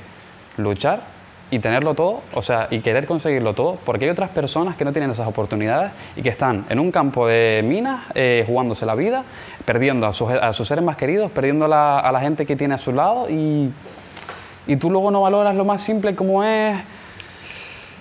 luchar 0.57 1.01
y 1.51 1.59
tenerlo 1.59 1.95
todo, 1.95 2.23
o 2.33 2.41
sea, 2.41 2.69
y 2.71 2.81
querer 2.81 3.05
conseguirlo 3.05 3.53
todo, 3.53 3.77
porque 3.85 4.07
hay 4.07 4.11
otras 4.11 4.31
personas 4.31 4.75
que 4.75 4.87
no 4.87 4.93
tienen 4.93 5.11
esas 5.11 5.29
oportunidades 5.29 5.93
y 6.17 6.23
que 6.23 6.31
están 6.31 6.65
en 6.71 6.81
un 6.81 6.91
campo 6.91 7.27
de 7.27 7.63
minas 7.63 8.05
eh, 8.15 8.45
jugándose 8.47 8.87
la 8.87 8.95
vida, 8.95 9.23
perdiendo 9.67 10.07
a 10.07 10.15
sus, 10.15 10.31
a 10.31 10.53
sus, 10.55 10.67
seres 10.67 10.83
más 10.83 10.97
queridos, 10.97 11.31
perdiendo 11.31 11.67
a 11.67 12.11
la 12.11 12.21
gente 12.21 12.47
que 12.47 12.57
tiene 12.57 12.73
a 12.75 12.79
su 12.79 12.93
lado 12.93 13.29
y, 13.29 13.71
y 14.67 14.77
tú 14.77 14.89
luego 14.91 15.11
no 15.11 15.21
valoras 15.21 15.55
lo 15.55 15.67
más 15.67 15.83
simple 15.83 16.15
como 16.15 16.43
es 16.43 16.77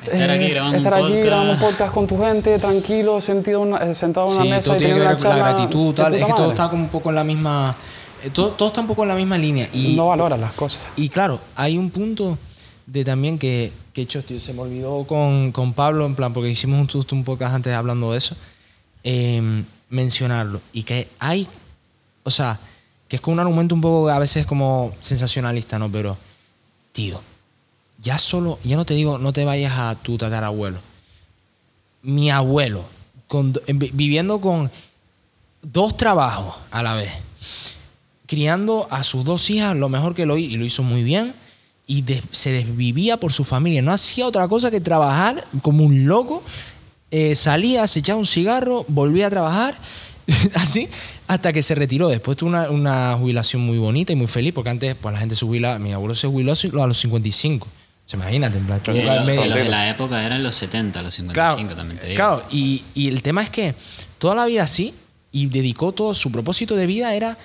Estar 0.06 0.32
aquí 0.32 0.46
eh, 0.46 0.50
grabando 0.50 0.78
estar 0.78 0.94
un 0.94 1.00
aquí 1.00 1.08
podcast. 1.10 1.26
grabando 1.28 1.54
un 1.54 1.60
podcast 1.60 1.94
con 1.94 2.08
tu 2.08 2.20
gente, 2.20 2.58
tranquilo, 2.58 3.22
sentido 3.22 3.60
una- 3.62 3.78
eh, 3.84 3.94
sentado 3.94 4.28
en 4.28 4.34
una 4.34 4.44
Sí, 4.44 4.50
mesa 4.50 4.62
todo 4.66 4.76
y 4.76 4.80
tiene 4.80 4.94
que 4.94 5.00
ver 5.00 5.10
una 5.10 5.18
con 5.20 5.30
la 5.30 5.36
gratitud, 5.38 5.94
tal. 5.94 6.16
Es 6.16 6.26
que 6.26 6.34
todo 6.34 6.50
está 6.50 6.70
como 6.70 6.84
un 6.84 6.90
poco 6.90 7.10
en 7.10 7.16
la 7.16 7.24
misma. 7.24 7.76
Eh, 8.24 8.30
Todo, 8.30 8.52
todo 8.52 8.70
está 8.70 8.82
un 8.82 8.88
poco 8.88 9.04
en 9.04 9.10
la 9.10 9.16
misma 9.16 9.38
línea. 9.38 9.70
Y, 9.74 9.96
No 9.96 10.08
valoras 10.08 10.40
las 10.40 10.54
cosas. 10.54 10.82
y 10.96 11.10
claro, 11.10 11.40
hay 11.56 11.78
un 11.78 11.90
punto 11.90 12.38
de 12.86 13.06
también 13.06 13.38
que, 13.38 13.72
que 13.94 14.02
hecho, 14.02 14.24
tío, 14.24 14.40
se 14.42 14.54
me 14.54 14.62
olvidó 14.62 15.06
con, 15.06 15.52
con 15.52 15.74
Pablo, 15.74 16.06
en 16.06 16.16
plan, 16.16 16.34
porque 16.34 16.50
hicimos 16.50 16.80
un, 16.80 16.88
justo 16.88 17.16
un 17.16 17.24
podcast 17.24 17.56
antes 17.56 17.74
hablando 17.74 18.12
de 18.12 18.18
eso, 18.18 18.36
eh, 19.04 19.64
mencionarlo. 19.90 20.62
Y 20.74 20.84
que 20.84 21.08
hay, 21.20 21.48
o 22.24 22.32
sea, 22.32 22.60
que 23.08 23.18
es 23.18 23.22
con 23.22 23.34
un 23.34 23.40
argumento 23.40 23.76
un 23.76 23.82
poco 23.82 24.10
a 24.10 24.20
veces 24.20 24.46
como 24.46 24.94
sensacionalista, 25.00 25.78
¿no? 25.78 25.92
Pero, 25.92 26.18
tío, 26.92 27.22
ya 28.02 28.18
solo, 28.18 28.60
ya 28.64 28.76
no 28.76 28.86
te 28.86 28.94
digo, 28.94 29.18
no 29.18 29.32
te 29.34 29.46
vayas 29.46 29.74
a 29.78 29.96
tu 29.96 30.18
tatarabuelo. 30.18 30.80
Mi 32.02 32.32
abuelo, 32.32 32.86
con, 33.28 33.54
viviendo 33.68 34.42
con 34.42 34.72
dos 35.62 35.96
trabajos 35.96 36.56
a 36.72 36.82
la 36.82 36.96
vez, 36.96 37.12
criando 38.32 38.88
a 38.90 39.04
sus 39.04 39.26
dos 39.26 39.50
hijas 39.50 39.76
lo 39.76 39.90
mejor 39.90 40.16
que 40.16 40.26
lo 40.26 40.38
hizo, 40.38 40.54
y 40.54 40.58
lo 40.58 40.64
hizo 40.64 40.84
muy 40.84 41.04
bien, 41.04 41.34
y 41.86 42.02
de- 42.04 42.24
se 42.32 42.54
desvivía 42.54 43.18
por 43.18 43.34
su 43.34 43.44
familia. 43.44 43.82
No 43.82 43.92
hacía 43.92 44.26
otra 44.26 44.48
cosa 44.48 44.72
que 44.72 44.80
trabajar 44.80 45.46
como 45.62 45.84
un 45.84 46.06
loco. 46.08 46.42
Eh, 47.12 47.36
salía, 47.36 47.86
se 47.88 48.00
echaba 48.00 48.18
un 48.18 48.26
cigarro, 48.26 48.86
volvía 48.88 49.28
a 49.28 49.30
trabajar, 49.30 49.78
así, 50.56 50.88
hasta 51.28 51.52
que 51.52 51.62
se 51.62 51.76
retiró. 51.76 52.08
Después 52.08 52.38
tuvo 52.38 52.52
una, 52.52 52.70
una 52.70 53.18
jubilación 53.20 53.64
muy 53.66 53.78
bonita 53.78 54.14
y 54.14 54.16
muy 54.16 54.28
feliz, 54.28 54.54
porque 54.54 54.70
antes 54.70 54.96
pues, 54.96 55.12
la 55.14 55.20
gente 55.20 55.36
se 55.36 55.46
jubilaba. 55.46 55.78
Mi 55.78 55.92
abuelo 55.92 56.16
se 56.16 56.28
jubiló 56.28 56.54
a 56.54 56.88
los 56.88 56.98
55. 57.00 57.68
Se 58.06 58.16
imagínate, 58.16 58.60
en 58.60 58.66
plan, 58.66 58.82
los 58.86 59.56
de 59.56 59.66
la 59.66 59.90
época 59.90 60.26
eran 60.26 60.42
los 60.42 60.56
70, 60.56 61.02
los 61.02 61.14
55 61.14 61.76
también 61.76 62.00
te 62.00 62.08
digo. 62.08 62.16
Claro, 62.16 62.44
y, 62.50 62.82
y 62.94 63.10
el 63.10 63.22
tema 63.22 63.44
es 63.44 63.50
que 63.50 63.76
toda 64.20 64.36
la 64.36 64.46
vida 64.46 64.64
así, 64.64 64.94
y 65.34 65.48
dedicó 65.48 65.92
todo, 65.92 66.14
su 66.14 66.32
propósito 66.32 66.78
de 66.78 66.88
vida 66.88 67.14
era 67.14 67.38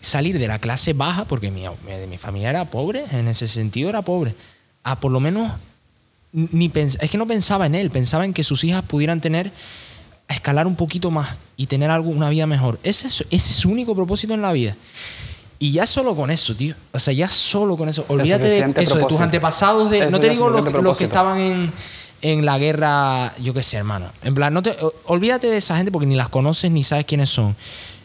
salir 0.00 0.38
de 0.38 0.48
la 0.48 0.58
clase 0.58 0.92
baja, 0.92 1.24
porque 1.24 1.50
mi, 1.50 1.62
mi, 1.62 2.06
mi 2.08 2.18
familia 2.18 2.50
era 2.50 2.70
pobre, 2.70 3.04
en 3.12 3.28
ese 3.28 3.48
sentido 3.48 3.88
era 3.88 4.02
pobre, 4.02 4.34
a 4.82 4.98
por 4.98 5.12
lo 5.12 5.20
menos, 5.20 5.52
ni 6.32 6.70
es 6.74 7.10
que 7.10 7.18
no 7.18 7.26
pensaba 7.26 7.66
en 7.66 7.74
él, 7.74 7.90
pensaba 7.90 8.24
en 8.24 8.32
que 8.32 8.44
sus 8.44 8.64
hijas 8.64 8.82
pudieran 8.82 9.20
tener, 9.20 9.52
escalar 10.28 10.66
un 10.66 10.76
poquito 10.76 11.10
más 11.10 11.36
y 11.56 11.66
tener 11.66 11.90
algo, 11.90 12.10
una 12.10 12.30
vida 12.30 12.46
mejor. 12.46 12.78
Ese 12.82 13.08
es, 13.08 13.20
ese 13.30 13.50
es 13.50 13.56
su 13.56 13.70
único 13.70 13.94
propósito 13.94 14.34
en 14.34 14.42
la 14.42 14.52
vida. 14.52 14.76
Y 15.62 15.72
ya 15.72 15.86
solo 15.86 16.16
con 16.16 16.30
eso, 16.30 16.54
tío. 16.54 16.74
O 16.90 16.98
sea, 16.98 17.12
ya 17.12 17.28
solo 17.28 17.76
con 17.76 17.90
eso. 17.90 18.06
Olvídate 18.08 18.44
de 18.44 18.82
eso, 18.82 18.96
de 18.96 19.04
tus 19.04 19.20
antepasados. 19.20 19.90
De, 19.90 20.10
no 20.10 20.18
te 20.18 20.30
digo 20.30 20.48
los, 20.48 20.72
los 20.72 20.96
que 20.96 21.04
estaban 21.04 21.38
en, 21.38 21.72
en 22.22 22.46
la 22.46 22.58
guerra, 22.58 23.34
yo 23.38 23.52
qué 23.52 23.62
sé, 23.62 23.76
hermano. 23.76 24.06
En 24.22 24.34
plan, 24.34 24.54
no 24.54 24.62
te, 24.62 24.74
olvídate 25.04 25.48
de 25.48 25.58
esa 25.58 25.76
gente 25.76 25.92
porque 25.92 26.06
ni 26.06 26.16
las 26.16 26.30
conoces 26.30 26.70
ni 26.70 26.82
sabes 26.82 27.04
quiénes 27.04 27.28
son 27.28 27.56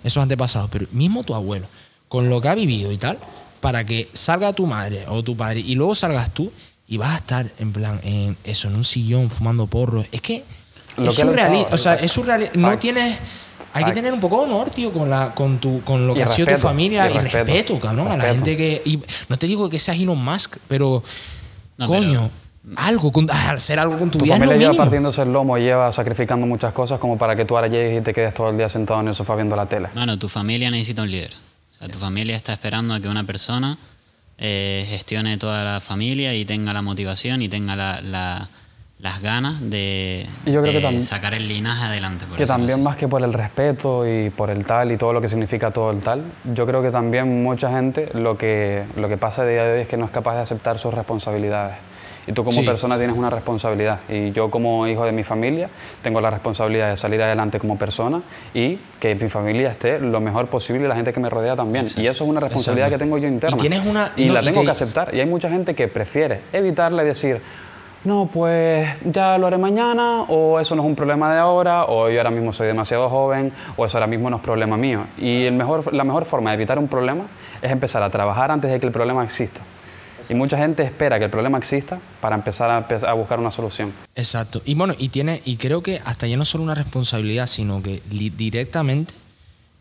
esos 0.04 0.22
antepasados. 0.22 0.70
Pero 0.70 0.88
mismo 0.92 1.24
tu 1.24 1.34
abuelo, 1.34 1.68
con 2.16 2.30
lo 2.30 2.40
que 2.40 2.48
ha 2.48 2.56
vivido 2.56 2.94
y 2.94 2.98
tal, 2.98 3.20
para 3.60 3.86
que 3.86 4.08
salga 4.14 4.54
tu 4.54 4.66
madre 4.68 5.06
o 5.10 5.22
tu 5.22 5.36
padre 5.36 5.60
y 5.60 5.76
luego 5.76 5.94
salgas 5.96 6.32
tú 6.32 6.50
y 6.88 6.96
vas 6.96 7.10
a 7.14 7.18
estar 7.18 7.52
en 7.60 7.74
plan, 7.74 8.00
en 8.04 8.38
eso, 8.46 8.70
en 8.70 8.76
un 8.76 8.86
sillón 8.86 9.30
fumando 9.30 9.68
porros. 9.68 10.06
Es 10.14 10.22
que 10.22 10.46
Lo 10.96 11.10
es 11.10 11.16
que 11.18 11.24
surrealista. 11.24 11.76
O 11.76 11.78
sea, 11.78 11.96
es 11.96 12.10
surrealista. 12.12 12.58
No 12.58 12.78
tienes. 12.78 13.18
Hay 13.74 13.84
que 13.84 13.90
Facts. 13.90 13.96
tener 13.96 14.14
un 14.14 14.22
poco 14.22 14.38
de 14.38 14.44
honor, 14.46 14.70
tío, 14.70 14.94
con, 14.94 15.10
la, 15.10 15.34
con, 15.36 15.58
tu, 15.58 15.82
con 15.82 16.08
lo 16.08 16.14
que 16.14 16.20
Y 16.20 16.24
ha 16.24 16.28
sido 16.28 16.46
tu 16.46 16.52
respeto, 16.52 16.68
familia 16.70 17.10
y 17.10 17.12
y 17.12 17.18
respeto, 17.18 17.46
respeto, 17.46 17.80
cabrón, 17.82 18.08
a 18.08 18.16
la 18.16 18.24
respeto. 18.24 18.46
gente 18.46 18.56
que. 18.58 18.82
y 18.90 19.00
no 19.28 19.38
te 19.38 19.48
digo 19.48 19.70
que 19.70 19.80
seas 19.80 19.98
Elon 20.00 20.24
Musk, 20.24 20.56
pero. 20.70 21.04
No, 21.76 21.88
coño, 21.88 22.30
algo, 22.78 23.12
con, 23.12 23.30
hacer 23.30 23.78
algo 23.78 24.00
con 24.00 24.10
tu, 24.10 24.20
Tu 24.20 24.24
vida 24.24 24.36
es 24.36 24.40
lo 24.40 24.46
familia 24.46 24.72
lleva 24.72 24.84
partiéndose 24.84 25.22
el 25.24 25.34
lomo, 25.34 25.58
lleva 25.58 25.92
sacrificando 25.92 26.46
muchas 26.46 26.72
cosas 26.72 26.98
como 26.98 27.18
para 27.18 27.36
que 27.36 27.44
tú 27.44 27.56
ahora 27.58 27.68
llegues 27.68 28.00
y 28.00 28.04
te 28.04 28.14
quedes 28.14 28.34
todo 28.34 28.50
el 28.52 28.58
día 28.58 28.70
sentado 28.70 29.02
en 29.02 29.10
el 29.10 29.14
sofá 29.14 29.36
viendo 29.36 29.56
la 29.58 29.66
tele. 29.66 29.90
Mano, 29.94 30.18
tu 30.18 30.30
familia 30.30 30.72
necesita 30.72 31.02
un 31.02 31.12
líder. 31.12 31.32
Tu 31.90 32.00
familia 32.00 32.36
está 32.36 32.54
esperando 32.54 32.94
a 32.94 33.00
que 33.00 33.08
una 33.08 33.24
persona 33.24 33.78
eh, 34.38 34.86
gestione 34.90 35.38
toda 35.38 35.64
la 35.64 35.80
familia 35.80 36.34
y 36.36 36.44
tenga 36.46 36.74
la 36.74 36.82
motivación 36.82 37.42
y 37.42 37.48
tenga 37.50 37.76
la- 37.76 38.02
la- 38.02 38.50
las 39.00 39.22
ganas 39.22 39.60
de, 39.62 40.26
yo 40.46 40.62
creo 40.62 40.90
que 40.90 41.02
sacar 41.02 41.34
el 41.34 41.48
linaje 41.50 41.84
adelante. 41.84 42.26
por 42.26 42.38
Que 42.38 42.46
también 42.46 42.72
así. 42.76 42.82
más 42.82 42.96
que 42.96 43.08
por 43.10 43.22
el 43.24 43.34
respeto 43.34 44.08
y 44.08 44.30
por 44.30 44.50
el 44.50 44.66
tal 44.66 44.92
y 44.92 44.98
todo 44.98 45.12
lo 45.14 45.20
que 45.22 45.28
significa 45.28 45.72
todo 45.72 45.92
el 45.92 46.00
tal, 46.02 46.24
yo 46.54 46.66
creo 46.66 46.82
que 46.82 46.92
también 46.92 47.44
mucha 47.44 47.70
gente 47.72 48.10
lo 48.14 48.38
que, 48.38 48.84
lo 48.96 49.10
que 49.10 49.18
pasa 49.18 49.44
a 49.44 49.46
día 49.46 49.64
de 49.66 49.74
hoy 49.76 49.82
es 49.82 49.88
que 49.90 49.98
no 49.98 50.06
es 50.06 50.12
capaz 50.12 50.36
de 50.36 50.42
aceptar 50.42 50.80
sus 50.80 50.94
responsabilidades. 50.94 51.76
Y 52.28 52.32
tú 52.34 52.44
como 52.44 52.54
Sí. 52.60 52.66
persona 52.66 52.98
tienes 52.98 53.16
una 53.16 53.30
responsabilidad. 53.30 54.00
Y 54.10 54.32
yo 54.32 54.50
como 54.50 54.88
hijo 54.88 55.06
de 55.06 55.12
mi 55.12 55.24
familia 55.24 55.70
tengo 56.02 56.20
la 56.22 56.30
responsabilidad 56.32 56.90
de 56.90 56.98
salir 56.98 57.22
adelante 57.22 57.60
como 57.60 57.78
persona 57.78 58.22
y 58.54 58.80
que 59.00 59.14
mi 59.16 59.30
familia 59.30 59.70
esté 59.70 60.00
lo 60.00 60.20
mejor 60.22 60.48
posible 60.48 60.86
y 60.86 60.88
la 60.88 60.96
gente 60.96 61.14
que 61.14 61.20
me 61.20 61.30
rodea 61.30 61.56
también. 61.56 61.86
Y 61.98 62.08
eso 62.08 62.24
es 62.24 62.30
una 62.30 62.40
responsabilidad 62.40 62.88
Exacto. 62.88 63.00
que 63.04 63.06
tengo 63.06 63.18
yo 63.20 63.28
interna. 63.28 63.58
Y 63.58 63.60
tienes 63.60 63.86
una- 63.86 64.12
Y 64.16 64.26
no, 64.26 64.34
la 64.34 64.42
y 64.42 64.46
tengo 64.46 64.62
te- 64.62 64.66
que 64.66 64.72
aceptar. 64.72 65.14
Y 65.14 65.20
hay 65.20 65.26
mucha 65.28 65.50
gente 65.50 65.76
que 65.76 65.88
prefiere 65.88 66.42
evitarla 66.52 67.04
y 67.04 67.08
decir, 67.08 67.42
no, 68.06 68.30
pues 68.32 68.88
ya 69.04 69.38
lo 69.40 69.48
haré 69.48 69.58
mañana, 69.58 70.24
o 70.28 70.60
eso 70.60 70.76
no 70.76 70.84
es 70.84 70.88
un 70.88 70.96
problema 70.96 71.34
de 71.34 71.40
ahora, 71.40 71.86
o 71.86 72.08
yo 72.10 72.20
ahora 72.20 72.30
mismo 72.30 72.54
soy 72.54 72.68
demasiado 72.68 73.10
joven, 73.10 73.52
o 73.78 73.86
eso 73.86 73.98
ahora 73.98 74.06
mismo 74.08 74.30
no 74.30 74.36
es 74.38 74.44
problema 74.44 74.78
mío. 74.78 75.06
Y 75.18 75.46
el 75.46 75.54
mejor, 75.54 75.92
la 75.92 76.04
mejor 76.04 76.26
forma 76.26 76.52
de 76.52 76.56
evitar 76.56 76.78
un 76.78 76.88
problema 76.88 77.24
es 77.64 77.72
empezar 77.72 78.04
a 78.04 78.10
trabajar 78.12 78.52
antes 78.52 78.72
de 78.72 78.80
que 78.80 78.86
el 78.86 78.92
problema 78.92 79.24
exista. 79.24 79.62
Y 80.30 80.34
mucha 80.34 80.58
gente 80.58 80.84
espera 80.84 81.18
que 81.20 81.26
el 81.26 81.32
problema 81.32 81.58
exista 81.58 82.00
para 82.22 82.36
empezar 82.36 82.70
a, 82.72 83.14
buscar 83.14 83.40
una 83.40 83.52
solución. 83.52 83.94
Exacto. 84.16 84.62
Y 84.66 84.76
bueno, 84.76 84.96
y 84.98 85.10
tiene, 85.10 85.42
y 85.46 85.58
creo 85.58 85.82
que 85.84 86.02
hasta 86.06 86.28
ya 86.28 86.38
no 86.38 86.46
solo 86.46 86.64
una 86.64 86.76
responsabilidad, 86.76 87.48
sino 87.48 87.82
que 87.84 88.02
directamente 88.10 89.14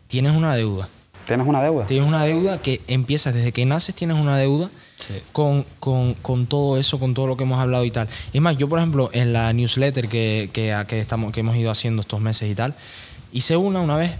tienes 0.07 0.35
una 0.35 0.55
deuda. 0.55 0.89
¿Tienes 1.25 1.47
una 1.47 1.63
deuda? 1.63 1.87
Tienes 1.87 2.07
una 2.07 2.23
deuda 2.23 2.61
que 2.61 2.81
empiezas 2.87 3.33
desde 3.33 3.51
que 3.51 3.65
naces, 3.65 3.95
tienes 3.95 4.17
una 4.19 4.37
deuda 4.37 4.69
Sí. 4.97 5.15
con, 5.31 5.65
con- 5.79 6.13
con 6.13 6.45
todo 6.45 6.77
eso, 6.77 6.99
con 6.99 7.13
todo 7.15 7.25
lo 7.27 7.35
que 7.35 7.43
hemos 7.43 7.59
hablado 7.59 7.83
y 7.83 7.89
tal. 7.91 8.07
Es 8.31 8.41
más, 8.41 8.55
yo, 8.57 8.69
por 8.69 8.77
ejemplo, 8.79 9.09
en 9.11 9.33
la 9.33 9.51
newsletter 9.51 10.07
que, 10.07 10.49
que, 10.53 10.75
que 10.87 10.99
estamos, 10.99 11.33
que 11.33 11.39
hemos 11.39 11.55
ido 11.57 11.71
haciendo 11.71 12.01
estos 12.01 12.21
meses 12.21 12.49
y 12.49 12.53
tal, 12.55 12.75
hice 13.31 13.57
una 13.57 13.81
una 13.81 13.97
vez 13.97 14.11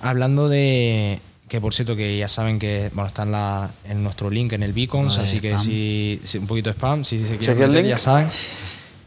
hablando 0.00 0.48
de. 0.48 1.20
Que 1.48 1.60
por 1.60 1.72
cierto, 1.74 1.94
que 1.94 2.18
ya 2.18 2.26
saben 2.28 2.58
que 2.58 2.90
bueno, 2.92 3.06
está 3.08 3.22
en, 3.22 3.30
la, 3.32 3.70
en 3.88 4.02
nuestro 4.02 4.30
link 4.30 4.52
en 4.52 4.62
el 4.64 4.72
Beacons, 4.72 5.16
así 5.18 5.40
que 5.40 5.58
si, 5.60 6.20
si- 6.24 6.38
un 6.38 6.46
poquito 6.48 6.70
de 6.70 6.74
spam, 6.74 7.04
si 7.04 7.24
se 7.24 7.36
quieren 7.38 7.58
meter, 7.58 7.74
link. 7.84 7.86
ya 7.90 7.98
saben. 7.98 8.28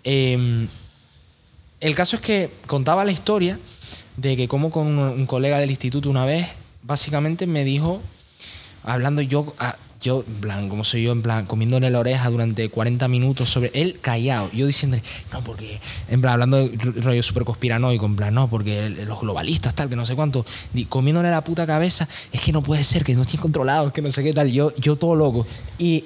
Eh, 0.06 0.68
el 1.82 1.96
caso 1.96 2.16
es 2.16 2.22
que 2.22 2.50
contaba 2.68 3.04
la 3.04 3.12
historia 3.12 3.60
de 4.18 4.38
que 4.38 4.48
como 4.48 4.70
con 4.72 4.88
un, 4.88 5.00
un 5.00 5.26
colega 5.26 5.60
del 5.60 5.70
instituto 5.70 6.10
una 6.10 6.26
vez, 6.26 6.48
básicamente 6.84 7.46
me 7.46 7.64
dijo, 7.66 8.02
hablando 8.84 9.22
yo, 9.22 9.54
ah, 9.60 9.76
yo, 10.02 10.24
en 10.26 10.34
plan, 10.36 10.70
como 10.70 10.84
soy 10.84 11.04
yo, 11.04 11.12
en 11.12 11.22
plan, 11.22 11.46
comiéndole 11.46 11.90
la 11.90 12.00
oreja 12.00 12.30
durante 12.30 12.70
40 12.70 13.08
minutos 13.10 13.50
sobre 13.50 13.70
él 13.74 13.98
callado, 14.02 14.50
yo 14.52 14.66
diciéndole, 14.66 15.04
no, 15.34 15.44
porque, 15.44 15.80
en 16.08 16.22
plan, 16.22 16.34
hablando 16.34 16.58
de 16.58 16.78
ro- 16.78 16.94
rollo 17.02 17.22
súper 17.22 17.44
conspiranoico, 17.44 18.06
en 18.06 18.16
plan, 18.16 18.34
no, 18.34 18.50
porque 18.50 18.90
los 18.90 19.20
globalistas, 19.20 19.74
tal, 19.76 19.90
que 19.90 19.96
no 19.98 20.06
sé 20.06 20.16
cuánto, 20.16 20.46
comiéndole 20.88 21.30
la 21.30 21.44
puta 21.44 21.68
cabeza, 21.68 22.08
es 22.32 22.40
que 22.40 22.52
no 22.54 22.62
puede 22.64 22.84
ser, 22.84 23.04
que 23.04 23.14
no 23.16 23.24
estén 23.24 23.42
controlados, 23.42 23.92
que 23.92 24.02
no 24.02 24.10
sé 24.12 24.24
qué 24.24 24.32
tal, 24.34 24.50
yo, 24.52 24.74
yo 24.78 24.96
todo 24.96 25.16
loco. 25.16 25.46
Y 25.78 26.06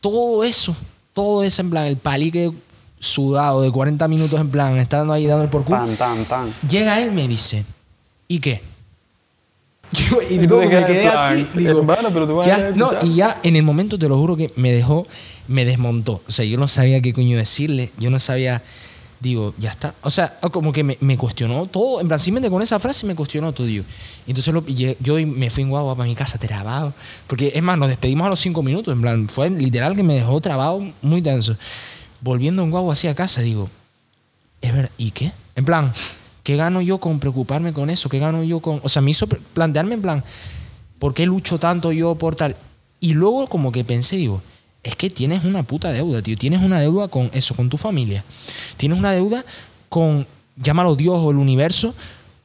todo 0.00 0.44
eso, 0.44 0.76
todo 1.14 1.42
eso, 1.44 1.62
en 1.62 1.70
plan, 1.70 1.84
el 1.86 1.96
palique 1.96 2.52
sudado 2.98 3.62
de 3.62 3.70
40 3.70 4.06
minutos, 4.08 4.38
en 4.40 4.50
plan, 4.50 4.76
estando 4.76 5.12
ahí 5.12 5.26
dando 5.26 5.44
el 5.44 5.50
por 5.50 5.64
culo, 5.64 5.78
Tan, 5.78 5.96
tan, 5.96 6.24
tan. 6.26 6.54
llega 6.68 7.00
él 7.00 7.12
me 7.12 7.26
dice, 7.26 7.64
¿y 8.28 8.40
qué? 8.40 8.60
Yo, 9.92 10.22
y 10.30 10.34
Y 10.34 10.38
te 10.46 10.54
me 10.54 10.68
quedé 10.68 11.08
así, 11.08 11.46
digo, 11.54 11.78
hermano, 11.80 12.10
pero 12.12 12.26
tú 12.26 12.36
vas 12.36 12.46
¿qué 12.46 12.52
a 12.52 12.68
has- 12.68 12.76
no, 12.76 12.92
y 13.02 13.14
ya 13.16 13.38
en 13.42 13.56
el 13.56 13.62
momento 13.62 13.98
te 13.98 14.08
lo 14.08 14.16
juro 14.18 14.36
que 14.36 14.52
me 14.56 14.72
dejó, 14.72 15.06
me 15.48 15.64
desmontó. 15.64 16.22
O 16.28 16.32
sea, 16.32 16.44
yo 16.44 16.58
no 16.58 16.66
sabía 16.68 17.00
qué 17.00 17.12
coño 17.12 17.36
decirle, 17.36 17.90
yo 17.98 18.08
no 18.10 18.20
sabía, 18.20 18.62
digo, 19.18 19.52
ya 19.58 19.70
está. 19.70 19.94
O 20.02 20.10
sea, 20.10 20.38
como 20.52 20.72
que 20.72 20.84
me, 20.84 20.96
me 21.00 21.16
cuestionó 21.18 21.66
todo, 21.66 22.00
en 22.00 22.06
plan, 22.08 22.20
simplemente 22.20 22.50
con 22.52 22.62
esa 22.62 22.78
frase 22.78 23.04
me 23.06 23.14
cuestionó 23.16 23.52
todo, 23.52 23.66
digo. 23.66 23.84
Y 24.26 24.30
entonces 24.30 24.54
lo, 24.54 24.62
y 24.66 24.96
yo 25.00 25.14
me 25.26 25.50
fui 25.50 25.64
en 25.64 25.70
guagua 25.70 25.96
para 25.96 26.08
mi 26.08 26.14
casa 26.14 26.38
trabado, 26.38 26.94
porque 27.26 27.50
es 27.54 27.62
más, 27.62 27.76
nos 27.76 27.88
despedimos 27.88 28.26
a 28.26 28.30
los 28.30 28.38
cinco 28.40 28.62
minutos, 28.62 28.92
en 28.94 29.00
plan, 29.00 29.28
fue 29.28 29.50
literal 29.50 29.96
que 29.96 30.02
me 30.04 30.14
dejó 30.14 30.40
trabado 30.40 30.82
muy 31.02 31.20
tenso. 31.20 31.56
Volviendo 32.20 32.62
en 32.62 32.70
guagua 32.70 32.92
así 32.92 33.08
a 33.08 33.14
casa, 33.14 33.40
digo, 33.40 33.68
es 34.60 34.72
verdad, 34.72 34.90
¿y 34.98 35.10
qué? 35.10 35.32
En 35.56 35.64
plan, 35.64 35.92
¿qué 36.42 36.56
gano 36.56 36.80
yo 36.80 36.98
con 36.98 37.20
preocuparme 37.20 37.72
con 37.72 37.90
eso? 37.90 38.08
¿Qué 38.08 38.18
gano 38.18 38.42
yo 38.42 38.60
con...? 38.60 38.80
O 38.82 38.88
sea, 38.88 39.02
me 39.02 39.10
hizo 39.10 39.26
plantearme 39.26 39.94
en 39.94 40.02
plan, 40.02 40.24
¿por 40.98 41.14
qué 41.14 41.26
lucho 41.26 41.58
tanto 41.58 41.92
yo 41.92 42.14
por 42.14 42.36
tal? 42.36 42.56
Y 43.00 43.14
luego 43.14 43.46
como 43.46 43.72
que 43.72 43.84
pensé, 43.84 44.16
digo, 44.16 44.42
es 44.82 44.96
que 44.96 45.10
tienes 45.10 45.44
una 45.44 45.62
puta 45.62 45.92
deuda, 45.92 46.22
tío. 46.22 46.36
Tienes 46.36 46.62
una 46.62 46.80
deuda 46.80 47.08
con 47.08 47.30
eso, 47.32 47.54
con 47.54 47.68
tu 47.68 47.76
familia. 47.76 48.24
Tienes 48.76 48.98
una 48.98 49.12
deuda 49.12 49.44
con, 49.88 50.26
llámalo 50.56 50.96
Dios 50.96 51.16
o 51.18 51.30
el 51.30 51.36
universo, 51.36 51.94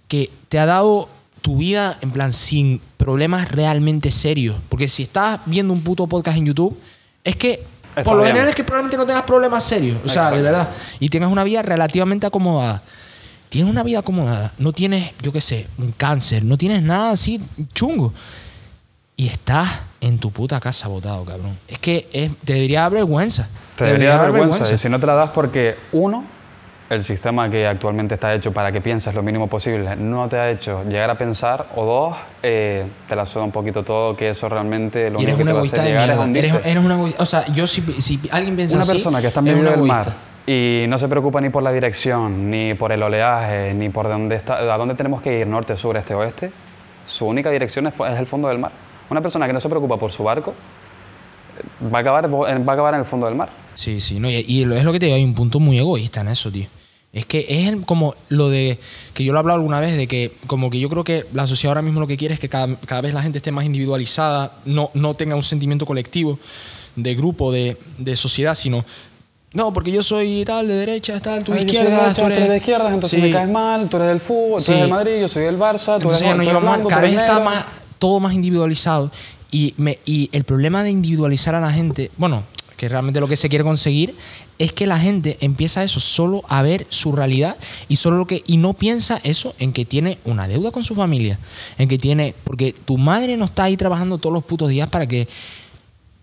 que 0.07 0.29
te 0.49 0.59
ha 0.59 0.65
dado 0.65 1.09
tu 1.41 1.57
vida 1.57 1.97
en 2.01 2.11
plan 2.11 2.33
sin 2.33 2.81
problemas 2.97 3.51
realmente 3.51 4.11
serios. 4.11 4.57
Porque 4.69 4.87
si 4.87 5.03
estás 5.03 5.39
viendo 5.45 5.73
un 5.73 5.81
puto 5.81 6.07
podcast 6.07 6.37
en 6.37 6.45
YouTube, 6.45 6.77
es 7.23 7.35
que 7.35 7.63
Por 7.95 8.15
lo 8.15 8.23
bien. 8.23 8.27
general 8.27 8.49
es 8.49 8.55
que 8.55 8.63
probablemente 8.63 8.97
no 8.97 9.05
tengas 9.05 9.23
problemas 9.23 9.63
serios. 9.63 9.97
O 10.03 10.09
sea, 10.09 10.31
de 10.31 10.41
verdad. 10.41 10.69
Y 10.99 11.09
tengas 11.09 11.31
una 11.31 11.43
vida 11.43 11.61
relativamente 11.61 12.25
acomodada. 12.25 12.83
Tienes 13.49 13.71
una 13.71 13.83
vida 13.83 13.99
acomodada. 13.99 14.51
No 14.57 14.73
tienes, 14.73 15.11
yo 15.21 15.31
qué 15.31 15.41
sé, 15.41 15.67
un 15.77 15.91
cáncer. 15.91 16.43
No 16.43 16.57
tienes 16.57 16.81
nada 16.81 17.11
así 17.11 17.41
chungo. 17.73 18.13
Y 19.17 19.27
estás 19.27 19.69
en 20.01 20.17
tu 20.17 20.29
puta 20.31 20.59
casa 20.59 20.87
botado, 20.89 21.23
cabrón. 21.23 21.57
Es 21.67 21.79
que 21.79 22.07
es- 22.11 22.31
te 22.43 22.53
debería 22.53 22.81
dar 22.81 22.91
vergüenza. 22.91 23.47
Te 23.77 23.85
debería 23.85 24.17
dar 24.17 24.31
vergüenza. 24.31 24.73
Y 24.73 24.77
si 24.77 24.89
no 24.89 24.99
te 24.99 25.07
la 25.07 25.13
das 25.13 25.29
porque, 25.29 25.75
uno, 25.93 26.25
el 26.89 27.03
sistema 27.03 27.49
que 27.49 27.65
actualmente 27.65 28.13
está 28.15 28.33
hecho 28.35 28.51
para 28.51 28.71
que 28.71 28.79
pienses 28.81 29.15
lo 29.15 29.23
mínimo 29.23 29.47
posible 29.47 29.95
no 29.95 30.27
te 30.29 30.37
ha 30.37 30.51
hecho 30.51 30.83
llegar 30.83 31.09
a 31.09 31.17
pensar, 31.17 31.67
o 31.75 31.83
dos, 31.85 32.15
eh, 32.43 32.85
te 33.07 33.15
la 33.15 33.25
suda 33.25 33.43
un 33.43 33.51
poquito 33.51 33.83
todo, 33.83 34.15
que 34.15 34.29
eso 34.29 34.47
realmente 34.49 35.09
lo 35.09 35.17
único 35.17 35.37
que 35.37 35.45
te 35.45 35.53
va 35.53 35.59
a 35.61 35.63
hacer 35.63 35.83
llegar 35.83 36.09
es 36.11 36.17
mierda. 36.17 36.39
Eres, 36.39 36.51
hundirte. 36.51 36.69
eres 36.71 36.83
un 36.83 36.91
egoísta. 36.91 37.23
O 37.23 37.25
sea, 37.25 37.45
yo 37.47 37.65
si, 37.65 37.81
si 37.99 38.19
alguien 38.31 38.55
piensa 38.55 38.75
Una 38.75 38.83
así, 38.83 38.91
persona 38.91 39.21
que 39.21 39.27
está 39.27 39.39
en 39.39 39.45
medio 39.45 39.63
del 39.63 39.81
mar 39.81 40.13
y 40.47 40.85
no 40.87 40.97
se 40.97 41.07
preocupa 41.07 41.41
ni 41.41 41.49
por 41.49 41.63
la 41.63 41.71
dirección, 41.71 42.51
ni 42.51 42.73
por 42.75 42.91
el 42.91 43.01
oleaje, 43.01 43.73
ni 43.73 43.89
por 43.89 44.07
dónde 44.07 44.35
está, 44.35 44.57
a 44.73 44.77
dónde 44.77 44.95
tenemos 44.95 45.21
que 45.21 45.39
ir, 45.39 45.47
norte, 45.47 45.75
sur, 45.75 45.97
este, 45.97 46.13
oeste, 46.13 46.51
su 47.05 47.25
única 47.25 47.49
dirección 47.49 47.87
es, 47.87 47.95
el 47.99 48.25
fondo 48.25 48.47
del 48.47 48.59
mar. 48.59 48.71
Una 49.09 49.21
persona 49.21 49.47
que 49.47 49.53
no 49.53 49.59
se 49.59 49.69
preocupa 49.69 49.97
por 49.97 50.11
su 50.11 50.23
barco 50.23 50.51
eh, 50.51 51.87
va 51.93 51.99
a 51.99 52.01
acabar, 52.01 52.33
va 52.33 52.47
a 52.47 52.73
acabar 52.73 52.93
en 52.93 52.99
el 52.99 53.05
fondo 53.05 53.25
del 53.25 53.35
mar. 53.35 53.49
Sí, 53.73 54.01
sí, 54.01 54.19
no, 54.19 54.29
y, 54.29 54.63
es 54.63 54.83
lo 54.83 54.91
que 54.91 54.99
te 54.99 55.07
digo, 55.07 55.15
hay 55.15 55.23
un 55.23 55.33
punto 55.35 55.59
muy 55.59 55.77
egoísta 55.77 56.21
en 56.21 56.27
eso, 56.29 56.51
tío. 56.51 56.67
Es 57.11 57.25
que 57.25 57.45
es 57.47 57.67
el- 57.69 57.85
como 57.85 58.13
lo 58.29 58.49
de, 58.49 58.77
que 59.13 59.23
yo 59.23 59.31
lo 59.31 59.39
he 59.39 59.41
hablado 59.41 59.59
alguna 59.59 59.79
vez, 59.79 59.95
de 59.97 60.07
que 60.07 60.33
como 60.47 60.69
que 60.69 60.79
yo 60.79 60.89
creo 60.89 61.03
que 61.03 61.25
la 61.33 61.47
sociedad 61.47 61.71
ahora 61.71 61.81
mismo 61.81 61.99
lo 61.99 62.07
que 62.07 62.17
quiere 62.17 62.33
es 62.33 62.39
que 62.39 62.49
cada, 62.49 62.75
cada 62.85 63.01
vez 63.01 63.13
la 63.13 63.21
gente 63.21 63.37
esté 63.37 63.51
más 63.51 63.65
individualizada, 63.65 64.59
no, 64.65 64.91
no 64.93 65.13
tenga 65.13 65.35
un 65.35 65.43
sentimiento 65.43 65.85
colectivo, 65.85 66.37
de 66.95 67.15
grupo, 67.15 67.51
de, 67.51 67.77
de 67.97 68.15
sociedad, 68.15 68.53
sino, 68.53 68.85
no, 69.55 69.73
porque 69.73 69.91
yo 69.91 70.03
soy 70.03 70.43
tal, 70.45 70.67
de 70.67 70.75
derecha, 70.75 71.19
tal, 71.19 71.43
tú 71.43 71.53
de 71.53 71.61
izquierda, 71.61 72.13
tú 72.13 72.25
eres... 72.25 72.47
de 72.47 72.57
izquierdas, 72.57 72.93
entonces 72.93 73.19
Sí. 73.19 73.25
me 73.25 73.31
caes 73.31 73.49
mal, 73.49 73.89
tú 73.89 73.97
eres 73.97 74.09
del 74.09 74.19
fútbol, 74.19 74.59
Sí. 74.59 74.65
tú 74.67 74.71
eres 74.73 74.81
del 74.83 74.91
Madrid, 74.91 75.21
yo 75.21 75.27
soy 75.27 75.43
del 75.43 75.57
Barça, 75.57 75.85
tú 75.97 76.03
Entonces 76.03 76.21
eres, 76.21 76.45
ya 76.45 76.53
no 76.53 76.61
blanco, 76.61 76.87
cada 76.89 77.01
vez 77.01 77.15
está 77.15 77.39
más, 77.39 77.65
todo 77.97 78.19
más 78.19 78.33
individualizado 78.33 79.09
y, 79.51 79.73
me, 79.77 79.99
y 80.05 80.29
el 80.33 80.43
problema 80.43 80.83
de 80.83 80.91
individualizar 80.91 81.55
a 81.55 81.61
la 81.61 81.71
gente, 81.71 82.11
bueno, 82.17 82.43
que 82.75 82.89
realmente 82.89 83.21
lo 83.21 83.27
que 83.29 83.37
se 83.37 83.47
quiere 83.47 83.63
conseguir 83.63 84.13
es 84.59 84.73
que 84.73 84.85
la 84.85 84.99
gente 84.99 85.37
empieza 85.39 85.81
eso 85.83 86.01
solo 86.01 86.43
a 86.49 86.61
ver 86.61 86.85
su 86.89 87.13
realidad 87.13 87.55
y 87.87 87.95
solo 87.95 88.17
lo 88.17 88.27
que 88.27 88.43
y 88.45 88.57
no 88.57 88.73
piensa 88.73 89.21
eso 89.23 89.55
en 89.59 89.71
que 89.71 89.85
tiene 89.85 90.17
una 90.25 90.49
deuda 90.49 90.71
con 90.71 90.83
su 90.83 90.93
familia, 90.93 91.39
en 91.77 91.87
que 91.87 91.97
tiene 91.97 92.35
porque 92.43 92.73
tu 92.73 92.97
madre 92.97 93.37
no 93.37 93.45
está 93.45 93.63
ahí 93.63 93.77
trabajando 93.77 94.17
todos 94.17 94.33
los 94.33 94.43
putos 94.43 94.67
días 94.67 94.89
para 94.89 95.07
que 95.07 95.29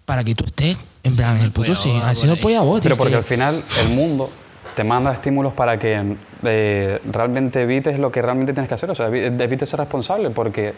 para 0.04 0.24
que 0.24 0.34
tú 0.34 0.44
estés 0.44 0.76
en 1.04 1.16
plan 1.16 1.36
el 1.38 1.50
puto 1.52 1.74
sí, 1.74 1.98
haciendo 2.02 2.36
polla 2.40 2.60
tío, 2.60 2.78
Pero 2.82 2.96
porque 2.96 3.12
que- 3.12 3.16
al 3.18 3.24
final 3.24 3.62
el 3.80 3.88
mundo 3.90 4.30
te 4.76 4.84
manda 4.84 5.12
estímulos 5.12 5.52
para 5.52 5.78
que 5.78 6.16
eh, 6.44 7.00
realmente 7.10 7.62
evites 7.62 7.98
lo 7.98 8.10
que 8.10 8.22
realmente 8.22 8.52
tienes 8.52 8.68
que 8.68 8.74
hacer, 8.74 8.90
o 8.90 8.94
sea, 8.94 9.08
evi- 9.08 9.40
evites 9.40 9.68
ser 9.68 9.80
responsable, 9.80 10.30
porque 10.30 10.72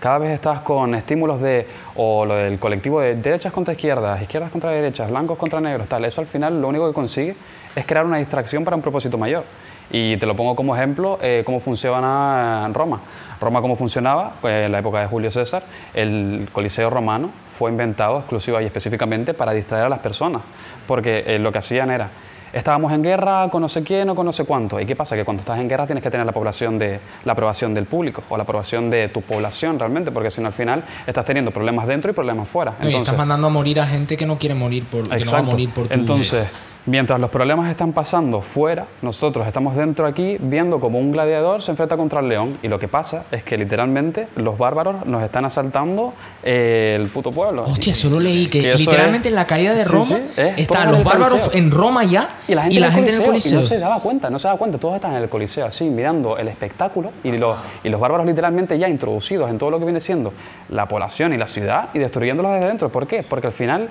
cada 0.00 0.18
vez 0.18 0.30
estás 0.32 0.60
con 0.60 0.94
estímulos 0.94 1.40
de, 1.40 1.66
o 1.96 2.24
lo 2.26 2.34
del 2.36 2.58
colectivo 2.58 3.00
de 3.00 3.16
derechas 3.16 3.52
contra 3.52 3.72
izquierdas, 3.72 4.20
izquierdas 4.22 4.50
contra 4.50 4.70
derechas, 4.70 5.10
blancos 5.10 5.36
contra 5.38 5.60
negros, 5.60 5.88
tal, 5.88 6.04
eso 6.04 6.20
al 6.20 6.26
final 6.26 6.60
lo 6.60 6.68
único 6.68 6.86
que 6.88 6.94
consigue 6.94 7.36
es 7.74 7.84
crear 7.86 8.04
una 8.06 8.18
distracción 8.18 8.64
para 8.64 8.76
un 8.76 8.82
propósito 8.82 9.18
mayor. 9.18 9.44
Y 9.90 10.16
te 10.16 10.26
lo 10.26 10.34
pongo 10.34 10.56
como 10.56 10.74
ejemplo, 10.74 11.18
eh, 11.22 11.42
cómo 11.44 11.60
funciona 11.60 12.68
Roma. 12.72 13.00
Roma, 13.40 13.60
cómo 13.60 13.76
funcionaba 13.76 14.32
pues, 14.40 14.66
en 14.66 14.72
la 14.72 14.78
época 14.78 15.00
de 15.00 15.06
Julio 15.06 15.30
César, 15.30 15.64
el 15.92 16.48
Coliseo 16.52 16.90
romano 16.90 17.30
fue 17.48 17.70
inventado 17.70 18.18
exclusiva 18.18 18.62
y 18.62 18.66
específicamente 18.66 19.34
para 19.34 19.52
distraer 19.52 19.84
a 19.84 19.88
las 19.88 19.98
personas, 20.00 20.42
porque 20.86 21.24
eh, 21.26 21.38
lo 21.38 21.52
que 21.52 21.58
hacían 21.58 21.90
era, 21.90 22.10
estábamos 22.52 22.92
en 22.92 23.02
guerra 23.02 23.48
con 23.50 23.60
no 23.60 23.68
sé 23.68 23.82
quién 23.82 24.08
o 24.08 24.14
con 24.14 24.24
no 24.24 24.32
sé 24.32 24.44
cuánto, 24.44 24.80
¿y 24.80 24.86
qué 24.86 24.96
pasa? 24.96 25.16
Que 25.16 25.24
cuando 25.24 25.40
estás 25.40 25.58
en 25.58 25.68
guerra 25.68 25.86
tienes 25.86 26.02
que 26.02 26.10
tener 26.10 26.24
la, 26.24 26.32
población 26.32 26.78
de, 26.78 27.00
la 27.24 27.32
aprobación 27.32 27.74
del 27.74 27.84
público 27.84 28.22
o 28.28 28.36
la 28.36 28.44
aprobación 28.44 28.90
de 28.90 29.08
tu 29.08 29.22
población 29.22 29.78
realmente, 29.78 30.10
porque 30.10 30.30
si 30.30 30.40
no 30.40 30.46
al 30.46 30.52
final 30.52 30.82
estás 31.06 31.24
teniendo 31.24 31.50
problemas 31.50 31.86
dentro 31.86 32.10
y 32.10 32.14
problemas 32.14 32.48
fuera. 32.48 32.74
no, 32.80 32.88
y 32.88 32.94
estás 32.94 33.16
mandando 33.16 33.48
a 33.48 33.50
morir 33.50 33.80
a 33.80 33.86
gente 33.86 34.16
que 34.16 34.26
no 34.26 34.38
quiere 34.38 34.54
morir 34.54 34.84
por 34.84 35.08
que 35.08 35.24
no 35.24 35.32
va 35.32 35.38
a 35.38 35.42
morir 35.42 35.70
por 35.70 35.88
tu 35.88 35.94
Entonces, 35.94 36.46
mientras 36.86 37.18
los 37.20 37.30
problemas 37.30 37.70
están 37.70 37.92
pasando 37.92 38.40
fuera, 38.40 38.86
nosotros 39.02 39.46
estamos 39.46 39.74
dentro 39.76 40.06
aquí 40.06 40.36
viendo 40.38 40.80
como 40.80 40.98
un 40.98 41.12
gladiador 41.12 41.62
se 41.62 41.70
enfrenta 41.70 41.96
contra 41.96 42.20
el 42.20 42.28
león. 42.28 42.58
Y 42.62 42.68
lo 42.68 42.78
que 42.78 42.88
pasa 42.88 43.24
es 43.30 43.42
que 43.42 43.56
literalmente 43.56 44.28
los 44.36 44.58
bárbaros 44.58 45.06
nos 45.06 45.22
están 45.22 45.44
asaltando 45.44 46.12
eh, 46.42 46.96
el 47.00 47.08
puto 47.08 47.32
pueblo. 47.32 47.64
Hostia, 47.64 47.94
solo 47.94 48.20
leí 48.20 48.46
que, 48.48 48.60
que 48.60 48.74
literalmente 48.74 49.28
es- 49.28 49.32
en 49.32 49.36
la 49.36 49.46
caída 49.46 49.74
de 49.74 49.84
Roma 49.84 50.04
sí, 50.16 50.22
es 50.36 50.58
están 50.58 50.82
en 50.84 50.88
los 50.90 50.98
el 50.98 51.04
bárbaros 51.04 51.50
en 51.54 51.70
Roma 51.70 52.04
ya 52.04 52.28
Y 52.48 52.54
la 52.54 52.62
gente, 52.64 52.78
en 52.78 52.84
en, 52.84 52.84
el 52.84 53.14
el 53.14 53.26
coliseo, 53.26 53.26
Coliseo. 53.26 53.58
Y 53.58 53.62
no 53.62 53.66
se 53.68 53.78
daba 53.78 54.00
cuenta, 54.00 54.30
no 54.30 54.38
se 54.38 54.48
daba 54.48 54.58
cuenta. 54.58 54.78
Todos 54.78 54.96
están 54.96 55.12
en 55.14 55.22
el 55.22 55.28
Coliseo 55.28 55.66
así, 55.66 55.84
mirando 55.88 56.36
el 56.38 56.48
espectáculo 56.48 57.10
y, 57.22 57.32
los 57.32 57.56
y 57.82 57.88
los 57.88 58.00
bárbaros 58.00 58.26
literalmente 58.26 58.78
ya 58.78 58.88
introducidos 58.88 59.50
en 59.50 59.58
todo 59.58 59.70
lo 59.70 59.78
que 59.78 59.84
viene 59.84 60.00
siendo 60.00 60.32
la 60.68 60.86
población 60.86 61.32
y 61.32 61.36
la 61.38 61.46
ciudad 61.46 61.88
y 61.94 61.98
destruyéndolos 61.98 62.52
desde 62.54 62.68
dentro. 62.68 62.88
¿Por 62.90 63.06
qué? 63.06 63.22
Porque 63.22 63.46
al 63.46 63.52
final 63.52 63.88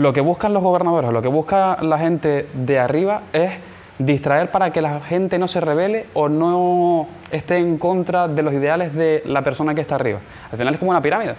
lo 0.00 0.14
que 0.14 0.22
buscan 0.22 0.54
los 0.54 0.62
gobernadores, 0.62 1.12
lo 1.12 1.20
que 1.20 1.28
busca 1.28 1.76
la 1.82 1.98
gente 1.98 2.46
de 2.54 2.78
arriba 2.78 3.22
es 3.34 3.52
distraer 3.98 4.50
para 4.50 4.72
que 4.72 4.80
la 4.80 5.00
gente 5.00 5.38
no 5.38 5.46
se 5.46 5.60
revele 5.60 6.06
o 6.14 6.30
no 6.30 7.06
esté 7.30 7.58
en 7.58 7.76
contra 7.76 8.26
de 8.26 8.42
los 8.42 8.54
ideales 8.54 8.94
de 8.94 9.22
la 9.26 9.42
persona 9.42 9.74
que 9.74 9.82
está 9.82 9.96
arriba. 9.96 10.20
Al 10.50 10.56
final 10.56 10.72
es 10.72 10.80
como 10.80 10.90
una 10.90 11.02
pirámide. 11.02 11.34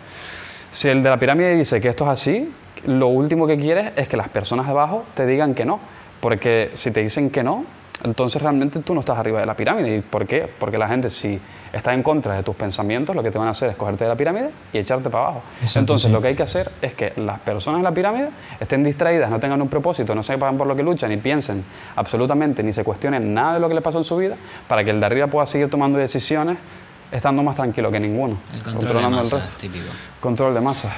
Si 0.70 0.88
el 0.88 1.02
de 1.02 1.10
la 1.10 1.18
pirámide 1.18 1.56
dice 1.56 1.82
que 1.82 1.88
esto 1.88 2.04
es 2.04 2.12
así, 2.12 2.54
lo 2.86 3.08
último 3.08 3.48
que 3.48 3.58
quieres 3.58 3.94
es 3.96 4.08
que 4.08 4.16
las 4.16 4.30
personas 4.30 4.68
de 4.68 4.74
abajo 4.74 5.06
te 5.16 5.26
digan 5.26 5.56
que 5.56 5.66
no. 5.66 5.80
Porque 6.20 6.70
si 6.76 6.92
te 6.92 7.02
dicen 7.02 7.32
que 7.32 7.42
no, 7.42 7.66
entonces 8.04 8.42
realmente 8.42 8.80
tú 8.80 8.94
no 8.94 9.02
estás 9.02 9.18
arriba 9.18 9.40
de 9.40 9.46
la 9.46 9.56
pirámide. 9.56 9.98
¿Y 9.98 10.02
por 10.02 10.26
qué? 10.26 10.50
Porque 10.60 10.78
la 10.78 10.88
gente, 10.88 11.10
si 11.10 11.40
está 11.72 11.94
en 11.94 12.04
contra 12.04 12.36
de 12.36 12.44
tus 12.44 12.56
pensamientos, 12.56 13.16
lo 13.16 13.24
que 13.24 13.32
te 13.32 13.38
van 13.38 13.48
a 13.48 13.52
hacer 13.52 13.70
es 13.70 13.76
cogerte 13.76 14.04
de 14.04 14.10
la 14.10 14.16
pirámide 14.16 14.50
y 14.74 14.78
echarte 14.80 15.10
para 15.10 15.26
abajo. 15.26 15.42
Exacto, 15.62 15.80
entonces 15.80 16.08
sí. 16.08 16.14
lo 16.14 16.22
que 16.22 16.30
hay 16.30 16.36
que 16.36 16.44
hacer 16.44 16.72
es 16.82 16.94
que 16.94 17.14
las 17.18 17.40
personas 17.40 17.80
en 17.80 17.84
la 17.84 17.94
pirámide 17.94 18.30
estén 18.60 18.84
distraídas, 18.84 19.30
no 19.30 19.40
tengan 19.40 19.62
un 19.62 19.70
propósito, 19.70 20.16
no 20.16 20.24
sepan 20.24 20.58
por 20.58 20.68
lo 20.68 20.76
que 20.76 20.84
luchan, 20.84 21.10
ni 21.10 21.18
piensen 21.18 21.64
absolutamente, 21.96 22.64
ni 22.64 22.74
se 22.74 22.84
cuestionen 22.84 23.34
nada 23.34 23.56
de 23.56 23.60
lo 23.60 23.70
que 23.70 23.76
les 23.76 23.84
pasó 23.84 23.98
en 24.00 24.04
su 24.04 24.18
vida, 24.18 24.36
para 24.68 24.84
que 24.84 24.92
el 24.92 25.00
de 25.00 25.06
arriba 25.06 25.28
pueda 25.28 25.46
seguir 25.46 25.70
tomando 25.70 25.98
decisiones 25.98 26.58
estando 27.12 27.44
más 27.44 27.56
tranquilo 27.56 27.92
que 27.92 28.00
ninguno. 28.00 28.38
El 28.54 28.64
control 28.64 28.74
de 28.74 28.80
controlando 28.80 29.18
masas, 29.18 29.58
típico. 29.58 29.86
Control 30.20 30.54
de 30.54 30.62
masas. 30.62 30.94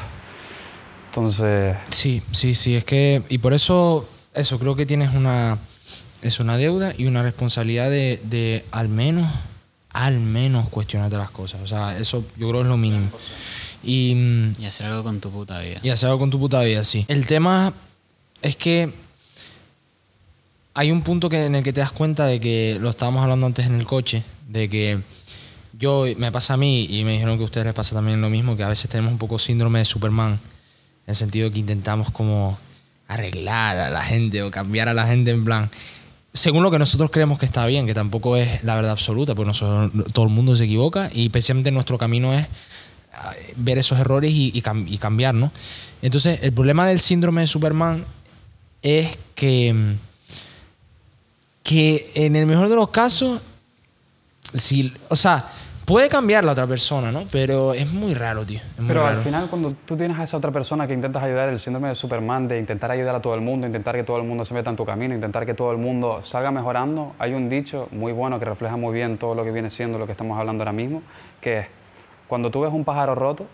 Entonces, 1.07 1.75
Sí, 1.89 2.23
sí, 2.31 2.55
sí, 2.55 2.75
es 2.75 2.83
que 2.83 3.23
y 3.29 3.37
por 3.39 3.53
eso 3.53 4.07
eso 4.33 4.57
creo 4.59 4.75
que 4.75 4.85
tienes 4.85 5.13
una 5.13 5.57
es 6.24 6.39
una 6.39 6.57
deuda 6.57 6.93
y 6.97 7.05
una 7.05 7.21
responsabilidad 7.21 7.89
de, 7.89 8.19
de 8.24 8.65
al 8.71 8.89
menos 8.89 9.32
al 9.93 10.19
menos 10.19 10.69
cuestionarte 10.69 11.17
las 11.17 11.30
cosas, 11.30 11.61
o 11.61 11.67
sea, 11.67 11.97
eso 11.97 12.26
yo 12.36 12.49
creo 12.49 12.61
es 12.61 12.67
lo 12.67 12.78
mínimo. 12.78 13.09
Y 13.84 14.15
mm, 14.15 14.55
Y 14.61 14.65
hacer 14.65 14.88
algo 14.88 15.03
con 15.03 15.19
tu 15.21 15.30
puta 15.30 15.59
vida. 15.59 15.80
y 15.84 15.89
hacer 15.89 16.07
algo 16.07 16.19
con 16.19 16.32
tu 16.32 16.39
puta 16.39 16.61
vida, 16.63 16.84
sí. 16.84 17.05
El 17.07 17.28
tema 17.28 17.74
es 18.41 18.55
que 18.55 18.91
hay 20.74 20.91
un 20.91 21.03
punto 21.03 21.30
que, 21.30 21.45
en 21.45 21.53
el 21.55 21.63
que 21.63 21.71
te 21.71 21.82
das 21.82 21.91
cuenta 21.91 22.26
de 22.26 22.39
que 22.39 22.78
lo 22.82 22.89
estábamos 22.89 23.21
hablando 23.21 23.45
antes 23.45 23.67
en 23.67 23.76
el 23.76 23.86
coche, 23.86 24.24
de 24.47 24.67
que 24.67 24.99
yo 25.78 26.05
me 26.17 26.32
pasa 26.32 26.55
a 26.55 26.57
mí 26.57 26.88
y 26.89 27.03
me 27.03 27.13
dijeron 27.13 27.38
que 27.38 27.43
a 27.43 27.45
ustedes 27.45 27.65
les 27.67 27.76
pasa 27.76 27.93
también 27.93 28.19
lo 28.19 28.30
mismo, 28.32 28.57
que 28.57 28.63
a 28.63 28.69
veces 28.69 28.89
tenemos 28.89 29.11
un 29.11 29.19
poco 29.19 29.38
síndrome 29.38 29.80
de 29.80 29.86
Superman, 29.86 30.34
en 30.34 30.39
el 31.05 31.15
sentido 31.15 31.51
que 31.51 31.59
intentamos 31.59 32.09
como 32.09 32.57
arreglar 33.07 33.78
a 33.78 33.89
la 33.91 34.01
gente 34.01 34.41
o 34.41 34.49
cambiar 34.49 34.89
a 34.89 34.93
la 34.95 35.05
gente 35.05 35.30
en 35.30 35.43
plan 35.43 35.69
según 36.34 36.63
lo 36.63 36.71
que 36.71 36.79
nosotros 36.79 37.11
creemos 37.11 37.38
que 37.38 37.45
está 37.45 37.65
bien, 37.65 37.86
que 37.86 37.93
tampoco 37.93 38.38
es 38.38 38.63
la 38.63 38.75
verdad 38.75 38.91
absoluta, 38.91 39.36
porque 39.36 39.47
nosotros, 39.47 39.91
todo 40.11 40.25
el 40.25 40.31
mundo 40.31 40.55
se 40.55 40.65
equivoca 40.65 41.09
y 41.13 41.29
precisamente 41.29 41.69
nuestro 41.71 41.97
camino 41.97 42.34
es 42.34 42.47
ah, 43.13 43.34
ver 43.55 43.77
esos 43.77 43.99
errores 43.99 44.31
y, 44.31 44.51
y 44.53 44.63
y 44.88 44.97
cambiar, 44.97 45.36
¿no? 45.36 45.51
Entonces, 46.01 46.39
el 46.41 46.51
problema 46.51 46.88
del 46.88 46.99
síndrome 46.99 47.41
de 47.41 47.47
Superman 47.47 48.05
es 48.81 49.17
que, 49.36 49.73
mm, 49.73 49.93
que 51.61 52.11
en 52.15 52.36
el 52.36 52.47
mejor 52.47 52.67
de 52.67 52.75
los 52.75 52.89
casos, 52.89 53.39
si, 54.55 54.91
o 55.09 55.15
sea, 55.15 55.49
puede 55.86 56.09
cambiar 56.09 56.43
la 56.43 56.53
otra 56.53 56.65
persona, 56.67 57.11
¿no? 57.11 57.23
Pero 57.31 57.73
es 57.73 57.91
muy 57.91 58.13
raro, 58.13 58.45
tío. 58.45 58.59
Es 58.59 58.79
muy 58.79 58.88
Pero 58.88 59.03
raro. 59.03 59.17
al 59.17 59.23
final, 59.23 59.47
cuando 59.49 59.73
tú 59.86 59.97
tienes 59.97 60.17
a 60.17 60.23
esa 60.23 60.38
otra 60.38 60.51
persona 60.51 60.88
que 60.88 60.93
intentas 60.93 61.23
ayudar, 61.23 61.49
el 61.49 61.59
síndrome 61.59 61.89
de 61.89 61.95
Superman, 61.95 62.47
de 62.47 62.59
intentar 62.59 62.91
ayudar 62.91 63.15
a 63.15 63.21
todo 63.21 63.36
el 63.36 63.41
mundo, 63.41 63.67
intentar 63.67 63.95
que 63.95 64.03
todo 64.03 64.17
el 64.17 64.23
mundo 64.23 64.45
se 64.45 64.53
meta 64.53 64.69
en 64.69 64.75
tu 64.75 64.86
camino, 64.86 65.13
intentar 65.13 65.45
que 65.45 65.53
todo 65.53 65.71
el 65.71 65.77
mundo 65.77 66.21
salga 66.23 66.51
mejorando, 66.51 67.13
hay 67.19 67.34
un 67.34 67.49
dicho 67.49 67.88
muy 67.91 68.11
bueno 68.13 68.39
que 68.39 68.45
refleja 68.45 68.77
muy 68.77 68.93
bien 68.93 69.17
todo 69.17 69.36
lo 69.36 69.43
que 69.43 69.51
viene 69.51 69.69
siendo 69.69 69.97
lo 69.99 70.05
que 70.05 70.11
estamos 70.13 70.39
hablando 70.39 70.61
ahora 70.63 70.71
mismo, 70.73 71.01
que 71.41 71.59
es, 71.59 71.67
cuando 72.27 72.49
tú 72.49 72.61
ves 72.61 72.71
un 72.73 72.84
pájaro 72.86 73.15
roto 73.15 73.45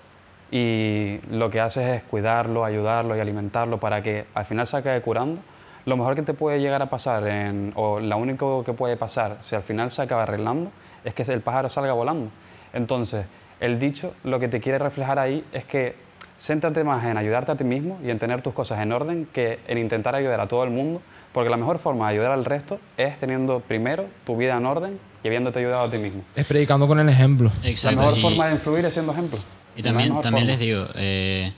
y 0.51 1.19
lo 1.31 1.49
que 1.49 1.59
haces 1.61 1.87
es 1.97 2.03
cuidarlo, 2.03 2.63
ayudarlo 2.65 3.15
y 3.15 3.19
alimentarlo 3.19 3.79
para 3.79 4.01
que 4.01 4.25
al 4.33 4.45
final 4.45 4.65
se 4.67 4.77
acabe 4.77 5.01
curando, 5.01 5.41
lo 5.85 5.97
mejor 5.97 6.15
que 6.15 6.21
te 6.21 6.33
puede 6.33 6.59
llegar 6.59 6.81
a 6.81 6.89
pasar, 6.89 7.27
en- 7.27 7.71
o 7.75 7.99
lo 7.99 8.17
único 8.17 8.63
que 8.63 8.73
puede 8.73 8.97
pasar 8.97 9.37
si 9.41 9.55
al 9.55 9.63
final 9.63 9.89
se 9.91 10.01
acaba 10.01 10.23
arreglando, 10.23 10.71
es 11.03 11.13
que 11.13 11.23
el 11.23 11.41
pájaro 11.41 11.69
salga 11.69 11.93
volando. 11.93 12.29
Entonces, 12.73 13.25
el 13.59 13.79
dicho 13.79 14.13
lo 14.23 14.39
que 14.39 14.47
te 14.47 14.59
quiere 14.59 14.77
reflejar 14.79 15.19
ahí 15.19 15.43
es 15.51 15.65
que 15.65 15.95
céntrate 16.39 16.83
más 16.83 17.03
en 17.05 17.17
ayudarte 17.17 17.51
a 17.51 17.55
ti 17.57 17.63
mismo 17.65 17.99
y 18.03 18.09
en 18.09 18.19
tener 18.19 18.41
tus 18.41 18.53
cosas 18.53 18.79
en 18.79 18.91
orden 18.93 19.27
que 19.33 19.59
en 19.67 19.77
intentar 19.77 20.15
ayudar 20.15 20.39
a 20.39 20.47
todo 20.47 20.63
el 20.63 20.69
mundo, 20.69 21.01
porque 21.33 21.49
la 21.49 21.57
mejor 21.57 21.79
forma 21.79 22.07
de 22.07 22.13
ayudar 22.15 22.31
al 22.31 22.45
resto 22.45 22.79
es 22.97 23.17
teniendo 23.19 23.59
primero 23.59 24.05
tu 24.25 24.37
vida 24.37 24.55
en 24.55 24.65
orden 24.65 24.99
y 25.23 25.27
habiéndote 25.27 25.59
ayudado 25.59 25.83
a 25.87 25.91
ti 25.91 25.97
mismo. 25.97 26.23
Es 26.35 26.45
predicando 26.45 26.87
con 26.87 26.99
el 26.99 27.09
ejemplo. 27.09 27.51
Exacto. 27.63 27.97
La 27.99 28.05
mejor 28.05 28.17
y- 28.19 28.21
forma 28.21 28.47
de 28.47 28.53
influir 28.53 28.85
es 28.85 28.93
siendo 28.93 29.11
ejemplo. 29.11 29.37
Y 29.75 29.81
también, 29.81 30.09
también 30.21 30.45
forma. 30.45 30.51
les 30.51 30.59
digo, 30.59 30.85
eh, 30.95 31.51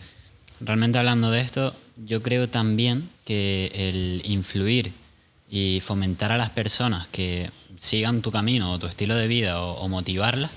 realmente 0.59 0.97
hablando 0.97 1.29
de 1.29 1.41
esto, 1.41 1.73
yo 2.03 2.23
creo 2.23 2.49
también 2.49 3.07
que 3.25 3.71
el 3.75 4.21
influir 4.25 4.91
y 5.51 5.81
fomentar 5.81 6.31
a 6.31 6.37
las 6.37 6.49
personas 6.49 7.09
que 7.09 7.51
sigan 7.75 8.21
tu 8.21 8.31
camino 8.31 8.71
o 8.71 8.79
tu 8.79 8.87
estilo 8.87 9.15
de 9.15 9.27
vida 9.27 9.61
o, 9.61 9.87
motivarlas, 9.89 10.49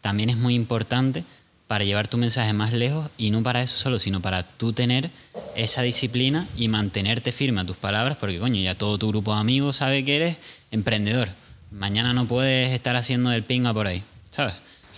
también 0.00 0.30
es 0.30 0.36
muy 0.36 0.54
importante 0.54 1.24
para 1.66 1.84
llevar 1.84 2.06
tu 2.06 2.16
mensaje 2.16 2.52
más 2.52 2.72
lejos 2.72 3.10
y 3.18 3.30
no 3.30 3.42
para 3.42 3.60
eso 3.60 3.76
solo, 3.76 3.98
sino 3.98 4.22
para 4.22 4.44
tú 4.44 4.72
tener 4.72 5.10
esa 5.56 5.82
disciplina 5.82 6.46
y 6.56 6.68
mantenerte 6.68 7.32
firme 7.32 7.60
a 7.60 7.64
tus 7.64 7.76
palabras, 7.76 8.18
porque 8.18 8.38
coño, 8.38 8.60
ya 8.62 8.76
todo 8.76 8.98
tu 8.98 9.08
grupo 9.08 9.34
de 9.34 9.40
amigos 9.40 9.76
sabe 9.76 10.04
que 10.04 10.14
eres 10.14 10.36
emprendedor. 10.70 11.28
Mañana 11.72 12.12
no 12.12 12.26
puedes 12.26 12.72
estar 12.72 12.94
haciendo 12.94 13.32
el 13.32 13.42
pinga 13.42 13.74
por 13.74 13.88
ahí, 13.88 14.04
¿sabes? 14.30 14.54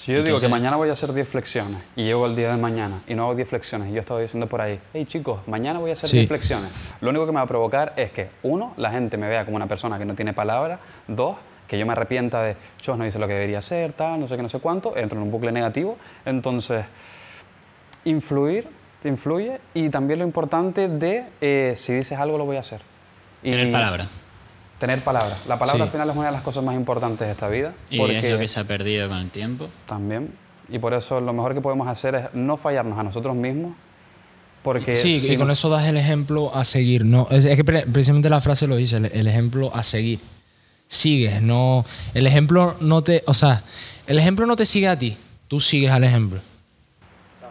Si 0.09 0.15
yo 0.15 0.23
digo 0.23 0.41
que 0.41 0.49
mañana 0.49 0.79
voy 0.79 0.89
a 0.89 0.95
hacer 0.95 1.13
10 1.13 1.29
flexiones 1.29 1.83
y 1.95 2.05
llego 2.05 2.25
el 2.25 2.35
día 2.35 2.51
de 2.51 2.57
mañana 2.57 3.03
y 3.07 3.13
no 3.15 3.25
hago 3.25 3.35
10 3.35 3.47
flexiones 3.47 3.91
y 3.91 3.93
yo 3.93 4.01
estaba 4.01 4.19
diciendo 4.19 4.47
por 4.47 4.63
ahí, 4.63 4.81
hey 4.95 5.05
chicos, 5.05 5.47
mañana 5.47 5.81
voy 5.81 5.91
a 5.91 5.93
hacer 5.93 6.09
Sí. 6.09 6.17
10 6.17 6.29
flexiones, 6.29 6.71
lo 7.03 7.11
único 7.11 7.27
que 7.27 7.33
me 7.33 7.37
va 7.37 7.43
a 7.43 7.47
provocar 7.47 7.93
es 7.95 8.11
que, 8.13 8.31
uno, 8.43 8.73
la 8.79 8.91
gente 8.91 9.19
me 9.19 9.29
vea 9.29 9.45
como 9.45 9.57
una 9.59 9.67
persona 9.67 9.99
que 9.99 10.07
no 10.07 10.15
tiene 10.15 10.33
palabra, 10.33 10.81
dos, 11.09 11.37
que 11.67 11.79
yo 11.79 11.85
me 11.85 11.93
arrepienta 11.93 12.43
de, 12.43 12.57
yo 12.81 12.97
no 12.97 13.07
hice 13.07 13.19
lo 13.19 13.29
que 13.29 13.35
debería 13.35 13.59
hacer, 13.59 13.93
tal, 13.93 14.19
no 14.19 14.27
sé 14.27 14.37
qué, 14.37 14.43
no 14.43 14.49
sé 14.49 14.61
cuánto, 14.61 14.97
entro 14.97 15.19
en 15.19 15.25
un 15.25 15.31
bucle 15.31 15.53
negativo. 15.53 15.99
Entonces, 16.25 16.87
influir, 18.07 18.67
te 19.03 19.11
influye 19.11 19.61
y 19.75 19.91
también 19.91 20.21
lo 20.21 20.25
importante 20.25 20.89
de 20.89 21.27
eh, 21.43 21.75
si 21.77 21.93
dices 21.93 22.19
algo 22.19 22.39
lo 22.39 22.47
voy 22.47 22.57
a 22.57 22.61
hacer. 22.61 22.81
Y 23.43 23.51
Tener 23.51 23.73
palabra. 23.73 24.07
Tener 24.79 25.01
palabra. 25.03 25.37
La 25.49 25.59
palabra 25.59 25.79
Sí. 25.79 25.83
al 25.83 25.91
final 25.91 26.11
es 26.11 26.17
una 26.17 26.27
de 26.27 26.33
las 26.33 26.43
cosas 26.43 26.63
más 26.63 26.75
importantes 26.77 27.27
de 27.27 27.33
esta 27.33 27.49
vida. 27.49 27.73
Y 27.91 27.99
porque 27.99 28.19
es 28.19 28.33
lo 28.33 28.39
que 28.39 28.49
se 28.49 28.61
ha 28.61 28.65
perdido 28.65 29.09
con 29.09 29.19
el 29.19 29.31
tiempo. 29.31 29.69
también. 29.87 30.33
Y 30.71 30.79
por 30.79 30.93
eso 30.95 31.21
lo 31.21 31.33
mejor 31.33 31.55
que 31.55 31.61
podemos 31.61 31.89
hacer 31.89 32.15
es 32.15 32.25
no 32.35 32.57
fallarnos 32.57 32.99
a 32.99 33.03
nosotros 33.03 33.35
mismos. 33.35 33.73
Porque 34.63 34.97
Sí, 34.97 35.19
si 35.21 35.33
y 35.33 35.37
con 35.37 35.47
no- 35.47 35.53
eso 35.55 35.69
das 35.71 35.87
el 35.87 35.97
ejemplo 35.97 36.55
a 36.55 36.63
seguir. 36.65 37.05
No, 37.05 37.27
es, 37.31 37.47
que 37.47 37.65
pre- 37.65 37.87
precisamente 37.87 38.29
la 38.29 38.41
frase 38.41 38.67
lo 38.67 38.77
dice, 38.77 38.97
el, 38.99 39.07
el 39.07 39.27
ejemplo 39.27 39.71
a 39.75 39.83
seguir. 39.83 40.21
Sigues, 40.87 41.41
no. 41.43 41.85
El 42.15 42.27
ejemplo 42.27 42.75
no 42.81 43.03
te. 43.03 43.23
O 43.27 43.35
sea, 43.35 43.63
el 44.07 44.19
ejemplo 44.19 44.47
no 44.47 44.57
te 44.57 44.67
sigue 44.67 44.89
a 44.89 44.99
ti, 44.99 45.17
tú 45.49 45.59
sigues 45.61 45.91
al 45.91 46.05
ejemplo. 46.05 46.41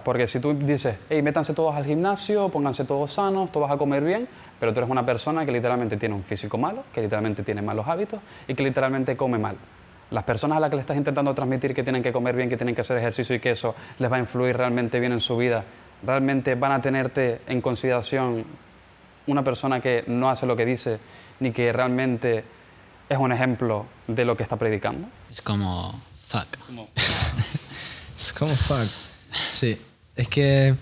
Porque 0.04 0.26
si 0.28 0.40
tú 0.40 0.54
dices, 0.54 0.96
hey, 1.10 1.22
métanse 1.22 1.54
todos 1.54 1.76
al 1.76 1.86
gimnasio, 1.86 2.50
pónganse 2.50 2.86
todos 2.86 3.12
sanos, 3.14 3.52
todos 3.52 3.70
a 3.70 3.78
comer 3.78 4.04
bien, 4.04 4.28
pero 4.60 4.74
tú 4.74 4.80
eres 4.80 4.90
una 4.90 5.06
persona 5.06 5.46
que 5.46 5.52
literalmente 5.52 5.98
tiene 5.98 6.16
un 6.16 6.24
físico 6.24 6.58
malo, 6.58 6.84
que 6.94 7.02
literalmente 7.02 7.44
tiene 7.44 7.62
malos 7.62 7.88
hábitos 7.88 8.22
y 8.48 8.54
que 8.54 8.64
literalmente 8.64 9.16
come 9.16 9.38
mal. 9.38 9.58
Las 10.12 10.24
personas 10.24 10.58
a 10.58 10.60
las 10.62 10.70
que 10.70 10.78
le 10.78 10.82
estás 10.82 10.98
intentando 10.98 11.34
transmitir 11.34 11.74
que 11.74 11.84
tienen 11.84 12.02
que 12.02 12.12
comer 12.12 12.36
bien, 12.36 12.50
que 12.50 12.58
tienen 12.58 12.74
que 12.74 12.82
hacer 12.82 12.98
ejercicio 12.98 13.36
y 13.36 13.40
que 13.40 13.52
eso 13.52 13.76
les 14.00 14.12
va 14.12 14.16
a 14.16 14.20
influir 14.20 14.56
realmente 14.56 15.00
bien 15.00 15.12
en 15.12 15.20
su 15.20 15.36
vida, 15.38 15.64
realmente 16.04 16.56
van 16.56 16.72
a 16.72 16.82
tenerte 16.82 17.42
en 17.48 17.62
consideración 17.62 18.46
una 19.28 19.44
persona 19.44 19.82
que 19.82 20.06
no 20.08 20.30
hace 20.30 20.46
lo 20.46 20.56
que 20.56 20.66
dice 20.66 21.00
ni 21.40 21.52
que 21.52 21.74
realmente 21.74 22.44
es 23.10 23.18
un 23.18 23.32
ejemplo 23.32 23.86
de 24.08 24.26
lo 24.26 24.36
que 24.36 24.44
está 24.44 24.56
predicando. 24.56 25.08
Es 25.30 25.42
como, 25.42 26.02
fuck. 26.28 26.48
Es 28.18 28.34
como 28.34 28.56
fuck. 28.56 28.88
Sí, 29.32 29.80
es 30.16 30.28
que. 30.28 30.74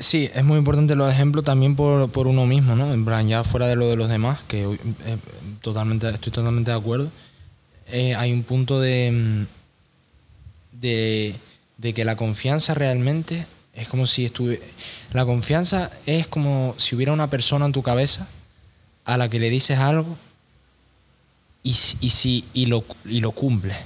Sí, 0.00 0.30
es 0.34 0.42
muy 0.44 0.56
importante 0.58 0.94
los 0.96 1.12
ejemplos 1.12 1.44
también 1.44 1.76
por, 1.76 2.10
por 2.10 2.26
uno 2.26 2.46
mismo, 2.46 2.74
¿no? 2.74 2.92
En 2.92 3.04
plan, 3.04 3.28
ya 3.28 3.44
fuera 3.44 3.66
de 3.68 3.76
lo 3.76 3.86
de 3.88 3.96
los 3.96 4.08
demás, 4.08 4.40
que 4.48 4.62
eh, 4.64 5.18
totalmente, 5.60 6.08
estoy 6.08 6.32
totalmente 6.32 6.70
de 6.70 6.76
acuerdo. 6.78 7.10
Eh, 7.86 8.14
hay 8.14 8.32
un 8.32 8.42
punto 8.42 8.80
de, 8.80 9.10
mm, 10.72 10.80
de, 10.80 11.34
de 11.76 11.94
que 11.94 12.04
la 12.06 12.16
confianza 12.16 12.72
realmente 12.74 13.46
es 13.74 13.88
como 13.88 14.06
si 14.06 14.24
estuviera. 14.24 14.64
La 15.12 15.26
confianza 15.26 15.90
es 16.06 16.26
como 16.26 16.74
si 16.78 16.96
hubiera 16.96 17.12
una 17.12 17.28
persona 17.28 17.66
en 17.66 17.72
tu 17.72 17.82
cabeza 17.82 18.26
a 19.04 19.18
la 19.18 19.28
que 19.28 19.38
le 19.38 19.50
dices 19.50 19.78
algo 19.78 20.16
y, 21.62 21.74
si- 21.74 22.44
y, 22.54 22.66
lo, 22.66 22.84
y 23.04 23.20
lo 23.20 23.32
cumple. 23.32 23.76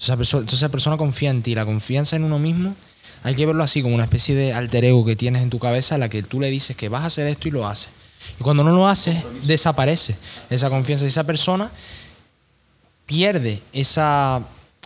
Entonces 0.00 0.52
esa 0.52 0.68
persona 0.68 0.96
confía 0.96 1.30
en 1.30 1.42
ti. 1.42 1.56
La 1.56 1.66
confianza 1.66 2.14
en 2.14 2.22
uno 2.22 2.38
mismo 2.38 2.76
hay 3.22 3.34
que 3.34 3.46
verlo 3.46 3.62
así 3.64 3.82
como 3.82 3.94
una 3.94 4.04
especie 4.04 4.34
de 4.34 4.52
alter 4.52 4.84
ego 4.84 5.04
que 5.04 5.16
tienes 5.16 5.42
en 5.42 5.50
tu 5.50 5.58
cabeza 5.58 5.96
a 5.96 5.98
la 5.98 6.08
que 6.08 6.22
tú 6.22 6.40
le 6.40 6.50
dices 6.50 6.76
que 6.76 6.88
vas 6.88 7.02
a 7.02 7.06
hacer 7.06 7.26
esto 7.26 7.48
y 7.48 7.50
lo 7.50 7.66
haces. 7.66 7.90
Y 8.38 8.42
cuando 8.42 8.64
no 8.64 8.72
lo 8.72 8.88
haces, 8.88 9.16
desaparece 9.42 10.16
esa 10.50 10.70
confianza. 10.70 11.06
Esa 11.06 11.24
persona 11.24 11.70
pierde 13.06 13.62
esa 13.72 14.42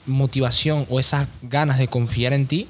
motivación 0.07 0.87
o 0.89 1.01
esas 1.01 1.29
ganas 1.43 1.79
de 1.79 1.89
confiar 1.89 2.33
en 2.33 2.47
ti. 2.47 2.69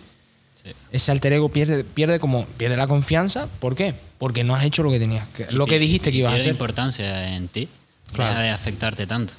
Sí. 0.63 0.71
Ese 0.93 1.11
alter 1.11 1.33
ego 1.33 1.49
pierde, 1.49 1.85
pierde 1.85 2.21
como 2.21 2.47
pierde 2.47 2.77
la 2.77 2.87
confianza. 2.87 3.49
¿Por 3.59 3.75
qué? 3.75 3.95
Porque 4.19 4.45
no 4.45 4.55
has 4.55 4.65
hecho 4.65 4.83
lo 4.83 4.91
que 4.91 4.99
tenías 4.99 5.27
que, 5.29 5.51
lo 5.51 5.67
que 5.67 5.79
dijiste 5.79 6.11
y 6.11 6.13
que 6.13 6.19
ibas 6.19 6.33
a 6.33 6.37
hacer. 6.37 6.51
importancia 6.51 7.35
en 7.37 7.49
ti. 7.49 7.69
Claro. 8.13 8.31
Deja 8.31 8.43
de 8.43 8.51
afectarte 8.51 9.07
tanto. 9.07 9.35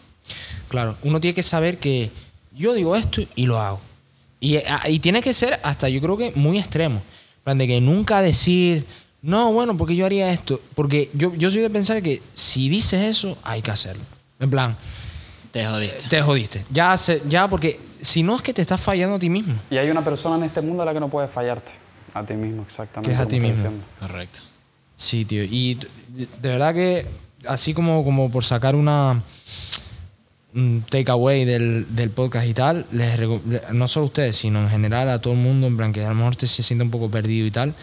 Claro, 0.70 0.98
uno 1.04 1.20
tiene 1.20 1.36
que 1.36 1.44
saber 1.44 1.78
que 1.78 2.12
yo 2.56 2.74
digo 2.74 2.96
esto 2.96 3.22
y 3.36 3.46
lo 3.46 3.60
hago. 3.60 3.82
Y, 4.44 4.60
y 4.90 5.00
tiene 5.00 5.22
que 5.22 5.34
ser 5.34 5.60
hasta 5.64 5.88
yo 5.88 6.02
creo 6.02 6.18
que 6.18 6.34
muy 6.36 6.58
extremo. 6.60 6.98
En 6.98 7.44
plan 7.46 7.58
de 7.58 7.68
que 7.68 7.80
nunca 7.82 8.22
decir, 8.22 8.86
no, 9.22 9.54
bueno, 9.54 9.78
porque 9.78 9.96
yo 9.96 10.06
haría 10.06 10.32
esto. 10.32 10.60
Porque 10.76 11.10
yo, 11.14 11.34
yo 11.36 11.50
soy 11.50 11.62
de 11.62 11.70
pensar 11.70 12.02
que 12.02 12.22
si 12.34 12.68
dices 12.68 13.02
eso, 13.02 13.38
hay 13.44 13.62
que 13.62 13.72
hacerlo. 13.72 14.04
En 14.40 14.50
plan, 14.50 14.76
Te 15.52 15.66
jodiste. 15.66 16.10
te 16.10 16.22
jodiste. 16.22 16.66
Ya, 16.72 16.98
se- 16.98 17.22
ya 17.30 17.48
porque 17.48 17.80
si 18.02 18.22
no 18.24 18.36
es 18.36 18.42
que 18.42 18.54
te 18.54 18.62
estás 18.62 18.82
fallando 18.82 19.16
a 19.16 19.20
ti 19.20 19.30
mismo. 19.30 19.56
Y 19.70 19.78
hay 19.78 19.90
una 19.90 20.04
persona 20.04 20.36
en 20.36 20.44
este 20.44 20.60
mundo 20.62 20.84
a 20.84 20.86
la 20.86 20.94
que 20.94 21.00
no 21.00 21.08
puedes 21.10 21.32
fallarte. 21.32 21.72
A 22.14 22.24
ti 22.26 22.34
mismo, 22.34 22.64
exactamente. 22.64 23.10
Que 23.10 23.16
es 23.16 23.20
a 23.22 23.28
ti 23.28 23.40
mismo. 23.40 23.56
diciendo. 23.56 23.86
Correcto. 24.00 24.40
Sí, 24.96 25.24
tío. 25.26 25.44
Y 25.44 25.76
de 26.10 26.28
verdad 26.50 26.74
que, 26.74 27.06
así 27.48 27.74
como, 27.74 28.04
como 28.04 28.30
por 28.30 28.44
sacar 28.44 28.76
una 28.76 29.14
un 29.14 29.22
takeaway 30.90 31.46
del, 31.46 31.88
del 31.96 32.10
podcast 32.12 32.46
y 32.48 32.54
tal, 32.54 32.86
les 32.92 33.20
no 33.72 33.88
solo 33.88 34.06
a 34.06 34.08
ustedes, 34.08 34.36
sino 34.36 34.60
en 34.62 34.70
general 34.70 35.10
a 35.10 35.20
todo 35.20 35.34
el 35.34 35.40
mundo, 35.40 35.68
en 35.68 35.78
plan 35.78 35.92
que 35.94 36.04
a 36.04 36.10
lo 36.10 36.16
mejor 36.16 36.36
te 36.36 36.46
se 36.48 36.62
siente 36.64 36.84
un 36.84 36.92
poco 36.92 37.10
perdido 37.10 37.48
y 37.48 37.52
tal, 37.52 37.74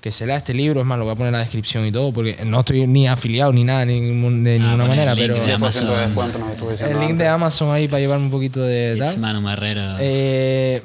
que 0.00 0.10
se 0.10 0.26
lea 0.26 0.36
este 0.36 0.52
libro, 0.54 0.80
es 0.80 0.86
más, 0.86 0.98
lo 0.98 1.04
voy 1.04 1.12
a 1.12 1.16
poner 1.16 1.28
en 1.28 1.32
la 1.34 1.38
descripción 1.40 1.86
y 1.86 1.92
todo, 1.92 2.12
porque 2.12 2.38
no 2.44 2.60
estoy 2.60 2.86
ni 2.86 3.06
afiliado 3.06 3.52
ni 3.52 3.64
nada, 3.64 3.84
ni 3.84 4.00
de 4.00 4.56
Ah, 4.56 4.58
ninguna 4.58 4.86
manera, 4.86 5.12
el 5.12 5.18
link 5.18 5.28
pero 5.28 5.34
de 5.34 5.40
10% 5.40 5.46
de 5.46 5.52
Amazon. 5.54 6.90
el 6.90 7.00
link 7.00 7.12
de. 7.18 7.28
Amazon 7.28 7.72
ahí 7.72 7.86
para 7.88 8.00
llevarme 8.00 8.24
un 8.24 8.30
poquito 8.30 8.60
de 8.62 8.96
It's 8.96 9.12
tal. 9.12 9.18
Manu 9.20 9.40
Marrero. 9.40 9.96
Eh, 10.00 10.82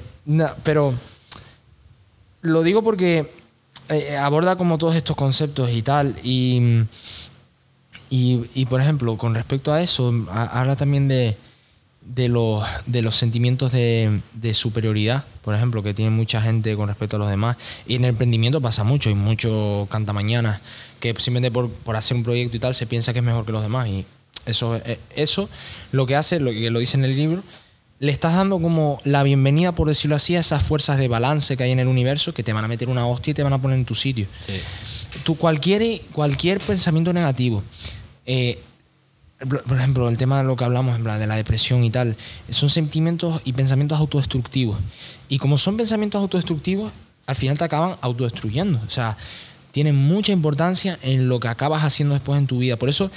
pero 0.63 0.93
lo 2.41 2.61
digo 2.63 2.83
porque 2.83 3.31
eh, 3.89 4.17
aborda 4.17 4.55
como 4.55 4.77
todos 4.77 4.95
estos 4.95 5.15
conceptos 5.15 5.71
y 5.71 5.81
tal. 5.81 6.15
Y, 6.23 6.83
y, 8.09 8.45
y, 8.53 8.65
por 8.65 8.81
ejemplo, 8.81 9.17
con 9.17 9.35
respecto 9.35 9.73
a 9.73 9.81
eso, 9.81 10.13
ha- 10.31 10.59
habla 10.61 10.75
también 10.75 11.07
de, 11.07 11.35
de, 12.01 12.29
los, 12.29 12.63
de 12.85 13.01
los 13.01 13.15
sentimientos 13.15 13.71
de, 13.71 14.21
de 14.33 14.53
superioridad, 14.53 15.25
por 15.43 15.55
ejemplo, 15.55 15.83
que 15.83 15.93
tiene 15.93 16.11
mucha 16.11 16.41
gente 16.41 16.75
con 16.75 16.87
respecto 16.87 17.15
a 17.17 17.19
los 17.19 17.29
demás. 17.29 17.57
Y 17.87 17.95
en 17.95 18.03
el 18.05 18.09
emprendimiento 18.11 18.61
pasa 18.61 18.83
mucho, 18.83 19.09
hay 19.09 19.15
mucho 19.15 19.87
cantamañanas 19.91 20.61
que 20.99 21.09
simplemente 21.17 21.51
por, 21.51 21.69
por 21.69 21.95
hacer 21.95 22.15
un 22.17 22.23
proyecto 22.23 22.57
y 22.57 22.59
tal 22.59 22.75
se 22.75 22.85
piensa 22.87 23.13
que 23.13 23.19
es 23.19 23.25
mejor 23.25 23.45
que 23.45 23.51
los 23.51 23.61
demás. 23.63 23.87
Y 23.87 24.05
eso, 24.45 24.77
eh, 24.77 24.99
eso 25.15 25.49
lo 25.91 26.05
que 26.05 26.15
hace, 26.15 26.39
lo 26.39 26.51
que 26.51 26.69
lo 26.71 26.79
dice 26.79 26.97
en 26.97 27.05
el 27.05 27.15
libro, 27.15 27.43
le 27.99 28.11
estás 28.11 28.35
dando 28.35 28.59
como 28.61 28.99
la 29.05 29.23
bienvenida, 29.23 29.71
por 29.73 29.87
decirlo 29.87 30.15
así, 30.15 30.35
a 30.35 30.39
esas 30.39 30.61
fuerzas 30.61 30.99
de 30.99 31.07
balance 31.07 31.57
que 31.57 31.63
hay 31.63 31.71
en 31.71 31.79
el 31.79 31.87
universo 31.87 32.31
que 32.33 32.43
te 32.43 32.53
van 32.53 32.63
a 32.63 32.67
meter 32.67 32.89
una 32.89 33.07
hostia 33.07 33.31
y 33.31 33.33
te 33.33 33.41
van 33.43 33.53
a 33.53 33.57
poner 33.61 33.77
en 33.79 33.85
tu 33.85 33.95
sitio. 33.95 34.27
sí. 34.39 34.53
Tú, 35.23 35.35
cualquier, 35.35 36.01
cualquier 36.11 36.59
pensamiento 36.59 37.11
negativo, 37.11 37.63
eh, 38.27 38.59
por 39.39 39.77
ejemplo, 39.77 40.09
el 40.09 40.17
tema 40.17 40.39
de 40.39 40.43
lo 40.43 40.55
que 40.55 40.63
hablamos, 40.63 40.95
en 40.95 41.03
plan, 41.03 41.19
de 41.19 41.27
la 41.27 41.35
depresión 41.35 41.83
y 41.83 41.91
tal, 41.91 42.15
son 42.49 42.69
sentimientos 42.69 43.41
y 43.45 43.53
pensamientos 43.53 43.99
autodestructivos. 43.99 44.79
Y 45.29 45.37
como 45.37 45.57
son 45.57 45.77
pensamientos 45.77 46.19
autodestructivos, 46.19 46.91
al 47.27 47.35
final 47.35 47.57
te 47.57 47.63
acaban 47.63 47.97
autodestruyendo. 48.01 48.79
O 48.87 48.89
sea, 48.89 49.15
tienen 49.71 49.95
mucha 49.95 50.31
importancia 50.31 50.97
en 51.03 51.29
lo 51.29 51.39
que 51.39 51.49
acabas 51.49 51.83
haciendo 51.83 52.15
después 52.15 52.39
en 52.39 52.47
tu 52.47 52.57
vida. 52.57 52.77
Por 52.77 52.89
eso, 52.89 53.11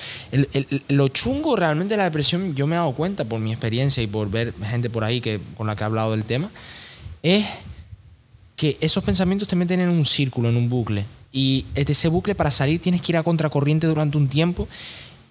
lo 0.89 1.09
chungo 1.09 1.57
realmente 1.57 1.95
de 1.95 1.99
la 1.99 2.05
depresión, 2.05 2.55
yo 2.55 2.67
me 2.67 2.75
he 2.75 2.79
dado 2.79 2.93
cuenta 2.93 3.25
por 3.25 3.41
mi 3.41 3.53
experiencia 3.53 4.03
y 4.03 4.07
por 4.07 4.31
ver 4.31 4.53
gente 4.63 4.91
por 4.91 5.05
ahí 5.05 5.23
que, 5.23 5.41
con 5.57 5.67
la 5.67 5.75
que 5.75 5.85
he 5.85 5.87
hablado 5.87 6.11
del 6.11 6.25
tema, 6.25 6.51
es 7.23 7.47
que 8.57 8.77
esos 8.83 9.03
pensamientos 9.03 9.49
te 9.49 9.57
meten 9.57 9.81
en 9.81 9.89
un 9.89 10.05
círculo, 10.05 10.51
en 10.51 10.57
un 10.57 10.69
bucle. 10.69 11.07
Y 11.33 11.67
de 11.75 11.93
ese 11.93 12.09
bucle 12.09 12.35
para 12.35 12.51
salir 12.51 12.81
tienes 12.81 13.03
que 13.03 13.13
ir 13.13 13.17
a 13.17 13.23
contracorriente 13.23 13.87
durante 13.87 14.17
un 14.17 14.29
tiempo 14.29 14.69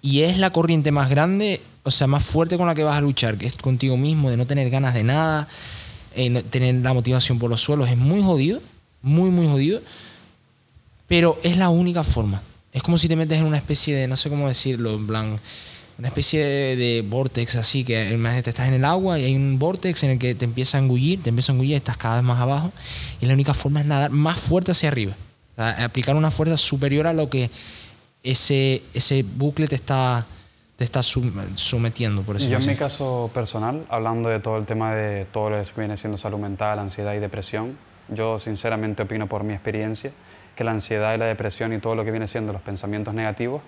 y 0.02 0.22
es 0.22 0.38
la 0.38 0.50
corriente 0.50 0.92
más 0.92 1.10
grande, 1.10 1.60
o 1.82 1.90
sea, 1.90 2.06
más 2.06 2.24
fuerte 2.24 2.56
con 2.56 2.66
la 2.66 2.74
que 2.74 2.84
vas 2.84 2.96
a 2.96 3.00
luchar, 3.00 3.36
que 3.36 3.46
es 3.46 3.56
contigo 3.56 3.96
mismo, 3.96 4.30
de 4.30 4.36
no 4.36 4.46
tener 4.46 4.70
ganas 4.70 4.94
de 4.94 5.02
nada, 5.02 5.48
eh, 6.14 6.42
tener 6.50 6.76
la 6.76 6.94
motivación 6.94 7.38
por 7.38 7.50
los 7.50 7.60
suelos. 7.60 7.88
Es 7.88 7.96
muy 7.96 8.22
jodido, 8.22 8.60
muy, 9.02 9.30
muy 9.30 9.46
jodido, 9.46 9.82
pero 11.06 11.38
es 11.42 11.56
la 11.56 11.68
única 11.68 12.02
forma. 12.02 12.42
Es 12.72 12.82
como 12.82 12.96
si 12.96 13.08
te 13.08 13.16
metes 13.16 13.38
en 13.38 13.44
una 13.44 13.58
especie 13.58 13.94
de, 13.94 14.08
no 14.08 14.16
sé 14.16 14.30
cómo 14.30 14.48
decirlo, 14.48 14.94
en 14.94 15.06
plan, 15.06 15.40
una 15.98 16.08
especie 16.08 16.42
de, 16.42 16.76
de 16.76 17.02
vortex 17.02 17.56
así, 17.56 17.84
que 17.84 18.10
imagínate, 18.10 18.50
estás 18.50 18.68
en 18.68 18.74
el 18.74 18.86
agua 18.86 19.18
y 19.18 19.24
hay 19.24 19.36
un 19.36 19.58
vortex 19.58 20.02
en 20.04 20.10
el 20.12 20.18
que 20.18 20.34
te 20.34 20.46
empieza 20.46 20.78
a 20.78 20.80
engullir, 20.80 21.22
te 21.22 21.28
empieza 21.28 21.52
a 21.52 21.54
engullir, 21.54 21.76
estás 21.76 21.98
cada 21.98 22.16
vez 22.16 22.24
más 22.24 22.40
abajo 22.40 22.72
y 23.20 23.26
la 23.26 23.34
única 23.34 23.52
forma 23.52 23.80
es 23.80 23.86
nadar 23.86 24.10
más 24.10 24.40
fuerte 24.40 24.70
hacia 24.70 24.88
arriba. 24.88 25.14
O 25.52 25.56
sea, 25.56 25.84
aplicar 25.84 26.16
una 26.16 26.30
fuerza 26.30 26.56
superior 26.56 27.06
a 27.06 27.12
lo 27.12 27.28
que 27.28 27.50
ese, 28.22 28.82
ese 28.94 29.22
bucle 29.22 29.66
te 29.66 29.74
está, 29.74 30.26
te 30.76 30.84
está 30.84 31.02
sometiendo, 31.02 32.22
por 32.22 32.36
Yo 32.36 32.38
decirlo 32.38 32.56
en 32.56 32.62
así. 32.62 32.70
mi 32.70 32.76
caso 32.76 33.30
personal, 33.34 33.84
hablando 33.88 34.28
de 34.28 34.40
todo 34.40 34.56
el 34.58 34.66
tema 34.66 34.94
de 34.94 35.26
todo 35.26 35.50
lo 35.50 35.62
que 35.62 35.72
viene 35.76 35.96
siendo 35.96 36.16
salud 36.18 36.38
mental, 36.38 36.78
ansiedad 36.78 37.14
y 37.14 37.18
depresión, 37.18 37.76
yo 38.08 38.38
sinceramente 38.38 39.02
opino 39.02 39.26
por 39.26 39.44
mi 39.44 39.54
experiencia 39.54 40.12
que 40.56 40.64
la 40.64 40.72
ansiedad 40.72 41.14
y 41.14 41.18
la 41.18 41.26
depresión 41.26 41.72
y 41.72 41.78
todo 41.78 41.94
lo 41.94 42.04
que 42.04 42.10
viene 42.10 42.26
siendo 42.28 42.52
los 42.52 42.62
pensamientos 42.62 43.14
negativos 43.14 43.62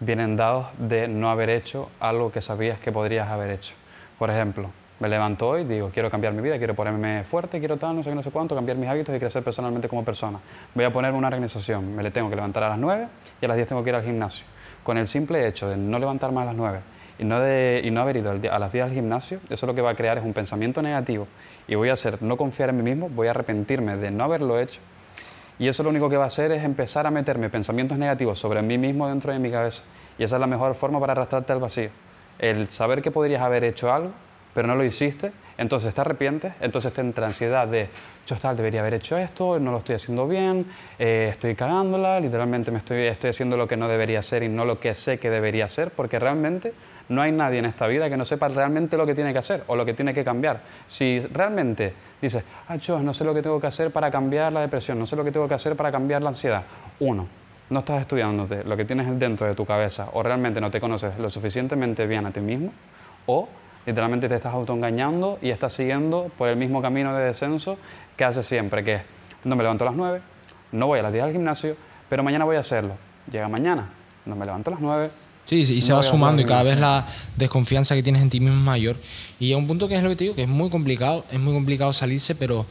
vienen 0.00 0.36
dados 0.36 0.68
de 0.78 1.08
no 1.08 1.30
haber 1.30 1.50
hecho 1.50 1.90
algo 2.00 2.30
que 2.30 2.40
sabías 2.40 2.78
que 2.78 2.92
podrías 2.92 3.28
haber 3.28 3.50
hecho. 3.50 3.74
Por 4.18 4.30
ejemplo, 4.30 4.70
me 5.00 5.08
levanto 5.08 5.48
hoy, 5.48 5.64
digo, 5.64 5.90
quiero 5.92 6.10
cambiar 6.10 6.32
mi 6.32 6.42
vida, 6.42 6.58
quiero 6.58 6.74
ponerme 6.74 7.24
fuerte, 7.24 7.58
quiero 7.58 7.76
tal, 7.76 7.96
no 7.96 8.02
sé 8.02 8.10
qué, 8.10 8.16
no 8.16 8.22
sé 8.22 8.30
cuánto, 8.30 8.54
cambiar 8.54 8.76
mis 8.76 8.88
hábitos 8.88 9.14
y 9.14 9.18
crecer 9.18 9.42
personalmente 9.42 9.88
como 9.88 10.04
persona. 10.04 10.38
Voy 10.74 10.84
a 10.84 10.92
ponerme 10.92 11.18
una 11.18 11.28
organización, 11.28 11.94
me 11.94 12.02
le 12.02 12.10
tengo 12.10 12.28
que 12.28 12.36
levantar 12.36 12.62
a 12.64 12.70
las 12.70 12.78
9 12.78 13.08
y 13.40 13.44
a 13.44 13.48
las 13.48 13.56
10 13.56 13.68
tengo 13.68 13.82
que 13.82 13.90
ir 13.90 13.96
al 13.96 14.04
gimnasio. 14.04 14.46
Con 14.82 14.98
el 14.98 15.06
simple 15.06 15.46
hecho 15.46 15.68
de 15.68 15.76
no 15.76 15.98
levantarme 15.98 16.40
a 16.40 16.44
las 16.46 16.54
9 16.54 16.80
y 17.18 17.24
no, 17.24 17.40
de, 17.40 17.80
y 17.84 17.90
no 17.90 18.00
haber 18.00 18.16
ido 18.16 18.30
a 18.30 18.58
las 18.58 18.72
10 18.72 18.84
al 18.84 18.92
gimnasio, 18.92 19.40
eso 19.50 19.66
lo 19.66 19.74
que 19.74 19.82
va 19.82 19.90
a 19.90 19.94
crear 19.94 20.18
es 20.18 20.24
un 20.24 20.32
pensamiento 20.32 20.82
negativo 20.82 21.26
y 21.66 21.74
voy 21.74 21.90
a 21.90 21.94
hacer 21.94 22.22
no 22.22 22.36
confiar 22.36 22.70
en 22.70 22.76
mí 22.76 22.82
mismo, 22.82 23.08
voy 23.08 23.28
a 23.28 23.30
arrepentirme 23.30 23.96
de 23.96 24.10
no 24.10 24.24
haberlo 24.24 24.58
hecho 24.58 24.80
y 25.58 25.66
eso 25.66 25.82
lo 25.82 25.90
único 25.90 26.08
que 26.08 26.16
va 26.16 26.24
a 26.24 26.28
hacer 26.28 26.52
es 26.52 26.62
empezar 26.62 27.06
a 27.06 27.10
meterme 27.10 27.50
pensamientos 27.50 27.98
negativos 27.98 28.38
sobre 28.38 28.62
mí 28.62 28.78
mismo 28.78 29.08
dentro 29.08 29.32
de 29.32 29.40
mi 29.40 29.50
cabeza. 29.50 29.82
Y 30.16 30.22
esa 30.22 30.36
es 30.36 30.40
la 30.40 30.46
mejor 30.46 30.74
forma 30.74 31.00
para 31.00 31.12
arrastrarte 31.12 31.52
al 31.52 31.58
vacío. 31.58 31.90
El 32.38 32.70
saber 32.70 33.02
que 33.02 33.10
podrías 33.10 33.42
haber 33.42 33.64
hecho 33.64 33.92
algo, 33.92 34.12
pero 34.58 34.66
no 34.66 34.74
lo 34.74 34.82
hiciste, 34.82 35.30
entonces 35.56 35.94
te 35.94 36.00
arrepientes, 36.00 36.52
entonces 36.60 36.92
te 36.92 37.00
entra 37.00 37.28
ansiedad 37.28 37.68
de, 37.68 37.88
yo 38.26 38.34
tal, 38.38 38.56
debería 38.56 38.80
haber 38.80 38.94
hecho 38.94 39.16
esto, 39.16 39.60
no 39.60 39.70
lo 39.70 39.78
estoy 39.78 39.94
haciendo 39.94 40.26
bien, 40.26 40.66
eh, 40.98 41.28
estoy 41.30 41.54
cagándola, 41.54 42.18
literalmente 42.18 42.72
me 42.72 42.78
estoy, 42.78 43.02
estoy 43.06 43.30
haciendo 43.30 43.56
lo 43.56 43.68
que 43.68 43.76
no 43.76 43.86
debería 43.86 44.18
hacer 44.18 44.42
y 44.42 44.48
no 44.48 44.64
lo 44.64 44.80
que 44.80 44.94
sé 44.94 45.20
que 45.20 45.30
debería 45.30 45.66
hacer, 45.66 45.92
porque 45.92 46.18
realmente 46.18 46.72
no 47.08 47.22
hay 47.22 47.30
nadie 47.30 47.60
en 47.60 47.66
esta 47.66 47.86
vida 47.86 48.10
que 48.10 48.16
no 48.16 48.24
sepa 48.24 48.48
realmente 48.48 48.96
lo 48.96 49.06
que 49.06 49.14
tiene 49.14 49.32
que 49.32 49.38
hacer 49.38 49.62
o 49.68 49.76
lo 49.76 49.84
que 49.84 49.94
tiene 49.94 50.12
que 50.12 50.24
cambiar. 50.24 50.60
Si 50.86 51.20
realmente 51.20 51.94
dices, 52.20 52.42
ah, 52.66 52.74
yo 52.74 52.98
no 52.98 53.14
sé 53.14 53.22
lo 53.22 53.32
que 53.32 53.42
tengo 53.42 53.60
que 53.60 53.68
hacer 53.68 53.92
para 53.92 54.10
cambiar 54.10 54.52
la 54.52 54.62
depresión, 54.62 54.98
no 54.98 55.06
sé 55.06 55.14
lo 55.14 55.22
que 55.22 55.30
tengo 55.30 55.46
que 55.46 55.54
hacer 55.54 55.76
para 55.76 55.92
cambiar 55.92 56.20
la 56.20 56.30
ansiedad. 56.30 56.64
Uno, 56.98 57.28
no 57.70 57.78
estás 57.78 58.00
estudiándote 58.00 58.64
lo 58.64 58.76
que 58.76 58.84
tienes 58.84 59.16
dentro 59.20 59.46
de 59.46 59.54
tu 59.54 59.64
cabeza 59.64 60.08
o 60.14 60.22
realmente 60.24 60.60
no 60.60 60.68
te 60.68 60.80
conoces 60.80 61.16
lo 61.16 61.30
suficientemente 61.30 62.08
bien 62.08 62.26
a 62.26 62.32
ti 62.32 62.40
mismo 62.40 62.72
o 63.26 63.48
literalmente 63.86 64.28
te 64.28 64.34
estás 64.34 64.54
autoengañando 64.54 65.38
y 65.42 65.50
estás 65.50 65.72
siguiendo 65.72 66.30
por 66.36 66.48
el 66.48 66.56
mismo 66.56 66.82
camino 66.82 67.14
de 67.14 67.24
descenso 67.24 67.78
que 68.16 68.24
haces 68.24 68.46
siempre, 68.46 68.84
que 68.84 68.94
es, 68.96 69.02
no 69.44 69.56
me 69.56 69.62
levanto 69.62 69.84
a 69.84 69.86
las 69.86 69.96
9, 69.96 70.20
no 70.72 70.86
voy 70.86 70.98
a 70.98 71.02
las 71.02 71.12
10 71.12 71.24
al 71.24 71.32
gimnasio, 71.32 71.76
pero 72.08 72.22
mañana 72.22 72.44
voy 72.44 72.56
a 72.56 72.60
hacerlo. 72.60 72.94
Llega 73.30 73.48
mañana, 73.48 73.90
no 74.24 74.36
me 74.36 74.44
levanto 74.44 74.70
a 74.70 74.74
las 74.74 74.80
9, 74.80 75.10
Sí, 75.48 75.64
sí, 75.64 75.76
y 75.76 75.80
se 75.80 75.92
No 75.92 75.96
va 75.96 76.02
sumando 76.02 76.42
y 76.42 76.44
cada 76.44 76.62
vez 76.62 76.76
la 76.76 77.06
desconfianza 77.38 77.94
que 77.94 78.02
tienes 78.02 78.20
en 78.20 78.28
ti 78.28 78.38
mismo 78.38 78.54
es 78.54 78.62
mayor. 78.62 78.96
Y 79.40 79.46
llega 79.46 79.56
un 79.56 79.66
punto 79.66 79.88
que 79.88 79.96
es 79.96 80.02
lo 80.02 80.10
que 80.10 80.16
te 80.16 80.24
digo, 80.24 80.36
que 80.36 80.42
es 80.42 80.48
muy 80.48 80.68
complicado, 80.68 81.24
es 81.32 81.40
muy 81.40 81.54
complicado 81.54 81.90
salirse, 81.94 82.34
pero 82.34 82.66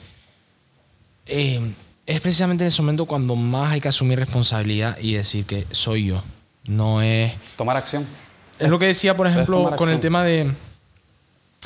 eh, 1.25 1.59
es 2.05 2.21
precisamente 2.21 2.63
en 2.63 2.67
ese 2.67 2.83
momento 2.83 3.07
cuando 3.07 3.35
más 3.35 3.73
hay 3.73 3.81
que 3.81 3.87
asumir 3.87 4.19
responsabilidad 4.19 4.95
y 5.01 5.13
decir 5.13 5.45
que 5.45 5.65
soy 5.71 6.05
yo. 6.05 6.23
No 6.67 7.01
es... 7.01 7.33
tomar 7.55 7.77
acción. 7.77 8.05
Es 8.59 8.69
lo 8.69 8.77
que 8.77 8.85
decía, 8.85 9.17
por 9.17 9.25
ejemplo, 9.25 9.75
con 9.75 9.89
el 9.89 9.99
tema 9.99 10.23
de... 10.23 10.51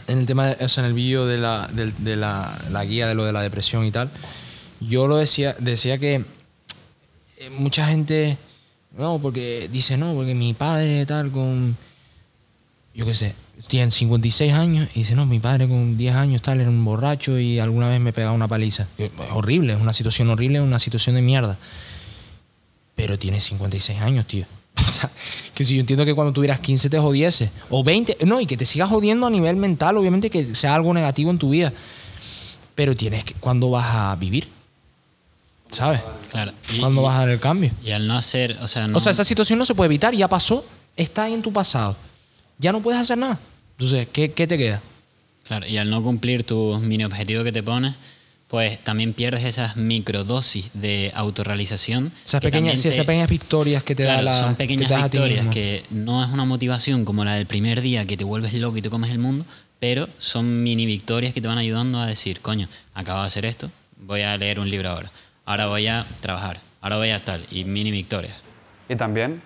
En 0.08 0.18
el 0.18 0.26
tema, 0.26 0.48
de- 0.48 0.66
o 0.66 0.80
en 0.80 0.86
el 0.86 0.94
vídeo 0.94 1.26
de, 1.26 1.38
la, 1.38 1.68
del- 1.74 1.94
de 2.04 2.16
la, 2.16 2.60
la 2.70 2.86
guía 2.86 3.08
de 3.08 3.16
lo 3.16 3.26
de 3.26 3.34
la 3.34 3.42
depresión 3.42 3.86
y 3.86 3.92
tal, 3.92 4.10
yo 4.80 5.08
lo 5.08 5.18
decía, 5.18 5.56
decía 5.60 5.98
que 5.98 6.24
eh, 7.38 7.50
mucha 7.58 7.86
gente, 7.88 8.38
no, 8.98 9.20
porque 9.20 9.70
dice, 9.72 9.98
no, 9.98 10.14
porque 10.14 10.34
mi 10.34 10.54
padre 10.54 11.06
tal 11.06 11.30
con, 11.32 11.78
yo 12.96 13.06
qué 13.06 13.14
sé, 13.14 13.36
tiene 13.68 13.92
56 13.92 14.54
años 14.54 14.90
y 14.96 15.00
dice, 15.00 15.14
no, 15.14 15.26
mi 15.28 15.40
padre 15.40 15.68
con 15.68 15.98
10 15.98 16.16
años 16.16 16.42
tal 16.42 16.62
era 16.62 16.70
un 16.70 16.84
borracho 16.84 17.38
y 17.38 17.60
alguna 17.60 17.88
vez 17.90 18.00
me 18.00 18.12
pegaba 18.14 18.34
una 18.34 18.48
paliza. 18.48 18.88
Es 18.98 19.12
horrible, 19.32 19.74
es 19.74 19.80
una 19.80 19.94
situación 19.94 20.30
horrible, 20.30 20.58
es 20.58 20.64
una 20.64 20.80
situación 20.80 21.16
de 21.16 21.22
mierda. 21.22 21.58
Pero 22.96 23.20
tiene 23.20 23.40
56 23.40 24.00
años, 24.02 24.26
tío. 24.26 24.46
O 24.86 24.90
sea, 24.90 25.10
que 25.54 25.64
si 25.64 25.76
yo 25.76 25.80
entiendo 25.82 26.06
que 26.06 26.14
cuando 26.14 26.34
tuvieras 26.34 26.60
15 26.60 26.90
te 26.90 26.98
jodiese. 27.00 27.50
O 27.70 27.84
20. 27.84 28.18
No, 28.26 28.42
y 28.42 28.46
que 28.46 28.58
te 28.58 28.66
sigas 28.66 28.90
jodiendo 28.90 29.28
a 29.28 29.30
nivel 29.30 29.56
mental, 29.56 29.98
obviamente 29.98 30.30
que 30.30 30.54
sea 30.56 30.76
algo 30.76 30.94
negativo 30.94 31.30
en 31.32 31.38
tu 31.38 31.50
vida. 31.52 31.72
Pero 32.76 32.96
tienes 32.96 33.24
que. 33.24 33.34
¿Cuándo 33.36 33.70
vas 33.70 33.88
a 33.90 34.16
vivir? 34.16 34.48
¿Sabes? 35.72 36.02
Claro. 36.30 36.52
¿Cuándo 36.80 37.02
y- 37.02 37.04
vas 37.06 37.16
a 37.16 37.20
dar 37.20 37.30
el 37.30 37.40
cambio? 37.40 37.72
y 37.84 37.92
al 37.92 38.08
no 38.08 38.18
hacer, 38.18 38.58
o 38.62 38.68
sea, 38.68 38.88
no, 38.88 38.98
O 38.98 39.00
sea, 39.00 39.12
esa 39.14 39.24
situación 39.24 39.58
no 39.60 39.66
se 39.66 39.74
puede 39.76 39.86
evitar, 39.88 40.14
ya 40.14 40.28
pasó, 40.28 40.66
está 40.98 41.24
ahí 41.24 41.34
en 41.34 41.42
tu 41.42 41.54
pasado. 41.54 41.96
Ya 42.58 42.72
no 42.72 42.82
puedes 42.82 43.00
hacer 43.00 43.18
nada. 43.18 43.40
Entonces, 43.78 44.08
¿qué, 44.12 44.32
qué 44.32 44.48
te 44.48 44.58
queda? 44.58 44.82
Claro, 45.48 45.66
y 45.68 45.78
al 45.78 45.90
no 45.90 46.04
cumplir 46.04 46.44
tus 46.44 46.80
mini 46.82 47.04
objetivos 47.06 47.44
que 47.46 47.52
te 47.52 47.64
pones, 47.64 47.94
pues 48.52 48.84
también 48.84 49.14
pierdes 49.14 49.46
esas 49.46 49.78
microdosis 49.78 50.70
de 50.74 51.14
autorrealización. 51.16 52.12
Esas 52.26 52.42
que 52.42 52.48
pequeñas, 52.48 52.74
también 52.74 52.78
sí, 52.78 52.84
te- 52.84 52.90
esas 52.96 53.06
pequeñas 53.06 53.30
victorias 53.30 53.82
que 53.82 53.96
te 53.96 54.04
Claro, 54.04 54.18
da 54.18 54.24
la. 54.24 54.34
son 54.34 54.50
que 54.56 54.64
pequeñas 54.66 54.90
victorias 55.04 55.48
que 55.48 55.84
no 55.90 56.22
es 56.22 56.30
una 56.30 56.44
motivación 56.44 57.06
como 57.06 57.24
la 57.24 57.36
del 57.36 57.46
primer 57.46 57.80
día 57.80 58.06
que 58.06 58.18
te 58.18 58.26
vuelves 58.26 58.54
loco 58.54 58.76
y 58.76 58.82
te 58.82 58.90
comes 58.90 59.10
el 59.10 59.20
mundo, 59.20 59.46
pero 59.80 60.10
son 60.18 60.64
mini 60.64 60.86
victorias 60.86 61.34
que 61.34 61.40
te 61.40 61.48
van 61.48 61.58
ayudando 61.60 62.02
a 62.02 62.08
decir, 62.08 62.42
coño, 62.42 62.68
acabo 62.94 63.22
de 63.22 63.28
hacer 63.28 63.46
esto, 63.46 63.72
voy 63.98 64.22
a 64.22 64.36
leer 64.38 64.60
un 64.60 64.70
libro 64.70 64.90
ahora, 64.90 65.10
ahora 65.46 65.68
voy 65.68 65.88
a 65.88 66.06
trabajar, 66.20 66.60
ahora 66.82 66.98
voy 66.98 67.12
a 67.12 67.24
tal, 67.24 67.42
y 67.52 67.64
mini 67.64 67.90
victorias. 67.90 68.34
Y 68.90 68.98
también 68.98 69.42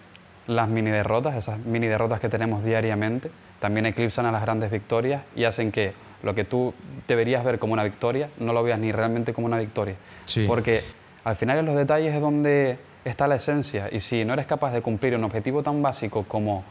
las 0.47 0.67
mini 0.67 0.89
derrotas, 0.89 1.35
esas 1.35 1.59
mini 1.59 1.85
derrotas 1.85 2.19
que 2.19 2.27
tenemos 2.29 2.63
diariamente, 2.65 3.29
también 3.59 3.85
eclipsan 3.85 4.25
a 4.25 4.31
las 4.31 4.41
grandes 4.41 4.71
victorias 4.71 5.21
y 5.35 5.43
hacen 5.43 5.71
que 5.71 5.93
lo 6.25 6.35
que 6.35 6.43
tú 6.43 6.73
deberías 7.07 7.45
ver 7.45 7.57
como 7.59 7.71
una 7.73 7.83
victoria 7.85 8.29
no 8.39 8.51
lo 8.51 8.61
veas 8.63 8.79
ni 8.79 8.91
realmente 8.91 9.31
como 9.31 9.47
una 9.47 9.59
victoria. 9.59 9.95
Sí. 10.25 10.43
Porque 10.45 10.83
al 11.23 11.37
final 11.37 11.59
en 11.59 11.65
los 11.67 11.75
detalles 11.75 12.13
es 12.13 12.19
donde 12.19 12.77
está 13.05 13.27
la 13.27 13.35
esencia 13.35 13.87
y 13.91 13.99
si 14.01 14.25
no 14.25 14.33
eres 14.33 14.45
capaz 14.47 14.73
de 14.73 14.81
cumplir 14.81 15.15
un 15.15 15.23
objetivo 15.23 15.63
tan 15.63 15.81
básico 15.81 16.25
como 16.27 16.63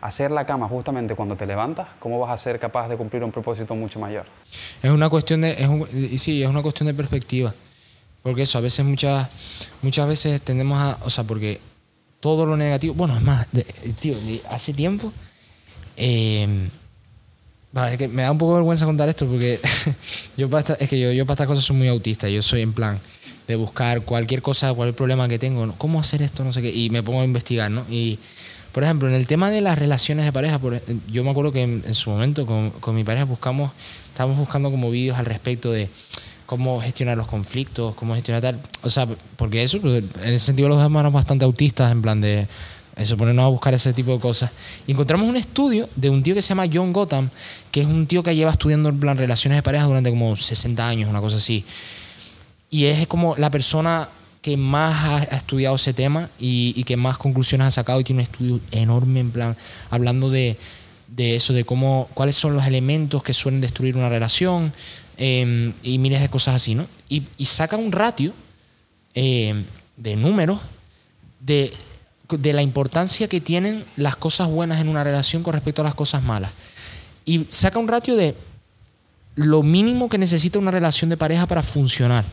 hacer 0.00 0.30
la 0.30 0.46
cama 0.46 0.66
justamente 0.68 1.14
cuando 1.14 1.36
te 1.36 1.44
levantas, 1.44 1.88
¿cómo 1.98 2.18
vas 2.20 2.30
a 2.30 2.36
ser 2.42 2.58
capaz 2.58 2.88
de 2.88 2.96
cumplir 2.96 3.22
un 3.22 3.32
propósito 3.32 3.74
mucho 3.74 3.98
mayor? 3.98 4.24
Es 4.82 4.90
una 4.90 5.10
cuestión 5.10 5.42
de. 5.42 5.50
Es 5.52 5.66
un- 5.66 5.86
sí, 6.16 6.42
es 6.42 6.48
una 6.48 6.62
cuestión 6.62 6.86
de 6.86 6.94
perspectiva. 6.94 7.52
Porque 8.22 8.42
eso, 8.42 8.58
a 8.58 8.60
veces, 8.60 8.84
muchas, 8.84 9.28
muchas 9.82 10.06
veces 10.06 10.40
tendemos 10.42 10.78
a. 10.78 10.98
O 11.04 11.10
sea, 11.10 11.24
porque 11.24 11.58
todo 12.20 12.46
lo 12.46 12.56
negativo. 12.56 12.94
Bueno, 12.94 13.16
es 13.16 13.22
más, 13.22 13.46
de- 13.52 13.64
tío, 14.00 14.14
de- 14.14 14.40
hace 14.48 14.72
tiempo. 14.72 15.12
eh, 15.96 16.68
vale, 17.72 17.92
es 17.92 17.98
que 17.98 18.08
me 18.08 18.22
da 18.22 18.32
un 18.32 18.38
poco 18.38 18.52
de 18.52 18.58
vergüenza 18.60 18.84
contar 18.84 19.08
esto 19.08 19.26
porque 19.26 19.58
yo 20.36 20.48
para 20.50 20.74
es 20.74 20.88
que 20.88 20.98
yo, 21.00 21.12
yo 21.12 21.26
para 21.26 21.34
estas 21.34 21.46
cosas 21.46 21.64
soy 21.64 21.76
muy 21.76 21.88
autista. 21.88 22.28
Yo 22.28 22.42
soy 22.42 22.62
en 22.62 22.72
plan 22.72 22.98
de 23.48 23.56
buscar 23.56 24.02
cualquier 24.02 24.42
cosa, 24.42 24.72
cualquier 24.74 24.94
problema 24.96 25.28
que 25.28 25.38
tengo. 25.38 25.74
¿cómo 25.78 25.98
hacer 26.00 26.22
esto? 26.22 26.44
No 26.44 26.52
sé 26.52 26.62
qué. 26.62 26.70
Y 26.70 26.90
me 26.90 27.02
pongo 27.02 27.20
a 27.20 27.24
investigar, 27.24 27.70
¿no? 27.70 27.84
Y, 27.90 28.18
por 28.72 28.84
ejemplo, 28.84 29.08
en 29.08 29.14
el 29.14 29.26
tema 29.26 29.50
de 29.50 29.60
las 29.60 29.78
relaciones 29.78 30.24
de 30.24 30.32
pareja, 30.32 30.58
por- 30.58 30.80
yo 31.10 31.24
me 31.24 31.30
acuerdo 31.30 31.50
que 31.52 31.62
en, 31.62 31.82
en 31.86 31.94
su 31.94 32.10
momento 32.10 32.46
con, 32.46 32.70
con 32.70 32.94
mi 32.94 33.02
pareja 33.04 33.24
buscamos, 33.24 33.72
estábamos 34.06 34.38
buscando 34.38 34.70
como 34.70 34.90
vídeos 34.90 35.18
al 35.18 35.26
respecto 35.26 35.72
de 35.72 35.88
cómo 36.46 36.80
gestionar 36.80 37.16
los 37.16 37.26
conflictos, 37.26 37.94
cómo 37.94 38.14
gestionar 38.14 38.42
tal. 38.42 38.60
O 38.82 38.90
sea, 38.90 39.08
porque 39.36 39.62
eso, 39.64 39.80
pues, 39.80 40.04
en 40.22 40.34
ese 40.34 40.46
sentido 40.46 40.68
los 40.68 40.78
dos 40.78 40.84
hermanos 40.84 41.12
bastante 41.12 41.44
autistas, 41.44 41.90
en 41.90 42.02
plan 42.02 42.20
de 42.20 42.46
eso, 42.96 43.16
ponernos 43.16 43.44
a 43.44 43.48
buscar 43.48 43.74
ese 43.74 43.92
tipo 43.92 44.12
de 44.12 44.18
cosas. 44.18 44.50
Y 44.86 44.92
encontramos 44.92 45.28
un 45.28 45.36
estudio 45.36 45.88
de 45.96 46.10
un 46.10 46.22
tío 46.22 46.34
que 46.34 46.42
se 46.42 46.48
llama 46.50 46.66
John 46.72 46.92
Gotham, 46.92 47.30
que 47.70 47.80
es 47.80 47.86
un 47.86 48.06
tío 48.06 48.22
que 48.22 48.34
lleva 48.34 48.50
estudiando 48.50 48.88
en 48.88 49.00
plan 49.00 49.16
relaciones 49.16 49.56
de 49.56 49.62
pareja 49.62 49.84
durante 49.84 50.10
como 50.10 50.36
60 50.36 50.86
años, 50.86 51.08
una 51.08 51.20
cosa 51.20 51.36
así. 51.36 51.64
Y 52.70 52.84
es 52.84 53.06
como 53.06 53.36
la 53.36 53.50
persona 53.50 54.08
que 54.42 54.56
más 54.56 55.28
ha, 55.30 55.36
estudiado 55.36 55.76
ese 55.76 55.92
tema 55.92 56.30
y, 56.38 56.82
que 56.84 56.96
más 56.96 57.18
conclusiones 57.18 57.66
ha 57.66 57.70
sacado 57.70 58.00
y 58.00 58.04
tiene 58.04 58.22
un 58.22 58.24
estudio 58.24 58.60
enorme 58.70 59.20
en 59.20 59.30
plan 59.30 59.56
hablando 59.90 60.30
de, 60.30 60.56
de 61.08 61.34
eso, 61.34 61.52
de 61.52 61.64
cómo, 61.64 62.08
cuáles 62.14 62.36
son 62.36 62.54
los 62.54 62.66
elementos 62.66 63.22
que 63.22 63.34
suelen 63.34 63.60
destruir 63.60 63.96
una 63.96 64.08
relación 64.08 64.72
eh, 65.18 65.72
y 65.82 65.98
miles 65.98 66.20
de 66.22 66.30
cosas 66.30 66.54
así, 66.56 66.74
¿no? 66.74 66.86
Y, 67.08 67.22
saca 67.44 67.76
un 67.76 67.92
ratio 67.92 68.32
eh, 69.14 69.64
de 69.96 70.16
números 70.16 70.60
de, 71.40 71.72
de 72.36 72.52
la 72.52 72.62
importancia 72.62 73.28
que 73.28 73.40
tienen 73.40 73.84
las 73.96 74.16
cosas 74.16 74.48
buenas 74.48 74.80
en 74.80 74.88
una 74.88 75.04
relación 75.04 75.42
con 75.42 75.52
respecto 75.52 75.82
a 75.82 75.84
las 75.84 75.94
cosas 75.94 76.22
malas. 76.22 76.52
Y 77.24 77.46
saca 77.48 77.78
un 77.78 77.88
ratio 77.88 78.16
de 78.16 78.34
lo 79.34 79.62
mínimo 79.62 80.08
que 80.08 80.18
necesita 80.18 80.58
una 80.58 80.70
relación 80.70 81.10
de 81.10 81.16
pareja 81.16 81.46
para 81.46 81.62
funcionar. 81.62 82.24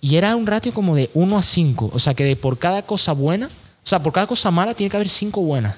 Y 0.00 0.16
era 0.16 0.36
un 0.36 0.46
ratio 0.46 0.74
como 0.74 0.94
de 0.94 1.10
1 1.14 1.38
a 1.38 1.42
5. 1.42 1.90
O 1.92 1.98
sea, 1.98 2.14
que 2.14 2.24
de 2.24 2.36
por 2.36 2.58
cada 2.58 2.82
cosa 2.82 3.12
buena, 3.12 3.46
o 3.46 3.86
sea, 3.86 4.02
por 4.02 4.12
cada 4.12 4.26
cosa 4.26 4.50
mala 4.50 4.74
tiene 4.74 4.90
que 4.90 4.96
haber 4.96 5.08
5 5.08 5.40
buenas. 5.40 5.76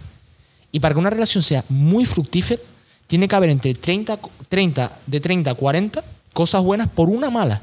Y 0.72 0.80
para 0.80 0.94
que 0.94 0.98
una 0.98 1.10
relación 1.10 1.42
sea 1.42 1.64
muy 1.68 2.04
fructífera, 2.04 2.60
tiene 3.06 3.28
que 3.28 3.36
haber 3.36 3.50
entre 3.50 3.74
30, 3.74 4.18
30 4.48 4.98
de 5.06 5.20
30 5.20 5.50
a 5.50 5.54
40 5.54 6.04
cosas 6.32 6.62
buenas 6.62 6.88
por 6.88 7.08
una 7.08 7.30
mala. 7.30 7.62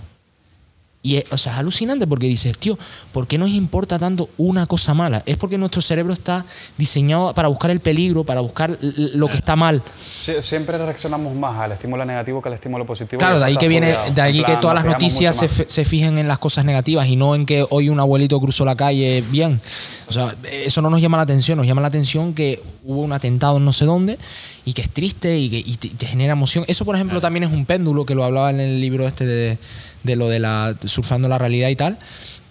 Y 1.05 1.17
es, 1.17 1.25
o 1.31 1.37
sea, 1.37 1.51
es 1.51 1.59
alucinante 1.59 2.07
porque 2.07 2.27
dices, 2.27 2.57
tío, 2.57 2.79
¿por 3.11 3.27
qué 3.27 3.37
nos 3.37 3.49
importa 3.49 3.99
tanto 3.99 4.29
una 4.37 4.65
cosa 4.67 4.93
mala? 4.93 5.21
Es 5.25 5.35
porque 5.35 5.57
nuestro 5.57 5.81
cerebro 5.81 6.13
está 6.13 6.45
diseñado 6.77 7.33
para 7.33 7.49
buscar 7.49 7.71
el 7.71 7.81
peligro, 7.81 8.23
para 8.23 8.39
buscar 8.39 8.77
lo 8.81 9.27
que 9.27 9.35
está 9.35 9.57
mal. 9.57 9.83
Sie- 10.25 10.41
Siempre 10.41 10.77
reaccionamos 10.77 11.35
más 11.35 11.59
al 11.59 11.73
estímulo 11.73 12.05
negativo 12.05 12.41
que 12.41 12.47
al 12.47 12.55
estímulo 12.55 12.85
positivo. 12.85 13.19
Claro, 13.19 13.37
de 13.37 13.43
ahí 13.43 13.57
que 13.57 13.67
viene, 13.67 13.97
de 14.15 14.21
ahí 14.21 14.41
que 14.45 14.55
todas 14.55 14.75
las 14.75 14.85
noticias 14.85 15.35
se, 15.35 15.49
se 15.69 15.83
fijen 15.85 16.17
en 16.19 16.29
las 16.29 16.39
cosas 16.39 16.63
negativas 16.63 17.05
y 17.07 17.17
no 17.17 17.35
en 17.35 17.45
que 17.45 17.65
hoy 17.69 17.89
un 17.89 17.99
abuelito 17.99 18.39
cruzó 18.39 18.63
la 18.63 18.75
calle 18.77 19.25
bien. 19.29 19.59
O 20.07 20.13
sea, 20.13 20.33
eso 20.49 20.81
no 20.81 20.89
nos 20.89 21.01
llama 21.01 21.17
la 21.17 21.23
atención, 21.23 21.57
nos 21.57 21.67
llama 21.67 21.81
la 21.81 21.87
atención 21.89 22.33
que 22.33 22.61
hubo 22.85 23.01
un 23.01 23.11
atentado 23.11 23.57
en 23.57 23.65
no 23.65 23.73
sé 23.73 23.83
dónde 23.83 24.17
y 24.63 24.71
que 24.71 24.81
es 24.83 24.89
triste 24.89 25.37
y 25.37 25.49
que 25.49 25.57
y 25.57 25.75
te, 25.75 25.89
te 25.89 26.05
genera 26.05 26.31
emoción. 26.33 26.63
Eso, 26.67 26.85
por 26.85 26.95
ejemplo, 26.95 27.19
también 27.19 27.43
es 27.43 27.51
un 27.51 27.65
péndulo 27.65 28.05
que 28.05 28.15
lo 28.15 28.23
hablaba 28.23 28.49
en 28.51 28.61
el 28.61 28.79
libro 28.79 29.05
este 29.07 29.25
de, 29.25 29.57
de 30.03 30.15
lo 30.15 30.27
de 30.29 30.39
la 30.39 30.75
surfando 30.85 31.27
la 31.27 31.37
realidad 31.37 31.69
y 31.69 31.75
tal. 31.75 31.97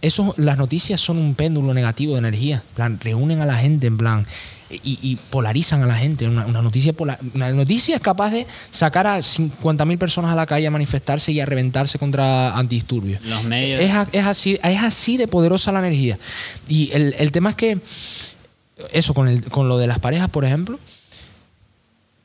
Eso, 0.01 0.35
las 0.37 0.59
noticias 0.59 1.01
son 1.01 1.17
un 1.19 1.35
péndulo 1.37 1.73
negativo 1.75 2.15
de 2.15 2.19
energía. 2.19 2.57
En 2.71 2.75
plan, 2.75 3.01
reúnen 3.01 3.41
a 3.41 3.47
la 3.47 3.55
gente, 3.57 3.87
en 3.87 3.97
plan, 3.99 4.27
y, 4.69 4.99
y 5.01 5.17
polarizan 5.31 5.83
a 5.83 5.87
la 5.87 5.95
gente. 5.95 6.27
Una, 6.27 6.45
una 6.47 6.61
noticia 6.61 6.93
pola- 6.93 7.19
una 7.35 7.53
noticia 7.53 7.95
es 7.95 8.01
capaz 8.03 8.31
de 8.31 8.47
sacar 8.73 9.07
a 9.07 9.19
50.000 9.19 9.99
personas 9.99 10.33
a 10.33 10.35
la 10.35 10.47
calle 10.47 10.67
a 10.67 10.71
manifestarse 10.73 11.31
y 11.31 11.39
a 11.41 11.47
reventarse 11.47 12.01
contra 12.01 12.57
antidisturbios. 12.59 13.23
Los 13.27 13.45
medios- 13.45 13.81
Es, 13.81 13.93
es 14.13 14.25
así, 14.27 14.59
es 14.63 14.83
así 14.83 15.19
de 15.19 15.29
poderosa 15.29 15.71
la 15.71 15.79
energía. 15.79 16.19
Y 16.69 16.91
el, 16.93 17.15
el 17.19 17.31
tema 17.31 17.51
es 17.51 17.57
que, 17.57 17.79
eso, 18.93 19.15
con, 19.15 19.29
el, 19.29 19.45
con 19.51 19.69
lo 19.69 19.79
de 19.79 19.87
las 19.87 20.01
parejas, 20.01 20.29
por 20.31 20.45
ejemplo, 20.45 20.81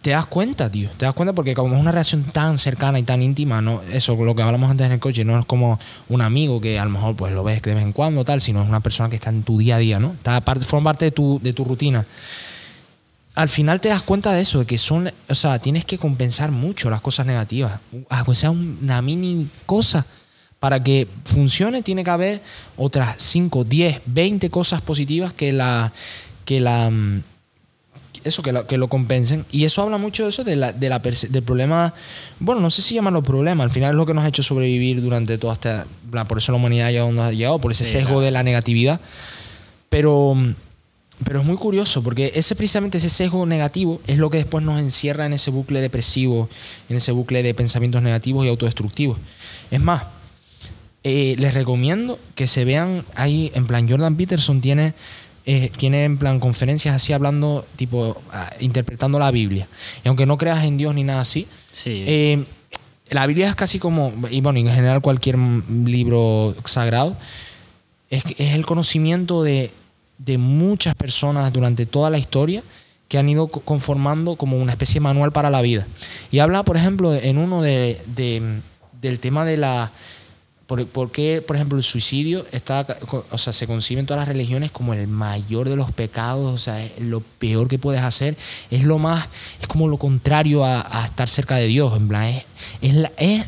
te 0.07 0.11
das 0.11 0.25
cuenta, 0.25 0.71
tío. 0.71 0.89
Te 0.95 1.05
das 1.05 1.13
cuenta 1.13 1.33
porque 1.33 1.53
como 1.53 1.75
es 1.75 1.81
una 1.81 1.91
relación 1.91 2.23
tan 2.23 2.57
cercana 2.57 2.97
y 2.97 3.03
tan 3.03 3.21
íntima, 3.21 3.61
no, 3.61 3.81
eso 3.91 4.15
lo 4.15 4.33
que 4.35 4.41
hablamos 4.41 4.71
antes 4.71 4.85
en 4.85 4.93
el 4.93 4.99
coche, 5.01 5.25
no 5.25 5.37
es 5.37 5.45
como 5.45 5.81
un 6.07 6.21
amigo 6.21 6.61
que 6.61 6.79
a 6.79 6.85
lo 6.85 6.91
mejor 6.91 7.17
pues 7.17 7.33
lo 7.33 7.43
ves 7.43 7.61
de 7.61 7.73
vez 7.73 7.83
en 7.83 7.91
cuando, 7.91 8.23
tal, 8.23 8.39
sino 8.39 8.63
es 8.63 8.69
una 8.69 8.79
persona 8.79 9.09
que 9.09 9.17
está 9.17 9.31
en 9.31 9.43
tu 9.43 9.57
día 9.57 9.75
a 9.75 9.79
día, 9.79 9.99
¿no? 9.99 10.13
Está 10.13 10.39
parte, 10.39 10.63
forma 10.63 10.91
parte 10.91 11.03
de 11.03 11.11
tu, 11.11 11.41
de 11.43 11.51
tu 11.51 11.65
rutina. 11.65 12.05
Al 13.35 13.49
final 13.49 13.81
te 13.81 13.89
das 13.89 14.01
cuenta 14.01 14.31
de 14.31 14.39
eso, 14.39 14.59
de 14.59 14.65
que 14.65 14.77
son, 14.77 15.11
o 15.27 15.35
sea, 15.35 15.59
tienes 15.59 15.83
que 15.83 15.97
compensar 15.97 16.51
mucho 16.51 16.89
las 16.89 17.01
cosas 17.01 17.25
negativas. 17.25 17.73
Aunque 18.07 18.35
sea 18.35 18.51
una 18.51 19.01
mini 19.01 19.49
cosa, 19.65 20.05
para 20.61 20.81
que 20.81 21.09
funcione 21.25 21.81
tiene 21.81 22.05
que 22.05 22.11
haber 22.11 22.41
otras 22.77 23.15
5, 23.17 23.65
10, 23.65 24.03
20 24.05 24.49
cosas 24.51 24.81
positivas 24.81 25.33
que 25.33 25.51
la, 25.51 25.91
que 26.45 26.61
la, 26.61 26.89
mm, 26.89 27.23
eso, 28.23 28.41
que 28.41 28.51
lo, 28.51 28.67
que 28.67 28.77
lo 28.77 28.87
compensen. 28.87 29.45
Y 29.51 29.65
eso 29.65 29.81
habla 29.81 29.97
mucho 29.97 30.23
de 30.23 30.29
eso, 30.29 30.43
de 30.43 30.55
la, 30.55 30.71
de 30.73 30.89
la 30.89 31.01
perce- 31.01 31.27
del 31.29 31.43
problema, 31.43 31.93
bueno, 32.39 32.61
no 32.61 32.69
sé 32.69 32.81
si 32.81 32.95
llamarlo 32.95 33.21
problema, 33.23 33.63
al 33.63 33.71
final 33.71 33.91
es 33.91 33.95
lo 33.95 34.05
que 34.05 34.13
nos 34.13 34.23
ha 34.23 34.27
hecho 34.27 34.43
sobrevivir 34.43 35.01
durante 35.01 35.37
toda 35.37 35.53
esta, 35.53 35.85
la- 36.11 36.25
por 36.27 36.37
eso 36.37 36.51
la 36.51 36.57
humanidad 36.57 36.87
ha 36.87 36.91
llegado 36.91 37.07
donde 37.07 37.21
ha 37.23 37.31
llegado, 37.31 37.59
por 37.59 37.71
ese 37.71 37.83
Sí, 37.85 37.91
sesgo 37.91 38.07
claro. 38.07 38.21
de 38.21 38.31
la 38.31 38.43
negatividad. 38.43 38.99
Pero, 39.89 40.35
pero 41.23 41.39
es 41.41 41.45
muy 41.45 41.57
curioso, 41.57 42.03
porque 42.03 42.31
ese 42.35 42.55
precisamente 42.55 42.97
ese 42.97 43.09
sesgo 43.09 43.45
negativo 43.45 44.01
es 44.07 44.17
lo 44.17 44.29
que 44.29 44.37
después 44.37 44.63
nos 44.63 44.79
encierra 44.79 45.25
en 45.25 45.33
ese 45.33 45.49
bucle 45.51 45.81
depresivo, 45.81 46.49
en 46.89 46.97
ese 46.97 47.11
bucle 47.11 47.41
de 47.43 47.53
pensamientos 47.53 48.01
negativos 48.01 48.45
y 48.45 48.49
autodestructivos. 48.49 49.17
Es 49.71 49.79
más, 49.81 50.03
eh, 51.03 51.35
les 51.39 51.53
recomiendo 51.53 52.19
que 52.35 52.47
se 52.47 52.65
vean 52.65 53.05
ahí, 53.15 53.51
en 53.55 53.65
plan, 53.65 53.87
Jordan 53.87 54.17
Peterson 54.17 54.59
tiene, 54.59 54.93
eh, 55.49 55.71
tiene 55.75 56.03
en 56.03 56.17
plan 56.19 56.39
conferencias 56.39 56.93
así 56.93 57.13
hablando, 57.13 57.65
tipo, 57.77 58.21
ah, 58.31 58.49
interpretando 58.59 59.17
la 59.17 59.31
Biblia. 59.31 59.67
Y 60.03 60.07
aunque 60.09 60.25
no 60.27 60.37
creas 60.37 60.63
en 60.65 60.77
Dios 60.77 60.93
ni 60.93 61.03
nada 61.03 61.21
así, 61.21 61.47
Sí. 61.71 62.03
eh, 62.05 62.43
la 63.09 63.25
Biblia 63.25 63.47
es 63.49 63.55
casi 63.55 63.79
como, 63.79 64.13
y 64.29 64.41
bueno, 64.41 64.59
en 64.59 64.67
general 64.67 65.01
cualquier 65.01 65.37
libro 65.37 66.53
sagrado, 66.65 67.15
es, 68.09 68.23
es 68.37 68.53
el 68.55 68.65
conocimiento 68.65 69.41
de, 69.43 69.71
de 70.17 70.37
muchas 70.37 70.93
personas 70.95 71.51
durante 71.53 71.85
toda 71.85 72.09
la 72.09 72.17
historia 72.17 72.61
que 73.07 73.17
han 73.17 73.29
ido 73.29 73.47
co- 73.47 73.61
conformando 73.61 74.35
como 74.35 74.57
una 74.57 74.73
especie 74.73 74.95
de 74.95 74.99
manual 75.01 75.31
para 75.31 75.49
la 75.49 75.61
vida. 75.61 75.87
Y 76.29 76.39
habla, 76.39 76.63
por 76.63 76.75
ejemplo, 76.75 77.13
en 77.15 77.37
uno 77.37 77.61
de, 77.61 78.01
de- 78.15 78.59
del 79.01 79.19
tema 79.19 79.45
de 79.45 79.55
la... 79.57 79.91
Por, 80.67 80.85
por 80.85 81.09
ejemplo, 81.55 81.77
el 81.77 81.83
suicidio 81.83 82.45
está, 82.51 82.85
o 83.31 83.37
sea, 83.37 83.53
se 83.53 83.65
concibe 83.67 84.01
en 84.01 84.05
todas 84.05 84.19
las 84.19 84.27
religiones 84.27 84.69
como 84.69 84.93
el 84.93 85.07
mayor 85.07 85.69
de 85.69 85.77
los 85.77 85.91
pecados, 85.93 86.53
o 86.53 86.57
sea, 86.57 86.83
es 86.83 86.91
lo 86.99 87.21
peor 87.21 87.69
que 87.69 87.79
puedes 87.79 88.01
hacer, 88.01 88.35
es 88.69 88.83
lo 88.83 88.97
más, 88.99 89.29
es 89.61 89.67
como 89.67 89.87
lo 89.87 89.97
contrario 89.97 90.65
a, 90.65 90.81
a 91.01 91.05
estar 91.05 91.29
cerca 91.29 91.55
de 91.55 91.67
Dios, 91.67 91.95
en 91.95 92.09
plan, 92.09 92.25
es, 92.25 92.43
es, 92.81 92.93
la- 92.95 93.11
es 93.17 93.45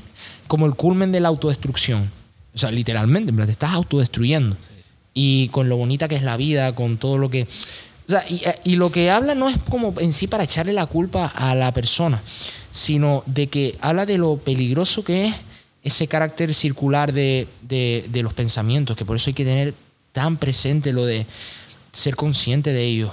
como 0.48 0.66
el 0.66 0.76
culmen 0.76 1.12
de 1.12 1.20
la 1.20 1.28
autodestrucción, 1.28 2.10
o 2.56 2.58
sea, 2.58 2.72
literalmente, 2.72 3.32
en 3.32 3.36
plan, 3.36 3.48
te 3.48 3.52
estás 3.52 3.74
autodestruyendo. 3.74 4.56
Y 5.14 5.50
con 5.50 5.68
lo 5.68 5.76
bonita 5.76 6.08
que 6.08 6.16
es 6.16 6.24
la 6.24 6.38
vida, 6.38 6.74
con 6.74 6.98
todo 6.98 7.18
lo 7.18 7.30
que... 7.30 7.44
O 7.44 8.10
sea, 8.12 8.24
y, 8.30 8.42
y 8.64 8.76
lo 8.78 8.92
que 8.92 9.12
habla 9.12 9.36
no 9.36 9.50
es 9.50 9.58
como 9.70 9.94
en 10.00 10.14
sí 10.14 10.28
para 10.28 10.46
echarle 10.46 10.72
la 10.72 10.86
culpa 10.86 11.26
a 11.36 11.54
la 11.56 11.74
persona, 11.74 12.22
sino 12.72 13.24
de 13.26 13.48
que 13.48 13.76
habla 13.82 14.06
de 14.06 14.18
lo 14.18 14.38
peligroso 14.38 15.04
que 15.04 15.26
es 15.28 15.36
ese 15.84 16.08
carácter 16.08 16.54
circular 16.54 17.14
de, 17.14 17.48
de- 17.62 18.06
de 18.10 18.24
los 18.24 18.34
pensamientos, 18.34 18.96
que 18.98 19.06
por 19.06 19.16
eso 19.16 19.30
hay 19.30 19.34
que 19.34 19.46
tener 19.46 19.74
tan 20.12 20.38
presente 20.38 20.92
lo 20.94 21.06
de 21.06 21.26
ser 21.92 22.16
consciente 22.16 22.72
de 22.74 22.84
ellos, 22.86 23.12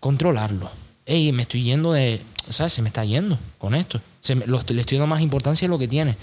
controlarlo. 0.00 0.70
Ey, 1.06 1.32
me 1.32 1.42
estoy 1.42 1.62
yendo 1.62 1.92
de... 1.92 2.20
¿Sabes? 2.50 2.72
Se 2.72 2.80
me 2.82 2.88
está 2.88 3.04
yendo 3.04 3.38
con 3.58 3.74
esto. 3.74 4.00
Se 4.20 4.34
me- 4.34 4.46
lo 4.46 4.60
le 4.68 4.80
estoy 4.80 4.96
dando 4.98 5.06
más 5.08 5.20
importancia 5.20 5.66
de 5.68 5.70
lo 5.70 5.78
que 5.78 5.86
tiene 5.88 6.16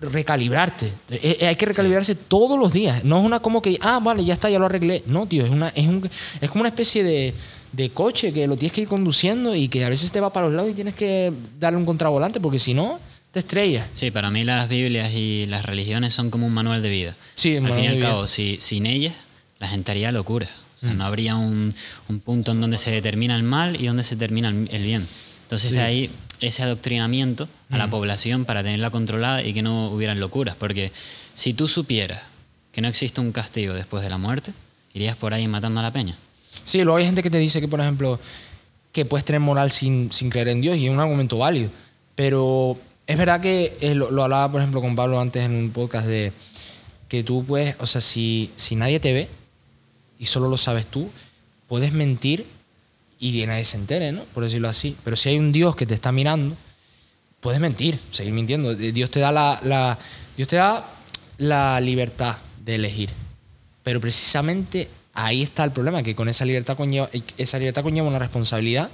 recalibrarte. 0.00 0.86
Eh, 1.10 1.38
eh, 1.40 1.46
hay 1.46 1.56
que 1.56 1.66
recalibrarse 1.66 2.14
todos 2.14 2.58
los 2.58 2.72
días. 2.72 3.04
No 3.04 3.18
es 3.18 3.24
una 3.24 3.40
como 3.40 3.62
que, 3.62 3.78
ah, 3.80 4.00
vale, 4.02 4.24
ya 4.24 4.34
está, 4.34 4.50
ya 4.50 4.58
lo 4.58 4.66
arreglé. 4.66 5.02
No, 5.06 5.26
tío, 5.26 5.44
es, 5.44 5.50
una, 5.50 5.68
es, 5.70 5.86
un, 5.86 6.08
es 6.40 6.50
como 6.50 6.60
una 6.62 6.68
especie 6.68 7.02
de, 7.02 7.34
de 7.72 7.90
coche 7.90 8.32
que 8.32 8.46
lo 8.46 8.56
tienes 8.56 8.72
que 8.74 8.82
ir 8.82 8.88
conduciendo 8.88 9.54
y 9.54 9.68
que 9.68 9.84
a 9.84 9.88
veces 9.88 10.10
te 10.10 10.20
va 10.20 10.32
para 10.32 10.46
los 10.46 10.54
lados 10.56 10.70
y 10.70 10.74
tienes 10.74 10.94
que 10.94 11.32
darle 11.58 11.78
un 11.78 11.86
contravolante 11.86 12.40
porque 12.40 12.58
si 12.58 12.74
no, 12.74 12.98
te 13.34 13.40
estrellas. 13.40 13.86
Sí, 13.92 14.10
para 14.10 14.30
mí 14.30 14.44
las 14.44 14.68
Biblias 14.68 15.12
y 15.12 15.44
las 15.46 15.64
religiones 15.66 16.14
son 16.14 16.30
como 16.30 16.46
un 16.46 16.54
manual 16.54 16.80
de 16.82 16.88
vida. 16.88 17.16
Sí, 17.34 17.56
al 17.58 17.72
fin 17.74 17.84
y 17.84 17.86
al 17.88 18.00
cabo, 18.00 18.26
si, 18.26 18.56
sin 18.60 18.86
ellas, 18.86 19.14
la 19.58 19.68
gente 19.68 19.90
haría 19.92 20.10
locura. 20.12 20.46
O 20.46 20.86
Mm. 20.86 20.88
sea, 20.88 20.94
no 20.94 21.04
habría 21.04 21.36
un, 21.36 21.74
un 22.08 22.20
punto 22.20 22.52
en 22.52 22.60
donde 22.60 22.78
se 22.78 22.90
determina 22.90 23.36
el 23.36 23.42
mal 23.42 23.80
y 23.80 23.86
donde 23.86 24.02
se 24.04 24.16
termina 24.16 24.48
el, 24.48 24.84
bien. 24.84 25.06
Entonces, 25.42 25.70
de 25.72 25.80
ahí 25.80 26.10
ese 26.40 26.62
adoctrinamiento 26.62 27.48
a 27.70 27.74
Mm. 27.76 27.78
la 27.78 27.88
población 27.88 28.44
para 28.44 28.62
tenerla 28.62 28.90
controlada 28.90 29.42
y 29.42 29.52
que 29.54 29.62
no 29.62 29.88
hubieran 29.90 30.18
locuras. 30.20 30.56
Porque 30.56 30.92
si 31.34 31.54
tú 31.54 31.68
supieras 31.68 32.22
que 32.72 32.80
no 32.80 32.88
existe 32.88 33.20
un 33.20 33.32
castigo 33.32 33.74
después 33.74 34.02
de 34.02 34.10
la 34.10 34.18
muerte, 34.18 34.52
irías 34.94 35.16
por 35.16 35.32
ahí 35.34 35.46
matando 35.48 35.80
a 35.80 35.82
la 35.82 35.92
peña. 35.92 36.16
Sí, 36.64 36.82
luego 36.84 36.96
hay 36.98 37.04
gente 37.06 37.22
que 37.22 37.30
te 37.30 37.38
dice 37.38 37.60
que, 37.60 37.68
por 37.68 37.80
ejemplo, 37.80 38.20
que 38.92 39.04
puedes 39.04 39.24
tener 39.24 39.40
moral 39.40 39.70
sin, 39.70 40.12
sin 40.12 40.30
creer 40.30 40.48
en 40.48 40.60
Dios 40.60 40.76
y 40.76 40.86
es 40.86 40.90
un 40.92 41.00
argumento 41.00 41.36
válido. 41.38 41.70
Pero 42.14 42.78
es 43.06 43.18
verdad 43.18 43.40
que 43.40 43.76
eh, 43.80 43.94
lo, 43.94 44.10
lo 44.10 44.24
hablaba, 44.24 44.50
por 44.50 44.60
ejemplo, 44.60 44.80
con 44.80 44.96
Pablo 44.96 45.20
antes 45.20 45.42
en 45.44 45.52
un 45.54 45.70
podcast 45.70 46.06
de 46.06 46.32
que 47.08 47.22
tú 47.22 47.44
puedes, 47.44 47.76
o 47.78 47.86
sea, 47.86 48.00
si, 48.00 48.50
si 48.56 48.76
nadie 48.76 48.98
te 49.00 49.12
ve 49.12 49.28
y 50.18 50.26
solo 50.26 50.48
lo 50.48 50.56
sabes 50.56 50.86
tú, 50.86 51.10
puedes 51.68 51.92
mentir 51.92 52.46
y 53.18 53.38
que 53.38 53.46
nadie 53.46 53.64
se 53.64 53.76
entere, 53.76 54.10
¿no? 54.12 54.24
Por 54.34 54.42
decirlo 54.44 54.68
así. 54.68 54.96
Pero 55.04 55.16
si 55.16 55.28
hay 55.28 55.38
un 55.38 55.52
Dios 55.52 55.76
que 55.76 55.86
te 55.86 55.94
está 55.94 56.12
mirando, 56.12 56.56
puedes 57.40 57.60
mentir, 57.60 57.98
seguir 58.10 58.32
mintiendo. 58.32 58.72
Eh, 58.72 58.92
Dios 58.92 59.10
te 59.10 59.20
da 59.20 59.32
la, 59.32 59.60
la- 59.62 59.98
Dios 60.36 60.48
te 60.48 60.56
da 60.56 60.84
la 61.38 61.80
libertad 61.80 62.36
de 62.64 62.74
elegir. 62.76 63.10
Pero 63.82 64.00
precisamente 64.00 64.88
ahí 65.12 65.42
está 65.42 65.62
el 65.64 65.72
problema, 65.72 66.02
que 66.02 66.14
con 66.14 66.28
esa 66.28 66.44
libertad 66.44 66.76
conlleva, 66.76 67.08
esa 67.36 67.58
libertad 67.58 67.82
conlleva 67.82 68.08
una 68.08 68.18
responsabilidad 68.18 68.90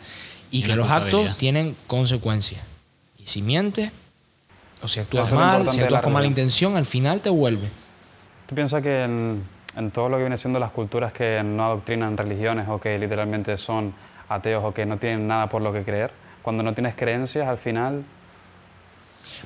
y, 0.51 0.59
Y 0.59 0.63
que 0.63 0.75
los 0.77 0.91
actos 0.91 1.37
tienen 1.39 1.77
consecuencias. 1.87 2.61
Y 3.19 3.27
si 3.27 3.41
mientes, 3.41 3.93
o 4.83 4.89
si 4.89 5.01
actúas 5.01 5.33
mal, 5.33 5.71
si 5.71 5.81
actúas 5.81 6.03
con 6.03 6.13
mala 6.13 6.27
intención, 6.27 6.77
al 6.77 6.87
final 6.87 7.21
te 7.21 7.31
vuelve. 7.31 7.69
¿Tú 8.47 8.55
piensas 8.55 8.83
que 8.83 9.05
en, 9.05 9.45
en 9.77 9.91
todo 9.91 10.09
lo 10.09 10.17
que 10.17 10.25
viene 10.25 10.37
siendo 10.37 10.59
las 10.59 10.71
culturas 10.71 11.13
que 11.13 11.43
no 11.43 11.65
adoctrinan 11.65 12.17
religiones 12.17 12.69
o 12.69 12.81
que 12.81 12.99
literalmente 12.99 13.57
son 13.57 13.95
ateos 14.29 14.65
o 14.65 14.73
que 14.73 14.87
no 14.87 14.97
tienen 14.97 15.27
nada 15.27 15.49
por 15.49 15.63
lo 15.63 15.73
que 15.73 15.83
creer, 15.83 16.13
cuando 16.43 16.63
no 16.63 16.73
tienes 16.73 16.95
creencias, 16.95 17.47
al 17.47 17.59
final 17.59 18.05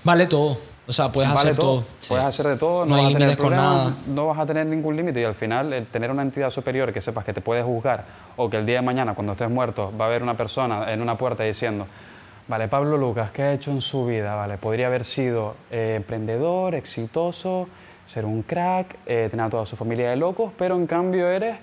Vale 0.02 0.26
todo. 0.26 0.58
O 0.86 0.92
sea, 0.92 1.10
puedes 1.10 1.30
vale 1.30 1.40
hacer 1.40 1.56
todo. 1.56 1.84
Puedes 2.08 2.24
hacer 2.24 2.46
de 2.46 2.56
todo, 2.56 2.84
No 2.84 2.90
no, 2.90 2.96
hay 2.96 3.04
vas 3.04 3.14
a 3.14 3.14
tener 3.14 3.28
límites 3.28 3.36
con 3.38 3.48
problemas, 3.48 3.84
nada. 3.84 3.96
no 4.06 4.26
vas 4.26 4.38
a 4.38 4.46
tener 4.46 4.66
ningún 4.66 4.96
límite 4.96 5.20
y 5.20 5.24
al 5.24 5.34
final 5.34 5.72
el 5.72 5.86
tener 5.86 6.10
una 6.10 6.22
entidad 6.22 6.50
superior 6.50 6.92
que 6.92 7.00
sepas 7.00 7.24
que 7.24 7.32
te 7.32 7.40
puede 7.40 7.62
juzgar 7.62 8.04
o 8.36 8.50
que 8.50 8.58
el 8.58 8.66
día 8.66 8.76
de 8.76 8.82
mañana 8.82 9.14
cuando 9.14 9.32
estés 9.32 9.48
muerto 9.48 9.92
va 9.98 10.04
a 10.04 10.08
haber 10.08 10.22
una 10.22 10.36
persona 10.36 10.92
en 10.92 11.00
una 11.00 11.16
puerta 11.16 11.42
diciendo, 11.42 11.86
vale, 12.48 12.68
Pablo 12.68 12.96
Lucas, 12.96 13.30
¿qué 13.30 13.42
ha 13.42 13.52
hecho 13.52 13.70
en 13.70 13.80
su 13.80 14.06
vida? 14.06 14.34
Vale, 14.34 14.58
podría 14.58 14.86
haber 14.88 15.04
sido 15.04 15.54
eh, 15.70 15.94
emprendedor, 15.96 16.74
exitoso, 16.74 17.68
ser 18.06 18.24
un 18.24 18.42
crack, 18.42 18.96
eh, 19.06 19.28
tener 19.30 19.46
a 19.46 19.50
toda 19.50 19.64
su 19.66 19.76
familia 19.76 20.10
de 20.10 20.16
locos, 20.16 20.52
pero 20.56 20.74
en 20.76 20.86
cambio 20.86 21.28
eres 21.28 21.56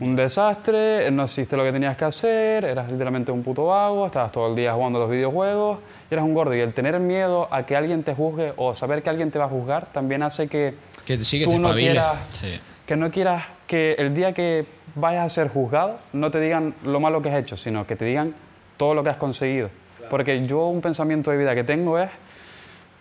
un 0.00 0.16
desastre, 0.16 1.10
no 1.10 1.24
hiciste 1.24 1.56
lo 1.56 1.62
que 1.64 1.72
tenías 1.72 1.96
que 1.96 2.04
hacer, 2.04 2.64
eras 2.64 2.90
literalmente 2.90 3.30
un 3.32 3.42
puto 3.42 3.66
vago, 3.66 4.06
estabas 4.06 4.32
todo 4.32 4.48
el 4.48 4.56
día 4.56 4.72
jugando 4.74 4.98
los 4.98 5.08
videojuegos 5.10 5.78
y 6.10 6.14
eras 6.14 6.24
un 6.26 6.34
gordo. 6.34 6.54
Y 6.54 6.60
el 6.60 6.74
tener 6.74 6.98
miedo 7.00 7.48
a 7.50 7.64
que 7.64 7.76
alguien 7.76 8.02
te 8.02 8.14
juzgue 8.14 8.52
o 8.56 8.74
saber 8.74 9.02
que 9.02 9.08
alguien 9.10 9.30
te 9.30 9.38
va 9.38 9.46
a 9.46 9.48
juzgar 9.48 9.86
también 9.92 10.22
hace 10.22 10.48
que, 10.48 10.74
Que 11.06 11.16
te- 11.16 11.24
sí, 11.24 11.38
que 11.38 11.44
tú 11.46 11.52
te 11.52 11.58
no 11.58 11.72
quieras, 11.74 12.16
Sí. 12.30 12.60
que 12.86 12.96
no 12.96 13.10
quieras 13.10 13.44
que 13.66 13.92
el 13.94 14.14
día 14.14 14.32
que 14.32 14.66
vayas 14.94 15.24
a 15.26 15.28
ser 15.28 15.48
juzgado 15.48 15.98
no 16.12 16.30
te 16.30 16.40
digan 16.40 16.74
lo 16.84 17.00
malo 17.00 17.22
que 17.22 17.30
has 17.30 17.36
hecho, 17.38 17.56
sino 17.56 17.86
que 17.86 17.96
te 17.96 18.04
digan 18.04 18.34
todo 18.76 18.94
lo 18.94 19.02
que 19.04 19.10
has 19.10 19.16
conseguido. 19.16 19.70
Porque 20.08 20.46
yo 20.46 20.66
un 20.68 20.80
pensamiento 20.80 21.30
de 21.30 21.36
vida 21.36 21.54
que 21.54 21.64
tengo 21.64 21.98
es 21.98 22.10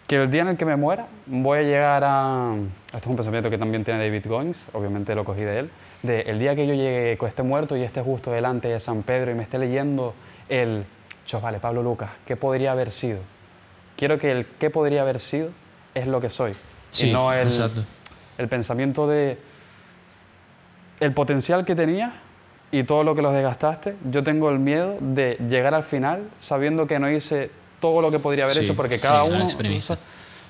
que 0.07 0.15
el 0.15 0.31
día 0.31 0.41
en 0.41 0.47
el 0.49 0.57
que 0.57 0.65
me 0.65 0.75
muera 0.75 1.07
voy 1.25 1.59
a 1.59 1.63
llegar 1.63 2.03
a... 2.05 2.55
Esto 2.87 2.97
es 2.97 3.07
un 3.07 3.15
pensamiento 3.15 3.49
que 3.49 3.57
también 3.57 3.83
tiene 3.83 3.99
David 3.99 4.25
Goins, 4.25 4.67
obviamente 4.73 5.13
lo 5.15 5.25
cogí 5.25 5.41
de 5.41 5.59
él, 5.59 5.69
de 6.01 6.21
el 6.21 6.39
día 6.39 6.55
que 6.55 6.65
yo 6.65 6.73
llegue, 6.73 7.17
que 7.17 7.25
esté 7.25 7.43
muerto 7.43 7.75
y 7.75 7.83
esté 7.83 8.01
justo 8.01 8.31
delante 8.31 8.69
de 8.69 8.79
San 8.79 9.03
Pedro 9.03 9.31
y 9.31 9.35
me 9.35 9.43
esté 9.43 9.57
leyendo 9.57 10.13
el... 10.49 10.85
Vale, 11.41 11.59
Pablo 11.59 11.83
Lucas, 11.83 12.09
¿qué 12.25 12.37
podría 12.37 12.71
haber 12.71 12.89
sido? 12.89 13.19
Quiero 13.97 14.17
que 14.17 14.31
el 14.31 14.45
qué 14.45 14.69
podría 14.69 15.01
haber 15.01 15.19
sido 15.19 15.49
es 15.93 16.07
lo 16.07 16.21
que 16.21 16.29
soy. 16.29 16.53
Sí, 16.89 17.09
y 17.09 17.13
no 17.13 17.33
el, 17.33 17.47
exacto. 17.47 17.83
el 18.37 18.47
pensamiento 18.47 19.07
de 19.07 19.37
el 21.01 21.13
potencial 21.13 21.65
que 21.65 21.75
tenía 21.75 22.21
y 22.71 22.83
todo 22.83 23.03
lo 23.03 23.15
que 23.15 23.21
los 23.21 23.33
desgastaste. 23.33 23.95
Yo 24.11 24.23
tengo 24.23 24.49
el 24.49 24.59
miedo 24.59 24.97
de 24.99 25.37
llegar 25.49 25.73
al 25.73 25.83
final 25.83 26.23
sabiendo 26.41 26.85
que 26.87 26.99
no 26.99 27.09
hice 27.09 27.49
todo 27.79 28.01
lo 28.01 28.11
que 28.11 28.19
podría 28.19 28.45
haber 28.45 28.57
Sí, 28.57 28.63
hecho 28.65 28.75
porque 28.75 28.99
cada 28.99 29.23
sí, 29.25 29.31
uno... 29.31 29.49
¿sabes? 29.81 29.99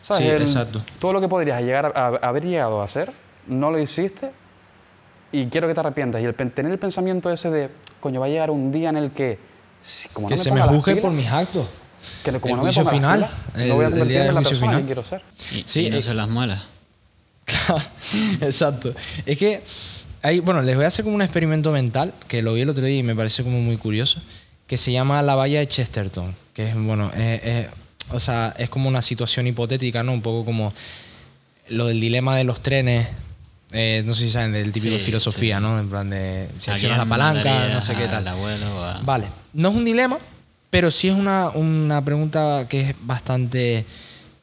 Sí, 0.01 0.27
El- 0.27 0.41
exacto. 0.41 0.81
Todo 0.99 1.13
lo 1.13 1.21
que 1.21 1.27
podrías 1.27 1.61
llegar 1.61 1.85
a, 1.95 2.07
a- 2.07 2.29
haber 2.29 2.45
llegado 2.45 2.81
a 2.81 2.85
hacer, 2.85 3.11
no 3.47 3.69
lo 3.71 3.79
hiciste 3.79 4.31
y 5.31 5.47
quiero 5.47 5.67
que 5.67 5.73
te 5.73 5.79
arrepientas. 5.81 6.21
Y 6.21 6.25
el 6.25 6.33
tener 6.35 6.71
el 6.71 6.79
pensamiento 6.79 7.29
ese 7.31 7.49
de, 7.49 7.69
coño, 7.99 8.19
va 8.21 8.27
a 8.27 8.29
llegar 8.29 8.49
un 8.49 8.71
día 8.71 8.89
en 8.89 8.97
el 8.97 9.11
que, 9.11 9.37
si- 9.81 10.07
como 10.09 10.27
no 10.27 10.29
que 10.29 10.37
se 10.37 10.49
me 10.51 10.61
ponga 10.61 10.71
las 10.71 10.75
juzgue 10.77 10.91
pilas, 10.93 11.01
por 11.05 11.11
mis 11.13 11.29
actos. 11.31 11.67
que 12.23 12.31
como 12.39 12.53
el 12.53 12.57
no 12.57 12.63
me 12.63 12.67
juicio 12.67 12.83
las 12.83 12.93
final, 12.93 13.19
pilas, 13.53 13.67
no 13.67 13.75
voy 13.75 13.85
a 13.85 13.87
el- 13.89 13.97
el 13.97 14.07
día 14.07 14.19
del 14.19 14.27
en 14.29 14.35
la 14.35 14.41
juicio 14.41 14.57
final. 14.57 14.79
que 14.79 14.85
quiero 14.85 15.03
ser. 15.03 15.21
Y, 15.53 15.63
Sí, 15.67 15.85
y 15.87 15.89
no 15.89 16.01
se 16.01 16.13
las 16.13 16.29
muelas. 16.29 16.65
Exacto. 18.41 18.93
Es 19.25 19.37
que 19.37 19.63
hay, 20.27 20.39
bueno, 20.39 20.61
les 20.61 20.75
voy 20.75 20.85
a 20.85 20.87
hacer 20.87 21.03
como 21.03 21.15
un 21.15 21.21
experimento 21.21 21.71
mental 21.71 22.13
que 22.27 22.41
lo 22.41 22.53
vi 22.53 22.61
el 22.61 22.69
otro 22.69 22.85
día 22.85 22.97
y 22.99 23.03
me 23.03 23.15
parece 23.15 23.43
como 23.43 23.59
muy 23.61 23.77
curioso, 23.77 24.21
que 24.67 24.77
se 24.77 24.91
llama 24.91 25.21
la 25.21 25.35
valla 25.35 25.59
de 25.59 25.67
Chesterton, 25.67 26.35
que 26.53 26.69
es 26.69 26.75
bueno, 26.75 27.11
es- 27.15 27.43
es- 27.43 27.67
o 28.11 28.19
sea, 28.19 28.53
es 28.57 28.69
como 28.69 28.87
una 28.89 29.01
situación 29.01 29.47
hipotética, 29.47 30.03
¿no? 30.03 30.13
Un 30.13 30.21
poco 30.21 30.45
como 30.45 30.73
lo 31.69 31.87
del 31.87 31.99
dilema 31.99 32.35
de 32.37 32.43
los 32.43 32.61
trenes. 32.61 33.07
eh, 33.73 34.01
no 34.05 34.13
sé 34.13 34.21
si 34.23 34.29
saben 34.29 34.53
del 34.53 34.71
típico 34.71 34.93
de 34.93 34.99
Sí, 34.99 35.05
filosofía, 35.07 35.57
sí. 35.57 35.61
¿no? 35.61 35.77
En 35.77 35.89
plan 35.89 36.09
de 36.09 36.47
si 36.57 36.71
¿A 36.71 36.75
accionas 36.75 36.97
la 36.99 37.05
palanca, 37.05 37.67
no 37.67 37.81
sé 37.81 37.95
qué 37.95 38.05
tal. 38.05 38.25
¿Al 38.25 38.27
abuelo 38.29 38.77
o 38.77 38.81
a- 38.81 39.01
Vale, 39.01 39.27
no 39.51 39.69
es 39.69 39.75
un 39.75 39.83
dilema, 39.83 40.17
pero 40.69 40.89
sí 40.89 41.09
es 41.09 41.13
una, 41.15 41.49
una 41.49 42.01
pregunta 42.05 42.65
que 42.69 42.79
es 42.79 42.95
bastante 43.01 43.85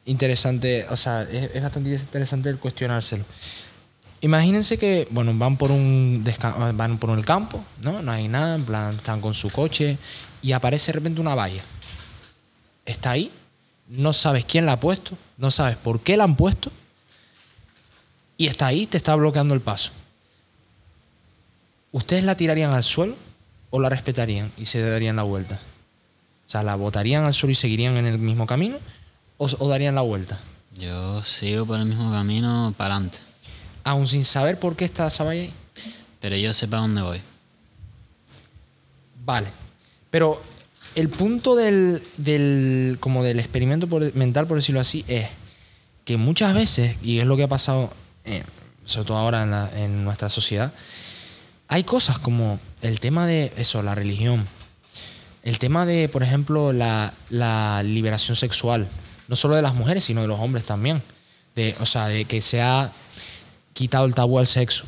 interesante, 0.05 0.85
o 0.91 0.95
sea, 0.95 1.23
es, 1.23 1.49
es 1.55 1.63
bastante 1.63 1.89
interesante 1.89 2.49
el 2.49 2.57
cuestionárselo. 2.59 3.25
Imagínense 4.21 4.77
que, 4.77 5.07
bueno, 5.11 5.33
van 5.35 5.57
por 5.57 5.71
un 5.71 6.23
van 6.73 6.97
por 6.97 7.17
el 7.17 7.25
campo, 7.25 7.63
¿no? 7.81 8.01
No 8.01 8.11
hay 8.11 8.27
nada, 8.27 8.55
en 8.55 8.65
plan, 8.65 8.95
están 8.95 9.21
con 9.21 9.33
su 9.33 9.49
coche 9.51 9.97
y 10.41 10.51
aparece 10.51 10.91
de 10.91 10.93
repente 10.93 11.21
una 11.21 11.35
valla. 11.35 11.63
Está 12.85 13.11
ahí, 13.11 13.31
no 13.87 14.13
sabes 14.13 14.45
quién 14.45 14.65
la 14.65 14.73
ha 14.73 14.79
puesto, 14.79 15.17
no 15.37 15.51
sabes 15.51 15.75
por 15.77 15.99
qué 15.99 16.17
la 16.17 16.23
han 16.23 16.35
puesto 16.35 16.71
y 18.37 18.47
está 18.47 18.67
ahí, 18.67 18.87
te 18.87 18.97
está 18.97 19.15
bloqueando 19.15 19.53
el 19.53 19.61
paso. 19.61 19.91
¿Ustedes 21.91 22.23
la 22.23 22.35
tirarían 22.35 22.71
al 22.71 22.83
suelo 22.83 23.15
o 23.69 23.79
la 23.79 23.89
respetarían 23.89 24.51
y 24.57 24.65
se 24.65 24.81
darían 24.81 25.15
la 25.15 25.23
vuelta? 25.23 25.59
O 26.47 26.49
sea, 26.49 26.63
¿la 26.63 26.75
botarían 26.75 27.25
al 27.25 27.33
suelo 27.33 27.51
y 27.51 27.55
seguirían 27.55 27.97
en 27.97 28.05
el 28.05 28.17
mismo 28.17 28.45
camino 28.45 28.77
o, 29.37 29.45
o 29.45 29.69
darían 29.69 29.95
la 29.95 30.01
vuelta? 30.01 30.39
Yo 30.77 31.23
sigo 31.23 31.65
por 31.65 31.79
el 31.79 31.85
mismo 31.85 32.11
camino 32.11 32.73
para 32.75 32.95
adelante. 32.95 33.19
Aún 33.85 34.07
sin 34.07 34.25
saber 34.25 34.59
por 34.59 34.75
qué 34.75 34.83
está 34.83 35.07
valla 35.19 35.29
ahí. 35.31 35.53
Pero 36.19 36.35
yo 36.35 36.53
sé 36.53 36.67
para 36.67 36.81
dónde 36.81 37.01
voy. 37.01 37.21
Vale. 39.23 39.47
Pero 40.11 40.41
el 40.95 41.09
punto 41.09 41.55
del, 41.55 42.01
del- 42.17 42.97
como 42.99 43.23
del 43.23 43.39
experimento 43.39 43.87
mental, 44.13 44.47
por 44.47 44.57
decirlo 44.57 44.81
así, 44.81 45.03
es 45.07 45.27
que 46.03 46.17
muchas 46.17 46.53
veces, 46.53 46.97
y 47.01 47.19
es 47.19 47.25
lo 47.25 47.37
que 47.37 47.43
ha 47.43 47.47
pasado, 47.47 47.91
eh, 48.25 48.43
sobre 48.85 49.07
todo 49.07 49.17
ahora 49.17 49.43
en, 49.43 49.51
la- 49.51 49.71
en 49.75 50.03
nuestra 50.03 50.29
sociedad, 50.29 50.73
hay 51.67 51.83
cosas 51.83 52.19
como 52.19 52.59
el 52.81 52.99
tema 52.99 53.25
de 53.25 53.51
eso, 53.57 53.81
la 53.81 53.95
religión, 53.95 54.45
el 55.43 55.59
tema 55.59 55.85
de, 55.85 56.09
por 56.09 56.23
ejemplo, 56.23 56.73
la, 56.73 57.13
la 57.29 57.81
liberación 57.83 58.35
sexual, 58.35 58.87
no 59.27 59.35
solo 59.35 59.55
de 59.55 59.61
las 59.61 59.73
mujeres, 59.75 60.03
sino 60.03 60.21
de 60.21 60.27
los 60.27 60.39
hombres 60.39 60.63
también. 60.65 61.01
De, 61.55 61.75
o 61.79 61.85
sea, 61.85 62.07
de 62.07 62.25
que 62.25 62.41
se 62.41 62.61
ha 62.61 62.91
quitado 63.75 64.05
el 64.07 64.15
tabú 64.15 64.39
al 64.39 64.47
sexo 64.47 64.85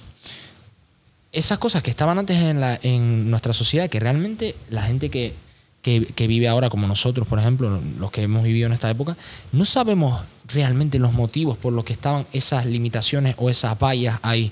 esas 1.34 1.60
cosas 1.60 1.84
que 1.84 1.92
estaban 1.92 2.18
antes 2.18 2.36
en, 2.84 3.30
nuestra 3.30 3.54
sociedad, 3.54 3.90
que 3.90 4.00
realmente 4.00 4.56
la 4.70 4.82
gente 4.82 5.10
que, 5.12 5.36
que- 5.84 6.06
que 6.08 6.26
vive 6.26 6.48
ahora, 6.48 6.70
como 6.72 6.88
nosotros, 6.88 7.28
por 7.28 7.38
ejemplo, 7.38 7.80
los 8.00 8.10
que 8.10 8.24
hemos 8.24 8.44
vivido 8.44 8.66
en 8.66 8.74
esta 8.74 8.90
época, 8.90 9.16
no 9.52 9.64
sabemos 9.66 10.24
realmente 10.48 10.98
los 10.98 11.14
motivos 11.14 11.56
por 11.58 11.74
los 11.74 11.84
que 11.84 11.94
estaban 11.94 12.26
esas 12.34 12.66
limitaciones 12.66 13.36
o 13.38 13.52
esas 13.52 13.78
vallas 13.78 14.18
ahí. 14.24 14.52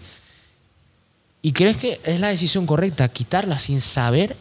¿Y 1.42 1.54
crees 1.54 1.78
que 1.78 2.00
es 2.04 2.20
la 2.20 2.28
decisión 2.28 2.68
correcta 2.68 3.08
quitarlas 3.08 3.64
sin 3.64 3.82
saber 3.82 4.36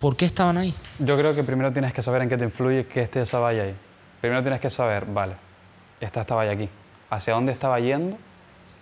por 0.00 0.16
qué 0.16 0.26
estaban 0.26 0.58
ahí? 0.58 0.74
Yo 0.98 1.16
creo 1.16 1.34
que 1.34 1.44
primero 1.44 1.72
tienes 1.72 1.94
que 1.94 2.02
saber 2.02 2.22
en 2.22 2.28
qué 2.28 2.36
te 2.36 2.44
influye 2.44 2.84
que 2.86 3.00
esté 3.02 3.22
esa 3.22 3.38
valla 3.38 3.62
ahí. 3.62 3.74
Primero 4.20 4.42
tienes 4.42 4.60
que 4.60 4.68
saber, 4.68 5.06
vale, 5.06 5.34
está 6.00 6.22
esta 6.22 6.34
valla 6.34 6.52
aquí. 6.52 6.68
¿Hacia 7.08 7.32
dónde 7.32 7.52
estaba 7.52 7.78
yendo? 7.80 8.18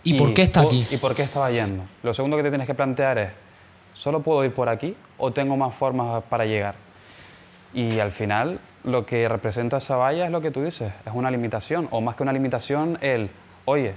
¿Y, 0.02 0.14
por 0.14 0.32
qué 0.32 0.42
está 0.42 0.62
aquí? 0.62 0.86
¿Y 0.90 0.96
por 0.96 1.14
qué 1.14 1.22
estaba 1.22 1.50
yendo? 1.50 1.84
Lo 2.02 2.14
segundo 2.14 2.36
que 2.36 2.42
te 2.42 2.48
tienes 2.48 2.66
que 2.66 2.74
plantear 2.74 3.18
es, 3.18 3.30
¿solo 3.94 4.20
puedo 4.20 4.44
ir 4.44 4.54
por 4.54 4.68
aquí 4.68 4.96
o 5.18 5.30
tengo 5.30 5.56
más 5.56 5.74
formas 5.74 6.22
para 6.24 6.46
llegar? 6.46 6.74
Y 7.74 7.98
al 7.98 8.10
final, 8.10 8.60
lo 8.84 9.04
que 9.04 9.28
representa 9.28 9.76
esa 9.76 9.96
valla 9.96 10.24
es 10.24 10.32
lo 10.32 10.40
que 10.40 10.50
tú 10.50 10.62
dices, 10.62 10.92
es 11.04 11.12
una 11.12 11.30
limitación, 11.30 11.88
o 11.90 12.00
más 12.00 12.16
que 12.16 12.22
una 12.22 12.32
limitación, 12.32 12.98
el, 13.00 13.30
oye, 13.66 13.94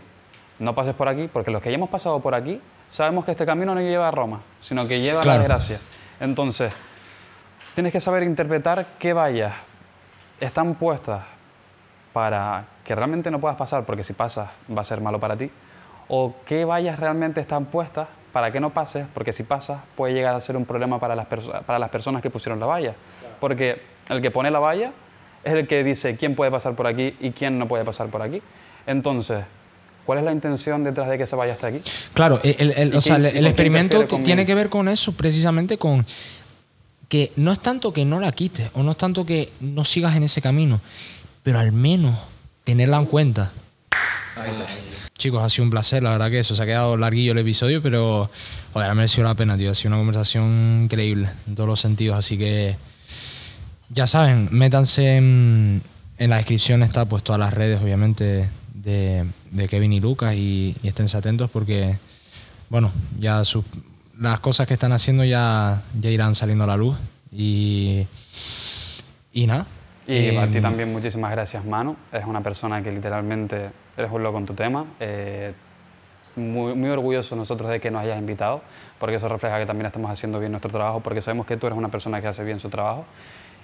no 0.60 0.76
pases 0.76 0.94
por 0.94 1.08
aquí, 1.08 1.30
porque 1.32 1.52
los 1.52 1.62
que 1.62 1.70
ya 1.70 1.76
hemos 1.76 1.90
pasado 1.90 2.20
por 2.20 2.36
aquí, 2.36 2.60
sabemos 2.90 3.26
que 3.26 3.32
este 3.32 3.46
camino 3.46 3.74
no 3.74 3.82
lleva 3.82 4.08
a 4.10 4.12
Roma, 4.12 4.42
sino 4.62 4.88
que 4.88 5.00
lleva 5.00 5.22
a 5.22 5.26
la 5.26 5.38
desgracia. 5.40 5.80
Entonces, 6.20 6.74
tienes 7.74 7.92
que 7.92 8.00
saber 8.00 8.24
interpretar 8.24 8.86
qué 9.00 9.14
vallas 9.14 9.54
están 10.40 10.76
puestas 10.76 11.24
para 12.12 12.66
que 12.84 12.94
realmente 12.94 13.32
no 13.32 13.40
puedas 13.40 13.58
pasar, 13.58 13.86
porque 13.86 14.04
si 14.04 14.14
pasas 14.14 14.50
va 14.76 14.82
a 14.82 14.86
ser 14.86 15.02
malo 15.02 15.20
para 15.20 15.36
ti, 15.36 15.50
o 16.08 16.36
qué 16.46 16.66
vallas 16.66 17.00
realmente 17.00 17.42
están 17.42 17.66
puestas 17.66 18.08
para 18.32 18.52
que 18.52 18.60
no 18.60 18.72
pases, 18.72 19.06
porque 19.14 19.32
si 19.34 19.44
pasas 19.44 19.82
puede 19.96 20.14
llegar 20.14 20.34
a 20.36 20.40
ser 20.40 20.58
un 20.58 20.66
problema 20.66 21.00
para 21.00 21.16
las, 21.16 21.28
perso- 21.30 21.62
para 21.64 21.78
las 21.80 21.90
personas 21.90 22.22
que 22.22 22.30
pusieron 22.30 22.60
la 22.60 22.66
valla. 22.66 22.96
Porque 23.40 23.82
el 24.10 24.22
que 24.22 24.32
pone 24.32 24.50
la 24.52 24.60
valla 24.60 24.92
es 25.44 25.54
el 25.54 25.68
que 25.68 25.84
dice 25.84 26.16
quién 26.18 26.36
puede 26.36 26.50
pasar 26.52 26.74
por 26.76 26.88
aquí 26.88 27.16
y 27.20 27.32
quién 27.32 27.60
no 27.60 27.68
puede 27.68 27.84
pasar 27.86 28.08
por 28.08 28.22
aquí. 28.22 28.42
Entonces, 28.88 29.44
¿cuál 30.06 30.20
es 30.20 30.26
la 30.26 30.32
intención 30.32 30.84
detrás 30.84 31.08
de 31.10 31.18
que 31.18 31.24
esa 31.24 31.36
valla 31.36 31.54
esté 31.54 31.68
aquí? 31.68 31.82
Claro, 32.14 32.40
el, 32.44 32.56
el- 32.58 32.72
el- 32.72 32.94
¿Y 32.94 32.98
o 32.98 33.02
sea, 33.02 33.18
el, 33.18 33.26
el 33.28 33.46
experimento 33.48 33.98
tiene 34.24 34.46
que 34.46 34.56
ver 34.56 34.70
con 34.70 34.88
eso, 34.88 35.12
precisamente 35.14 35.78
con 35.78 36.06
que 37.10 37.32
no 37.36 37.52
es 37.52 37.60
tanto 37.60 37.94
que 37.94 38.04
no 38.06 38.20
la 38.20 38.32
quites 38.32 38.72
o 38.74 38.82
no 38.82 38.92
es 38.92 38.98
tanto 38.98 39.26
que 39.26 39.52
no 39.60 39.86
sigas 39.86 40.16
en 40.16 40.24
ese 40.24 40.42
camino, 40.42 40.82
pero 41.44 41.60
al 41.60 41.72
menos 41.72 42.18
tenerla 42.64 42.98
en 42.98 43.06
cuenta. 43.06 43.52
Chicos, 45.18 45.42
ha 45.44 45.50
sido 45.50 45.66
un 45.66 45.70
placer, 45.70 46.02
la 46.04 46.10
verdad 46.12 46.30
que 46.32 46.40
eso, 46.40 46.56
se 46.56 46.64
ha 46.64 46.66
quedado 46.66 46.98
larguillo 46.98 47.34
el 47.34 47.38
episodio, 47.38 47.82
pero 47.82 48.30
joder, 48.74 48.90
ha 48.90 48.96
merecido 48.96 49.24
la 49.26 49.36
pena, 49.36 49.58
tío. 49.58 49.72
Ha 49.72 49.76
sido 49.76 49.90
una 49.90 49.98
conversación 49.98 50.82
increíble 50.86 51.30
en 51.48 51.56
todos 51.56 51.70
los 51.70 51.80
sentidos, 51.80 52.18
así 52.18 52.38
que 52.38 52.76
ya 53.90 54.08
saben, 54.08 54.50
métanse 54.52 55.18
en, 55.18 55.84
en 56.18 56.30
la 56.30 56.38
descripción, 56.38 56.82
está 56.84 57.06
pues 57.06 57.24
todas 57.24 57.40
las 57.40 57.54
redes, 57.54 57.80
obviamente, 57.82 58.50
de, 58.74 59.26
Kevin 59.70 59.94
y 59.94 60.00
Lucas 60.00 60.36
y, 60.36 60.76
y 60.82 60.88
esténse 60.88 61.16
atentos 61.16 61.50
porque, 61.52 61.98
bueno, 62.70 62.92
ya 63.20 63.46
sus- 63.46 63.66
las 64.20 64.40
cosas 64.40 64.68
que 64.68 64.74
están 64.74 64.92
haciendo 64.94 65.24
ya, 65.24 65.84
ya 66.02 66.10
irán 66.10 66.34
saliendo 66.36 66.64
a 66.66 66.68
la 66.68 66.76
luz 66.78 66.98
y, 67.32 68.06
y 69.32 69.46
nada. 69.48 69.68
Y 70.08 70.36
a 70.36 70.48
ti 70.48 70.58
Em, 70.58 70.62
también 70.62 70.92
muchísimas 70.92 71.32
gracias, 71.32 71.64
Manu. 71.66 71.96
Eres 72.12 72.28
una 72.28 72.42
persona 72.42 72.82
que 72.84 72.92
literalmente 72.92 73.70
eres 73.98 74.12
un 74.12 74.22
loco 74.24 74.38
en 74.38 74.46
tu 74.46 74.54
tema. 74.54 74.86
Eh, 75.00 75.54
muy, 76.36 76.74
muy 76.74 76.90
orgulloso 76.90 77.36
nosotros 77.36 77.70
de 77.70 77.80
que 77.80 77.92
nos 77.92 78.02
hayas 78.02 78.18
invitado, 78.18 78.62
porque 79.00 79.16
eso 79.18 79.30
refleja 79.30 79.60
que 79.60 79.66
también 79.68 79.86
estamos 79.86 80.10
haciendo 80.10 80.40
bien 80.40 80.52
nuestro 80.52 80.72
trabajo, 80.72 81.00
porque 81.00 81.22
sabemos 81.22 81.46
que 81.46 81.58
tú 81.58 81.68
eres 81.68 81.78
una 81.78 81.90
persona 81.90 82.22
que 82.22 82.28
hace 82.28 82.44
bien 82.44 82.60
su 82.60 82.70
trabajo. 82.70 83.06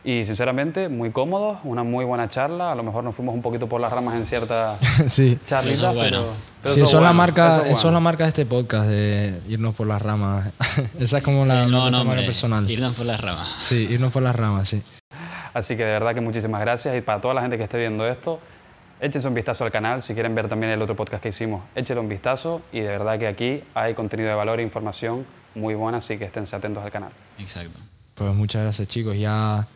Y 0.02 0.26
sinceramente, 0.26 0.88
muy 0.88 1.12
cómodos, 1.12 1.58
una 1.66 1.84
muy 1.84 2.06
buena 2.06 2.30
charla. 2.30 2.72
A 2.72 2.76
lo 2.76 2.84
mejor 2.84 3.04
nos 3.04 3.14
fuimos 3.16 3.36
un 3.36 3.42
poquito 3.42 3.68
por 3.68 3.82
las 3.82 3.92
ramas 3.92 4.16
en 4.16 4.26
ciertas 4.26 4.80
sí. 5.08 5.38
charlitas, 5.46 5.80
Eso 5.80 5.90
es 5.90 5.96
bueno. 5.96 6.18
pero, 6.22 6.34
pero 6.62 6.74
Sí, 6.74 6.80
eso 6.80 6.86
eso, 6.90 6.98
es 6.98 7.04
la 7.04 7.10
bueno, 7.10 7.14
marca, 7.18 7.46
eso 7.48 7.56
es 7.58 7.62
eso 7.64 7.72
es 7.74 7.84
bueno. 7.84 7.96
la 7.96 8.00
marca 8.00 8.24
de 8.24 8.28
este 8.30 8.46
podcast, 8.46 8.88
de 8.88 9.42
irnos 9.50 9.76
por 9.76 9.88
las 9.88 10.02
ramas. 10.02 10.52
Esa 11.00 11.18
es 11.18 11.24
como 11.24 11.46
la, 11.46 11.66
Sí, 11.66 11.72
no, 11.72 11.80
nuestra 11.80 11.92
no, 11.92 11.98
marca 11.98 12.12
hombre, 12.12 12.26
personal. 12.26 12.70
irnos 12.72 12.94
por 12.96 13.06
las 13.08 13.20
ramas. 13.20 13.56
Sí, 13.58 13.88
irnos 13.90 14.14
por 14.14 14.24
las 14.24 14.36
ramas, 14.38 14.70
sí. 14.70 14.82
Así 15.54 15.76
que 15.76 15.84
de 15.84 15.92
verdad 15.92 16.14
que 16.14 16.22
muchísimas 16.22 16.62
gracias 16.62 16.96
y 16.96 17.02
para 17.02 17.22
toda 17.22 17.34
la 17.34 17.42
gente 17.42 17.58
que 17.58 17.64
esté 17.64 17.78
viendo 17.78 18.08
esto, 18.08 18.40
échense 19.00 19.28
un 19.28 19.34
vistazo 19.34 19.64
al 19.64 19.72
canal, 19.72 20.02
si 20.02 20.14
quieren 20.14 20.36
ver 20.36 20.48
también 20.50 20.72
el 20.72 20.82
otro 20.82 20.96
podcast 20.96 21.24
que 21.24 21.30
hicimos, 21.30 21.64
échenle 21.76 22.02
un 22.02 22.10
vistazo 22.10 22.62
y 22.72 22.82
de 22.82 22.88
verdad 22.88 23.18
que 23.18 23.28
aquí 23.28 23.64
hay 23.74 23.94
contenido 23.94 24.30
de 24.30 24.36
valor 24.36 24.60
e 24.60 24.64
información 24.64 25.26
muy 25.56 25.74
buena, 25.74 26.00
así 26.00 26.18
que 26.18 26.26
esténse 26.26 26.56
atentos 26.56 26.84
al 26.84 26.92
canal. 26.92 27.12
Exacto. 27.38 27.80
Pues 28.16 28.34
muchas 28.34 28.64
gracias 28.64 28.88
chicos, 28.88 29.18
ya 29.18 29.68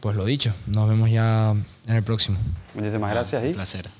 pues 0.00 0.16
lo 0.16 0.24
dicho, 0.24 0.52
nos 0.66 0.88
vemos 0.88 1.10
ya 1.10 1.54
en 1.86 1.94
el 1.96 2.02
próximo. 2.02 2.38
Muchísimas 2.74 3.10
gracias 3.10 3.44
y 3.44 3.48
Un 3.48 3.54
placer. 3.54 3.99